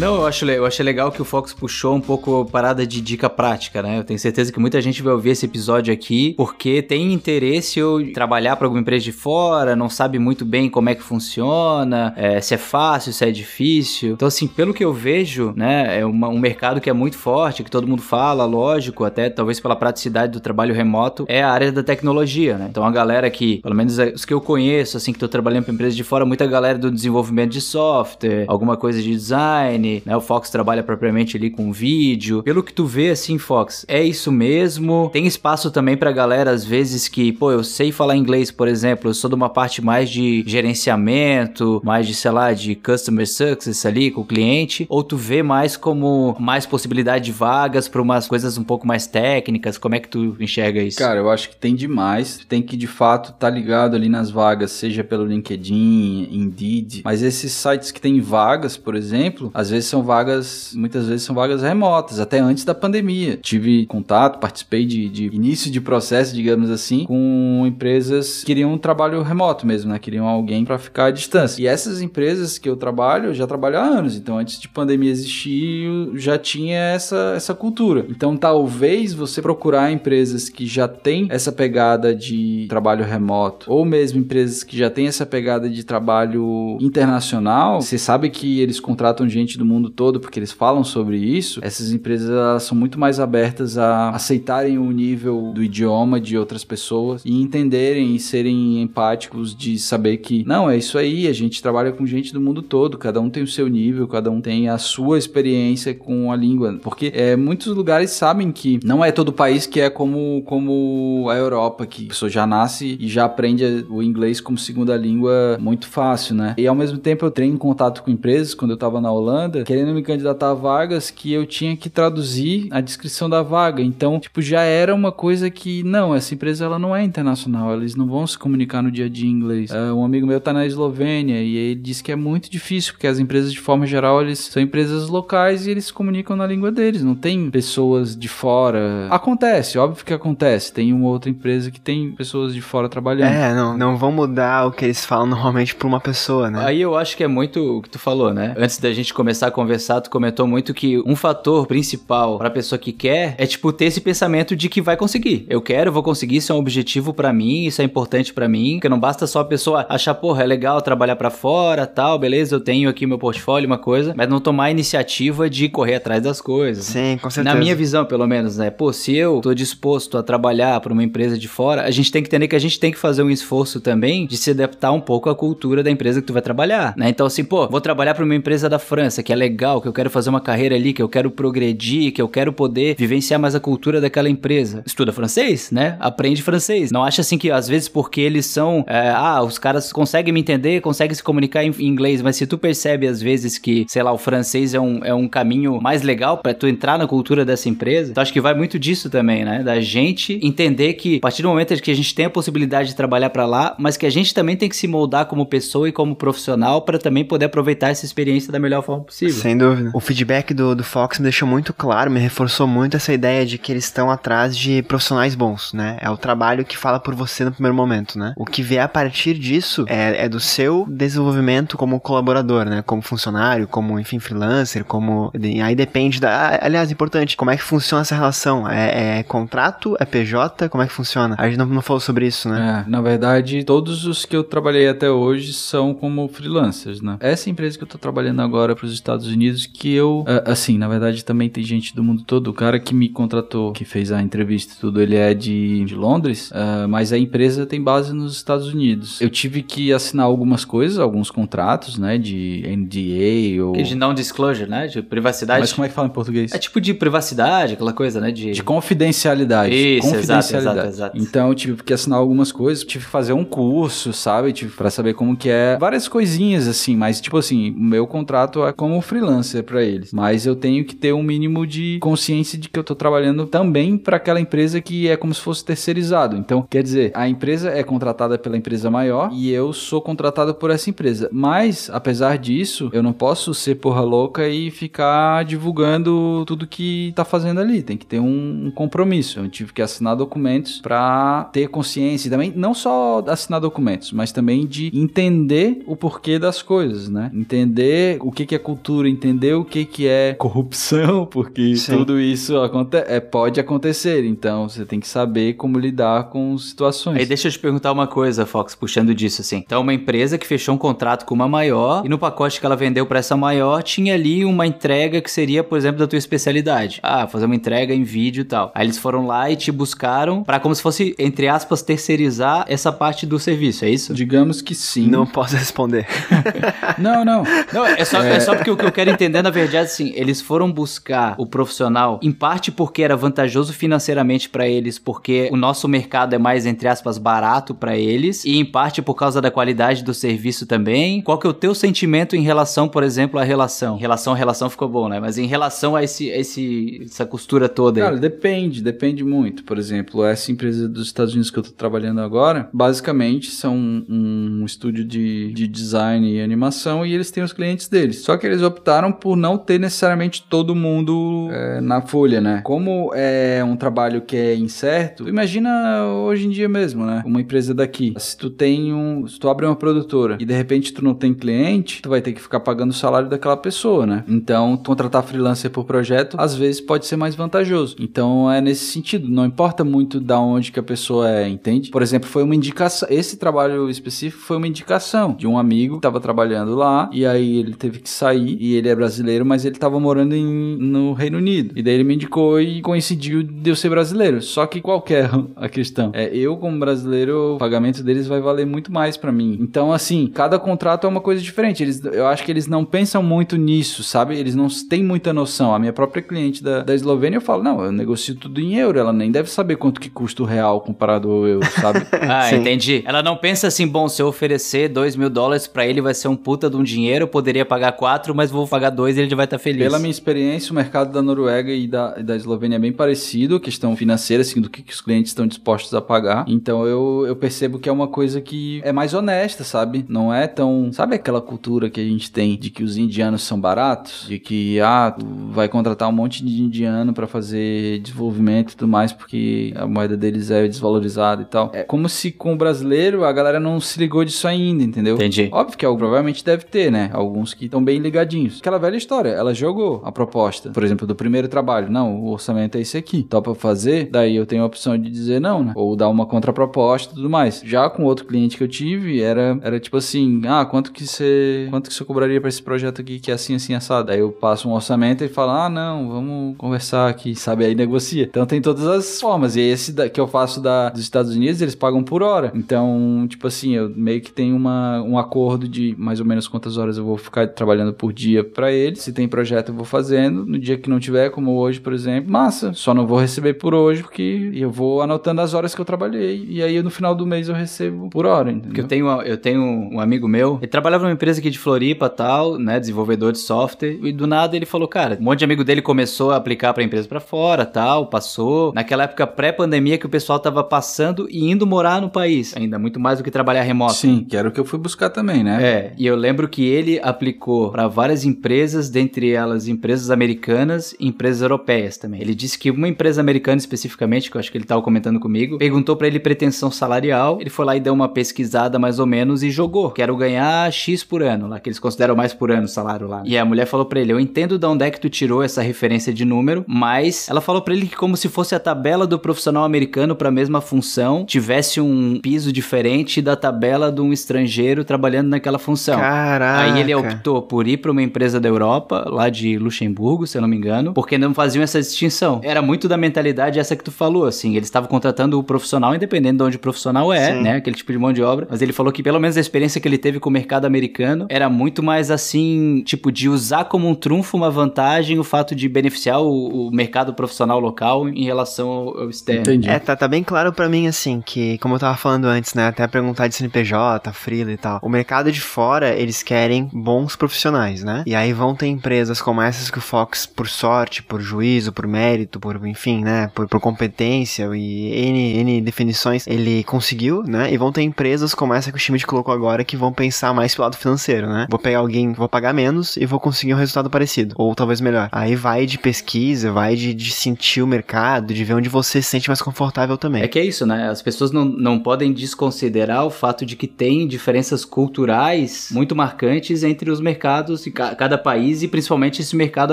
Não, 0.00 0.14
eu 0.14 0.26
acho, 0.26 0.46
eu 0.46 0.64
achei 0.64 0.82
legal 0.82 1.12
que 1.12 1.20
o 1.20 1.26
Fox 1.26 1.52
puxou 1.52 1.94
um 1.94 2.00
pouco 2.00 2.46
parada 2.46 2.86
de 2.86 3.02
dica 3.02 3.28
prática, 3.28 3.82
né? 3.82 3.98
Eu 3.98 4.02
tenho 4.02 4.18
certeza 4.18 4.50
que 4.50 4.58
muita 4.58 4.80
gente 4.80 5.02
vai 5.02 5.12
ouvir 5.12 5.28
esse 5.32 5.44
episódio 5.44 5.92
aqui 5.92 6.32
porque 6.38 6.80
tem 6.80 7.12
interesse 7.12 7.80
em 7.80 8.10
trabalhar 8.10 8.56
para 8.56 8.66
alguma 8.66 8.80
empresa 8.80 9.04
de 9.04 9.12
fora, 9.12 9.76
não 9.76 9.90
sabe 9.90 10.18
muito 10.18 10.42
bem 10.42 10.70
como 10.70 10.88
é 10.88 10.94
que 10.94 11.02
funciona, 11.02 12.14
é, 12.16 12.40
se 12.40 12.54
é 12.54 12.56
fácil, 12.56 13.12
se 13.12 13.26
é 13.26 13.30
difícil. 13.30 14.12
Então, 14.12 14.26
assim, 14.26 14.46
pelo 14.46 14.72
que 14.72 14.82
eu 14.82 14.90
vejo, 14.90 15.52
né, 15.54 16.00
é 16.00 16.06
uma, 16.06 16.28
um 16.28 16.38
mercado 16.38 16.80
que 16.80 16.88
é 16.88 16.94
muito 16.94 17.18
forte, 17.18 17.62
que 17.62 17.70
todo 17.70 17.86
mundo 17.86 18.00
fala, 18.00 18.46
lógico, 18.46 19.04
até 19.04 19.28
talvez 19.28 19.60
pela 19.60 19.76
praticidade 19.76 20.32
do 20.32 20.40
trabalho 20.40 20.74
remoto, 20.74 21.26
é 21.28 21.42
a 21.42 21.50
área 21.50 21.70
da 21.70 21.82
tecnologia, 21.82 22.56
né? 22.56 22.68
Então, 22.70 22.86
a 22.86 22.90
galera 22.90 23.28
que, 23.28 23.58
pelo 23.58 23.74
menos 23.74 23.98
os 23.98 24.24
que 24.24 24.32
eu 24.32 24.40
conheço, 24.40 24.96
assim, 24.96 25.12
que 25.12 25.18
tô 25.18 25.28
trabalhando 25.28 25.64
para 25.64 25.74
empresas 25.74 25.94
de 25.94 26.04
fora, 26.04 26.24
muita 26.24 26.46
galera 26.46 26.78
do 26.78 26.90
desenvolvimento 26.90 27.50
de 27.50 27.60
software, 27.60 28.46
alguma 28.48 28.78
coisa 28.78 29.02
de 29.02 29.10
design, 29.10 29.89
né? 30.04 30.16
O 30.16 30.20
Fox 30.20 30.50
trabalha 30.50 30.82
propriamente 30.82 31.36
ali 31.36 31.50
com 31.50 31.72
vídeo. 31.72 32.42
Pelo 32.42 32.62
que 32.62 32.72
tu 32.72 32.84
vê, 32.84 33.10
assim, 33.10 33.38
Fox, 33.38 33.84
é 33.88 34.02
isso 34.02 34.30
mesmo? 34.30 35.10
Tem 35.12 35.26
espaço 35.26 35.70
também 35.70 35.96
pra 35.96 36.12
galera, 36.12 36.50
às 36.50 36.64
vezes, 36.64 37.08
que, 37.08 37.32
pô, 37.32 37.50
eu 37.50 37.64
sei 37.64 37.92
falar 37.92 38.16
inglês, 38.16 38.50
por 38.50 38.68
exemplo, 38.68 39.10
eu 39.10 39.14
sou 39.14 39.28
de 39.28 39.36
uma 39.36 39.48
parte 39.48 39.82
mais 39.82 40.10
de 40.10 40.44
gerenciamento, 40.46 41.80
mais 41.84 42.06
de, 42.06 42.14
sei 42.14 42.30
lá, 42.30 42.52
de 42.52 42.74
customer 42.74 43.26
success 43.26 43.84
ali 43.86 44.10
com 44.10 44.22
o 44.22 44.26
cliente, 44.26 44.86
ou 44.88 45.02
tu 45.02 45.16
vê 45.16 45.42
mais 45.42 45.76
como 45.76 46.36
mais 46.38 46.66
possibilidade 46.66 47.24
de 47.26 47.32
vagas 47.32 47.88
para 47.88 48.02
umas 48.02 48.26
coisas 48.26 48.56
um 48.58 48.64
pouco 48.64 48.86
mais 48.86 49.06
técnicas? 49.06 49.78
Como 49.78 49.94
é 49.94 50.00
que 50.00 50.08
tu 50.08 50.36
enxerga 50.40 50.82
isso? 50.82 50.98
Cara, 50.98 51.18
eu 51.18 51.30
acho 51.30 51.50
que 51.50 51.56
tem 51.56 51.74
demais. 51.74 52.40
Tem 52.48 52.62
que, 52.62 52.76
de 52.76 52.86
fato, 52.86 53.32
tá 53.32 53.48
ligado 53.48 53.94
ali 53.96 54.08
nas 54.08 54.30
vagas, 54.30 54.72
seja 54.72 55.04
pelo 55.04 55.24
LinkedIn, 55.24 56.28
Indeed, 56.30 57.02
mas 57.04 57.22
esses 57.22 57.52
sites 57.52 57.90
que 57.90 58.00
tem 58.00 58.20
vagas, 58.20 58.76
por 58.76 58.94
exemplo, 58.94 59.50
às 59.54 59.70
vezes 59.70 59.79
vezes 59.80 59.90
são 59.90 60.02
vagas, 60.02 60.72
muitas 60.76 61.06
vezes 61.06 61.22
são 61.22 61.34
vagas 61.34 61.62
remotas, 61.62 62.20
até 62.20 62.38
antes 62.38 62.64
da 62.64 62.74
pandemia. 62.74 63.36
Tive 63.36 63.86
contato, 63.86 64.38
participei 64.38 64.84
de, 64.84 65.08
de 65.08 65.26
início 65.26 65.70
de 65.70 65.80
processo, 65.80 66.34
digamos 66.34 66.70
assim, 66.70 67.04
com 67.04 67.64
empresas 67.66 68.40
que 68.40 68.46
queriam 68.46 68.72
um 68.72 68.78
trabalho 68.78 69.22
remoto 69.22 69.66
mesmo, 69.66 69.90
né? 69.90 69.98
Queriam 69.98 70.26
alguém 70.26 70.64
para 70.64 70.78
ficar 70.78 71.06
à 71.06 71.10
distância. 71.10 71.62
E 71.62 71.66
essas 71.66 72.02
empresas 72.02 72.58
que 72.58 72.68
eu 72.68 72.76
trabalho, 72.76 73.30
eu 73.30 73.34
já 73.34 73.46
trabalho 73.46 73.78
há 73.78 73.82
anos, 73.82 74.16
então 74.16 74.38
antes 74.38 74.60
de 74.60 74.68
pandemia 74.68 75.10
existir, 75.10 76.10
já 76.14 76.38
tinha 76.38 76.78
essa, 76.78 77.32
essa 77.34 77.54
cultura. 77.54 78.04
Então 78.08 78.36
talvez 78.36 79.14
você 79.14 79.40
procurar 79.40 79.90
empresas 79.90 80.48
que 80.48 80.66
já 80.66 80.86
têm 80.86 81.26
essa 81.30 81.50
pegada 81.50 82.14
de 82.14 82.66
trabalho 82.68 83.04
remoto, 83.04 83.70
ou 83.72 83.84
mesmo 83.84 84.20
empresas 84.20 84.62
que 84.62 84.76
já 84.76 84.90
têm 84.90 85.06
essa 85.06 85.24
pegada 85.24 85.68
de 85.68 85.84
trabalho 85.84 86.76
internacional, 86.80 87.80
você 87.80 87.96
sabe 87.96 88.28
que 88.28 88.60
eles 88.60 88.78
contratam 88.78 89.28
gente 89.28 89.56
do 89.56 89.64
mundo 89.70 89.90
todo, 89.90 90.20
porque 90.20 90.38
eles 90.38 90.52
falam 90.52 90.84
sobre 90.84 91.16
isso, 91.16 91.60
essas 91.62 91.92
empresas 91.92 92.62
são 92.62 92.76
muito 92.76 92.98
mais 92.98 93.20
abertas 93.20 93.78
a 93.78 94.10
aceitarem 94.10 94.78
o 94.78 94.90
nível 94.90 95.52
do 95.54 95.62
idioma 95.62 96.20
de 96.20 96.36
outras 96.36 96.64
pessoas 96.64 97.22
e 97.24 97.40
entenderem 97.40 98.14
e 98.14 98.18
serem 98.18 98.82
empáticos 98.82 99.54
de 99.54 99.78
saber 99.78 100.18
que 100.18 100.44
não, 100.46 100.68
é 100.68 100.76
isso 100.76 100.98
aí, 100.98 101.26
a 101.26 101.32
gente 101.32 101.62
trabalha 101.62 101.92
com 101.92 102.04
gente 102.06 102.32
do 102.32 102.40
mundo 102.40 102.62
todo, 102.62 102.98
cada 102.98 103.20
um 103.20 103.30
tem 103.30 103.42
o 103.42 103.46
seu 103.46 103.68
nível, 103.68 104.06
cada 104.08 104.30
um 104.30 104.40
tem 104.40 104.68
a 104.68 104.78
sua 104.78 105.18
experiência 105.18 105.94
com 105.94 106.32
a 106.32 106.36
língua, 106.36 106.78
porque 106.82 107.12
é, 107.14 107.36
muitos 107.36 107.68
lugares 107.68 108.10
sabem 108.10 108.50
que 108.50 108.80
não 108.84 109.04
é 109.04 109.12
todo 109.12 109.32
país 109.32 109.66
que 109.66 109.80
é 109.80 109.88
como, 109.88 110.42
como 110.46 111.28
a 111.30 111.36
Europa, 111.36 111.86
que 111.86 112.06
a 112.06 112.08
pessoa 112.08 112.28
já 112.28 112.46
nasce 112.46 112.96
e 113.00 113.08
já 113.08 113.24
aprende 113.24 113.86
o 113.88 114.02
inglês 114.02 114.40
como 114.40 114.58
segunda 114.58 114.96
língua 114.96 115.58
muito 115.60 115.86
fácil, 115.88 116.34
né? 116.34 116.54
E 116.58 116.66
ao 116.66 116.74
mesmo 116.74 116.98
tempo 116.98 117.24
eu 117.24 117.30
treino 117.30 117.54
em 117.54 117.58
contato 117.58 118.02
com 118.02 118.10
empresas, 118.10 118.54
quando 118.54 118.72
eu 118.72 118.76
tava 118.76 119.00
na 119.00 119.10
Holanda, 119.10 119.59
querendo 119.64 119.94
me 119.94 120.02
candidatar 120.02 120.50
a 120.50 120.54
vagas 120.54 121.10
que 121.10 121.32
eu 121.32 121.46
tinha 121.46 121.76
que 121.76 121.88
traduzir 121.88 122.68
a 122.70 122.80
descrição 122.80 123.28
da 123.28 123.42
vaga. 123.42 123.82
Então, 123.82 124.18
tipo, 124.18 124.40
já 124.42 124.62
era 124.62 124.94
uma 124.94 125.12
coisa 125.12 125.50
que, 125.50 125.82
não, 125.82 126.14
essa 126.14 126.34
empresa 126.34 126.64
ela 126.64 126.78
não 126.78 126.94
é 126.94 127.02
internacional, 127.02 127.74
eles 127.74 127.94
não 127.94 128.06
vão 128.06 128.26
se 128.26 128.38
comunicar 128.38 128.82
no 128.82 128.90
dia 128.90 129.06
a 129.06 129.08
dia 129.08 129.28
em 129.28 129.32
inglês. 129.32 129.70
Uh, 129.70 129.94
um 129.94 130.04
amigo 130.04 130.26
meu 130.26 130.40
tá 130.40 130.52
na 130.52 130.66
Eslovênia 130.66 131.42
e 131.42 131.56
ele 131.56 131.80
disse 131.80 132.02
que 132.02 132.12
é 132.12 132.16
muito 132.16 132.50
difícil, 132.50 132.92
porque 132.92 133.06
as 133.06 133.18
empresas, 133.18 133.52
de 133.52 133.60
forma 133.60 133.86
geral, 133.86 134.22
eles 134.22 134.38
são 134.38 134.62
empresas 134.62 135.08
locais 135.08 135.66
e 135.66 135.70
eles 135.70 135.86
se 135.86 135.92
comunicam 135.92 136.36
na 136.36 136.46
língua 136.46 136.70
deles, 136.70 137.02
não 137.02 137.14
tem 137.14 137.50
pessoas 137.50 138.16
de 138.16 138.28
fora. 138.28 139.08
Acontece, 139.10 139.78
óbvio 139.78 140.04
que 140.04 140.14
acontece. 140.14 140.72
Tem 140.72 140.92
uma 140.92 141.08
outra 141.08 141.30
empresa 141.30 141.70
que 141.70 141.80
tem 141.80 142.12
pessoas 142.12 142.54
de 142.54 142.60
fora 142.60 142.88
trabalhando. 142.88 143.32
É, 143.32 143.54
não, 143.54 143.76
não 143.76 143.96
vão 143.96 144.12
mudar 144.12 144.66
o 144.66 144.72
que 144.72 144.84
eles 144.84 145.04
falam 145.04 145.26
normalmente 145.26 145.74
pra 145.74 145.86
uma 145.86 146.00
pessoa, 146.00 146.50
né? 146.50 146.62
Aí 146.64 146.80
eu 146.80 146.96
acho 146.96 147.16
que 147.16 147.24
é 147.24 147.28
muito 147.28 147.78
o 147.78 147.82
que 147.82 147.90
tu 147.90 147.98
falou, 147.98 148.32
né? 148.32 148.54
Antes 148.56 148.78
da 148.78 148.92
gente 148.92 149.12
começar 149.14 149.39
começar 149.40 149.46
a 149.46 149.50
conversar, 149.50 150.00
tu 150.00 150.10
comentou 150.10 150.46
muito 150.46 150.74
que 150.74 150.98
um 151.06 151.16
fator 151.16 151.66
principal 151.66 152.36
pra 152.38 152.50
pessoa 152.50 152.78
que 152.78 152.92
quer 152.92 153.34
é, 153.38 153.46
tipo, 153.46 153.72
ter 153.72 153.86
esse 153.86 154.00
pensamento 154.00 154.54
de 154.54 154.68
que 154.68 154.82
vai 154.82 154.96
conseguir. 154.96 155.46
Eu 155.48 155.62
quero, 155.62 155.92
vou 155.92 156.02
conseguir, 156.02 156.36
isso 156.36 156.52
é 156.52 156.54
um 156.54 156.58
objetivo 156.58 157.14
pra 157.14 157.32
mim, 157.32 157.64
isso 157.64 157.80
é 157.80 157.84
importante 157.84 158.34
pra 158.34 158.48
mim, 158.48 158.74
porque 158.74 158.88
não 158.88 159.00
basta 159.00 159.26
só 159.26 159.40
a 159.40 159.44
pessoa 159.44 159.86
achar, 159.88 160.14
porra, 160.14 160.42
é 160.42 160.46
legal 160.46 160.82
trabalhar 160.82 161.16
pra 161.16 161.30
fora, 161.30 161.86
tal, 161.86 162.18
beleza, 162.18 162.54
eu 162.54 162.60
tenho 162.60 162.90
aqui 162.90 163.06
meu 163.06 163.18
portfólio, 163.18 163.66
uma 163.66 163.78
coisa, 163.78 164.12
mas 164.16 164.28
não 164.28 164.40
tomar 164.40 164.64
a 164.64 164.70
iniciativa 164.70 165.48
de 165.48 165.68
correr 165.68 165.94
atrás 165.94 166.22
das 166.22 166.40
coisas. 166.40 166.84
Sim, 166.84 167.18
com 167.22 167.30
certeza. 167.30 167.54
Na 167.54 167.58
minha 167.58 167.74
visão, 167.74 168.04
pelo 168.04 168.26
menos, 168.26 168.58
né? 168.58 168.70
Pô, 168.70 168.92
se 168.92 169.14
eu 169.14 169.40
tô 169.40 169.54
disposto 169.54 170.18
a 170.18 170.22
trabalhar 170.22 170.80
pra 170.80 170.92
uma 170.92 171.02
empresa 171.02 171.38
de 171.38 171.48
fora, 171.48 171.82
a 171.82 171.90
gente 171.90 172.12
tem 172.12 172.22
que 172.22 172.28
entender 172.28 172.48
que 172.48 172.56
a 172.56 172.60
gente 172.60 172.78
tem 172.78 172.90
que 172.90 172.98
fazer 172.98 173.22
um 173.22 173.30
esforço 173.30 173.80
também 173.80 174.26
de 174.26 174.36
se 174.36 174.50
adaptar 174.50 174.92
um 174.92 175.00
pouco 175.00 175.30
à 175.30 175.34
cultura 175.34 175.82
da 175.82 175.90
empresa 175.90 176.20
que 176.20 176.26
tu 176.26 176.32
vai 176.32 176.42
trabalhar, 176.42 176.94
né? 176.96 177.08
Então, 177.08 177.26
assim, 177.26 177.44
pô, 177.44 177.66
vou 177.68 177.80
trabalhar 177.80 178.14
pra 178.14 178.24
uma 178.24 178.34
empresa 178.34 178.68
da 178.68 178.78
França, 178.78 179.22
que 179.22 179.29
é 179.32 179.36
legal, 179.36 179.80
que 179.80 179.88
eu 179.88 179.92
quero 179.92 180.10
fazer 180.10 180.30
uma 180.30 180.40
carreira 180.40 180.74
ali, 180.74 180.92
que 180.92 181.02
eu 181.02 181.08
quero 181.08 181.30
progredir, 181.30 182.12
que 182.12 182.20
eu 182.20 182.28
quero 182.28 182.52
poder 182.52 182.96
vivenciar 182.98 183.40
mais 183.40 183.54
a 183.54 183.60
cultura 183.60 184.00
daquela 184.00 184.28
empresa. 184.28 184.82
Estuda 184.86 185.12
francês, 185.12 185.70
né? 185.70 185.96
Aprende 186.00 186.42
francês. 186.42 186.90
Não 186.90 187.04
acha 187.04 187.22
assim 187.22 187.38
que 187.38 187.50
às 187.50 187.68
vezes 187.68 187.88
porque 187.88 188.20
eles 188.20 188.46
são, 188.46 188.84
é, 188.86 189.10
ah, 189.10 189.42
os 189.42 189.58
caras 189.58 189.92
conseguem 189.92 190.32
me 190.32 190.40
entender, 190.40 190.80
conseguem 190.80 191.14
se 191.14 191.22
comunicar 191.22 191.64
em 191.64 191.72
inglês, 191.80 192.22
mas 192.22 192.36
se 192.36 192.46
tu 192.46 192.58
percebe 192.58 193.06
às 193.06 193.20
vezes 193.20 193.58
que, 193.58 193.86
sei 193.88 194.02
lá, 194.02 194.12
o 194.12 194.18
francês 194.18 194.74
é 194.74 194.80
um, 194.80 195.04
é 195.04 195.14
um 195.14 195.28
caminho 195.28 195.80
mais 195.80 196.02
legal 196.02 196.38
para 196.38 196.54
tu 196.54 196.66
entrar 196.66 196.98
na 196.98 197.06
cultura 197.06 197.44
dessa 197.44 197.68
empresa, 197.68 198.10
então 198.10 198.22
acho 198.22 198.32
que 198.32 198.40
vai 198.40 198.54
muito 198.54 198.78
disso 198.78 199.08
também, 199.08 199.44
né? 199.44 199.62
Da 199.62 199.80
gente 199.80 200.38
entender 200.42 200.94
que 200.94 201.16
a 201.16 201.20
partir 201.20 201.42
do 201.42 201.48
momento 201.48 201.80
que 201.80 201.90
a 201.90 201.94
gente 201.94 202.14
tem 202.14 202.26
a 202.26 202.30
possibilidade 202.30 202.90
de 202.90 202.96
trabalhar 202.96 203.30
para 203.30 203.46
lá, 203.46 203.76
mas 203.78 203.96
que 203.96 204.06
a 204.06 204.10
gente 204.10 204.34
também 204.34 204.56
tem 204.56 204.68
que 204.68 204.76
se 204.76 204.86
moldar 204.86 205.26
como 205.26 205.46
pessoa 205.46 205.88
e 205.88 205.92
como 205.92 206.16
profissional 206.16 206.82
para 206.82 206.98
também 206.98 207.24
poder 207.24 207.46
aproveitar 207.46 207.90
essa 207.90 208.04
experiência 208.04 208.52
da 208.52 208.58
melhor 208.58 208.82
forma 208.82 209.04
possível. 209.04 209.19
Sem 209.28 209.56
dúvida. 209.56 209.90
O 209.92 210.00
feedback 210.00 210.54
do, 210.54 210.74
do 210.74 210.84
Fox 210.84 211.18
me 211.18 211.24
deixou 211.24 211.46
muito 211.46 211.72
claro, 211.72 212.10
me 212.10 212.20
reforçou 212.20 212.66
muito 212.66 212.96
essa 212.96 213.12
ideia 213.12 213.44
de 213.44 213.58
que 213.58 213.72
eles 213.72 213.84
estão 213.84 214.10
atrás 214.10 214.56
de 214.56 214.82
profissionais 214.82 215.34
bons, 215.34 215.72
né? 215.72 215.98
É 216.00 216.08
o 216.08 216.16
trabalho 216.16 216.64
que 216.64 216.76
fala 216.76 217.00
por 217.00 217.14
você 217.14 217.44
no 217.44 217.52
primeiro 217.52 217.74
momento, 217.74 218.18
né? 218.18 218.32
O 218.36 218.44
que 218.44 218.62
vier 218.62 218.84
a 218.84 218.88
partir 218.88 219.34
disso 219.34 219.84
é, 219.88 220.24
é 220.24 220.28
do 220.28 220.40
seu 220.40 220.86
desenvolvimento 220.88 221.76
como 221.76 222.00
colaborador, 222.00 222.64
né? 222.66 222.82
Como 222.82 223.02
funcionário, 223.02 223.66
como, 223.66 223.98
enfim, 223.98 224.18
freelancer, 224.18 224.84
como... 224.84 225.32
Aí 225.64 225.74
depende 225.74 226.20
da... 226.20 226.58
Aliás, 226.62 226.90
importante, 226.90 227.36
como 227.36 227.50
é 227.50 227.56
que 227.56 227.62
funciona 227.62 228.02
essa 228.02 228.14
relação? 228.14 228.68
É, 228.68 229.18
é 229.18 229.22
contrato? 229.22 229.96
É 229.98 230.04
PJ? 230.04 230.68
Como 230.68 230.82
é 230.82 230.86
que 230.86 230.92
funciona? 230.92 231.34
A 231.38 231.46
gente 231.48 231.58
não, 231.58 231.66
não 231.66 231.82
falou 231.82 232.00
sobre 232.00 232.26
isso, 232.26 232.48
né? 232.48 232.84
É, 232.86 232.90
na 232.90 233.00
verdade, 233.00 233.64
todos 233.64 234.06
os 234.06 234.24
que 234.24 234.36
eu 234.36 234.44
trabalhei 234.44 234.88
até 234.88 235.10
hoje 235.10 235.52
são 235.52 235.92
como 235.92 236.28
freelancers, 236.28 237.00
né? 237.00 237.16
Essa 237.20 237.50
empresa 237.50 237.76
que 237.76 237.84
eu 237.84 237.88
tô 237.88 237.98
trabalhando 237.98 238.40
agora 238.40 238.76
para 238.76 238.86
os 238.86 238.92
Estados 238.92 239.09
Unidos, 239.26 239.66
que 239.66 239.92
eu, 239.92 240.24
assim, 240.44 240.78
na 240.78 240.88
verdade 240.88 241.24
também 241.24 241.48
tem 241.48 241.64
gente 241.64 241.94
do 241.94 242.02
mundo 242.02 242.22
todo. 242.22 242.48
O 242.48 242.52
cara 242.52 242.78
que 242.78 242.94
me 242.94 243.08
contratou, 243.08 243.72
que 243.72 243.84
fez 243.84 244.12
a 244.12 244.22
entrevista 244.22 244.74
e 244.74 244.76
tudo, 244.78 245.00
ele 245.00 245.16
é 245.16 245.34
de, 245.34 245.84
de 245.84 245.94
Londres, 245.94 246.50
uh, 246.50 246.88
mas 246.88 247.12
a 247.12 247.18
empresa 247.18 247.66
tem 247.66 247.82
base 247.82 248.12
nos 248.12 248.36
Estados 248.36 248.68
Unidos. 248.68 249.20
Eu 249.20 249.30
tive 249.30 249.62
que 249.62 249.92
assinar 249.92 250.26
algumas 250.26 250.64
coisas, 250.64 250.98
alguns 250.98 251.30
contratos, 251.30 251.98
né, 251.98 252.18
de 252.18 252.62
NDA 252.66 253.64
ou... 253.64 253.72
De 253.72 253.94
non-disclosure, 253.94 254.68
né, 254.68 254.86
de 254.86 255.02
privacidade. 255.02 255.60
Mas 255.60 255.72
como 255.72 255.84
é 255.84 255.88
que 255.88 255.94
fala 255.94 256.08
em 256.08 256.12
português? 256.12 256.52
É 256.52 256.58
tipo 256.58 256.80
de 256.80 256.94
privacidade, 256.94 257.74
aquela 257.74 257.92
coisa, 257.92 258.20
né, 258.20 258.30
de... 258.30 258.52
De 258.52 258.62
confidencialidade. 258.62 259.74
Isso, 259.74 260.08
confidencialidade. 260.08 260.88
Exato, 260.88 260.88
exato, 260.88 260.88
exato. 260.88 261.18
Então 261.18 261.48
eu 261.48 261.54
tive 261.54 261.82
que 261.82 261.92
assinar 261.92 262.18
algumas 262.18 262.52
coisas, 262.52 262.84
tive 262.84 263.04
que 263.04 263.10
fazer 263.10 263.32
um 263.32 263.44
curso, 263.44 264.12
sabe, 264.12 264.52
tive 264.52 264.72
para 264.72 264.90
saber 264.90 265.14
como 265.14 265.36
que 265.36 265.48
é, 265.48 265.76
várias 265.78 266.08
coisinhas 266.08 266.68
assim, 266.68 266.96
mas 266.96 267.20
tipo 267.20 267.36
assim, 267.36 267.70
o 267.70 267.80
meu 267.80 268.06
contrato 268.06 268.64
é 268.64 268.72
como 268.72 268.99
freelancer 269.00 269.64
para 269.64 269.82
eles, 269.82 270.12
mas 270.12 270.46
eu 270.46 270.56
tenho 270.56 270.84
que 270.84 270.94
ter 270.94 271.12
um 271.12 271.22
mínimo 271.22 271.66
de 271.66 271.98
consciência 272.00 272.58
de 272.58 272.68
que 272.68 272.78
eu 272.78 272.84
tô 272.84 272.94
trabalhando 272.94 273.46
também 273.46 273.96
para 273.96 274.16
aquela 274.16 274.40
empresa 274.40 274.80
que 274.80 275.08
é 275.08 275.16
como 275.16 275.34
se 275.34 275.40
fosse 275.40 275.64
terceirizado. 275.64 276.36
Então, 276.36 276.66
quer 276.68 276.82
dizer, 276.82 277.12
a 277.14 277.28
empresa 277.28 277.70
é 277.70 277.82
contratada 277.82 278.38
pela 278.38 278.56
empresa 278.56 278.90
maior 278.90 279.30
e 279.32 279.50
eu 279.50 279.72
sou 279.72 280.00
contratado 280.00 280.54
por 280.54 280.70
essa 280.70 280.90
empresa. 280.90 281.28
Mas, 281.32 281.90
apesar 281.92 282.38
disso, 282.38 282.90
eu 282.92 283.02
não 283.02 283.12
posso 283.12 283.54
ser 283.54 283.76
porra 283.76 284.02
louca 284.02 284.48
e 284.48 284.70
ficar 284.70 285.44
divulgando 285.44 286.44
tudo 286.46 286.66
que 286.66 287.12
tá 287.14 287.24
fazendo 287.24 287.60
ali. 287.60 287.82
Tem 287.82 287.96
que 287.96 288.06
ter 288.06 288.20
um, 288.20 288.66
um 288.66 288.70
compromisso. 288.70 289.40
Eu 289.40 289.48
tive 289.48 289.72
que 289.72 289.82
assinar 289.82 290.16
documentos 290.16 290.80
para 290.80 291.48
ter 291.52 291.68
consciência 291.68 292.28
e 292.28 292.30
também 292.30 292.52
não 292.54 292.74
só 292.74 293.22
assinar 293.26 293.60
documentos, 293.60 294.12
mas 294.12 294.32
também 294.32 294.66
de 294.66 294.90
entender 294.94 295.82
o 295.86 295.96
porquê 295.96 296.38
das 296.38 296.62
coisas, 296.62 297.08
né? 297.08 297.30
Entender 297.34 298.18
o 298.20 298.30
que 298.30 298.46
que 298.46 298.54
é 298.54 298.58
cultura, 298.58 298.89
entender 299.06 299.54
o 299.54 299.64
que 299.64 299.84
que 299.84 300.06
é 300.06 300.34
corrupção, 300.34 301.26
porque 301.30 301.76
Sim. 301.76 301.98
tudo 301.98 302.20
isso 302.20 302.58
aconte 302.58 302.96
é, 302.96 303.20
pode 303.20 303.60
acontecer. 303.60 304.24
Então, 304.24 304.68
você 304.68 304.84
tem 304.84 305.00
que 305.00 305.08
saber 305.08 305.54
como 305.54 305.78
lidar 305.78 306.24
com 306.24 306.56
situações. 306.58 307.18
Aí 307.18 307.26
deixa 307.26 307.48
eu 307.48 307.52
te 307.52 307.58
perguntar 307.58 307.92
uma 307.92 308.06
coisa, 308.06 308.46
Fox, 308.46 308.74
puxando 308.74 309.14
disso 309.14 309.40
assim. 309.40 309.62
Então, 309.66 309.80
uma 309.80 309.94
empresa 309.94 310.38
que 310.38 310.46
fechou 310.46 310.74
um 310.74 310.78
contrato 310.78 311.24
com 311.24 311.34
uma 311.34 311.48
maior 311.48 312.04
e 312.04 312.08
no 312.08 312.18
pacote 312.18 312.60
que 312.60 312.66
ela 312.66 312.76
vendeu 312.76 313.06
para 313.06 313.18
essa 313.18 313.36
maior 313.36 313.82
tinha 313.82 314.14
ali 314.14 314.44
uma 314.44 314.66
entrega 314.66 315.20
que 315.20 315.30
seria, 315.30 315.62
por 315.62 315.78
exemplo, 315.78 315.98
da 315.98 316.06
tua 316.06 316.18
especialidade. 316.18 317.00
Ah, 317.02 317.26
fazer 317.26 317.46
uma 317.46 317.54
entrega 317.54 317.94
em 317.94 318.02
vídeo 318.02 318.42
e 318.42 318.44
tal. 318.44 318.70
Aí 318.74 318.86
eles 318.86 318.98
foram 318.98 319.26
lá 319.26 319.50
e 319.50 319.56
te 319.56 319.70
buscaram 319.70 320.42
para 320.42 320.60
como 320.60 320.74
se 320.74 320.82
fosse, 320.82 321.14
entre 321.18 321.48
aspas, 321.48 321.82
terceirizar 321.82 322.64
essa 322.68 322.92
parte 322.92 323.26
do 323.26 323.38
serviço, 323.38 323.84
é 323.84 323.90
isso? 323.90 324.14
Digamos 324.14 324.62
que 324.62 324.74
sim. 324.74 325.06
Não 325.06 325.26
posso 325.26 325.56
responder. 325.56 326.06
não, 326.98 327.24
não. 327.24 327.42
Não, 327.72 327.86
é 327.86 328.04
só, 328.04 328.22
é... 328.22 328.36
é 328.36 328.40
só 328.40 328.54
porque 328.54 328.70
o 328.70 328.76
que 328.80 328.86
eu 328.86 328.92
quero 328.92 329.10
entender, 329.10 329.42
na 329.42 329.50
verdade, 329.50 329.76
assim, 329.78 330.12
eles 330.14 330.40
foram 330.40 330.70
buscar 330.70 331.34
o 331.38 331.46
profissional, 331.46 332.18
em 332.22 332.32
parte 332.32 332.70
porque 332.70 333.02
era 333.02 333.16
vantajoso 333.16 333.72
financeiramente 333.72 334.48
para 334.48 334.68
eles, 334.68 334.98
porque 334.98 335.48
o 335.52 335.56
nosso 335.56 335.88
mercado 335.88 336.34
é 336.34 336.38
mais, 336.38 336.66
entre 336.66 336.88
aspas, 336.88 337.18
barato 337.18 337.74
para 337.74 337.96
eles, 337.96 338.44
e 338.44 338.56
em 338.56 338.64
parte 338.64 339.02
por 339.02 339.14
causa 339.14 339.40
da 339.40 339.50
qualidade 339.50 340.02
do 340.02 340.14
serviço 340.14 340.66
também. 340.66 341.20
Qual 341.20 341.38
que 341.38 341.46
é 341.46 341.50
o 341.50 341.54
teu 341.54 341.74
sentimento 341.74 342.36
em 342.36 342.42
relação, 342.42 342.88
por 342.88 343.02
exemplo, 343.02 343.38
à 343.38 343.44
relação? 343.44 343.96
Em 343.96 344.00
relação 344.00 344.32
à 344.32 344.36
relação 344.36 344.70
ficou 344.70 344.88
bom, 344.88 345.08
né? 345.08 345.20
Mas 345.20 345.38
em 345.38 345.46
relação 345.46 345.94
a 345.96 346.02
esse, 346.02 346.28
esse, 346.28 347.02
essa 347.04 347.26
costura 347.26 347.68
toda 347.68 348.00
aí. 348.00 348.04
Cara, 348.04 348.18
depende, 348.18 348.82
depende 348.82 349.24
muito. 349.24 349.64
Por 349.64 349.78
exemplo, 349.78 350.24
essa 350.24 350.50
empresa 350.50 350.88
dos 350.88 351.06
Estados 351.06 351.32
Unidos 351.32 351.50
que 351.50 351.58
eu 351.58 351.62
tô 351.62 351.70
trabalhando 351.70 352.20
agora, 352.20 352.68
basicamente 352.72 353.50
são 353.50 353.76
um, 353.76 354.60
um 354.60 354.64
estúdio 354.64 355.04
de, 355.04 355.52
de 355.52 355.66
design 355.66 356.30
e 356.32 356.40
animação 356.40 357.04
e 357.04 357.14
eles 357.14 357.30
têm 357.30 357.42
os 357.42 357.52
clientes 357.52 357.88
deles. 357.88 358.20
Só 358.22 358.36
que 358.36 358.46
eles 358.46 358.62
optaram 358.70 359.12
por 359.12 359.36
não 359.36 359.58
ter 359.58 359.78
necessariamente 359.78 360.44
todo 360.48 360.74
mundo 360.74 361.48
é, 361.50 361.80
na 361.80 362.00
folha, 362.00 362.40
né? 362.40 362.60
Como 362.64 363.12
é 363.14 363.62
um 363.64 363.76
trabalho 363.76 364.22
que 364.22 364.36
é 364.36 364.54
incerto, 364.54 365.28
imagina 365.28 366.06
hoje 366.06 366.46
em 366.46 366.50
dia 366.50 366.68
mesmo, 366.68 367.04
né? 367.04 367.22
Uma 367.24 367.40
empresa 367.40 367.74
daqui. 367.74 368.14
Se 368.16 368.36
tu 368.36 368.50
tem 368.50 368.92
um. 368.94 369.26
Se 369.26 369.38
tu 369.38 369.48
abre 369.48 369.66
uma 369.66 369.76
produtora 369.76 370.36
e 370.40 370.44
de 370.44 370.54
repente 370.54 370.92
tu 370.92 371.04
não 371.04 371.14
tem 371.14 371.34
cliente, 371.34 372.02
tu 372.02 372.08
vai 372.08 372.20
ter 372.20 372.32
que 372.32 372.40
ficar 372.40 372.60
pagando 372.60 372.90
o 372.90 372.94
salário 372.94 373.28
daquela 373.28 373.56
pessoa, 373.56 374.06
né? 374.06 374.24
Então, 374.28 374.76
contratar 374.76 375.22
freelancer 375.22 375.70
por 375.70 375.84
projeto, 375.84 376.36
às 376.38 376.54
vezes 376.54 376.80
pode 376.80 377.06
ser 377.06 377.16
mais 377.16 377.34
vantajoso. 377.34 377.96
Então, 377.98 378.50
é 378.50 378.60
nesse 378.60 378.84
sentido. 378.86 379.28
Não 379.28 379.44
importa 379.44 379.84
muito 379.84 380.20
da 380.20 380.38
onde 380.38 380.72
que 380.72 380.80
a 380.80 380.82
pessoa 380.82 381.30
é, 381.30 381.48
entende? 381.48 381.90
Por 381.90 382.02
exemplo, 382.02 382.28
foi 382.28 382.42
uma 382.42 382.54
indicação. 382.54 383.08
Esse 383.10 383.36
trabalho 383.36 383.88
específico 383.88 384.42
foi 384.42 384.56
uma 384.56 384.66
indicação 384.66 385.34
de 385.34 385.46
um 385.46 385.58
amigo 385.58 385.94
que 385.94 385.98
estava 385.98 386.20
trabalhando 386.20 386.74
lá 386.74 387.08
e 387.12 387.26
aí 387.26 387.58
ele 387.58 387.74
teve 387.74 387.98
que 387.98 388.08
sair 388.08 388.56
e 388.62 388.74
ele 388.74 388.90
é 388.90 388.94
brasileiro, 388.94 389.46
mas 389.46 389.64
ele 389.64 389.74
estava 389.74 389.98
morando 389.98 390.34
em, 390.34 390.76
no 390.76 391.14
Reino 391.14 391.38
Unido. 391.38 391.72
E 391.74 391.82
daí 391.82 391.94
ele 391.94 392.04
me 392.04 392.14
indicou 392.14 392.60
e 392.60 392.82
coincidiu 392.82 393.42
de 393.42 393.70
eu 393.70 393.74
ser 393.74 393.88
brasileiro. 393.88 394.42
Só 394.42 394.66
que 394.66 394.82
qual 394.82 395.00
que 395.00 395.14
é 395.14 395.30
a 395.56 395.66
questão? 395.66 396.10
É, 396.12 396.28
eu 396.36 396.58
como 396.58 396.78
brasileiro, 396.78 397.54
o 397.54 397.58
pagamento 397.58 398.02
deles 398.02 398.26
vai 398.26 398.38
valer 398.38 398.66
muito 398.66 398.92
mais 398.92 399.16
para 399.16 399.32
mim. 399.32 399.56
Então, 399.58 399.90
assim, 399.90 400.26
cada 400.26 400.58
contrato 400.58 401.06
é 401.06 401.08
uma 401.08 401.22
coisa 401.22 401.40
diferente. 401.40 401.82
Eles, 401.82 402.04
eu 402.04 402.26
acho 402.26 402.44
que 402.44 402.52
eles 402.52 402.66
não 402.66 402.84
pensam 402.84 403.22
muito 403.22 403.56
nisso, 403.56 404.02
sabe? 404.02 404.38
Eles 404.38 404.54
não 404.54 404.68
têm 404.68 405.02
muita 405.02 405.32
noção. 405.32 405.74
A 405.74 405.78
minha 405.78 405.94
própria 405.94 406.22
cliente 406.22 406.62
da, 406.62 406.82
da 406.82 406.94
Eslovênia, 406.94 407.38
eu 407.38 407.42
falo, 407.42 407.62
não, 407.62 407.82
eu 407.82 407.90
negocio 407.90 408.34
tudo 408.34 408.60
em 408.60 408.74
euro. 408.74 408.98
Ela 408.98 409.10
nem 409.12 409.32
deve 409.32 409.48
saber 409.48 409.76
quanto 409.76 409.98
que 409.98 410.10
custa 410.10 410.42
o 410.42 410.46
real 410.46 410.82
comparado 410.82 411.30
ao 411.30 411.48
euro, 411.48 411.66
sabe? 411.80 412.06
ah, 412.28 412.42
Sim. 412.42 412.56
entendi. 412.56 413.02
Ela 413.06 413.22
não 413.22 413.38
pensa 413.38 413.68
assim, 413.68 413.88
bom, 413.88 414.06
se 414.06 414.20
eu 414.20 414.26
oferecer 414.26 414.90
2 414.90 415.16
mil 415.16 415.30
dólares 415.30 415.66
para 415.66 415.86
ele 415.86 416.02
vai 416.02 416.12
ser 416.12 416.28
um 416.28 416.36
puta 416.36 416.68
de 416.68 416.76
um 416.76 416.82
dinheiro, 416.82 417.22
eu 417.22 417.28
poderia 417.28 417.64
pagar 417.64 417.92
4, 417.92 418.34
mas 418.40 418.50
vou 418.50 418.66
pagar 418.66 418.88
2 418.88 419.18
e 419.18 419.20
ele 419.20 419.28
já 419.28 419.36
vai 419.36 419.44
estar 419.44 419.58
tá 419.58 419.62
feliz. 419.62 419.82
Pela 419.82 419.98
minha 419.98 420.10
experiência, 420.10 420.72
o 420.72 420.74
mercado 420.74 421.12
da 421.12 421.20
Noruega 421.20 421.70
e 421.70 421.86
da, 421.86 422.14
da 422.14 422.34
Eslovênia 422.34 422.76
é 422.76 422.78
bem 422.78 422.90
parecido, 422.90 423.60
questão 423.60 423.94
financeira, 423.94 424.40
assim, 424.40 424.62
do 424.62 424.70
que, 424.70 424.82
que 424.82 424.94
os 424.94 425.00
clientes 425.02 425.30
estão 425.30 425.46
dispostos 425.46 425.92
a 425.92 426.00
pagar. 426.00 426.46
Então 426.48 426.86
eu, 426.86 427.26
eu 427.26 427.36
percebo 427.36 427.78
que 427.78 427.86
é 427.86 427.92
uma 427.92 428.08
coisa 428.08 428.40
que 428.40 428.80
é 428.82 428.92
mais 428.92 429.12
honesta, 429.12 429.62
sabe? 429.62 430.06
Não 430.08 430.32
é 430.32 430.46
tão. 430.46 430.90
Sabe 430.90 431.16
aquela 431.16 431.42
cultura 431.42 431.90
que 431.90 432.00
a 432.00 432.02
gente 432.02 432.32
tem 432.32 432.56
de 432.56 432.70
que 432.70 432.82
os 432.82 432.96
indianos 432.96 433.42
são 433.42 433.60
baratos? 433.60 434.24
De 434.26 434.38
que, 434.38 434.80
ah, 434.80 435.14
tu 435.18 435.26
vai 435.50 435.68
contratar 435.68 436.08
um 436.08 436.12
monte 436.12 436.42
de 436.42 436.62
indiano 436.62 437.12
para 437.12 437.26
fazer 437.26 438.00
desenvolvimento 438.00 438.72
e 438.72 438.76
tudo 438.76 438.88
mais, 438.88 439.12
porque 439.12 439.74
a 439.76 439.86
moeda 439.86 440.16
deles 440.16 440.50
é 440.50 440.66
desvalorizada 440.66 441.42
e 441.42 441.44
tal. 441.44 441.70
É 441.74 441.82
como 441.82 442.08
se 442.08 442.32
com 442.32 442.54
o 442.54 442.56
brasileiro 442.56 443.22
a 443.22 443.32
galera 443.32 443.60
não 443.60 443.78
se 443.80 443.98
ligou 443.98 444.24
disso 444.24 444.48
ainda, 444.48 444.82
entendeu? 444.82 445.16
Entendi. 445.16 445.50
Óbvio 445.52 445.76
que 445.76 445.84
algo 445.84 445.98
provavelmente 445.98 446.42
deve 446.42 446.64
ter, 446.64 446.90
né? 446.90 447.10
Alguns 447.12 447.52
que 447.52 447.66
estão 447.66 447.84
bem 447.84 447.98
ligadinhos 447.98 448.29
Aquela 448.60 448.78
velha 448.78 448.96
história, 448.96 449.30
ela 449.30 449.54
jogou 449.54 450.00
a 450.04 450.12
proposta, 450.12 450.70
por 450.70 450.84
exemplo, 450.84 451.06
do 451.06 451.14
primeiro 451.14 451.48
trabalho. 451.48 451.90
Não, 451.90 452.16
o 452.16 452.30
orçamento 452.30 452.76
é 452.76 452.80
esse 452.80 452.96
aqui. 452.96 453.22
Topa 453.22 453.54
fazer? 453.54 454.08
Daí 454.10 454.36
eu 454.36 454.46
tenho 454.46 454.62
a 454.62 454.66
opção 454.66 454.96
de 454.98 455.10
dizer 455.10 455.40
não, 455.40 455.62
né? 455.62 455.72
Ou 455.74 455.96
dar 455.96 456.08
uma 456.08 456.26
contraproposta 456.26 457.12
e 457.12 457.16
tudo 457.16 457.30
mais. 457.30 457.62
Já 457.64 457.88
com 457.90 458.04
outro 458.04 458.26
cliente 458.26 458.56
que 458.56 458.62
eu 458.62 458.68
tive, 458.68 459.20
era, 459.20 459.58
era 459.62 459.80
tipo 459.80 459.96
assim, 459.96 460.42
ah, 460.46 460.64
quanto 460.64 460.92
que 460.92 461.06
você 461.06 461.66
quanto 461.70 461.88
que 461.88 461.94
você 461.94 462.04
cobraria 462.04 462.40
para 462.40 462.48
esse 462.48 462.62
projeto 462.62 463.00
aqui 463.00 463.18
que 463.18 463.30
é 463.30 463.34
assim, 463.34 463.54
assim, 463.54 463.74
assado? 463.74 464.12
Aí 464.12 464.20
eu 464.20 464.30
passo 464.30 464.68
um 464.68 464.72
orçamento 464.72 465.24
e 465.24 465.28
falo, 465.28 465.52
ah, 465.52 465.68
não, 465.68 466.08
vamos 466.08 466.56
conversar 466.56 467.08
aqui, 467.08 467.34
sabe? 467.34 467.64
Aí 467.64 467.74
negocia. 467.74 468.24
Então 468.24 468.46
tem 468.46 468.60
todas 468.60 468.86
as 468.86 469.20
formas. 469.20 469.56
E 469.56 469.60
esse 469.60 469.92
da, 469.92 470.08
que 470.08 470.20
eu 470.20 470.26
faço 470.26 470.60
da, 470.60 470.90
dos 470.90 471.00
Estados 471.00 471.34
Unidos, 471.34 471.60
eles 471.60 471.74
pagam 471.74 472.02
por 472.02 472.22
hora. 472.22 472.52
Então, 472.54 473.26
tipo 473.28 473.46
assim, 473.46 473.74
eu 473.74 473.90
meio 473.94 474.20
que 474.20 474.32
tenho 474.32 474.56
uma, 474.56 475.02
um 475.02 475.18
acordo 475.18 475.68
de 475.68 475.94
mais 475.98 476.20
ou 476.20 476.26
menos 476.26 476.48
quantas 476.48 476.76
horas 476.76 476.96
eu 476.96 477.04
vou 477.04 477.16
ficar 477.16 477.48
trabalhando 477.48 477.92
por 477.92 478.12
dia 478.12 478.19
para 478.54 478.72
eles. 478.72 479.00
Se 479.00 479.12
tem 479.12 479.28
projeto, 479.28 479.70
eu 479.70 479.74
vou 479.74 479.84
fazendo. 479.84 480.44
No 480.44 480.58
dia 480.58 480.76
que 480.76 480.90
não 480.90 481.00
tiver, 481.00 481.30
como 481.30 481.56
hoje, 481.58 481.80
por 481.80 481.92
exemplo, 481.92 482.30
massa. 482.30 482.72
Só 482.72 482.94
não 482.94 483.06
vou 483.06 483.18
receber 483.18 483.54
por 483.54 483.74
hoje, 483.74 484.02
porque 484.02 484.50
eu 484.54 484.70
vou 484.70 485.02
anotando 485.02 485.40
as 485.40 485.54
horas 485.54 485.74
que 485.74 485.80
eu 485.80 485.84
trabalhei. 485.84 486.46
E 486.48 486.62
aí 486.62 486.82
no 486.82 486.90
final 486.90 487.14
do 487.14 487.26
mês 487.26 487.48
eu 487.48 487.54
recebo 487.54 488.08
por 488.10 488.26
hora. 488.26 488.50
Entendeu? 488.50 488.68
Porque 488.68 488.80
eu 488.80 488.88
tenho, 488.88 489.22
eu 489.22 489.36
tenho 489.36 489.62
um 489.62 490.00
amigo 490.00 490.28
meu, 490.28 490.58
ele 490.60 490.70
trabalhava 490.70 491.04
numa 491.04 491.14
empresa 491.14 491.40
aqui 491.40 491.50
de 491.50 491.58
Floripa 491.58 492.08
tal, 492.08 492.58
né? 492.58 492.80
Desenvolvedor 492.80 493.32
de 493.32 493.38
software. 493.38 493.98
E 494.02 494.12
do 494.12 494.26
nada 494.26 494.56
ele 494.56 494.66
falou, 494.66 494.88
cara, 494.88 495.16
um 495.20 495.24
monte 495.24 495.40
de 495.40 495.44
amigo 495.44 495.64
dele 495.64 495.82
começou 495.82 496.30
a 496.30 496.36
aplicar 496.36 496.72
pra 496.72 496.82
empresa 496.82 497.08
pra 497.08 497.20
fora 497.20 497.64
tal, 497.64 498.06
passou. 498.06 498.72
Naquela 498.74 499.04
época 499.04 499.26
pré-pandemia 499.26 499.98
que 499.98 500.06
o 500.06 500.08
pessoal 500.08 500.38
tava 500.38 500.62
passando 500.64 501.28
e 501.30 501.50
indo 501.50 501.66
morar 501.66 502.00
no 502.00 502.10
país. 502.10 502.56
Ainda 502.56 502.78
muito 502.78 502.98
mais 502.98 503.18
do 503.18 503.24
que 503.24 503.30
trabalhar 503.30 503.62
remoto. 503.62 503.94
Sim, 503.94 504.26
que 504.28 504.36
era 504.36 504.48
o 504.48 504.52
que 504.52 504.60
eu 504.60 504.64
fui 504.64 504.78
buscar 504.78 505.10
também, 505.10 505.44
né? 505.44 505.58
É, 505.62 505.92
e 505.96 506.06
eu 506.06 506.16
lembro 506.16 506.48
que 506.48 506.66
ele 506.66 507.00
aplicou 507.02 507.70
para 507.70 507.86
várias 507.86 508.09
empresas, 508.24 508.88
dentre 508.88 509.30
elas 509.30 509.68
empresas 509.68 510.10
americanas 510.10 510.94
e 510.98 511.06
empresas 511.06 511.42
europeias 511.42 511.96
também. 511.96 512.20
Ele 512.20 512.34
disse 512.34 512.58
que 512.58 512.70
uma 512.70 512.88
empresa 512.88 513.20
americana 513.20 513.58
especificamente, 513.58 514.30
que 514.30 514.36
eu 514.36 514.40
acho 514.40 514.50
que 514.50 514.58
ele 514.58 514.64
tava 514.64 514.82
comentando 514.82 515.20
comigo, 515.20 515.58
perguntou 515.58 515.96
para 515.96 516.06
ele 516.06 516.20
pretensão 516.20 516.70
salarial, 516.70 517.38
ele 517.40 517.50
foi 517.50 517.64
lá 517.64 517.76
e 517.76 517.80
deu 517.80 517.92
uma 517.92 518.08
pesquisada 518.08 518.78
mais 518.78 518.98
ou 518.98 519.06
menos 519.06 519.42
e 519.42 519.50
jogou. 519.50 519.90
Quero 519.90 520.16
ganhar 520.16 520.72
X 520.72 521.02
por 521.04 521.22
ano, 521.22 521.48
lá 521.48 521.60
que 521.60 521.68
eles 521.68 521.78
consideram 521.78 522.14
mais 522.16 522.34
por 522.34 522.50
ano 522.50 522.64
o 522.64 522.68
salário 522.68 523.06
lá. 523.06 523.22
E 523.24 523.36
a 523.36 523.44
mulher 523.44 523.66
falou 523.66 523.86
para 523.86 524.00
ele: 524.00 524.12
"Eu 524.12 524.20
entendo 524.20 524.58
de 524.58 524.66
onde 524.66 524.84
é 524.84 524.90
que 524.90 525.00
tu 525.00 525.08
tirou 525.08 525.42
essa 525.42 525.62
referência 525.62 526.12
de 526.12 526.24
número, 526.24 526.64
mas 526.66 527.28
ela 527.28 527.40
falou 527.40 527.62
para 527.62 527.74
ele 527.74 527.86
que 527.86 527.96
como 527.96 528.16
se 528.16 528.28
fosse 528.28 528.54
a 528.54 528.60
tabela 528.60 529.06
do 529.06 529.18
profissional 529.18 529.64
americano 529.64 530.14
para 530.14 530.28
a 530.28 530.32
mesma 530.32 530.60
função, 530.60 531.24
tivesse 531.24 531.80
um 531.80 532.18
piso 532.20 532.52
diferente 532.52 533.22
da 533.22 533.36
tabela 533.36 533.90
de 533.90 534.00
um 534.00 534.12
estrangeiro 534.12 534.84
trabalhando 534.84 535.28
naquela 535.28 535.58
função. 535.58 535.98
Caraca. 535.98 536.72
Aí 536.72 536.80
ele 536.80 536.94
optou 536.94 537.42
por 537.42 537.66
ir 537.66 537.78
para 537.78 537.90
uma 537.90 537.99
empresa 538.02 538.40
da 538.40 538.48
Europa, 538.48 539.04
lá 539.08 539.28
de 539.28 539.58
Luxemburgo, 539.58 540.26
se 540.26 540.36
eu 540.36 540.42
não 540.42 540.48
me 540.48 540.56
engano, 540.56 540.92
porque 540.92 541.18
não 541.18 541.34
faziam 541.34 541.62
essa 541.62 541.80
distinção. 541.80 542.40
Era 542.42 542.62
muito 542.62 542.88
da 542.88 542.96
mentalidade 542.96 543.58
essa 543.58 543.76
que 543.76 543.84
tu 543.84 543.90
falou, 543.90 544.26
assim, 544.26 544.56
eles 544.56 544.68
estavam 544.68 544.88
contratando 544.88 545.38
o 545.38 545.42
profissional 545.42 545.94
independente 545.94 546.36
de 546.36 546.42
onde 546.42 546.56
o 546.56 546.60
profissional 546.60 547.12
é, 547.12 547.32
Sim. 547.32 547.42
né, 547.42 547.56
aquele 547.56 547.76
tipo 547.76 547.92
de 547.92 547.98
mão 547.98 548.12
de 548.12 548.22
obra, 548.22 548.46
mas 548.50 548.62
ele 548.62 548.72
falou 548.72 548.92
que 548.92 549.02
pelo 549.02 549.18
menos 549.18 549.36
a 549.36 549.40
experiência 549.40 549.80
que 549.80 549.88
ele 549.88 549.98
teve 549.98 550.18
com 550.18 550.28
o 550.28 550.32
mercado 550.32 550.64
americano 550.64 551.26
era 551.28 551.48
muito 551.48 551.82
mais 551.82 552.10
assim, 552.10 552.82
tipo 552.84 553.10
de 553.10 553.28
usar 553.28 553.64
como 553.64 553.88
um 553.88 553.94
trunfo 553.94 554.36
uma 554.36 554.50
vantagem 554.50 555.18
o 555.18 555.24
fato 555.24 555.54
de 555.54 555.68
beneficiar 555.68 556.20
o, 556.20 556.68
o 556.68 556.70
mercado 556.70 557.14
profissional 557.14 557.60
local 557.60 558.08
em 558.08 558.24
relação 558.24 558.68
ao, 558.68 559.00
ao 559.00 559.10
externo. 559.10 559.42
Entendi. 559.42 559.68
É, 559.68 559.78
tá, 559.78 559.94
tá 559.96 560.08
bem 560.08 560.22
claro 560.22 560.52
pra 560.52 560.68
mim, 560.68 560.86
assim, 560.86 561.20
que, 561.24 561.58
como 561.58 561.74
eu 561.74 561.78
tava 561.78 561.96
falando 561.96 562.26
antes, 562.26 562.54
né, 562.54 562.68
até 562.68 562.86
perguntar 562.86 563.28
de 563.28 563.34
CNPJ, 563.34 564.12
Freela 564.12 564.52
e 564.52 564.56
tal, 564.56 564.78
o 564.82 564.88
mercado 564.88 565.30
de 565.30 565.40
fora, 565.40 565.94
eles 565.94 566.22
querem 566.22 566.68
bons 566.72 567.16
profissionais, 567.16 567.82
né? 567.82 567.89
E 568.06 568.14
aí 568.14 568.32
vão 568.32 568.54
ter 568.54 568.66
empresas 568.66 569.20
como 569.20 569.40
essas 569.40 569.70
que 569.70 569.78
o 569.78 569.80
Fox, 569.80 570.26
por 570.26 570.48
sorte, 570.48 571.02
por 571.02 571.20
juízo, 571.20 571.72
por 571.72 571.86
mérito, 571.86 572.40
por, 572.40 572.66
enfim, 572.66 573.02
né, 573.02 573.30
por, 573.34 573.48
por 573.48 573.60
competência 573.60 574.48
e 574.54 575.08
N, 575.08 575.38
N 575.40 575.60
definições, 575.60 576.26
ele 576.26 576.64
conseguiu, 576.64 577.22
né? 577.22 577.52
E 577.52 577.56
vão 577.56 577.72
ter 577.72 577.82
empresas 577.82 578.34
como 578.34 578.54
essa 578.54 578.70
que 578.70 578.76
o 578.76 578.80
Schmidt 578.80 579.06
colocou 579.06 579.32
agora 579.32 579.64
que 579.64 579.76
vão 579.76 579.92
pensar 579.92 580.32
mais 580.34 580.54
pelo 580.54 580.64
lado 580.64 580.76
financeiro, 580.76 581.28
né? 581.28 581.46
Vou 581.50 581.58
pegar 581.58 581.78
alguém, 581.78 582.12
vou 582.12 582.28
pagar 582.28 582.52
menos 582.52 582.96
e 582.96 583.06
vou 583.06 583.20
conseguir 583.20 583.54
um 583.54 583.56
resultado 583.56 583.90
parecido, 583.90 584.34
ou 584.38 584.54
talvez 584.54 584.80
melhor. 584.80 585.08
Aí 585.12 585.34
vai 585.34 585.66
de 585.66 585.78
pesquisa, 585.78 586.52
vai 586.52 586.76
de, 586.76 586.94
de 586.94 587.10
sentir 587.10 587.62
o 587.62 587.66
mercado, 587.66 588.32
de 588.32 588.44
ver 588.44 588.54
onde 588.54 588.68
você 588.68 589.02
se 589.02 589.08
sente 589.08 589.28
mais 589.28 589.42
confortável 589.42 589.96
também. 589.96 590.22
É 590.22 590.28
que 590.28 590.38
é 590.38 590.44
isso, 590.44 590.66
né? 590.66 590.88
As 590.88 591.02
pessoas 591.02 591.30
não, 591.32 591.44
não 591.44 591.78
podem 591.78 592.12
desconsiderar 592.12 593.06
o 593.06 593.10
fato 593.10 593.44
de 593.44 593.56
que 593.56 593.66
tem 593.66 594.06
diferenças 594.06 594.64
culturais 594.64 595.68
muito 595.70 595.94
marcantes 595.94 596.62
entre 596.62 596.90
os 596.90 597.00
mercados 597.00 597.62
de 597.62 597.70
ca- 597.80 597.94
cada 597.94 598.18
país 598.18 598.62
e 598.62 598.68
principalmente 598.68 599.20
esse 599.22 599.34
mercado 599.36 599.72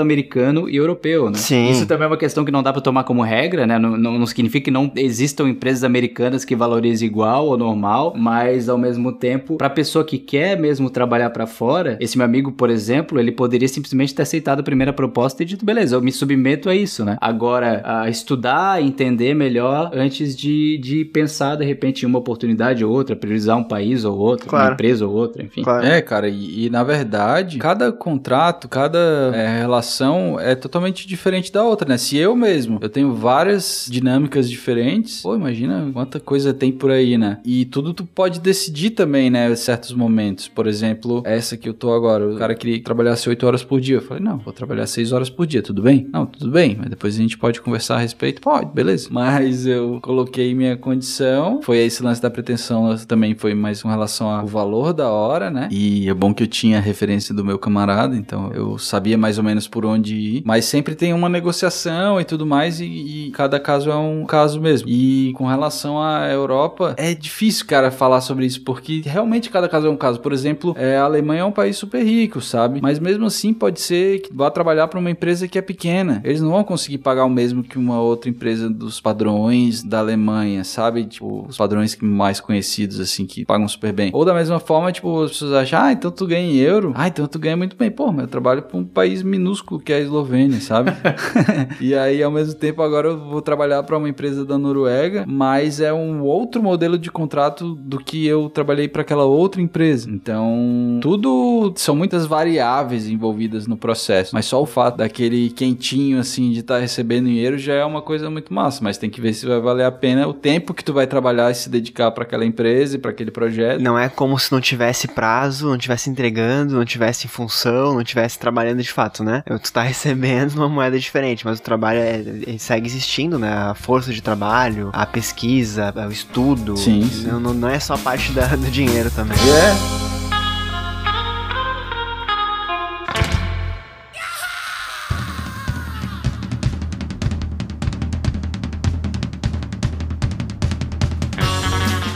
americano 0.00 0.68
e 0.68 0.76
europeu, 0.76 1.30
né? 1.30 1.36
Sim. 1.38 1.70
Isso 1.70 1.86
também 1.86 2.04
é 2.04 2.08
uma 2.08 2.16
questão 2.16 2.44
que 2.44 2.50
não 2.52 2.62
dá 2.62 2.72
pra 2.72 2.80
tomar 2.80 3.04
como 3.04 3.22
regra, 3.22 3.66
né? 3.66 3.78
Não, 3.78 3.96
não, 3.96 4.18
não 4.18 4.26
significa 4.26 4.64
que 4.64 4.70
não 4.70 4.90
existam 4.96 5.48
empresas 5.48 5.84
americanas 5.84 6.44
que 6.44 6.56
valorizem 6.56 7.06
igual 7.08 7.46
ou 7.46 7.56
normal, 7.56 8.14
mas 8.16 8.68
ao 8.68 8.78
mesmo 8.78 9.12
tempo, 9.12 9.56
pra 9.56 9.70
pessoa 9.70 10.04
que 10.04 10.18
quer 10.18 10.58
mesmo 10.58 10.90
trabalhar 10.90 11.30
pra 11.30 11.46
fora, 11.46 11.96
esse 12.00 12.16
meu 12.16 12.24
amigo, 12.24 12.52
por 12.52 12.70
exemplo, 12.70 13.18
ele 13.20 13.32
poderia 13.32 13.68
simplesmente 13.68 14.14
ter 14.14 14.22
aceitado 14.22 14.60
a 14.60 14.62
primeira 14.62 14.92
proposta 14.92 15.42
e 15.42 15.46
dito, 15.46 15.64
beleza, 15.64 15.96
eu 15.96 16.00
me 16.02 16.10
submeto 16.12 16.68
a 16.68 16.74
isso, 16.74 17.04
né? 17.04 17.16
Agora, 17.20 17.82
a 17.84 18.08
estudar, 18.08 18.82
entender 18.82 19.34
melhor 19.34 19.90
antes 19.94 20.36
de, 20.36 20.78
de 20.78 21.04
pensar, 21.04 21.56
de 21.56 21.64
repente, 21.64 22.02
em 22.04 22.06
uma 22.06 22.18
oportunidade 22.18 22.84
ou 22.84 22.92
outra, 22.92 23.16
priorizar 23.16 23.56
um 23.56 23.64
país 23.64 24.04
ou 24.04 24.16
outro, 24.18 24.46
uma 24.46 24.50
Claro. 24.50 24.74
empresa 24.74 25.06
ou 25.06 25.14
outra, 25.14 25.42
enfim. 25.42 25.62
Claro. 25.62 25.86
É, 25.86 26.00
cara, 26.00 26.28
e, 26.28 26.66
e, 26.66 26.70
na 26.70 26.82
verdade, 26.84 27.58
cada 27.58 27.92
contrato, 27.98 28.68
cada 28.68 29.32
é, 29.34 29.58
relação 29.58 30.38
é 30.40 30.54
totalmente 30.54 31.06
diferente 31.06 31.52
da 31.52 31.62
outra, 31.62 31.88
né? 31.88 31.98
Se 31.98 32.16
eu 32.16 32.34
mesmo, 32.34 32.78
eu 32.80 32.88
tenho 32.88 33.12
várias 33.14 33.86
dinâmicas 33.90 34.48
diferentes, 34.48 35.22
pô, 35.22 35.34
imagina 35.34 35.90
quanta 35.92 36.20
coisa 36.20 36.54
tem 36.54 36.72
por 36.72 36.90
aí, 36.90 37.18
né? 37.18 37.38
E 37.44 37.64
tudo 37.64 37.92
tu 37.92 38.04
pode 38.04 38.40
decidir 38.40 38.90
também, 38.90 39.30
né, 39.30 39.54
certos 39.56 39.92
momentos. 39.92 40.48
Por 40.48 40.66
exemplo, 40.66 41.22
essa 41.24 41.56
que 41.56 41.68
eu 41.68 41.74
tô 41.74 41.92
agora, 41.92 42.28
o 42.28 42.36
cara 42.36 42.54
queria 42.54 42.78
que 42.78 42.84
trabalhasse 42.84 43.28
8 43.28 43.46
horas 43.46 43.62
por 43.62 43.80
dia. 43.80 43.96
Eu 43.96 44.02
falei, 44.02 44.22
não, 44.22 44.38
vou 44.38 44.52
trabalhar 44.52 44.86
6 44.86 45.12
horas 45.12 45.30
por 45.30 45.46
dia, 45.46 45.62
tudo 45.62 45.82
bem? 45.82 46.08
Não, 46.12 46.26
tudo 46.26 46.50
bem, 46.50 46.76
mas 46.78 46.88
depois 46.88 47.14
a 47.14 47.18
gente 47.18 47.36
pode 47.36 47.60
conversar 47.60 47.96
a 47.96 47.98
respeito. 47.98 48.40
Pode, 48.40 48.72
beleza. 48.72 49.08
Mas 49.10 49.66
eu 49.66 49.98
coloquei 50.00 50.54
minha 50.54 50.76
condição, 50.76 51.60
foi 51.62 51.78
esse 51.78 52.02
lance 52.02 52.22
da 52.22 52.30
pretensão 52.30 52.96
também 53.06 53.34
foi 53.34 53.54
mais 53.54 53.82
com 53.82 53.88
relação 53.88 54.30
ao 54.30 54.46
valor 54.46 54.92
da 54.92 55.10
hora, 55.10 55.50
né? 55.50 55.68
E 55.70 56.08
é 56.08 56.14
bom 56.14 56.32
que 56.32 56.42
eu 56.42 56.46
tinha 56.46 56.78
a 56.78 56.80
referência 56.80 57.34
do 57.34 57.44
meu 57.44 57.58
camarada, 57.58 57.77
então 58.16 58.50
eu 58.52 58.78
sabia 58.78 59.16
mais 59.16 59.38
ou 59.38 59.44
menos 59.44 59.68
por 59.68 59.84
onde 59.84 60.14
ir. 60.14 60.42
Mas 60.44 60.64
sempre 60.64 60.94
tem 60.94 61.12
uma 61.12 61.28
negociação 61.28 62.20
e 62.20 62.24
tudo 62.24 62.46
mais, 62.46 62.80
e, 62.80 62.84
e 62.84 63.30
cada 63.32 63.60
caso 63.60 63.90
é 63.90 63.96
um 63.96 64.24
caso 64.24 64.60
mesmo. 64.60 64.88
E 64.88 65.32
com 65.34 65.46
relação 65.46 66.02
à 66.02 66.28
Europa, 66.28 66.94
é 66.96 67.14
difícil, 67.14 67.66
cara, 67.66 67.90
falar 67.90 68.20
sobre 68.20 68.46
isso, 68.46 68.62
porque 68.62 69.02
realmente 69.04 69.50
cada 69.50 69.68
caso 69.68 69.86
é 69.86 69.90
um 69.90 69.96
caso. 69.96 70.20
Por 70.20 70.32
exemplo, 70.32 70.74
é, 70.76 70.96
a 70.96 71.04
Alemanha 71.04 71.42
é 71.42 71.44
um 71.44 71.52
país 71.52 71.76
super 71.76 72.02
rico, 72.02 72.40
sabe? 72.40 72.80
Mas 72.82 72.98
mesmo 72.98 73.26
assim 73.26 73.52
pode 73.52 73.80
ser 73.80 74.20
que 74.20 74.34
vá 74.34 74.50
trabalhar 74.50 74.88
para 74.88 74.98
uma 74.98 75.10
empresa 75.10 75.48
que 75.48 75.58
é 75.58 75.62
pequena. 75.62 76.20
Eles 76.24 76.40
não 76.40 76.50
vão 76.50 76.64
conseguir 76.64 76.98
pagar 76.98 77.24
o 77.24 77.30
mesmo 77.30 77.62
que 77.62 77.78
uma 77.78 78.00
outra 78.00 78.30
empresa 78.30 78.68
dos 78.68 79.00
padrões 79.00 79.82
da 79.82 79.98
Alemanha, 79.98 80.64
sabe? 80.64 81.04
Tipo, 81.04 81.46
os 81.48 81.56
padrões 81.56 81.96
mais 82.00 82.40
conhecidos, 82.40 83.00
assim, 83.00 83.26
que 83.26 83.44
pagam 83.44 83.68
super 83.68 83.92
bem. 83.92 84.10
Ou 84.12 84.24
da 84.24 84.34
mesma 84.34 84.58
forma, 84.58 84.92
tipo, 84.92 85.22
as 85.22 85.32
pessoas 85.32 85.52
acham, 85.52 85.80
ah, 85.80 85.92
então 85.92 86.10
tu 86.10 86.26
ganha 86.26 86.50
em 86.50 86.56
euro. 86.56 86.92
Ah, 86.94 87.08
então 87.08 87.26
tu 87.26 87.38
ganha 87.38 87.56
muito 87.56 87.67
bem. 87.76 87.90
Pô, 87.90 88.12
mas 88.12 88.22
eu 88.22 88.28
trabalho 88.28 88.62
para 88.62 88.76
um 88.76 88.84
país 88.84 89.22
minúsculo 89.22 89.80
que 89.80 89.92
é 89.92 89.96
a 89.96 90.00
Eslovênia, 90.00 90.60
sabe? 90.60 90.92
e 91.80 91.94
aí, 91.94 92.22
ao 92.22 92.30
mesmo 92.30 92.54
tempo, 92.54 92.82
agora 92.82 93.08
eu 93.08 93.18
vou 93.18 93.40
trabalhar 93.40 93.82
para 93.82 93.96
uma 93.96 94.08
empresa 94.08 94.44
da 94.44 94.58
Noruega, 94.58 95.24
mas 95.26 95.80
é 95.80 95.92
um 95.92 96.22
outro 96.22 96.62
modelo 96.62 96.98
de 96.98 97.10
contrato 97.10 97.74
do 97.74 97.98
que 97.98 98.26
eu 98.26 98.50
trabalhei 98.50 98.88
para 98.88 99.02
aquela 99.02 99.24
outra 99.24 99.60
empresa. 99.60 100.10
Então, 100.10 100.98
tudo 101.00 101.72
são 101.76 101.94
muitas 101.94 102.26
variáveis 102.26 103.08
envolvidas 103.08 103.66
no 103.66 103.76
processo, 103.76 104.34
mas 104.34 104.46
só 104.46 104.62
o 104.62 104.66
fato 104.66 104.98
daquele 104.98 105.50
quentinho 105.50 106.18
assim 106.18 106.50
de 106.50 106.60
estar 106.60 106.78
recebendo 106.78 107.26
dinheiro 107.26 107.58
já 107.58 107.74
é 107.74 107.84
uma 107.84 108.02
coisa 108.02 108.30
muito 108.30 108.52
massa, 108.52 108.82
mas 108.82 108.98
tem 108.98 109.08
que 109.08 109.20
ver 109.20 109.32
se 109.32 109.46
vai 109.46 109.60
valer 109.60 109.84
a 109.84 109.92
pena 109.92 110.26
o 110.26 110.34
tempo 110.34 110.74
que 110.74 110.84
tu 110.84 110.92
vai 110.92 111.06
trabalhar 111.06 111.50
e 111.50 111.54
se 111.54 111.68
dedicar 111.68 112.10
para 112.10 112.24
aquela 112.24 112.44
empresa 112.44 112.96
e 112.96 112.98
para 112.98 113.10
aquele 113.10 113.30
projeto. 113.30 113.80
Não 113.80 113.98
é 113.98 114.08
como 114.08 114.38
se 114.38 114.50
não 114.52 114.60
tivesse 114.60 115.08
prazo, 115.08 115.68
não 115.68 115.78
tivesse 115.78 116.10
entregando, 116.10 116.74
não 116.74 116.84
tivesse 116.84 117.26
em 117.26 117.28
função, 117.28 117.57
não 117.66 118.04
tivesse 118.04 118.38
trabalhando 118.38 118.82
de 118.82 118.92
fato, 118.92 119.22
né? 119.24 119.42
Tu 119.62 119.72
tá 119.72 119.82
recebendo 119.82 120.54
uma 120.54 120.68
moeda 120.68 120.98
diferente, 120.98 121.44
mas 121.44 121.58
o 121.58 121.62
trabalho 121.62 121.98
é, 122.00 122.16
ele 122.16 122.58
segue 122.58 122.86
existindo, 122.86 123.38
né? 123.38 123.52
A 123.52 123.74
força 123.74 124.12
de 124.12 124.20
trabalho, 124.22 124.90
a 124.92 125.06
pesquisa, 125.06 125.92
o 126.08 126.12
estudo. 126.12 126.76
Sim, 126.76 127.08
sim. 127.10 127.26
Não, 127.26 127.40
não- 127.40 127.68
é 127.68 127.78
só 127.80 127.94
a 127.94 127.98
parte 127.98 128.32
da- 128.32 128.46
do 128.56 128.70
dinheiro 128.70 129.10
também. 129.10 129.36
É. 129.38 130.07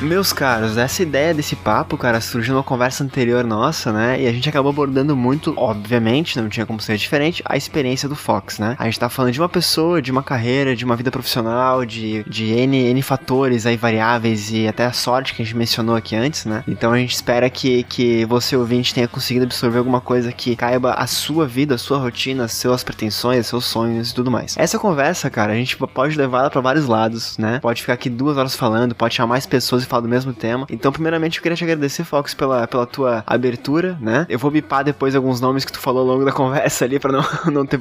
Meus 0.03 0.33
caros, 0.33 0.77
essa 0.77 1.01
ideia 1.01 1.33
desse 1.33 1.55
papo, 1.55 1.97
cara, 1.97 2.21
surgiu 2.21 2.55
numa 2.55 2.63
conversa 2.65 3.05
anterior 3.05 3.45
nossa, 3.45 3.93
né? 3.93 4.21
E 4.21 4.27
a 4.27 4.33
gente 4.33 4.49
acabou 4.49 4.71
abordando 4.71 5.17
muito, 5.17 5.55
obviamente, 5.57 6.41
não 6.41 6.49
tinha 6.49 6.67
como 6.67 6.81
ser 6.81 6.97
diferente, 6.97 7.41
a 7.47 7.57
experiência 7.57 8.09
do 8.09 8.17
Fox, 8.17 8.59
né? 8.59 8.75
A 8.81 8.85
gente 8.87 8.99
tá 8.99 9.09
falando 9.09 9.33
de 9.33 9.41
uma 9.41 9.49
pessoa, 9.49 10.03
de 10.03 10.11
uma 10.11 10.23
carreira, 10.23 10.75
de 10.75 10.85
uma 10.85 10.97
vida 10.97 11.11
profissional, 11.11 11.85
de, 11.87 12.25
de 12.25 12.47
N, 12.47 12.77
N 12.77 13.01
fatores 13.01 13.65
aí 13.65 13.77
variáveis 13.77 14.51
e 14.51 14.67
até 14.67 14.85
a 14.85 14.93
sorte 14.93 15.35
que 15.35 15.43
a 15.43 15.45
gente 15.45 15.57
mencionou 15.57 15.95
aqui 15.95 16.17
antes, 16.17 16.47
né? 16.47 16.65
Então 16.67 16.93
a 16.93 16.99
gente 16.99 17.15
espera 17.15 17.49
que, 17.49 17.85
que 17.85 18.25
você 18.25 18.57
ouvinte 18.57 18.93
tenha 18.93 19.07
conseguido 19.07 19.45
absorver 19.45 19.79
alguma 19.79 20.01
coisa 20.01 20.33
que 20.33 20.57
caiba 20.57 20.95
a 20.95 21.07
sua 21.07 21.47
vida, 21.47 21.77
a 21.77 21.79
sua 21.79 21.99
rotina, 21.99 22.49
suas 22.49 22.83
pretensões, 22.83 23.47
seus 23.47 23.67
sonhos 23.67 24.11
e 24.11 24.15
tudo 24.15 24.33
mais. 24.33 24.57
Essa 24.59 24.81
conversa, 24.81 25.31
cara, 25.31 25.53
a 25.53 25.57
gente 25.57 25.77
pode 25.77 26.19
levar 26.19 26.41
ela 26.41 26.51
pra 26.51 26.61
vários 26.61 26.87
lados, 26.87 27.39
né? 27.39 27.61
Pode 27.61 27.81
ficar 27.81 27.95
aqui 27.95 28.11
duas 28.11 28.37
horas 28.37 28.57
falando, 28.57 28.97
pode 28.97 29.15
chamar 29.15 29.33
mais 29.33 29.47
pessoas 29.47 29.85
e 29.85 29.92
falar 29.93 30.03
do 30.03 30.09
mesmo 30.09 30.33
tema. 30.33 30.67
Então, 30.71 30.91
primeiramente, 30.91 31.37
eu 31.39 31.43
queria 31.43 31.57
te 31.57 31.65
agradecer, 31.65 32.03
Fox, 32.05 32.33
pela, 32.33 32.67
pela 32.67 32.87
tua 32.87 33.23
abertura, 33.27 33.99
né? 34.01 34.27
Eu 34.29 34.39
vou 34.39 34.51
bipar 34.51 34.83
depois 34.83 35.15
alguns 35.15 35.39
nomes 35.39 35.67
que 35.67 35.73
tu 35.73 35.79
falou 35.79 36.01
ao 36.01 36.07
longo 36.15 36.25
da 36.25 36.33
conversa 36.33 36.87
ali 36.87 36.99
pra 36.99 37.13
não, 37.13 37.25
não 37.53 37.67
ter 37.67 37.79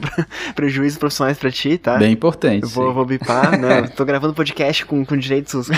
prejuízos 0.53 0.99
profissionais 0.99 1.37
pra 1.37 1.49
ti, 1.49 1.77
tá? 1.77 1.97
Bem 1.97 2.11
importante. 2.11 2.63
Eu 2.63 2.69
vou, 2.69 2.93
vou 2.93 3.05
bipar, 3.05 3.55
né? 3.57 3.83
Tô 3.95 4.03
gravando 4.03 4.33
podcast 4.33 4.85
com, 4.85 5.05
com 5.05 5.15
direitos 5.15 5.69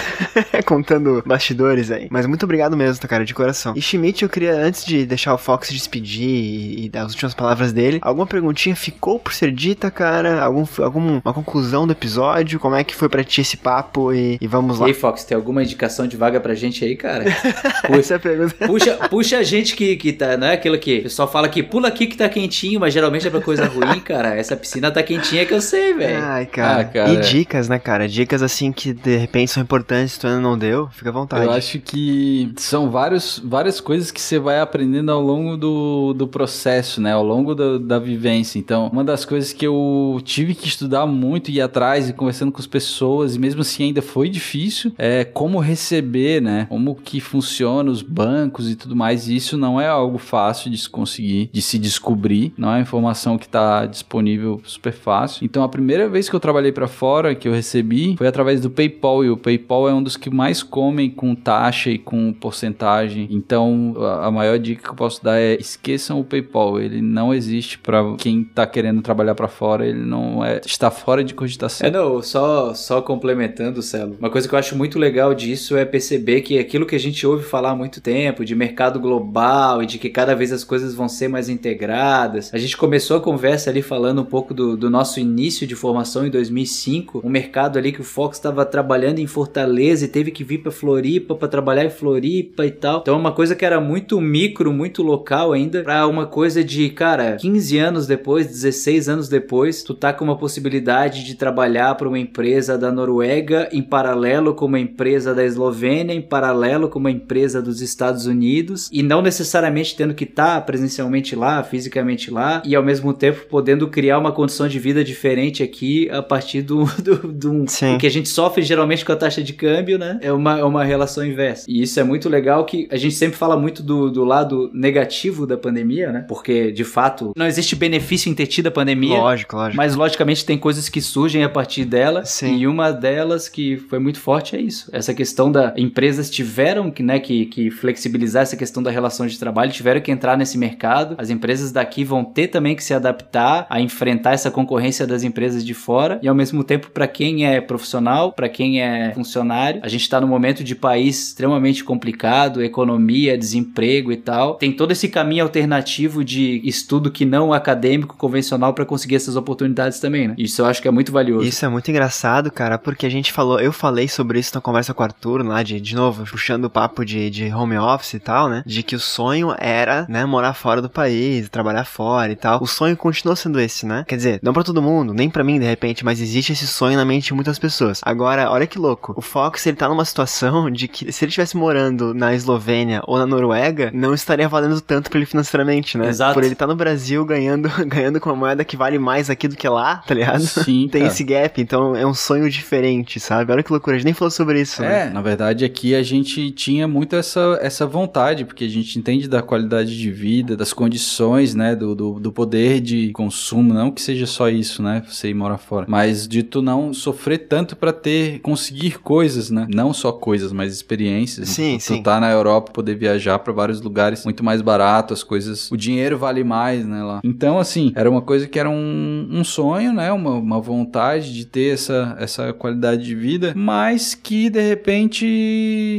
contando 0.66 1.22
bastidores 1.26 1.92
aí. 1.92 2.08
Mas 2.10 2.26
muito 2.26 2.44
obrigado 2.44 2.76
mesmo, 2.76 3.00
tá, 3.00 3.08
cara, 3.08 3.24
de 3.24 3.34
coração. 3.34 3.74
E 3.76 3.82
Schmidt, 3.82 4.24
eu 4.24 4.30
queria, 4.30 4.56
antes 4.56 4.84
de 4.86 5.06
deixar 5.06 5.36
o 5.36 5.38
Fox 5.38 5.68
se 5.68 5.74
despedir 5.74 6.28
e, 6.28 6.86
e 6.86 6.90
dar 6.90 7.04
as 7.04 7.12
últimas 7.12 7.34
palavras 7.36 7.72
dele, 7.72 8.00
alguma 8.02 8.26
perguntinha 8.26 8.76
ficou 8.76 9.20
por 9.20 9.34
ser 9.34 9.52
dita, 9.52 9.92
cara? 9.92 10.44
Algum, 10.44 10.66
alguma 10.82 11.22
conclusão 11.22 11.86
do 11.86 11.94
episódio? 11.94 12.60
Como 12.60 12.76
é 12.76 12.84
que 12.84 12.96
foi 12.96 13.08
pra 13.08 13.24
ti 13.24 13.42
esse 13.42 13.58
papo? 13.58 14.12
E, 14.12 14.38
e 14.42 14.48
vamos 14.48 14.80
lá. 14.80 14.88
E 14.88 14.90
aí, 14.90 14.96
Fox, 14.96 15.24
tem 15.24 15.36
alguma 15.36 15.62
indicação 15.62 16.08
de 16.08 16.18
vaga 16.24 16.40
pra 16.40 16.56
gente 16.56 16.86
aí, 16.86 16.96
cara? 16.96 17.26
Puxa, 17.86 18.20
puxa, 18.66 18.96
puxa 19.10 19.38
a 19.38 19.44
gente 19.44 19.76
que, 19.76 19.98
que 19.98 20.14
tá, 20.14 20.38
não 20.38 20.48
é 20.48 20.54
aquilo 20.54 20.78
que 20.78 21.00
o 21.00 21.04
pessoal 21.04 21.30
fala 21.30 21.50
que 21.50 21.62
pula 21.62 21.90
aqui 21.90 22.08
que 22.08 22.16
tá 22.16 22.30
quentinho, 22.30 22.80
mas 22.80 22.94
geralmente 22.94 23.28
é 23.28 23.30
pra 23.30 23.42
coisa 23.42 23.66
ruim, 23.66 24.00
cara. 24.00 24.36
Essa 24.36 24.56
piscina 24.56 24.90
tá 24.90 25.04
quentinha 25.04 25.46
que 25.46 25.54
eu 25.54 25.60
sei, 25.60 25.94
velho. 25.94 26.24
Ai, 26.24 26.46
cara. 26.46 26.82
Ah, 26.82 26.86
cara. 26.86 27.10
E 27.12 27.18
dicas, 27.18 27.68
né, 27.68 27.78
cara? 27.78 28.08
Dicas 28.08 28.42
assim 28.42 28.72
que 28.72 28.94
de 28.94 29.18
repente 29.18 29.52
são 29.52 29.62
importantes, 29.62 30.18
tu 30.18 30.28
ainda 30.28 30.40
não 30.40 30.58
deu, 30.58 30.88
fica 30.92 31.10
à 31.10 31.14
vontade. 31.14 31.46
Eu 31.46 31.52
acho 31.52 31.80
que 31.80 32.54
são 32.58 32.90
vários, 32.90 33.42
várias 33.44 33.82
coisas 33.82 34.12
que 34.12 34.22
você 34.22 34.40
vai 34.40 34.60
aprendendo 34.60 35.12
ao 35.12 35.22
longo 35.22 35.58
do, 35.58 36.14
do 36.14 36.28
processo, 36.28 37.02
né? 37.02 37.12
Ao 37.12 37.24
longo 37.24 37.54
do, 37.54 37.80
da 37.80 38.00
vivência. 38.00 38.58
Então, 38.58 38.90
uma 38.94 39.04
das 39.04 39.26
coisas 39.26 39.52
que 39.52 39.68
eu 39.68 40.22
tive 40.24 40.56
que 40.56 40.68
estudar 40.68 41.06
muito 41.06 41.52
e 41.52 41.56
ir 41.56 41.62
atrás 41.62 42.08
e 42.08 42.14
conversando 42.14 42.52
com 42.52 42.60
as 42.60 42.68
pessoas, 42.68 43.36
e 43.36 43.40
mesmo 43.40 43.62
assim 43.62 43.84
ainda 43.86 44.02
foi 44.02 44.30
difícil, 44.30 44.94
é 44.98 45.26
como 45.26 45.60
receber, 45.60 46.13
né? 46.42 46.66
Como 46.70 46.96
que 46.96 47.20
funciona 47.20 47.90
os 47.90 48.02
bancos 48.02 48.70
e 48.70 48.76
tudo 48.76 48.96
mais. 48.96 49.28
E 49.28 49.36
isso 49.36 49.58
não 49.58 49.80
é 49.80 49.88
algo 49.88 50.18
fácil 50.18 50.70
de 50.70 50.78
se 50.78 50.90
conseguir, 50.90 51.50
de 51.52 51.62
se 51.62 51.78
descobrir. 51.78 52.54
Não 52.58 52.74
é 52.74 52.82
informação 52.82 53.38
que 53.38 53.46
está 53.46 53.86
disponível 53.86 54.62
super 54.64 54.94
fácil. 54.94 55.44
Então, 55.44 55.64
a 55.64 55.70
primeira 55.70 56.08
vez 56.08 56.30
que 56.30 56.36
eu 56.36 56.40
trabalhei 56.40 56.72
para 56.72 56.88
fora, 56.88 57.36
que 57.36 57.48
eu 57.48 57.54
recebi, 57.54 58.16
foi 58.18 58.28
através 58.28 58.62
do 58.62 58.70
PayPal. 58.70 59.26
E 59.26 59.30
o 59.30 59.38
PayPal 59.38 59.90
é 59.90 59.94
um 59.94 60.04
dos 60.04 60.16
que 60.16 60.30
mais 60.30 60.62
comem 60.62 61.10
com 61.10 61.36
taxa 61.36 61.90
e 61.90 61.98
com 61.98 62.32
porcentagem. 62.34 63.28
Então, 63.32 63.96
a 64.22 64.30
maior 64.32 64.60
dica 64.60 64.84
que 64.84 64.90
eu 64.90 64.96
posso 64.96 65.24
dar 65.24 65.40
é 65.40 65.56
esqueçam 65.56 66.20
o 66.20 66.24
PayPal. 66.24 66.80
Ele 66.80 67.02
não 67.02 67.34
existe 67.34 67.80
para 67.80 68.16
quem 68.18 68.42
está 68.42 68.66
querendo 68.66 69.02
trabalhar 69.02 69.36
para 69.36 69.48
fora. 69.48 69.86
Ele 69.88 70.04
não 70.04 70.44
é 70.44 70.62
está 70.66 70.92
fora 70.92 71.24
de 71.24 71.34
cogitação. 71.34 71.88
É 71.88 71.92
não, 71.92 72.22
só 72.22 72.74
só 72.74 73.02
complementando, 73.02 73.82
Celo. 73.82 74.16
Uma 74.20 74.30
coisa 74.30 74.48
que 74.48 74.54
eu 74.54 74.60
acho 74.60 74.76
muito 74.76 75.00
legal 75.00 75.34
disso 75.34 75.76
é 75.76 75.86
perceber 75.86 76.03
que 76.44 76.60
aquilo 76.60 76.86
que 76.86 76.96
a 76.96 77.00
gente 77.00 77.26
ouve 77.26 77.44
falar 77.44 77.72
há 77.72 77.76
muito 77.76 78.02
tempo 78.02 78.46
de 78.46 78.56
mercado 78.56 79.00
global 79.00 79.82
e 79.84 79.86
de 79.86 79.98
que 79.98 80.10
cada 80.10 80.36
vez 80.36 80.52
as 80.52 80.64
coisas 80.64 80.94
vão 80.94 81.08
ser 81.08 81.28
mais 81.28 81.50
integradas. 81.50 82.54
A 82.54 82.58
gente 82.58 82.78
começou 82.78 83.18
a 83.18 83.22
conversa 83.22 83.70
ali 83.70 83.82
falando 83.82 84.22
um 84.22 84.26
pouco 84.26 84.54
do, 84.54 84.76
do 84.76 84.90
nosso 84.90 85.20
início 85.20 85.66
de 85.68 85.76
formação 85.76 86.26
em 86.26 86.30
2005, 86.30 87.22
um 87.24 87.30
mercado 87.30 87.78
ali 87.78 87.92
que 87.92 88.02
o 88.02 88.04
Fox 88.04 88.38
estava 88.38 88.66
trabalhando 88.66 89.20
em 89.20 89.28
Fortaleza 89.28 90.06
e 90.06 90.08
teve 90.08 90.32
que 90.32 90.44
vir 90.44 90.60
para 90.60 90.72
Floripa 90.72 91.36
para 91.36 91.48
trabalhar 91.48 91.86
em 91.86 91.90
Floripa 91.90 92.66
e 92.66 92.72
tal. 92.72 93.00
Então, 93.02 93.18
uma 93.18 93.32
coisa 93.32 93.56
que 93.56 93.66
era 93.66 93.80
muito 93.80 94.20
micro, 94.20 94.74
muito 94.74 95.04
local 95.04 95.54
ainda, 95.54 95.84
para 95.84 96.08
uma 96.08 96.26
coisa 96.26 96.64
de, 96.64 96.90
cara, 96.90 97.38
15 97.38 97.78
anos 97.78 98.08
depois, 98.08 98.48
16 98.48 99.10
anos 99.10 99.30
depois, 99.30 99.84
tu 99.84 99.94
tá 99.94 100.12
com 100.12 100.24
uma 100.24 100.38
possibilidade 100.38 101.24
de 101.24 101.36
trabalhar 101.36 101.96
para 101.96 102.08
uma 102.08 102.20
empresa 102.20 102.78
da 102.78 102.92
Noruega 102.92 103.70
em 103.72 103.82
paralelo 103.82 104.54
com 104.54 104.66
uma 104.66 104.80
empresa 104.80 105.34
da 105.34 105.44
Eslovênia, 105.44 105.93
em 106.02 106.22
paralelo 106.22 106.90
com 106.90 107.00
uma 107.00 107.12
empresa 107.12 107.62
dos 107.62 107.82
Estados 107.82 108.26
Unidos 108.26 108.90
e 108.92 109.04
não 109.04 109.22
necessariamente 109.22 109.96
tendo 109.96 110.14
que 110.14 110.24
estar 110.24 110.56
tá 110.56 110.62
presencialmente 110.62 111.36
lá, 111.36 111.64
fisicamente 111.64 112.32
lá 112.32 112.62
e 112.66 112.76
ao 112.76 112.84
mesmo 112.84 113.14
tempo 113.14 113.46
podendo 113.50 113.88
criar 113.88 114.18
uma 114.18 114.32
condição 114.32 114.68
de 114.68 114.80
vida 114.80 115.04
diferente 115.04 115.62
aqui 115.62 116.10
a 116.10 116.22
partir 116.22 116.62
do, 116.62 116.86
do, 117.02 117.16
do, 117.28 117.64
do 117.64 117.98
que 118.00 118.08
a 118.08 118.12
gente 118.12 118.30
sofre 118.30 118.64
geralmente 118.64 119.06
com 119.06 119.12
a 119.12 119.16
taxa 119.16 119.42
de 119.44 119.54
câmbio, 119.54 119.98
né? 119.98 120.20
É 120.22 120.32
uma, 120.32 120.60
é 120.60 120.64
uma 120.64 120.84
relação 120.84 121.26
inversa. 121.26 121.66
E 121.68 121.82
isso 121.82 122.00
é 122.00 122.04
muito 122.04 122.30
legal 122.30 122.66
que 122.66 122.88
a 122.92 122.98
gente 122.98 123.16
sempre 123.16 123.38
fala 123.38 123.58
muito 123.58 123.84
do, 123.84 124.10
do 124.10 124.24
lado 124.24 124.70
negativo 124.74 125.46
da 125.46 125.58
pandemia, 125.58 126.12
né? 126.12 126.26
Porque 126.28 126.72
de 126.72 126.84
fato 126.84 127.34
não 127.36 127.46
existe 127.46 127.76
benefício 127.76 128.30
em 128.30 128.36
ter 128.36 128.48
tido 128.48 128.68
a 128.68 128.72
pandemia. 128.72 129.18
Lógico, 129.18 129.56
lógico. 129.56 129.78
Mas 129.78 129.96
logicamente 129.96 130.46
tem 130.46 130.58
coisas 130.58 130.90
que 130.90 131.02
surgem 131.02 131.44
a 131.44 131.50
partir 131.50 131.86
dela. 131.86 132.26
Sim. 132.26 132.58
E 132.58 132.68
uma 132.68 132.92
delas 132.92 133.50
que 133.50 133.78
foi 133.78 134.00
muito 134.00 134.20
forte 134.20 134.56
é 134.56 134.62
isso. 134.62 134.90
Essa 134.92 135.14
questão 135.14 135.52
da 135.52 135.74
empresas 135.84 136.30
tiveram 136.30 136.90
que, 136.90 137.04
né, 137.04 137.20
que, 137.20 137.46
que 137.46 137.70
flexibilizar 137.70 138.44
essa 138.44 138.58
questão 138.58 138.82
da 138.82 138.90
relação 138.90 139.28
de 139.28 139.38
trabalho, 139.38 139.72
tiveram 139.72 140.02
que 140.02 140.12
entrar 140.12 140.38
nesse 140.38 140.58
mercado. 140.58 141.16
As 141.18 141.30
empresas 141.30 141.72
daqui 141.72 142.04
vão 142.04 142.24
ter 142.24 142.48
também 142.48 142.76
que 142.76 142.84
se 142.84 142.94
adaptar 142.94 143.68
a 143.70 143.80
enfrentar 143.80 144.32
essa 144.32 144.50
concorrência 144.50 145.06
das 145.06 145.24
empresas 145.24 145.64
de 145.64 145.74
fora. 145.74 146.20
E 146.22 146.28
ao 146.28 146.36
mesmo 146.36 146.64
tempo, 146.64 146.90
para 146.90 147.08
quem 147.08 147.46
é 147.46 147.60
profissional, 147.62 148.32
para 148.32 148.50
quem 148.50 148.82
é 148.82 149.12
funcionário, 149.14 149.82
a 149.84 149.88
gente 149.88 150.02
está 150.02 150.20
num 150.20 150.28
momento 150.28 150.64
de 150.64 150.76
país 150.76 151.28
extremamente 151.28 151.84
complicado, 151.84 152.64
economia, 152.64 153.38
desemprego 153.38 154.12
e 154.12 154.18
tal. 154.18 154.56
Tem 154.56 154.72
todo 154.72 154.92
esse 154.92 155.08
caminho 155.10 155.44
alternativo 155.44 156.24
de 156.24 156.62
estudo 156.64 157.12
que 157.12 157.26
não 157.26 157.54
acadêmico, 157.54 158.16
convencional, 158.18 158.74
para 158.74 158.86
conseguir 158.86 159.16
essas 159.16 159.36
oportunidades 159.36 160.00
também, 160.00 160.30
né? 160.30 160.36
Isso 160.38 160.62
eu 160.62 160.66
acho 160.66 160.82
que 160.82 160.88
é 160.88 160.92
muito 160.92 161.12
valioso. 161.12 161.48
Isso 161.48 161.66
é 161.66 161.70
muito 161.70 161.90
engraçado, 161.90 162.52
cara, 162.52 162.78
porque 162.78 163.06
a 163.06 163.10
gente 163.10 163.32
falou, 163.32 163.60
eu 163.60 163.72
falei 163.72 164.08
sobre 164.08 164.40
isso 164.40 164.52
na 164.56 164.62
conversa 164.62 164.94
com 164.94 165.02
o 165.02 165.06
Arthur 165.06 165.46
lá, 165.46 165.62
de, 165.64 165.73
de 165.80 165.96
novo, 165.96 166.26
puxando 166.26 166.66
o 166.66 166.70
papo 166.70 167.06
de, 167.06 167.30
de 167.30 167.54
home 167.54 167.78
office 167.78 168.14
e 168.14 168.20
tal, 168.20 168.50
né? 168.50 168.64
De 168.66 168.84
que 168.84 168.96
o 168.96 169.00
sonho 169.00 169.54
era, 169.58 170.06
né, 170.10 170.26
morar 170.26 170.54
fora 170.54 170.82
do 170.82 170.90
país, 170.90 171.50
trabalhar 171.50 171.86
fora 171.86 172.32
e 172.32 172.36
tal. 172.36 172.62
O 172.62 172.68
sonho 172.68 172.96
continua 172.98 173.36
sendo 173.36 173.60
esse, 173.60 173.86
né? 173.86 174.06
Quer 174.08 174.16
dizer, 174.16 174.40
não 174.42 174.54
para 174.54 174.64
todo 174.64 174.82
mundo, 174.82 175.14
nem 175.14 175.30
para 175.30 175.44
mim 175.44 175.60
de 175.60 175.66
repente, 175.66 176.06
mas 176.06 176.22
existe 176.22 176.54
esse 176.54 176.68
sonho 176.68 176.98
na 176.98 177.06
mente 177.06 177.28
de 177.28 177.34
muitas 177.34 177.60
pessoas. 177.60 178.02
Agora, 178.04 178.50
olha 178.50 178.68
que 178.68 178.78
louco. 178.78 179.14
O 179.16 179.22
Fox, 179.22 179.66
ele 179.66 179.78
tá 179.78 179.88
numa 179.88 180.06
situação 180.06 180.70
de 180.72 180.88
que 180.88 181.12
se 181.12 181.24
ele 181.24 181.30
estivesse 181.30 181.56
morando 181.58 182.14
na 182.14 182.34
Eslovênia 182.34 183.02
ou 183.06 183.18
na 183.18 183.26
Noruega, 183.26 183.92
não 183.94 184.14
estaria 184.14 184.48
valendo 184.48 184.80
tanto 184.82 185.10
pra 185.10 185.20
ele 185.20 185.26
financeiramente, 185.26 185.98
né? 185.98 186.08
Exato. 186.08 186.34
Por 186.34 186.44
ele 186.44 186.54
estar 186.54 186.66
tá 186.66 186.72
no 186.72 186.76
Brasil 186.78 187.26
ganhando, 187.26 187.70
ganhando 187.86 188.20
com 188.20 188.30
uma 188.30 188.36
moeda 188.36 188.64
que 188.64 188.78
vale 188.78 189.00
mais 189.00 189.30
aqui 189.30 189.48
do 189.48 189.56
que 189.56 189.68
lá, 189.68 189.98
tá 189.98 190.14
ligado? 190.14 190.42
Sim, 190.42 190.88
Tem 190.92 191.02
cara. 191.02 191.12
esse 191.12 191.24
gap, 191.24 191.62
então 191.62 191.96
é 191.96 192.06
um 192.06 192.14
sonho 192.14 192.50
diferente, 192.50 193.20
sabe? 193.20 193.52
Olha 193.52 193.64
que 193.64 193.72
loucura, 193.72 193.96
a 193.96 194.00
gente 194.00 194.06
nem 194.06 194.14
falou 194.14 194.32
sobre 194.32 194.62
isso, 194.62 194.82
né? 194.82 195.08
É, 195.08 195.10
na 195.10 195.22
verdade 195.22 195.63
aqui 195.64 195.96
a 195.96 196.04
gente 196.04 196.52
tinha 196.52 196.88
muito 196.88 197.16
essa, 197.16 197.60
essa 197.62 197.86
vontade, 197.86 198.46
porque 198.46 198.64
a 198.64 198.70
gente 198.70 198.98
entende 198.98 199.28
da 199.28 199.42
qualidade 199.42 199.98
de 199.98 200.12
vida, 200.12 200.56
das 200.56 200.74
condições, 200.74 201.56
né, 201.56 201.76
do, 201.76 201.96
do, 201.96 202.20
do 202.20 202.32
poder 202.32 202.80
de 202.80 203.12
consumo, 203.12 203.74
não 203.74 203.92
que 203.92 204.02
seja 204.02 204.26
só 204.26 204.50
isso, 204.50 204.82
né, 204.82 205.04
você 205.08 205.30
ir 205.30 205.34
morar 205.34 205.58
fora, 205.58 205.86
mas 205.88 206.28
de 206.28 206.44
tu 206.44 206.62
não 206.62 206.94
sofrer 206.94 207.40
tanto 207.48 207.76
para 207.76 207.94
ter, 207.94 208.40
conseguir 208.40 209.00
coisas, 209.00 209.50
né, 209.50 209.68
não 209.74 209.94
só 209.94 210.12
coisas, 210.12 210.52
mas 210.52 210.74
experiências. 210.74 211.50
Sim, 211.50 211.78
tu, 211.78 211.84
sim. 211.84 211.98
Tu 211.98 212.04
tá 212.04 212.20
na 212.20 212.32
Europa, 212.32 212.72
poder 212.72 212.96
viajar 212.96 213.40
para 213.40 213.54
vários 213.54 213.82
lugares 213.82 214.24
muito 214.24 214.44
mais 214.44 214.62
barato, 214.62 215.14
as 215.14 215.24
coisas, 215.24 215.72
o 215.72 215.78
dinheiro 215.78 216.18
vale 216.18 216.44
mais, 216.44 216.86
né, 216.86 217.04
lá. 217.04 217.22
Então, 217.24 217.60
assim, 217.60 217.92
era 217.96 218.10
uma 218.10 218.22
coisa 218.22 218.48
que 218.48 218.60
era 218.60 218.70
um, 218.70 219.28
um 219.32 219.44
sonho, 219.44 219.94
né, 219.94 220.12
uma, 220.12 220.32
uma 220.32 220.62
vontade 220.62 221.34
de 221.34 221.46
ter 221.46 221.74
essa, 221.74 222.16
essa 222.20 222.54
qualidade 222.54 223.04
de 223.04 223.16
vida, 223.16 223.54
mas 223.56 224.16
que 224.16 224.50
de 224.50 224.62
repente, 224.62 225.26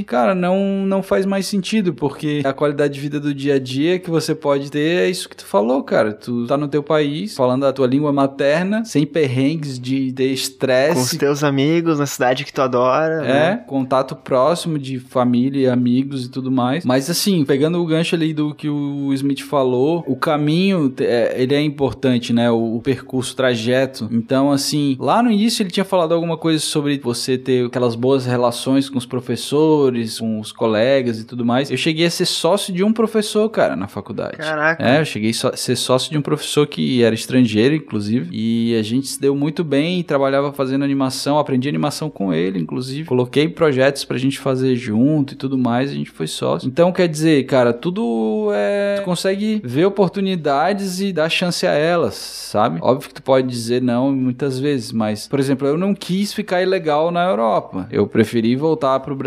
cara, 0.07 0.35
não, 0.35 0.85
não 0.87 1.03
faz 1.03 1.27
mais 1.27 1.47
sentido, 1.47 1.93
porque 1.95 2.43
a 2.45 2.53
qualidade 2.53 2.95
de 2.95 3.01
vida 3.01 3.21
do 3.21 3.35
dia 3.35 3.55
a 3.55 3.59
dia 3.59 3.99
que 3.99 4.11
você 4.11 4.35
pode 4.35 4.71
ter 4.71 5.03
é 5.03 5.11
isso 5.11 5.29
que 5.29 5.37
tu 5.37 5.45
falou, 5.45 5.83
cara. 5.83 6.13
Tu 6.13 6.47
tá 6.47 6.57
no 6.57 6.69
teu 6.69 6.83
país, 6.83 7.37
falando 7.37 7.65
a 7.65 7.73
tua 7.73 7.87
língua 7.87 8.13
materna, 8.13 8.85
sem 8.85 9.07
perrengues 9.07 9.79
de 9.79 10.13
ter 10.13 10.29
Com 10.29 10.33
os 10.35 10.41
estresse. 10.41 11.19
teus 11.19 11.45
amigos, 11.45 11.99
na 11.99 12.07
cidade 12.07 12.45
que 12.45 12.53
tu 12.53 12.63
adora. 12.63 13.25
É, 13.25 13.51
né? 13.51 13.65
contato 13.67 14.17
próximo 14.17 14.79
de 14.79 14.99
família, 14.99 15.73
amigos 15.73 16.27
e 16.27 16.31
tudo 16.31 16.51
mais. 16.51 16.85
Mas 16.85 17.11
assim, 17.11 17.45
pegando 17.45 17.81
o 17.81 17.87
gancho 17.87 18.15
ali 18.15 18.33
do 18.33 18.55
que 18.55 18.69
o 18.69 19.13
Smith 19.13 19.43
falou, 19.43 20.05
o 20.07 20.17
caminho, 20.17 20.93
é, 21.01 21.35
ele 21.41 21.55
é 21.55 21.63
importante, 21.63 22.33
né? 22.33 22.51
O, 22.51 22.77
o 22.77 22.81
percurso, 22.81 23.33
o 23.33 23.37
trajeto. 23.37 24.09
Então, 24.11 24.51
assim, 24.51 24.97
lá 24.99 25.23
no 25.23 25.31
início 25.31 25.63
ele 25.63 25.71
tinha 25.71 25.85
falado 25.85 26.13
alguma 26.15 26.37
coisa 26.37 26.61
sobre 26.61 26.99
você 26.99 27.37
ter 27.37 27.67
aquelas 27.67 27.95
boas 27.95 28.27
relações 28.27 28.89
com 28.89 28.99
os 28.99 29.07
professores 29.07 29.34
professores, 29.35 30.21
com 30.21 30.41
os 30.41 30.53
colegas 30.53 31.21
e 31.21 31.25
tudo 31.25 31.45
mais. 31.45 31.71
Eu 31.71 31.77
cheguei 31.77 32.07
a 32.07 32.11
ser 32.11 32.25
sócio 32.25 32.73
de 32.73 32.85
um 32.85 32.93
professor, 32.93 33.49
cara, 33.49 33.75
na 33.75 33.89
faculdade. 33.89 34.37
Caraca. 34.37 34.83
É, 34.83 35.01
eu 35.01 35.05
cheguei 35.05 35.31
a 35.31 35.57
ser 35.57 35.77
sócio 35.77 36.11
de 36.11 36.17
um 36.17 36.23
professor 36.23 36.67
que 36.67 37.03
era 37.03 37.15
estrangeiro, 37.15 37.75
inclusive, 37.75 38.29
e 38.33 38.77
a 38.77 38.83
gente 38.83 39.09
se 39.09 39.21
deu 39.21 39.35
muito 39.35 39.65
bem, 39.65 40.03
trabalhava 40.03 40.53
fazendo 40.53 40.85
animação, 40.85 41.39
aprendi 41.39 41.69
animação 41.69 42.09
com 42.09 42.33
ele, 42.33 42.59
inclusive. 42.59 43.09
Coloquei 43.09 43.49
projetos 43.49 44.05
pra 44.05 44.17
gente 44.17 44.39
fazer 44.39 44.77
junto 44.77 45.35
e 45.35 45.37
tudo 45.37 45.59
mais, 45.59 45.91
a 45.91 45.95
gente 45.95 46.11
foi 46.11 46.27
sócio. 46.27 46.69
Então, 46.69 46.93
quer 46.93 47.09
dizer, 47.09 47.45
cara, 47.45 47.73
tudo 47.73 48.51
é. 48.53 48.97
Tu 48.99 49.05
consegue 49.05 49.61
ver 49.65 49.85
oportunidades 49.85 51.01
e 51.01 51.13
dar 51.13 51.29
chance 51.29 51.67
a 51.67 51.73
elas, 51.73 52.15
sabe? 52.15 52.79
Óbvio 52.81 53.09
que 53.09 53.15
tu 53.15 53.23
pode 53.23 53.49
dizer 53.49 53.83
não 53.83 54.13
muitas 54.13 54.59
vezes, 54.59 54.93
mas, 54.93 55.27
por 55.27 55.41
exemplo, 55.41 55.67
eu 55.67 55.77
não 55.77 55.95
quis 55.95 56.33
ficar 56.33 56.63
ilegal 56.63 57.11
na 57.11 57.25
Europa. 57.25 57.89
Eu 57.91 58.07
preferi 58.07 58.55
voltar 58.55 59.01
pro 59.01 59.17
Brasil 59.17 59.24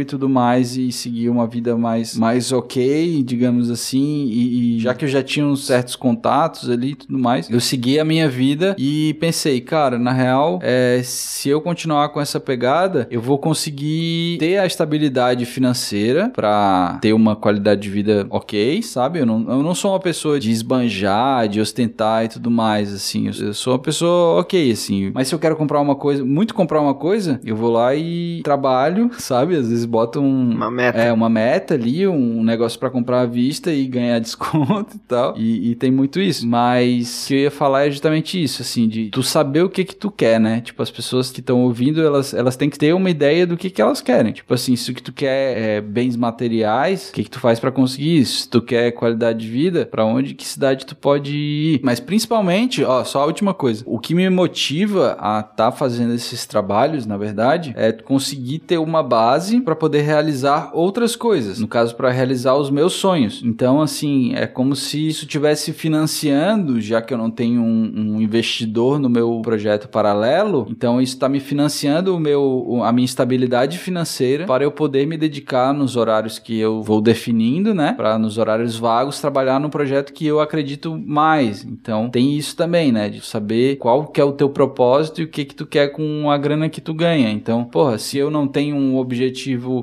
e 0.00 0.04
tudo 0.04 0.28
mais 0.28 0.76
e 0.76 0.90
seguir 0.92 1.28
uma 1.28 1.46
vida 1.46 1.76
mais, 1.76 2.16
mais 2.16 2.52
ok, 2.52 3.22
digamos 3.22 3.70
assim, 3.70 4.26
e, 4.26 4.76
e 4.76 4.80
já 4.80 4.94
que 4.94 5.04
eu 5.04 5.08
já 5.08 5.22
tinha 5.22 5.46
uns 5.46 5.66
certos 5.66 5.96
contatos 5.96 6.68
ali 6.68 6.90
e 6.90 6.94
tudo 6.94 7.18
mais, 7.18 7.48
eu 7.50 7.60
segui 7.60 7.98
a 7.98 8.04
minha 8.04 8.28
vida 8.28 8.74
e 8.78 9.14
pensei, 9.20 9.60
cara, 9.60 9.98
na 9.98 10.12
real, 10.12 10.58
é, 10.62 11.00
se 11.04 11.48
eu 11.48 11.60
continuar 11.60 12.08
com 12.10 12.20
essa 12.20 12.40
pegada, 12.40 13.06
eu 13.10 13.20
vou 13.20 13.38
conseguir 13.38 14.38
ter 14.38 14.58
a 14.58 14.66
estabilidade 14.66 15.44
financeira 15.44 16.30
para 16.34 16.98
ter 17.00 17.12
uma 17.12 17.36
qualidade 17.36 17.80
de 17.80 17.90
vida 17.90 18.26
ok, 18.30 18.82
sabe? 18.82 19.20
Eu 19.20 19.26
não, 19.26 19.40
eu 19.48 19.62
não 19.62 19.74
sou 19.74 19.92
uma 19.92 20.00
pessoa 20.00 20.38
de 20.38 20.50
esbanjar, 20.50 21.48
de 21.48 21.60
ostentar 21.60 22.24
e 22.24 22.28
tudo 22.28 22.50
mais, 22.50 22.92
assim. 22.92 23.28
Eu, 23.28 23.46
eu 23.48 23.54
sou 23.54 23.72
uma 23.72 23.78
pessoa 23.78 24.40
ok, 24.40 24.70
assim. 24.70 25.10
Mas 25.14 25.28
se 25.28 25.34
eu 25.34 25.38
quero 25.38 25.56
comprar 25.56 25.80
uma 25.80 25.94
coisa, 25.94 26.24
muito 26.24 26.54
comprar 26.54 26.80
uma 26.80 26.94
coisa, 26.94 27.40
eu 27.44 27.56
vou 27.56 27.70
lá 27.70 27.94
e 27.94 28.40
trabalho, 28.42 29.10
sabe? 29.18 29.37
Às 29.42 29.68
vezes 29.68 29.84
boto 29.84 30.20
um. 30.20 30.52
Uma 30.52 30.70
meta. 30.70 30.98
É, 30.98 31.12
uma 31.12 31.28
meta 31.28 31.74
ali, 31.74 32.06
um 32.06 32.42
negócio 32.42 32.78
para 32.78 32.90
comprar 32.90 33.20
à 33.20 33.26
vista 33.26 33.72
e 33.72 33.86
ganhar 33.86 34.18
desconto 34.20 34.96
e 34.96 34.98
tal. 35.00 35.34
E, 35.36 35.70
e, 35.70 35.74
tem 35.74 35.90
muito 35.90 36.20
isso. 36.20 36.46
Mas 36.46 37.24
o 37.24 37.28
que 37.28 37.34
eu 37.34 37.38
ia 37.40 37.50
falar 37.50 37.86
é 37.86 37.90
justamente 37.90 38.42
isso, 38.42 38.62
assim, 38.62 38.88
de 38.88 39.10
tu 39.10 39.22
saber 39.22 39.62
o 39.62 39.68
que 39.68 39.84
que 39.84 39.94
tu 39.94 40.10
quer, 40.10 40.40
né? 40.40 40.60
Tipo, 40.60 40.82
as 40.82 40.90
pessoas 40.90 41.30
que 41.30 41.40
estão 41.40 41.62
ouvindo, 41.62 42.02
elas, 42.02 42.34
elas 42.34 42.56
têm 42.56 42.70
que 42.70 42.78
ter 42.78 42.94
uma 42.94 43.10
ideia 43.10 43.46
do 43.46 43.56
que 43.56 43.70
que 43.70 43.80
elas 43.80 44.00
querem. 44.00 44.32
Tipo 44.32 44.54
assim, 44.54 44.76
se 44.76 44.90
o 44.90 44.94
que 44.94 45.02
tu 45.02 45.12
quer 45.12 45.58
é 45.58 45.80
bens 45.80 46.16
materiais, 46.16 47.10
o 47.10 47.12
que 47.12 47.24
que 47.24 47.30
tu 47.30 47.40
faz 47.40 47.60
para 47.60 47.70
conseguir 47.70 48.18
isso? 48.18 48.42
Se 48.42 48.48
tu 48.48 48.60
quer 48.60 48.92
qualidade 48.92 49.38
de 49.40 49.48
vida, 49.48 49.86
para 49.86 50.04
onde, 50.04 50.34
que 50.34 50.46
cidade 50.46 50.86
tu 50.86 50.96
pode 50.96 51.36
ir? 51.36 51.80
Mas 51.82 52.00
principalmente, 52.00 52.82
ó, 52.82 53.04
só 53.04 53.22
a 53.22 53.26
última 53.26 53.54
coisa. 53.54 53.82
O 53.86 53.98
que 53.98 54.14
me 54.14 54.28
motiva 54.28 55.16
a 55.20 55.40
estar 55.40 55.54
tá 55.56 55.72
fazendo 55.72 56.14
esses 56.14 56.46
trabalhos, 56.46 57.06
na 57.06 57.16
verdade, 57.16 57.72
é 57.76 57.92
conseguir 57.92 58.60
ter 58.60 58.78
uma 58.78 59.02
base 59.02 59.27
para 59.64 59.76
poder 59.76 60.02
realizar 60.02 60.70
outras 60.72 61.14
coisas. 61.14 61.58
No 61.58 61.68
caso, 61.68 61.94
para 61.94 62.10
realizar 62.10 62.54
os 62.54 62.70
meus 62.70 62.94
sonhos. 62.94 63.42
Então, 63.44 63.80
assim, 63.80 64.32
é 64.34 64.46
como 64.46 64.74
se 64.74 65.06
isso 65.06 65.26
tivesse 65.26 65.72
financiando, 65.72 66.80
já 66.80 67.02
que 67.02 67.12
eu 67.12 67.18
não 67.18 67.30
tenho 67.30 67.60
um, 67.60 67.92
um 67.94 68.20
investidor 68.20 68.98
no 68.98 69.08
meu 69.08 69.40
projeto 69.42 69.88
paralelo, 69.88 70.66
então 70.70 71.00
isso 71.00 71.14
está 71.14 71.28
me 71.28 71.40
financiando 71.40 72.16
o 72.16 72.20
meu, 72.20 72.80
a 72.82 72.92
minha 72.92 73.04
estabilidade 73.04 73.78
financeira 73.78 74.46
para 74.46 74.64
eu 74.64 74.72
poder 74.72 75.06
me 75.06 75.16
dedicar 75.16 75.72
nos 75.74 75.96
horários 75.96 76.38
que 76.38 76.58
eu 76.58 76.82
vou 76.82 77.00
definindo, 77.00 77.74
né? 77.74 77.92
Para 77.92 78.18
nos 78.18 78.38
horários 78.38 78.76
vagos 78.76 79.20
trabalhar 79.20 79.60
no 79.60 79.70
projeto 79.70 80.12
que 80.12 80.26
eu 80.26 80.40
acredito 80.40 80.98
mais. 80.98 81.64
Então 81.64 82.08
tem 82.10 82.36
isso 82.36 82.56
também, 82.56 82.92
né? 82.92 83.08
De 83.08 83.20
saber 83.20 83.76
qual 83.76 84.06
que 84.06 84.20
é 84.20 84.24
o 84.24 84.32
teu 84.32 84.48
propósito 84.48 85.20
e 85.20 85.24
o 85.24 85.28
que 85.28 85.44
que 85.44 85.54
tu 85.54 85.66
quer 85.66 85.88
com 85.88 86.30
a 86.30 86.38
grana 86.38 86.68
que 86.68 86.80
tu 86.80 86.94
ganha. 86.94 87.30
Então, 87.30 87.64
porra, 87.64 87.98
se 87.98 88.18
eu 88.18 88.30
não 88.30 88.46
tenho 88.46 88.76
um 88.76 88.96
objetivo 88.96 89.17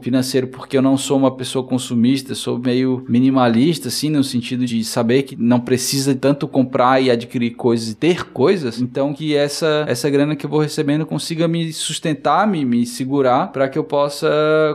financeiro 0.01 0.47
porque 0.47 0.77
eu 0.77 0.81
não 0.81 0.97
sou 0.97 1.17
uma 1.17 1.35
pessoa 1.35 1.65
consumista, 1.65 2.35
sou 2.35 2.57
meio 2.57 3.03
minimalista, 3.07 3.87
assim, 3.87 4.09
no 4.09 4.23
sentido 4.23 4.65
de 4.65 4.83
saber 4.83 5.23
que 5.23 5.35
não 5.35 5.59
precisa 5.59 6.15
tanto 6.15 6.47
comprar 6.47 7.01
e 7.01 7.11
adquirir 7.11 7.51
coisas 7.51 7.89
e 7.89 7.95
ter 7.95 8.25
coisas, 8.25 8.79
então 8.79 9.13
que 9.13 9.35
essa 9.35 9.85
essa 9.87 10.09
grana 10.09 10.35
que 10.35 10.45
eu 10.45 10.49
vou 10.49 10.59
recebendo 10.59 11.05
consiga 11.05 11.47
me 11.47 11.71
sustentar, 11.73 12.47
me, 12.47 12.63
me 12.65 12.85
segurar 12.85 13.51
para 13.51 13.67
que 13.67 13.77
eu 13.77 13.83
possa 13.83 14.27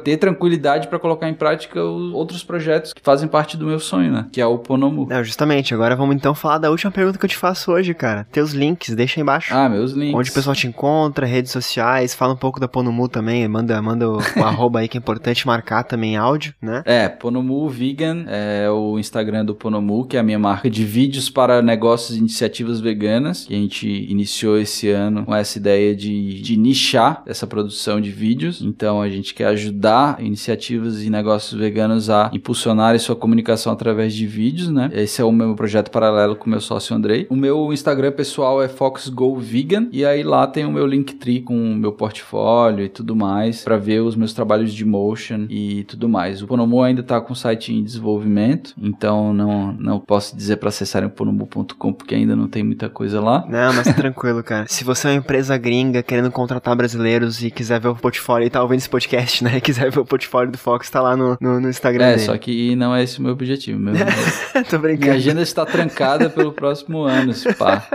ter 0.05 0.17
tranquilidade 0.17 0.89
para 0.89 0.99
colocar 0.99 1.29
em 1.29 1.35
prática 1.35 1.83
os 1.83 2.13
outros 2.13 2.43
projetos 2.43 2.93
que 2.93 3.01
fazem 3.03 3.29
parte 3.29 3.57
do 3.57 3.67
meu 3.67 3.79
sonho, 3.79 4.13
né? 4.13 4.27
Que 4.33 4.41
é 4.41 4.47
o 4.47 4.59
Ponomu. 4.59 5.07
Não, 5.09 5.25
justamente. 5.25 5.75
Agora 5.75 5.97
vamos 5.97 6.15
então 6.15 6.35
falar 6.35 6.59
da 6.59 6.71
última 6.71 6.91
pergunta 6.91 7.19
que 7.19 7.25
eu 7.25 7.29
te 7.29 7.37
faço 7.37 7.73
hoje, 7.73 7.95
cara. 7.95 8.27
Teus 8.31 8.53
links, 8.53 8.95
deixa 8.95 9.19
aí 9.19 9.23
embaixo. 9.23 9.55
Ah, 9.55 9.69
meus 9.69 9.93
links. 9.93 10.19
Onde 10.19 10.31
o 10.31 10.35
pessoal 10.35 10.55
te 10.55 10.67
encontra, 10.67 11.27
redes 11.27 11.53
sociais, 11.53 12.15
fala 12.15 12.35
um 12.35 12.37
pouco 12.37 12.61
da 12.61 12.69
Ponomu 12.69 13.09
também, 13.09 13.47
manda, 13.49 13.81
manda 13.81 14.09
o, 14.09 14.19
o 14.19 14.45
arroba 14.51 14.81
aí 14.81 14.89
que 14.89 14.97
é 14.97 15.01
importante 15.01 15.47
marcar 15.47 15.83
também 15.85 16.17
áudio, 16.17 16.55
né? 16.61 16.83
É, 16.85 17.09
Ponomu 17.09 17.69
Vegan 17.69 18.25
é 18.29 18.71
o 18.71 18.99
Instagram 18.99 19.45
do 19.45 19.55
Ponomu, 19.55 20.05
que 20.05 20.17
é 20.17 20.21
a 20.21 20.23
minha 20.23 20.39
marca 20.39 20.69
de 20.69 20.85
vídeos 20.85 21.31
para 21.31 21.63
negócios 21.63 22.17
e 22.17 22.21
iniciativas 22.21 22.81
veganas, 22.81 23.47
que 23.47 23.55
a 23.55 23.59
gente 23.59 23.89
iniciou 23.89 24.59
esse 24.59 24.89
ano 24.91 25.25
com 25.25 25.35
essa 25.35 25.59
ideia 25.59 25.95
de, 25.95 26.41
de 26.41 26.57
nichar 26.57 27.23
essa 27.27 27.47
produção 27.47 28.01
de 28.01 28.11
vídeos. 28.11 28.61
Então 28.63 29.01
a 29.01 29.09
gente 29.09 29.35
quer 29.35 29.47
ajudar 29.47 30.23
iniciativas 30.23 31.03
e 31.03 31.11
negócios 31.11 31.59
veganos 31.59 32.11
a 32.11 32.31
impulsionar 32.33 32.99
sua 33.01 33.17
comunicação 33.17 33.73
através 33.73 34.15
de 34.15 34.27
vídeos, 34.27 34.69
né? 34.69 34.91
Esse 34.93 35.21
é 35.21 35.25
o 35.25 35.33
meu 35.33 35.55
projeto 35.55 35.91
paralelo 35.91 36.37
com 36.37 36.47
o 36.47 36.51
meu 36.51 36.61
sócio 36.61 36.95
Andrei. 36.95 37.27
O 37.31 37.37
meu 37.37 37.73
Instagram 37.73 38.13
pessoal 38.13 38.63
é 38.63 38.69
FoxGoVegan 38.69 39.89
e 39.91 40.05
aí 40.05 40.23
lá 40.23 40.47
tem 40.47 40.65
o 40.65 40.71
meu 40.71 40.87
Linktree 40.87 41.41
com 41.41 41.55
o 41.55 41.77
meu 41.77 41.93
portfólio 41.93 42.85
e 42.85 42.89
tudo 42.89 43.17
mais 43.17 43.65
para 43.65 43.77
ver 43.77 44.01
os 44.01 44.15
meus 44.15 44.33
trabalhos 44.41 44.73
de 44.73 44.87
motion 44.87 45.47
e 45.51 45.85
tudo 45.85 46.09
mais. 46.09 46.41
O 46.41 46.47
Ponomo 46.47 46.83
ainda 46.83 47.03
está 47.03 47.21
com 47.21 47.35
o 47.35 47.37
site 47.37 47.75
em 47.75 47.85
desenvolvimento, 47.85 48.75
então 48.81 49.35
não, 49.35 49.71
não 49.73 50.01
posso 50.01 50.35
dizer 50.35 50.57
para 50.57 50.71
acessarem 50.71 51.09
o 51.09 51.11
ponomo.com 51.11 51.93
porque 51.93 52.15
ainda 52.15 52.35
não 52.35 52.49
tem 52.49 52.63
muita 52.63 52.89
coisa 52.89 53.21
lá. 53.21 53.45
Não, 53.47 53.75
mas 53.75 53.87
tranquilo, 53.95 54.43
cara. 54.43 54.65
Se 54.67 54.83
você 54.83 55.09
é 55.09 55.11
uma 55.11 55.19
empresa 55.19 55.59
gringa 55.59 56.03
querendo 56.03 56.31
contratar 56.31 56.75
brasileiros 56.75 57.43
e 57.43 57.51
quiser 57.51 57.79
ver 57.81 57.89
o 57.89 57.95
portfólio 57.95 58.47
e 58.47 58.51
tá 58.51 58.63
ouvindo 58.63 58.79
esse 58.79 58.89
podcast, 58.89 59.45
né? 59.45 59.51
E 59.61 59.61
quiser 59.61 59.91
ver 59.91 60.01
o 60.01 60.07
portfólio 60.07 60.51
do 60.51 60.57
Fox, 60.57 60.89
tá 60.89 61.03
lá 61.03 61.15
no, 61.15 61.37
no, 61.39 61.61
no 61.61 61.69
Instagram 61.69 62.07
é, 62.07 62.15
dele. 62.15 62.25
só 62.25 62.39
que 62.39 62.75
não 62.77 62.95
é 62.95 63.03
esse 63.03 63.19
o 63.19 63.23
meu 63.23 63.33
objetivo. 63.33 63.79
Meu, 63.79 63.93
Tô 64.71 64.79
brincando. 64.79 65.05
Minha 65.05 65.15
agenda 65.17 65.43
está 65.43 65.67
trancada 65.67 66.31
pelo 66.31 66.53
próximo 66.53 67.03
ano, 67.03 67.35
se 67.35 67.53
pá. 67.53 67.87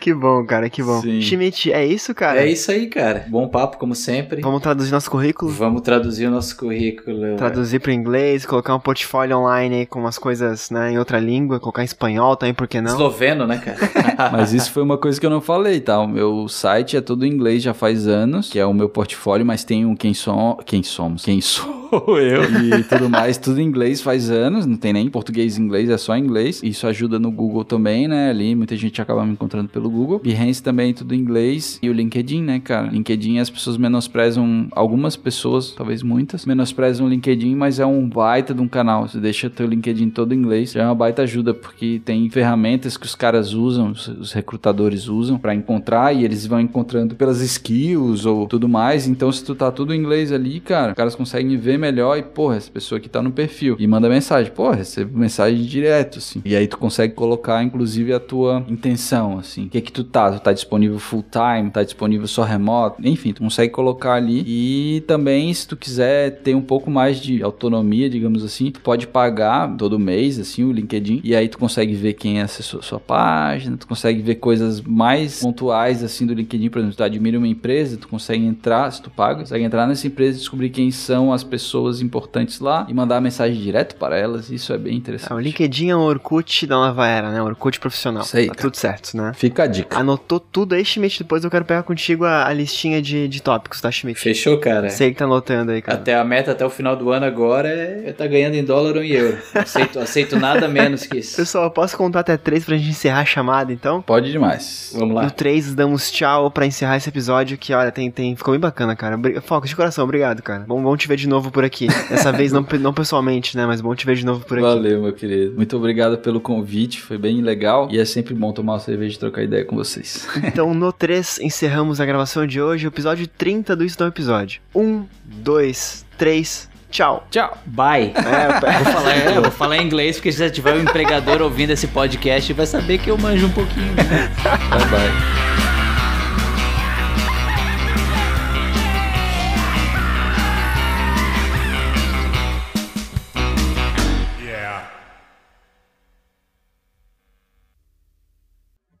que 0.00 0.12
bom, 0.12 0.44
cara, 0.44 0.68
que 0.68 0.82
bom. 0.82 1.00
Sim. 1.02 1.20
Schmidt, 1.20 1.70
é 1.70 1.86
isso, 1.86 2.12
cara? 2.14 2.40
É 2.40 2.50
isso 2.50 2.70
aí, 2.72 2.88
cara. 2.88 3.26
Bom 3.28 3.46
papo, 3.46 3.76
como 3.78 3.94
sempre. 3.94 4.42
Vamos 4.42 4.60
traduzir 4.60 4.90
nosso 4.90 5.10
currículo? 5.10 5.35
Vamos 5.42 5.82
traduzir 5.82 6.26
o 6.26 6.30
nosso 6.30 6.56
currículo. 6.56 7.36
Traduzir 7.36 7.80
para 7.80 7.92
inglês, 7.92 8.46
colocar 8.46 8.74
um 8.74 8.80
portfólio 8.80 9.38
online 9.38 9.76
aí 9.76 9.86
com 9.86 10.00
umas 10.00 10.18
coisas 10.18 10.70
né, 10.70 10.92
em 10.92 10.98
outra 10.98 11.18
língua, 11.18 11.60
colocar 11.60 11.82
em 11.82 11.84
espanhol 11.84 12.36
também, 12.36 12.54
por 12.54 12.66
que 12.66 12.80
não? 12.80 12.92
Esloveno, 12.92 13.46
né, 13.46 13.58
cara? 13.58 13.76
Mas 14.32 14.52
isso 14.52 14.70
foi 14.72 14.82
uma 14.82 14.96
coisa 14.96 15.20
que 15.20 15.26
eu 15.26 15.30
não 15.30 15.40
falei, 15.40 15.80
tá? 15.80 16.00
O 16.00 16.08
meu 16.08 16.48
site 16.48 16.96
é 16.96 17.00
todo 17.00 17.24
em 17.24 17.30
inglês 17.30 17.62
já 17.62 17.74
faz 17.74 18.06
anos, 18.06 18.50
que 18.50 18.58
é 18.58 18.64
o 18.64 18.72
meu 18.72 18.88
portfólio, 18.88 19.44
mas 19.44 19.64
tem 19.64 19.84
um 19.84 19.94
quem, 19.94 20.14
som, 20.14 20.58
quem 20.64 20.82
somos, 20.82 21.24
quem 21.24 21.40
sou 21.40 21.76
eu 22.18 22.42
e 22.78 22.84
tudo 22.84 23.08
mais, 23.08 23.36
tudo 23.38 23.60
em 23.60 23.64
inglês 23.64 24.00
faz 24.00 24.30
anos, 24.30 24.66
não 24.66 24.76
tem 24.76 24.92
nem 24.92 25.08
português 25.08 25.56
e 25.56 25.62
inglês, 25.62 25.88
é 25.88 25.96
só 25.96 26.16
inglês. 26.16 26.60
Isso 26.62 26.86
ajuda 26.86 27.18
no 27.18 27.30
Google 27.30 27.64
também, 27.64 28.08
né? 28.08 28.30
Ali 28.30 28.54
muita 28.54 28.76
gente 28.76 29.00
acaba 29.00 29.24
me 29.24 29.32
encontrando 29.32 29.68
pelo 29.68 29.88
Google. 29.90 30.18
Behance 30.18 30.62
também 30.62 30.92
tudo 30.92 31.14
em 31.14 31.18
inglês 31.18 31.78
e 31.82 31.88
o 31.88 31.92
LinkedIn, 31.92 32.42
né, 32.42 32.60
cara? 32.60 32.88
LinkedIn 32.88 33.38
as 33.38 33.50
pessoas 33.50 33.76
menosprezam, 33.76 34.68
algumas 34.72 35.15
pessoas, 35.16 35.72
talvez 35.72 36.02
muitas, 36.02 36.46
menosprezam 36.46 37.06
o 37.06 37.08
LinkedIn, 37.08 37.54
mas 37.54 37.78
é 37.78 37.86
um 37.86 38.08
baita 38.08 38.54
de 38.54 38.60
um 38.60 38.68
canal. 38.68 39.08
Você 39.08 39.18
deixa 39.18 39.50
teu 39.50 39.66
LinkedIn 39.66 40.10
todo 40.10 40.34
em 40.34 40.38
inglês, 40.38 40.72
já 40.72 40.82
é 40.82 40.84
uma 40.84 40.94
baita 40.94 41.22
ajuda 41.22 41.54
porque 41.54 42.00
tem 42.04 42.28
ferramentas 42.30 42.96
que 42.96 43.06
os 43.06 43.14
caras 43.14 43.52
usam, 43.52 43.90
os, 43.90 44.08
os 44.08 44.32
recrutadores 44.32 45.08
usam 45.08 45.38
para 45.38 45.54
encontrar 45.54 46.12
e 46.14 46.24
eles 46.24 46.46
vão 46.46 46.60
encontrando 46.60 47.14
pelas 47.14 47.40
skills 47.40 48.24
ou 48.26 48.46
tudo 48.46 48.68
mais. 48.68 49.06
Então 49.06 49.30
se 49.32 49.44
tu 49.44 49.54
tá 49.54 49.70
tudo 49.70 49.94
em 49.94 49.98
inglês 49.98 50.32
ali, 50.32 50.60
cara, 50.60 50.90
os 50.90 50.96
caras 50.96 51.14
conseguem 51.14 51.56
ver 51.56 51.78
melhor 51.78 52.16
e, 52.18 52.22
porra, 52.22 52.56
essa 52.56 52.70
pessoa 52.70 52.98
aqui 52.98 53.08
tá 53.08 53.22
no 53.22 53.30
perfil. 53.30 53.76
E 53.78 53.86
manda 53.86 54.08
mensagem, 54.08 54.52
porra, 54.52 54.76
recebe 54.76 55.16
mensagem 55.16 55.62
direto, 55.64 56.18
assim. 56.18 56.40
E 56.44 56.54
aí 56.56 56.66
tu 56.66 56.78
consegue 56.78 57.14
colocar, 57.14 57.62
inclusive, 57.62 58.12
a 58.12 58.20
tua 58.20 58.64
intenção, 58.68 59.38
assim. 59.38 59.66
O 59.66 59.68
que 59.68 59.78
é 59.78 59.80
que 59.80 59.92
tu 59.92 60.04
tá? 60.04 60.32
Tu 60.32 60.40
tá 60.40 60.52
disponível 60.52 60.98
full 60.98 61.24
time? 61.30 61.70
Tá 61.70 61.82
disponível 61.82 62.26
só 62.26 62.42
remoto? 62.42 63.00
Enfim, 63.06 63.32
tu 63.32 63.42
consegue 63.42 63.72
colocar 63.72 64.14
ali. 64.14 64.44
E 64.46 65.02
também, 65.06 65.52
se 65.54 65.66
tu 65.66 65.76
quiser 65.76 66.40
ter 66.42 66.54
um 66.54 66.60
pouco 66.60 66.90
mais 66.90 67.18
de 67.20 67.42
autonomia, 67.42 68.10
digamos 68.10 68.44
assim, 68.44 68.70
tu 68.70 68.80
pode 68.80 69.06
pagar 69.06 69.74
todo 69.76 69.98
mês, 69.98 70.38
assim, 70.38 70.64
o 70.64 70.72
LinkedIn. 70.72 71.20
E 71.24 71.34
aí 71.34 71.48
tu 71.48 71.58
consegue 71.58 71.94
ver 71.94 72.14
quem 72.14 72.40
acessou 72.40 72.82
sua 72.82 73.00
página, 73.00 73.76
tu 73.76 73.86
consegue 73.86 74.20
ver 74.20 74.36
coisas 74.36 74.80
mais 74.80 75.40
pontuais, 75.40 76.02
assim, 76.02 76.26
do 76.26 76.34
LinkedIn. 76.34 76.68
Por 76.68 76.78
exemplo, 76.78 76.96
tu 76.96 77.04
admira 77.04 77.38
uma 77.38 77.48
empresa, 77.48 77.96
tu 77.96 78.08
consegue 78.08 78.44
entrar, 78.44 78.90
se 78.90 79.00
tu 79.00 79.10
paga, 79.10 79.40
consegue 79.40 79.64
entrar 79.64 79.86
nessa 79.86 80.06
empresa 80.06 80.36
e 80.36 80.40
descobrir 80.40 80.70
quem 80.70 80.90
são 80.90 81.32
as 81.32 81.42
pessoas 81.44 82.00
importantes 82.00 82.60
lá 82.60 82.86
e 82.88 82.94
mandar 82.94 83.20
mensagem 83.20 83.60
direto 83.60 83.96
para 83.96 84.16
elas. 84.18 84.50
Isso 84.50 84.72
é 84.72 84.78
bem 84.78 84.94
É, 84.94 84.96
interessante. 84.96 85.32
o 85.32 85.38
LinkedIn 85.38 85.90
é 85.90 85.96
um 85.96 86.00
Orkut 86.00 86.66
da 86.66 86.76
nova 86.76 87.06
era, 87.06 87.30
né? 87.30 87.42
Orkut 87.42 87.78
profissional. 87.80 88.22
Isso 88.22 88.36
aí, 88.36 88.46
Tá 88.48 88.54
cara. 88.54 88.62
tudo 88.68 88.76
certo, 88.76 89.16
né? 89.16 89.32
Fica 89.34 89.62
a 89.64 89.66
dica. 89.66 89.98
Anotou 89.98 90.40
tudo 90.40 90.74
aí, 90.74 90.84
Schmidt. 90.84 91.18
Depois 91.22 91.44
eu 91.44 91.50
quero 91.50 91.64
pegar 91.64 91.82
contigo 91.82 92.24
a, 92.24 92.46
a 92.46 92.52
listinha 92.52 93.00
de, 93.00 93.28
de 93.28 93.42
tópicos, 93.42 93.80
tá, 93.80 93.90
Schmidt? 93.90 94.18
Fechou, 94.18 94.58
cara? 94.58 94.90
Sei 94.96 95.10
que 95.12 95.18
tá 95.18 95.24
anotando 95.24 95.72
aí, 95.72 95.82
cara. 95.82 95.98
Até 95.98 96.14
a 96.14 96.24
meta 96.24 96.52
até 96.52 96.64
o 96.64 96.70
final 96.70 96.96
do 96.96 97.10
ano 97.10 97.26
agora 97.26 97.68
é 97.68 98.12
tá 98.12 98.26
ganhando 98.26 98.54
em 98.54 98.64
dólar 98.64 98.96
ou 98.96 99.02
em 99.02 99.10
euro. 99.10 99.38
Aceito, 99.54 99.98
aceito 99.98 100.38
nada 100.38 100.68
menos 100.68 101.06
que 101.06 101.18
isso. 101.18 101.36
Pessoal, 101.36 101.70
posso 101.70 101.96
contar 101.96 102.20
até 102.20 102.36
três 102.36 102.64
pra 102.64 102.76
gente 102.76 102.90
encerrar 102.90 103.20
a 103.20 103.24
chamada, 103.24 103.72
então? 103.72 104.02
Pode 104.02 104.30
demais. 104.30 104.90
Vamos 104.94 105.08
No 105.08 105.14
lá. 105.14 105.30
3, 105.30 105.74
damos 105.74 106.10
tchau 106.10 106.50
pra 106.50 106.66
encerrar 106.66 106.96
esse 106.96 107.08
episódio 107.08 107.58
que, 107.58 107.72
olha, 107.72 107.90
tem, 107.92 108.10
tem, 108.10 108.34
ficou 108.34 108.52
bem 108.52 108.60
bacana, 108.60 108.96
cara. 108.96 109.18
Foco 109.42 109.66
de 109.66 109.76
coração, 109.76 110.04
obrigado, 110.04 110.42
cara. 110.42 110.64
Bom, 110.66 110.82
bom 110.82 110.96
te 110.96 111.06
ver 111.06 111.16
de 111.16 111.28
novo 111.28 111.50
por 111.50 111.64
aqui. 111.64 111.86
Dessa 112.08 112.32
vez 112.32 112.52
não, 112.52 112.66
não 112.80 112.94
pessoalmente, 112.94 113.56
né? 113.56 113.66
Mas 113.66 113.80
bom 113.80 113.94
te 113.94 114.06
ver 114.06 114.16
de 114.16 114.24
novo 114.24 114.44
por 114.44 114.58
aqui. 114.58 114.66
Valeu, 114.66 115.02
meu 115.02 115.12
querido. 115.12 115.54
Muito 115.56 115.76
obrigado 115.76 116.18
pelo 116.18 116.40
convite, 116.40 117.00
foi 117.00 117.18
bem 117.18 117.40
legal. 117.42 117.88
E 117.90 117.98
é 117.98 118.04
sempre 118.04 118.34
bom 118.34 118.52
tomar 118.52 118.74
uma 118.74 118.80
cerveja 118.80 119.16
e 119.16 119.18
trocar 119.18 119.42
ideia 119.42 119.64
com 119.64 119.76
vocês. 119.76 120.26
Então, 120.44 120.72
no 120.72 120.92
3, 120.92 121.40
encerramos 121.40 122.00
a 122.00 122.06
gravação 122.06 122.46
de 122.46 122.60
hoje, 122.60 122.86
o 122.86 122.88
episódio 122.88 123.26
30 123.26 123.76
do 123.76 123.84
Isso 123.84 123.96
Não 123.98 124.06
é 124.06 124.10
Episódio. 124.10 124.60
1, 124.86 125.06
2, 125.24 126.06
3, 126.16 126.68
tchau. 126.90 127.26
Tchau. 127.30 127.58
Bye. 127.66 128.12
É, 128.14 128.82
Vou 128.82 128.92
falar, 128.92 129.12
é, 129.16 129.40
vou 129.40 129.50
falar 129.50 129.76
em 129.78 129.86
inglês, 129.86 130.16
porque 130.16 130.32
se 130.32 130.50
tiver 130.50 130.74
um 130.74 130.80
empregador 130.80 131.42
ouvindo 131.42 131.70
esse 131.70 131.86
podcast, 131.88 132.52
vai 132.52 132.66
saber 132.66 132.98
que 132.98 133.10
eu 133.10 133.18
manjo 133.18 133.46
um 133.46 133.52
pouquinho. 133.52 133.92
né? 133.94 134.30
Bye 134.70 134.86
bye. 134.86 135.55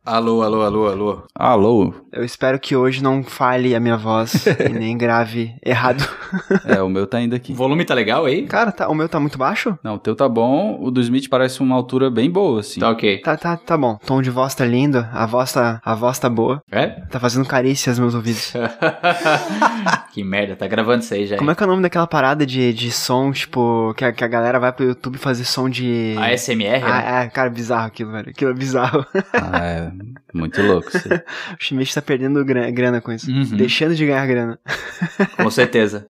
Alô, 0.06 0.40
alô, 0.44 0.62
alô, 0.62 0.86
alô. 0.86 1.22
Alô. 1.34 1.92
eu 2.12 2.24
espero 2.24 2.60
que 2.60 2.76
hoje 2.76 3.02
não 3.02 3.24
falhe 3.24 3.74
a 3.74 3.80
minha 3.80 3.96
voz 3.96 4.46
e 4.64 4.68
nem 4.68 4.96
grave 4.96 5.56
errado. 5.64 6.08
É, 6.64 6.80
o 6.80 6.88
meu 6.88 7.08
tá 7.08 7.20
indo 7.20 7.32
O 7.32 7.36
aqui. 7.36 7.52
volume 7.52 7.84
tá 7.84 7.92
legal 7.92 8.24
aí? 8.24 8.46
Cara, 8.46 8.70
tá, 8.70 8.88
o 8.88 8.94
meu 8.94 9.08
tá 9.08 9.18
muito 9.18 9.36
baixo? 9.36 9.76
Não, 9.82 9.94
o 9.96 9.98
teu 9.98 10.14
tá 10.14 10.28
bom. 10.28 10.78
O 10.80 10.92
do 10.92 11.00
Smith 11.00 11.28
parece 11.28 11.60
uma 11.60 11.74
altura 11.74 12.08
bem 12.08 12.30
boa, 12.30 12.60
assim. 12.60 12.78
Tá 12.78 12.90
ok. 12.90 13.18
Tá, 13.20 13.36
tá, 13.36 13.56
tá 13.56 13.76
bom. 13.76 13.98
Tom 14.06 14.22
de 14.22 14.30
voz 14.30 14.54
tá 14.54 14.64
lindo, 14.64 15.04
a 15.12 15.26
voz 15.26 15.52
tá, 15.52 15.80
a 15.84 15.94
voz 15.96 16.20
tá 16.20 16.30
boa. 16.30 16.62
É? 16.70 16.86
Tá 17.10 17.18
fazendo 17.18 17.44
carícias 17.44 17.96
aos 17.96 17.98
meus 17.98 18.14
ouvidos. 18.14 18.52
que 20.14 20.22
merda, 20.22 20.54
tá 20.54 20.68
gravando 20.68 21.02
isso 21.02 21.14
aí 21.14 21.26
já. 21.26 21.36
Como 21.36 21.50
é 21.50 21.54
que 21.56 21.64
é 21.64 21.66
o 21.66 21.68
nome 21.68 21.82
daquela 21.82 22.06
parada 22.06 22.46
de, 22.46 22.72
de 22.72 22.92
som, 22.92 23.32
tipo, 23.32 23.92
que 23.96 24.04
a, 24.04 24.12
que 24.12 24.22
a 24.22 24.28
galera 24.28 24.60
vai 24.60 24.72
pro 24.72 24.86
YouTube 24.86 25.18
fazer 25.18 25.42
som 25.42 25.68
de. 25.68 26.14
ASMR, 26.16 26.62
né? 26.62 26.82
Ah, 26.84 27.22
é, 27.24 27.28
cara, 27.28 27.50
bizarro 27.50 27.86
aquilo, 27.88 28.12
velho. 28.12 28.30
Aquilo 28.30 28.52
é 28.52 28.54
bizarro. 28.54 29.04
Ah, 29.34 29.64
é 29.64 29.95
muito 30.34 30.62
louco. 30.62 30.88
o 30.96 31.62
Schmidt 31.64 31.94
tá 31.94 32.02
perdendo 32.02 32.44
gra- 32.44 32.70
grana 32.70 33.00
com 33.00 33.12
isso. 33.12 33.30
Uhum. 33.30 33.56
Deixando 33.56 33.94
de 33.94 34.06
ganhar 34.06 34.26
grana. 34.26 34.58
Com 35.36 35.50
certeza. 35.50 36.06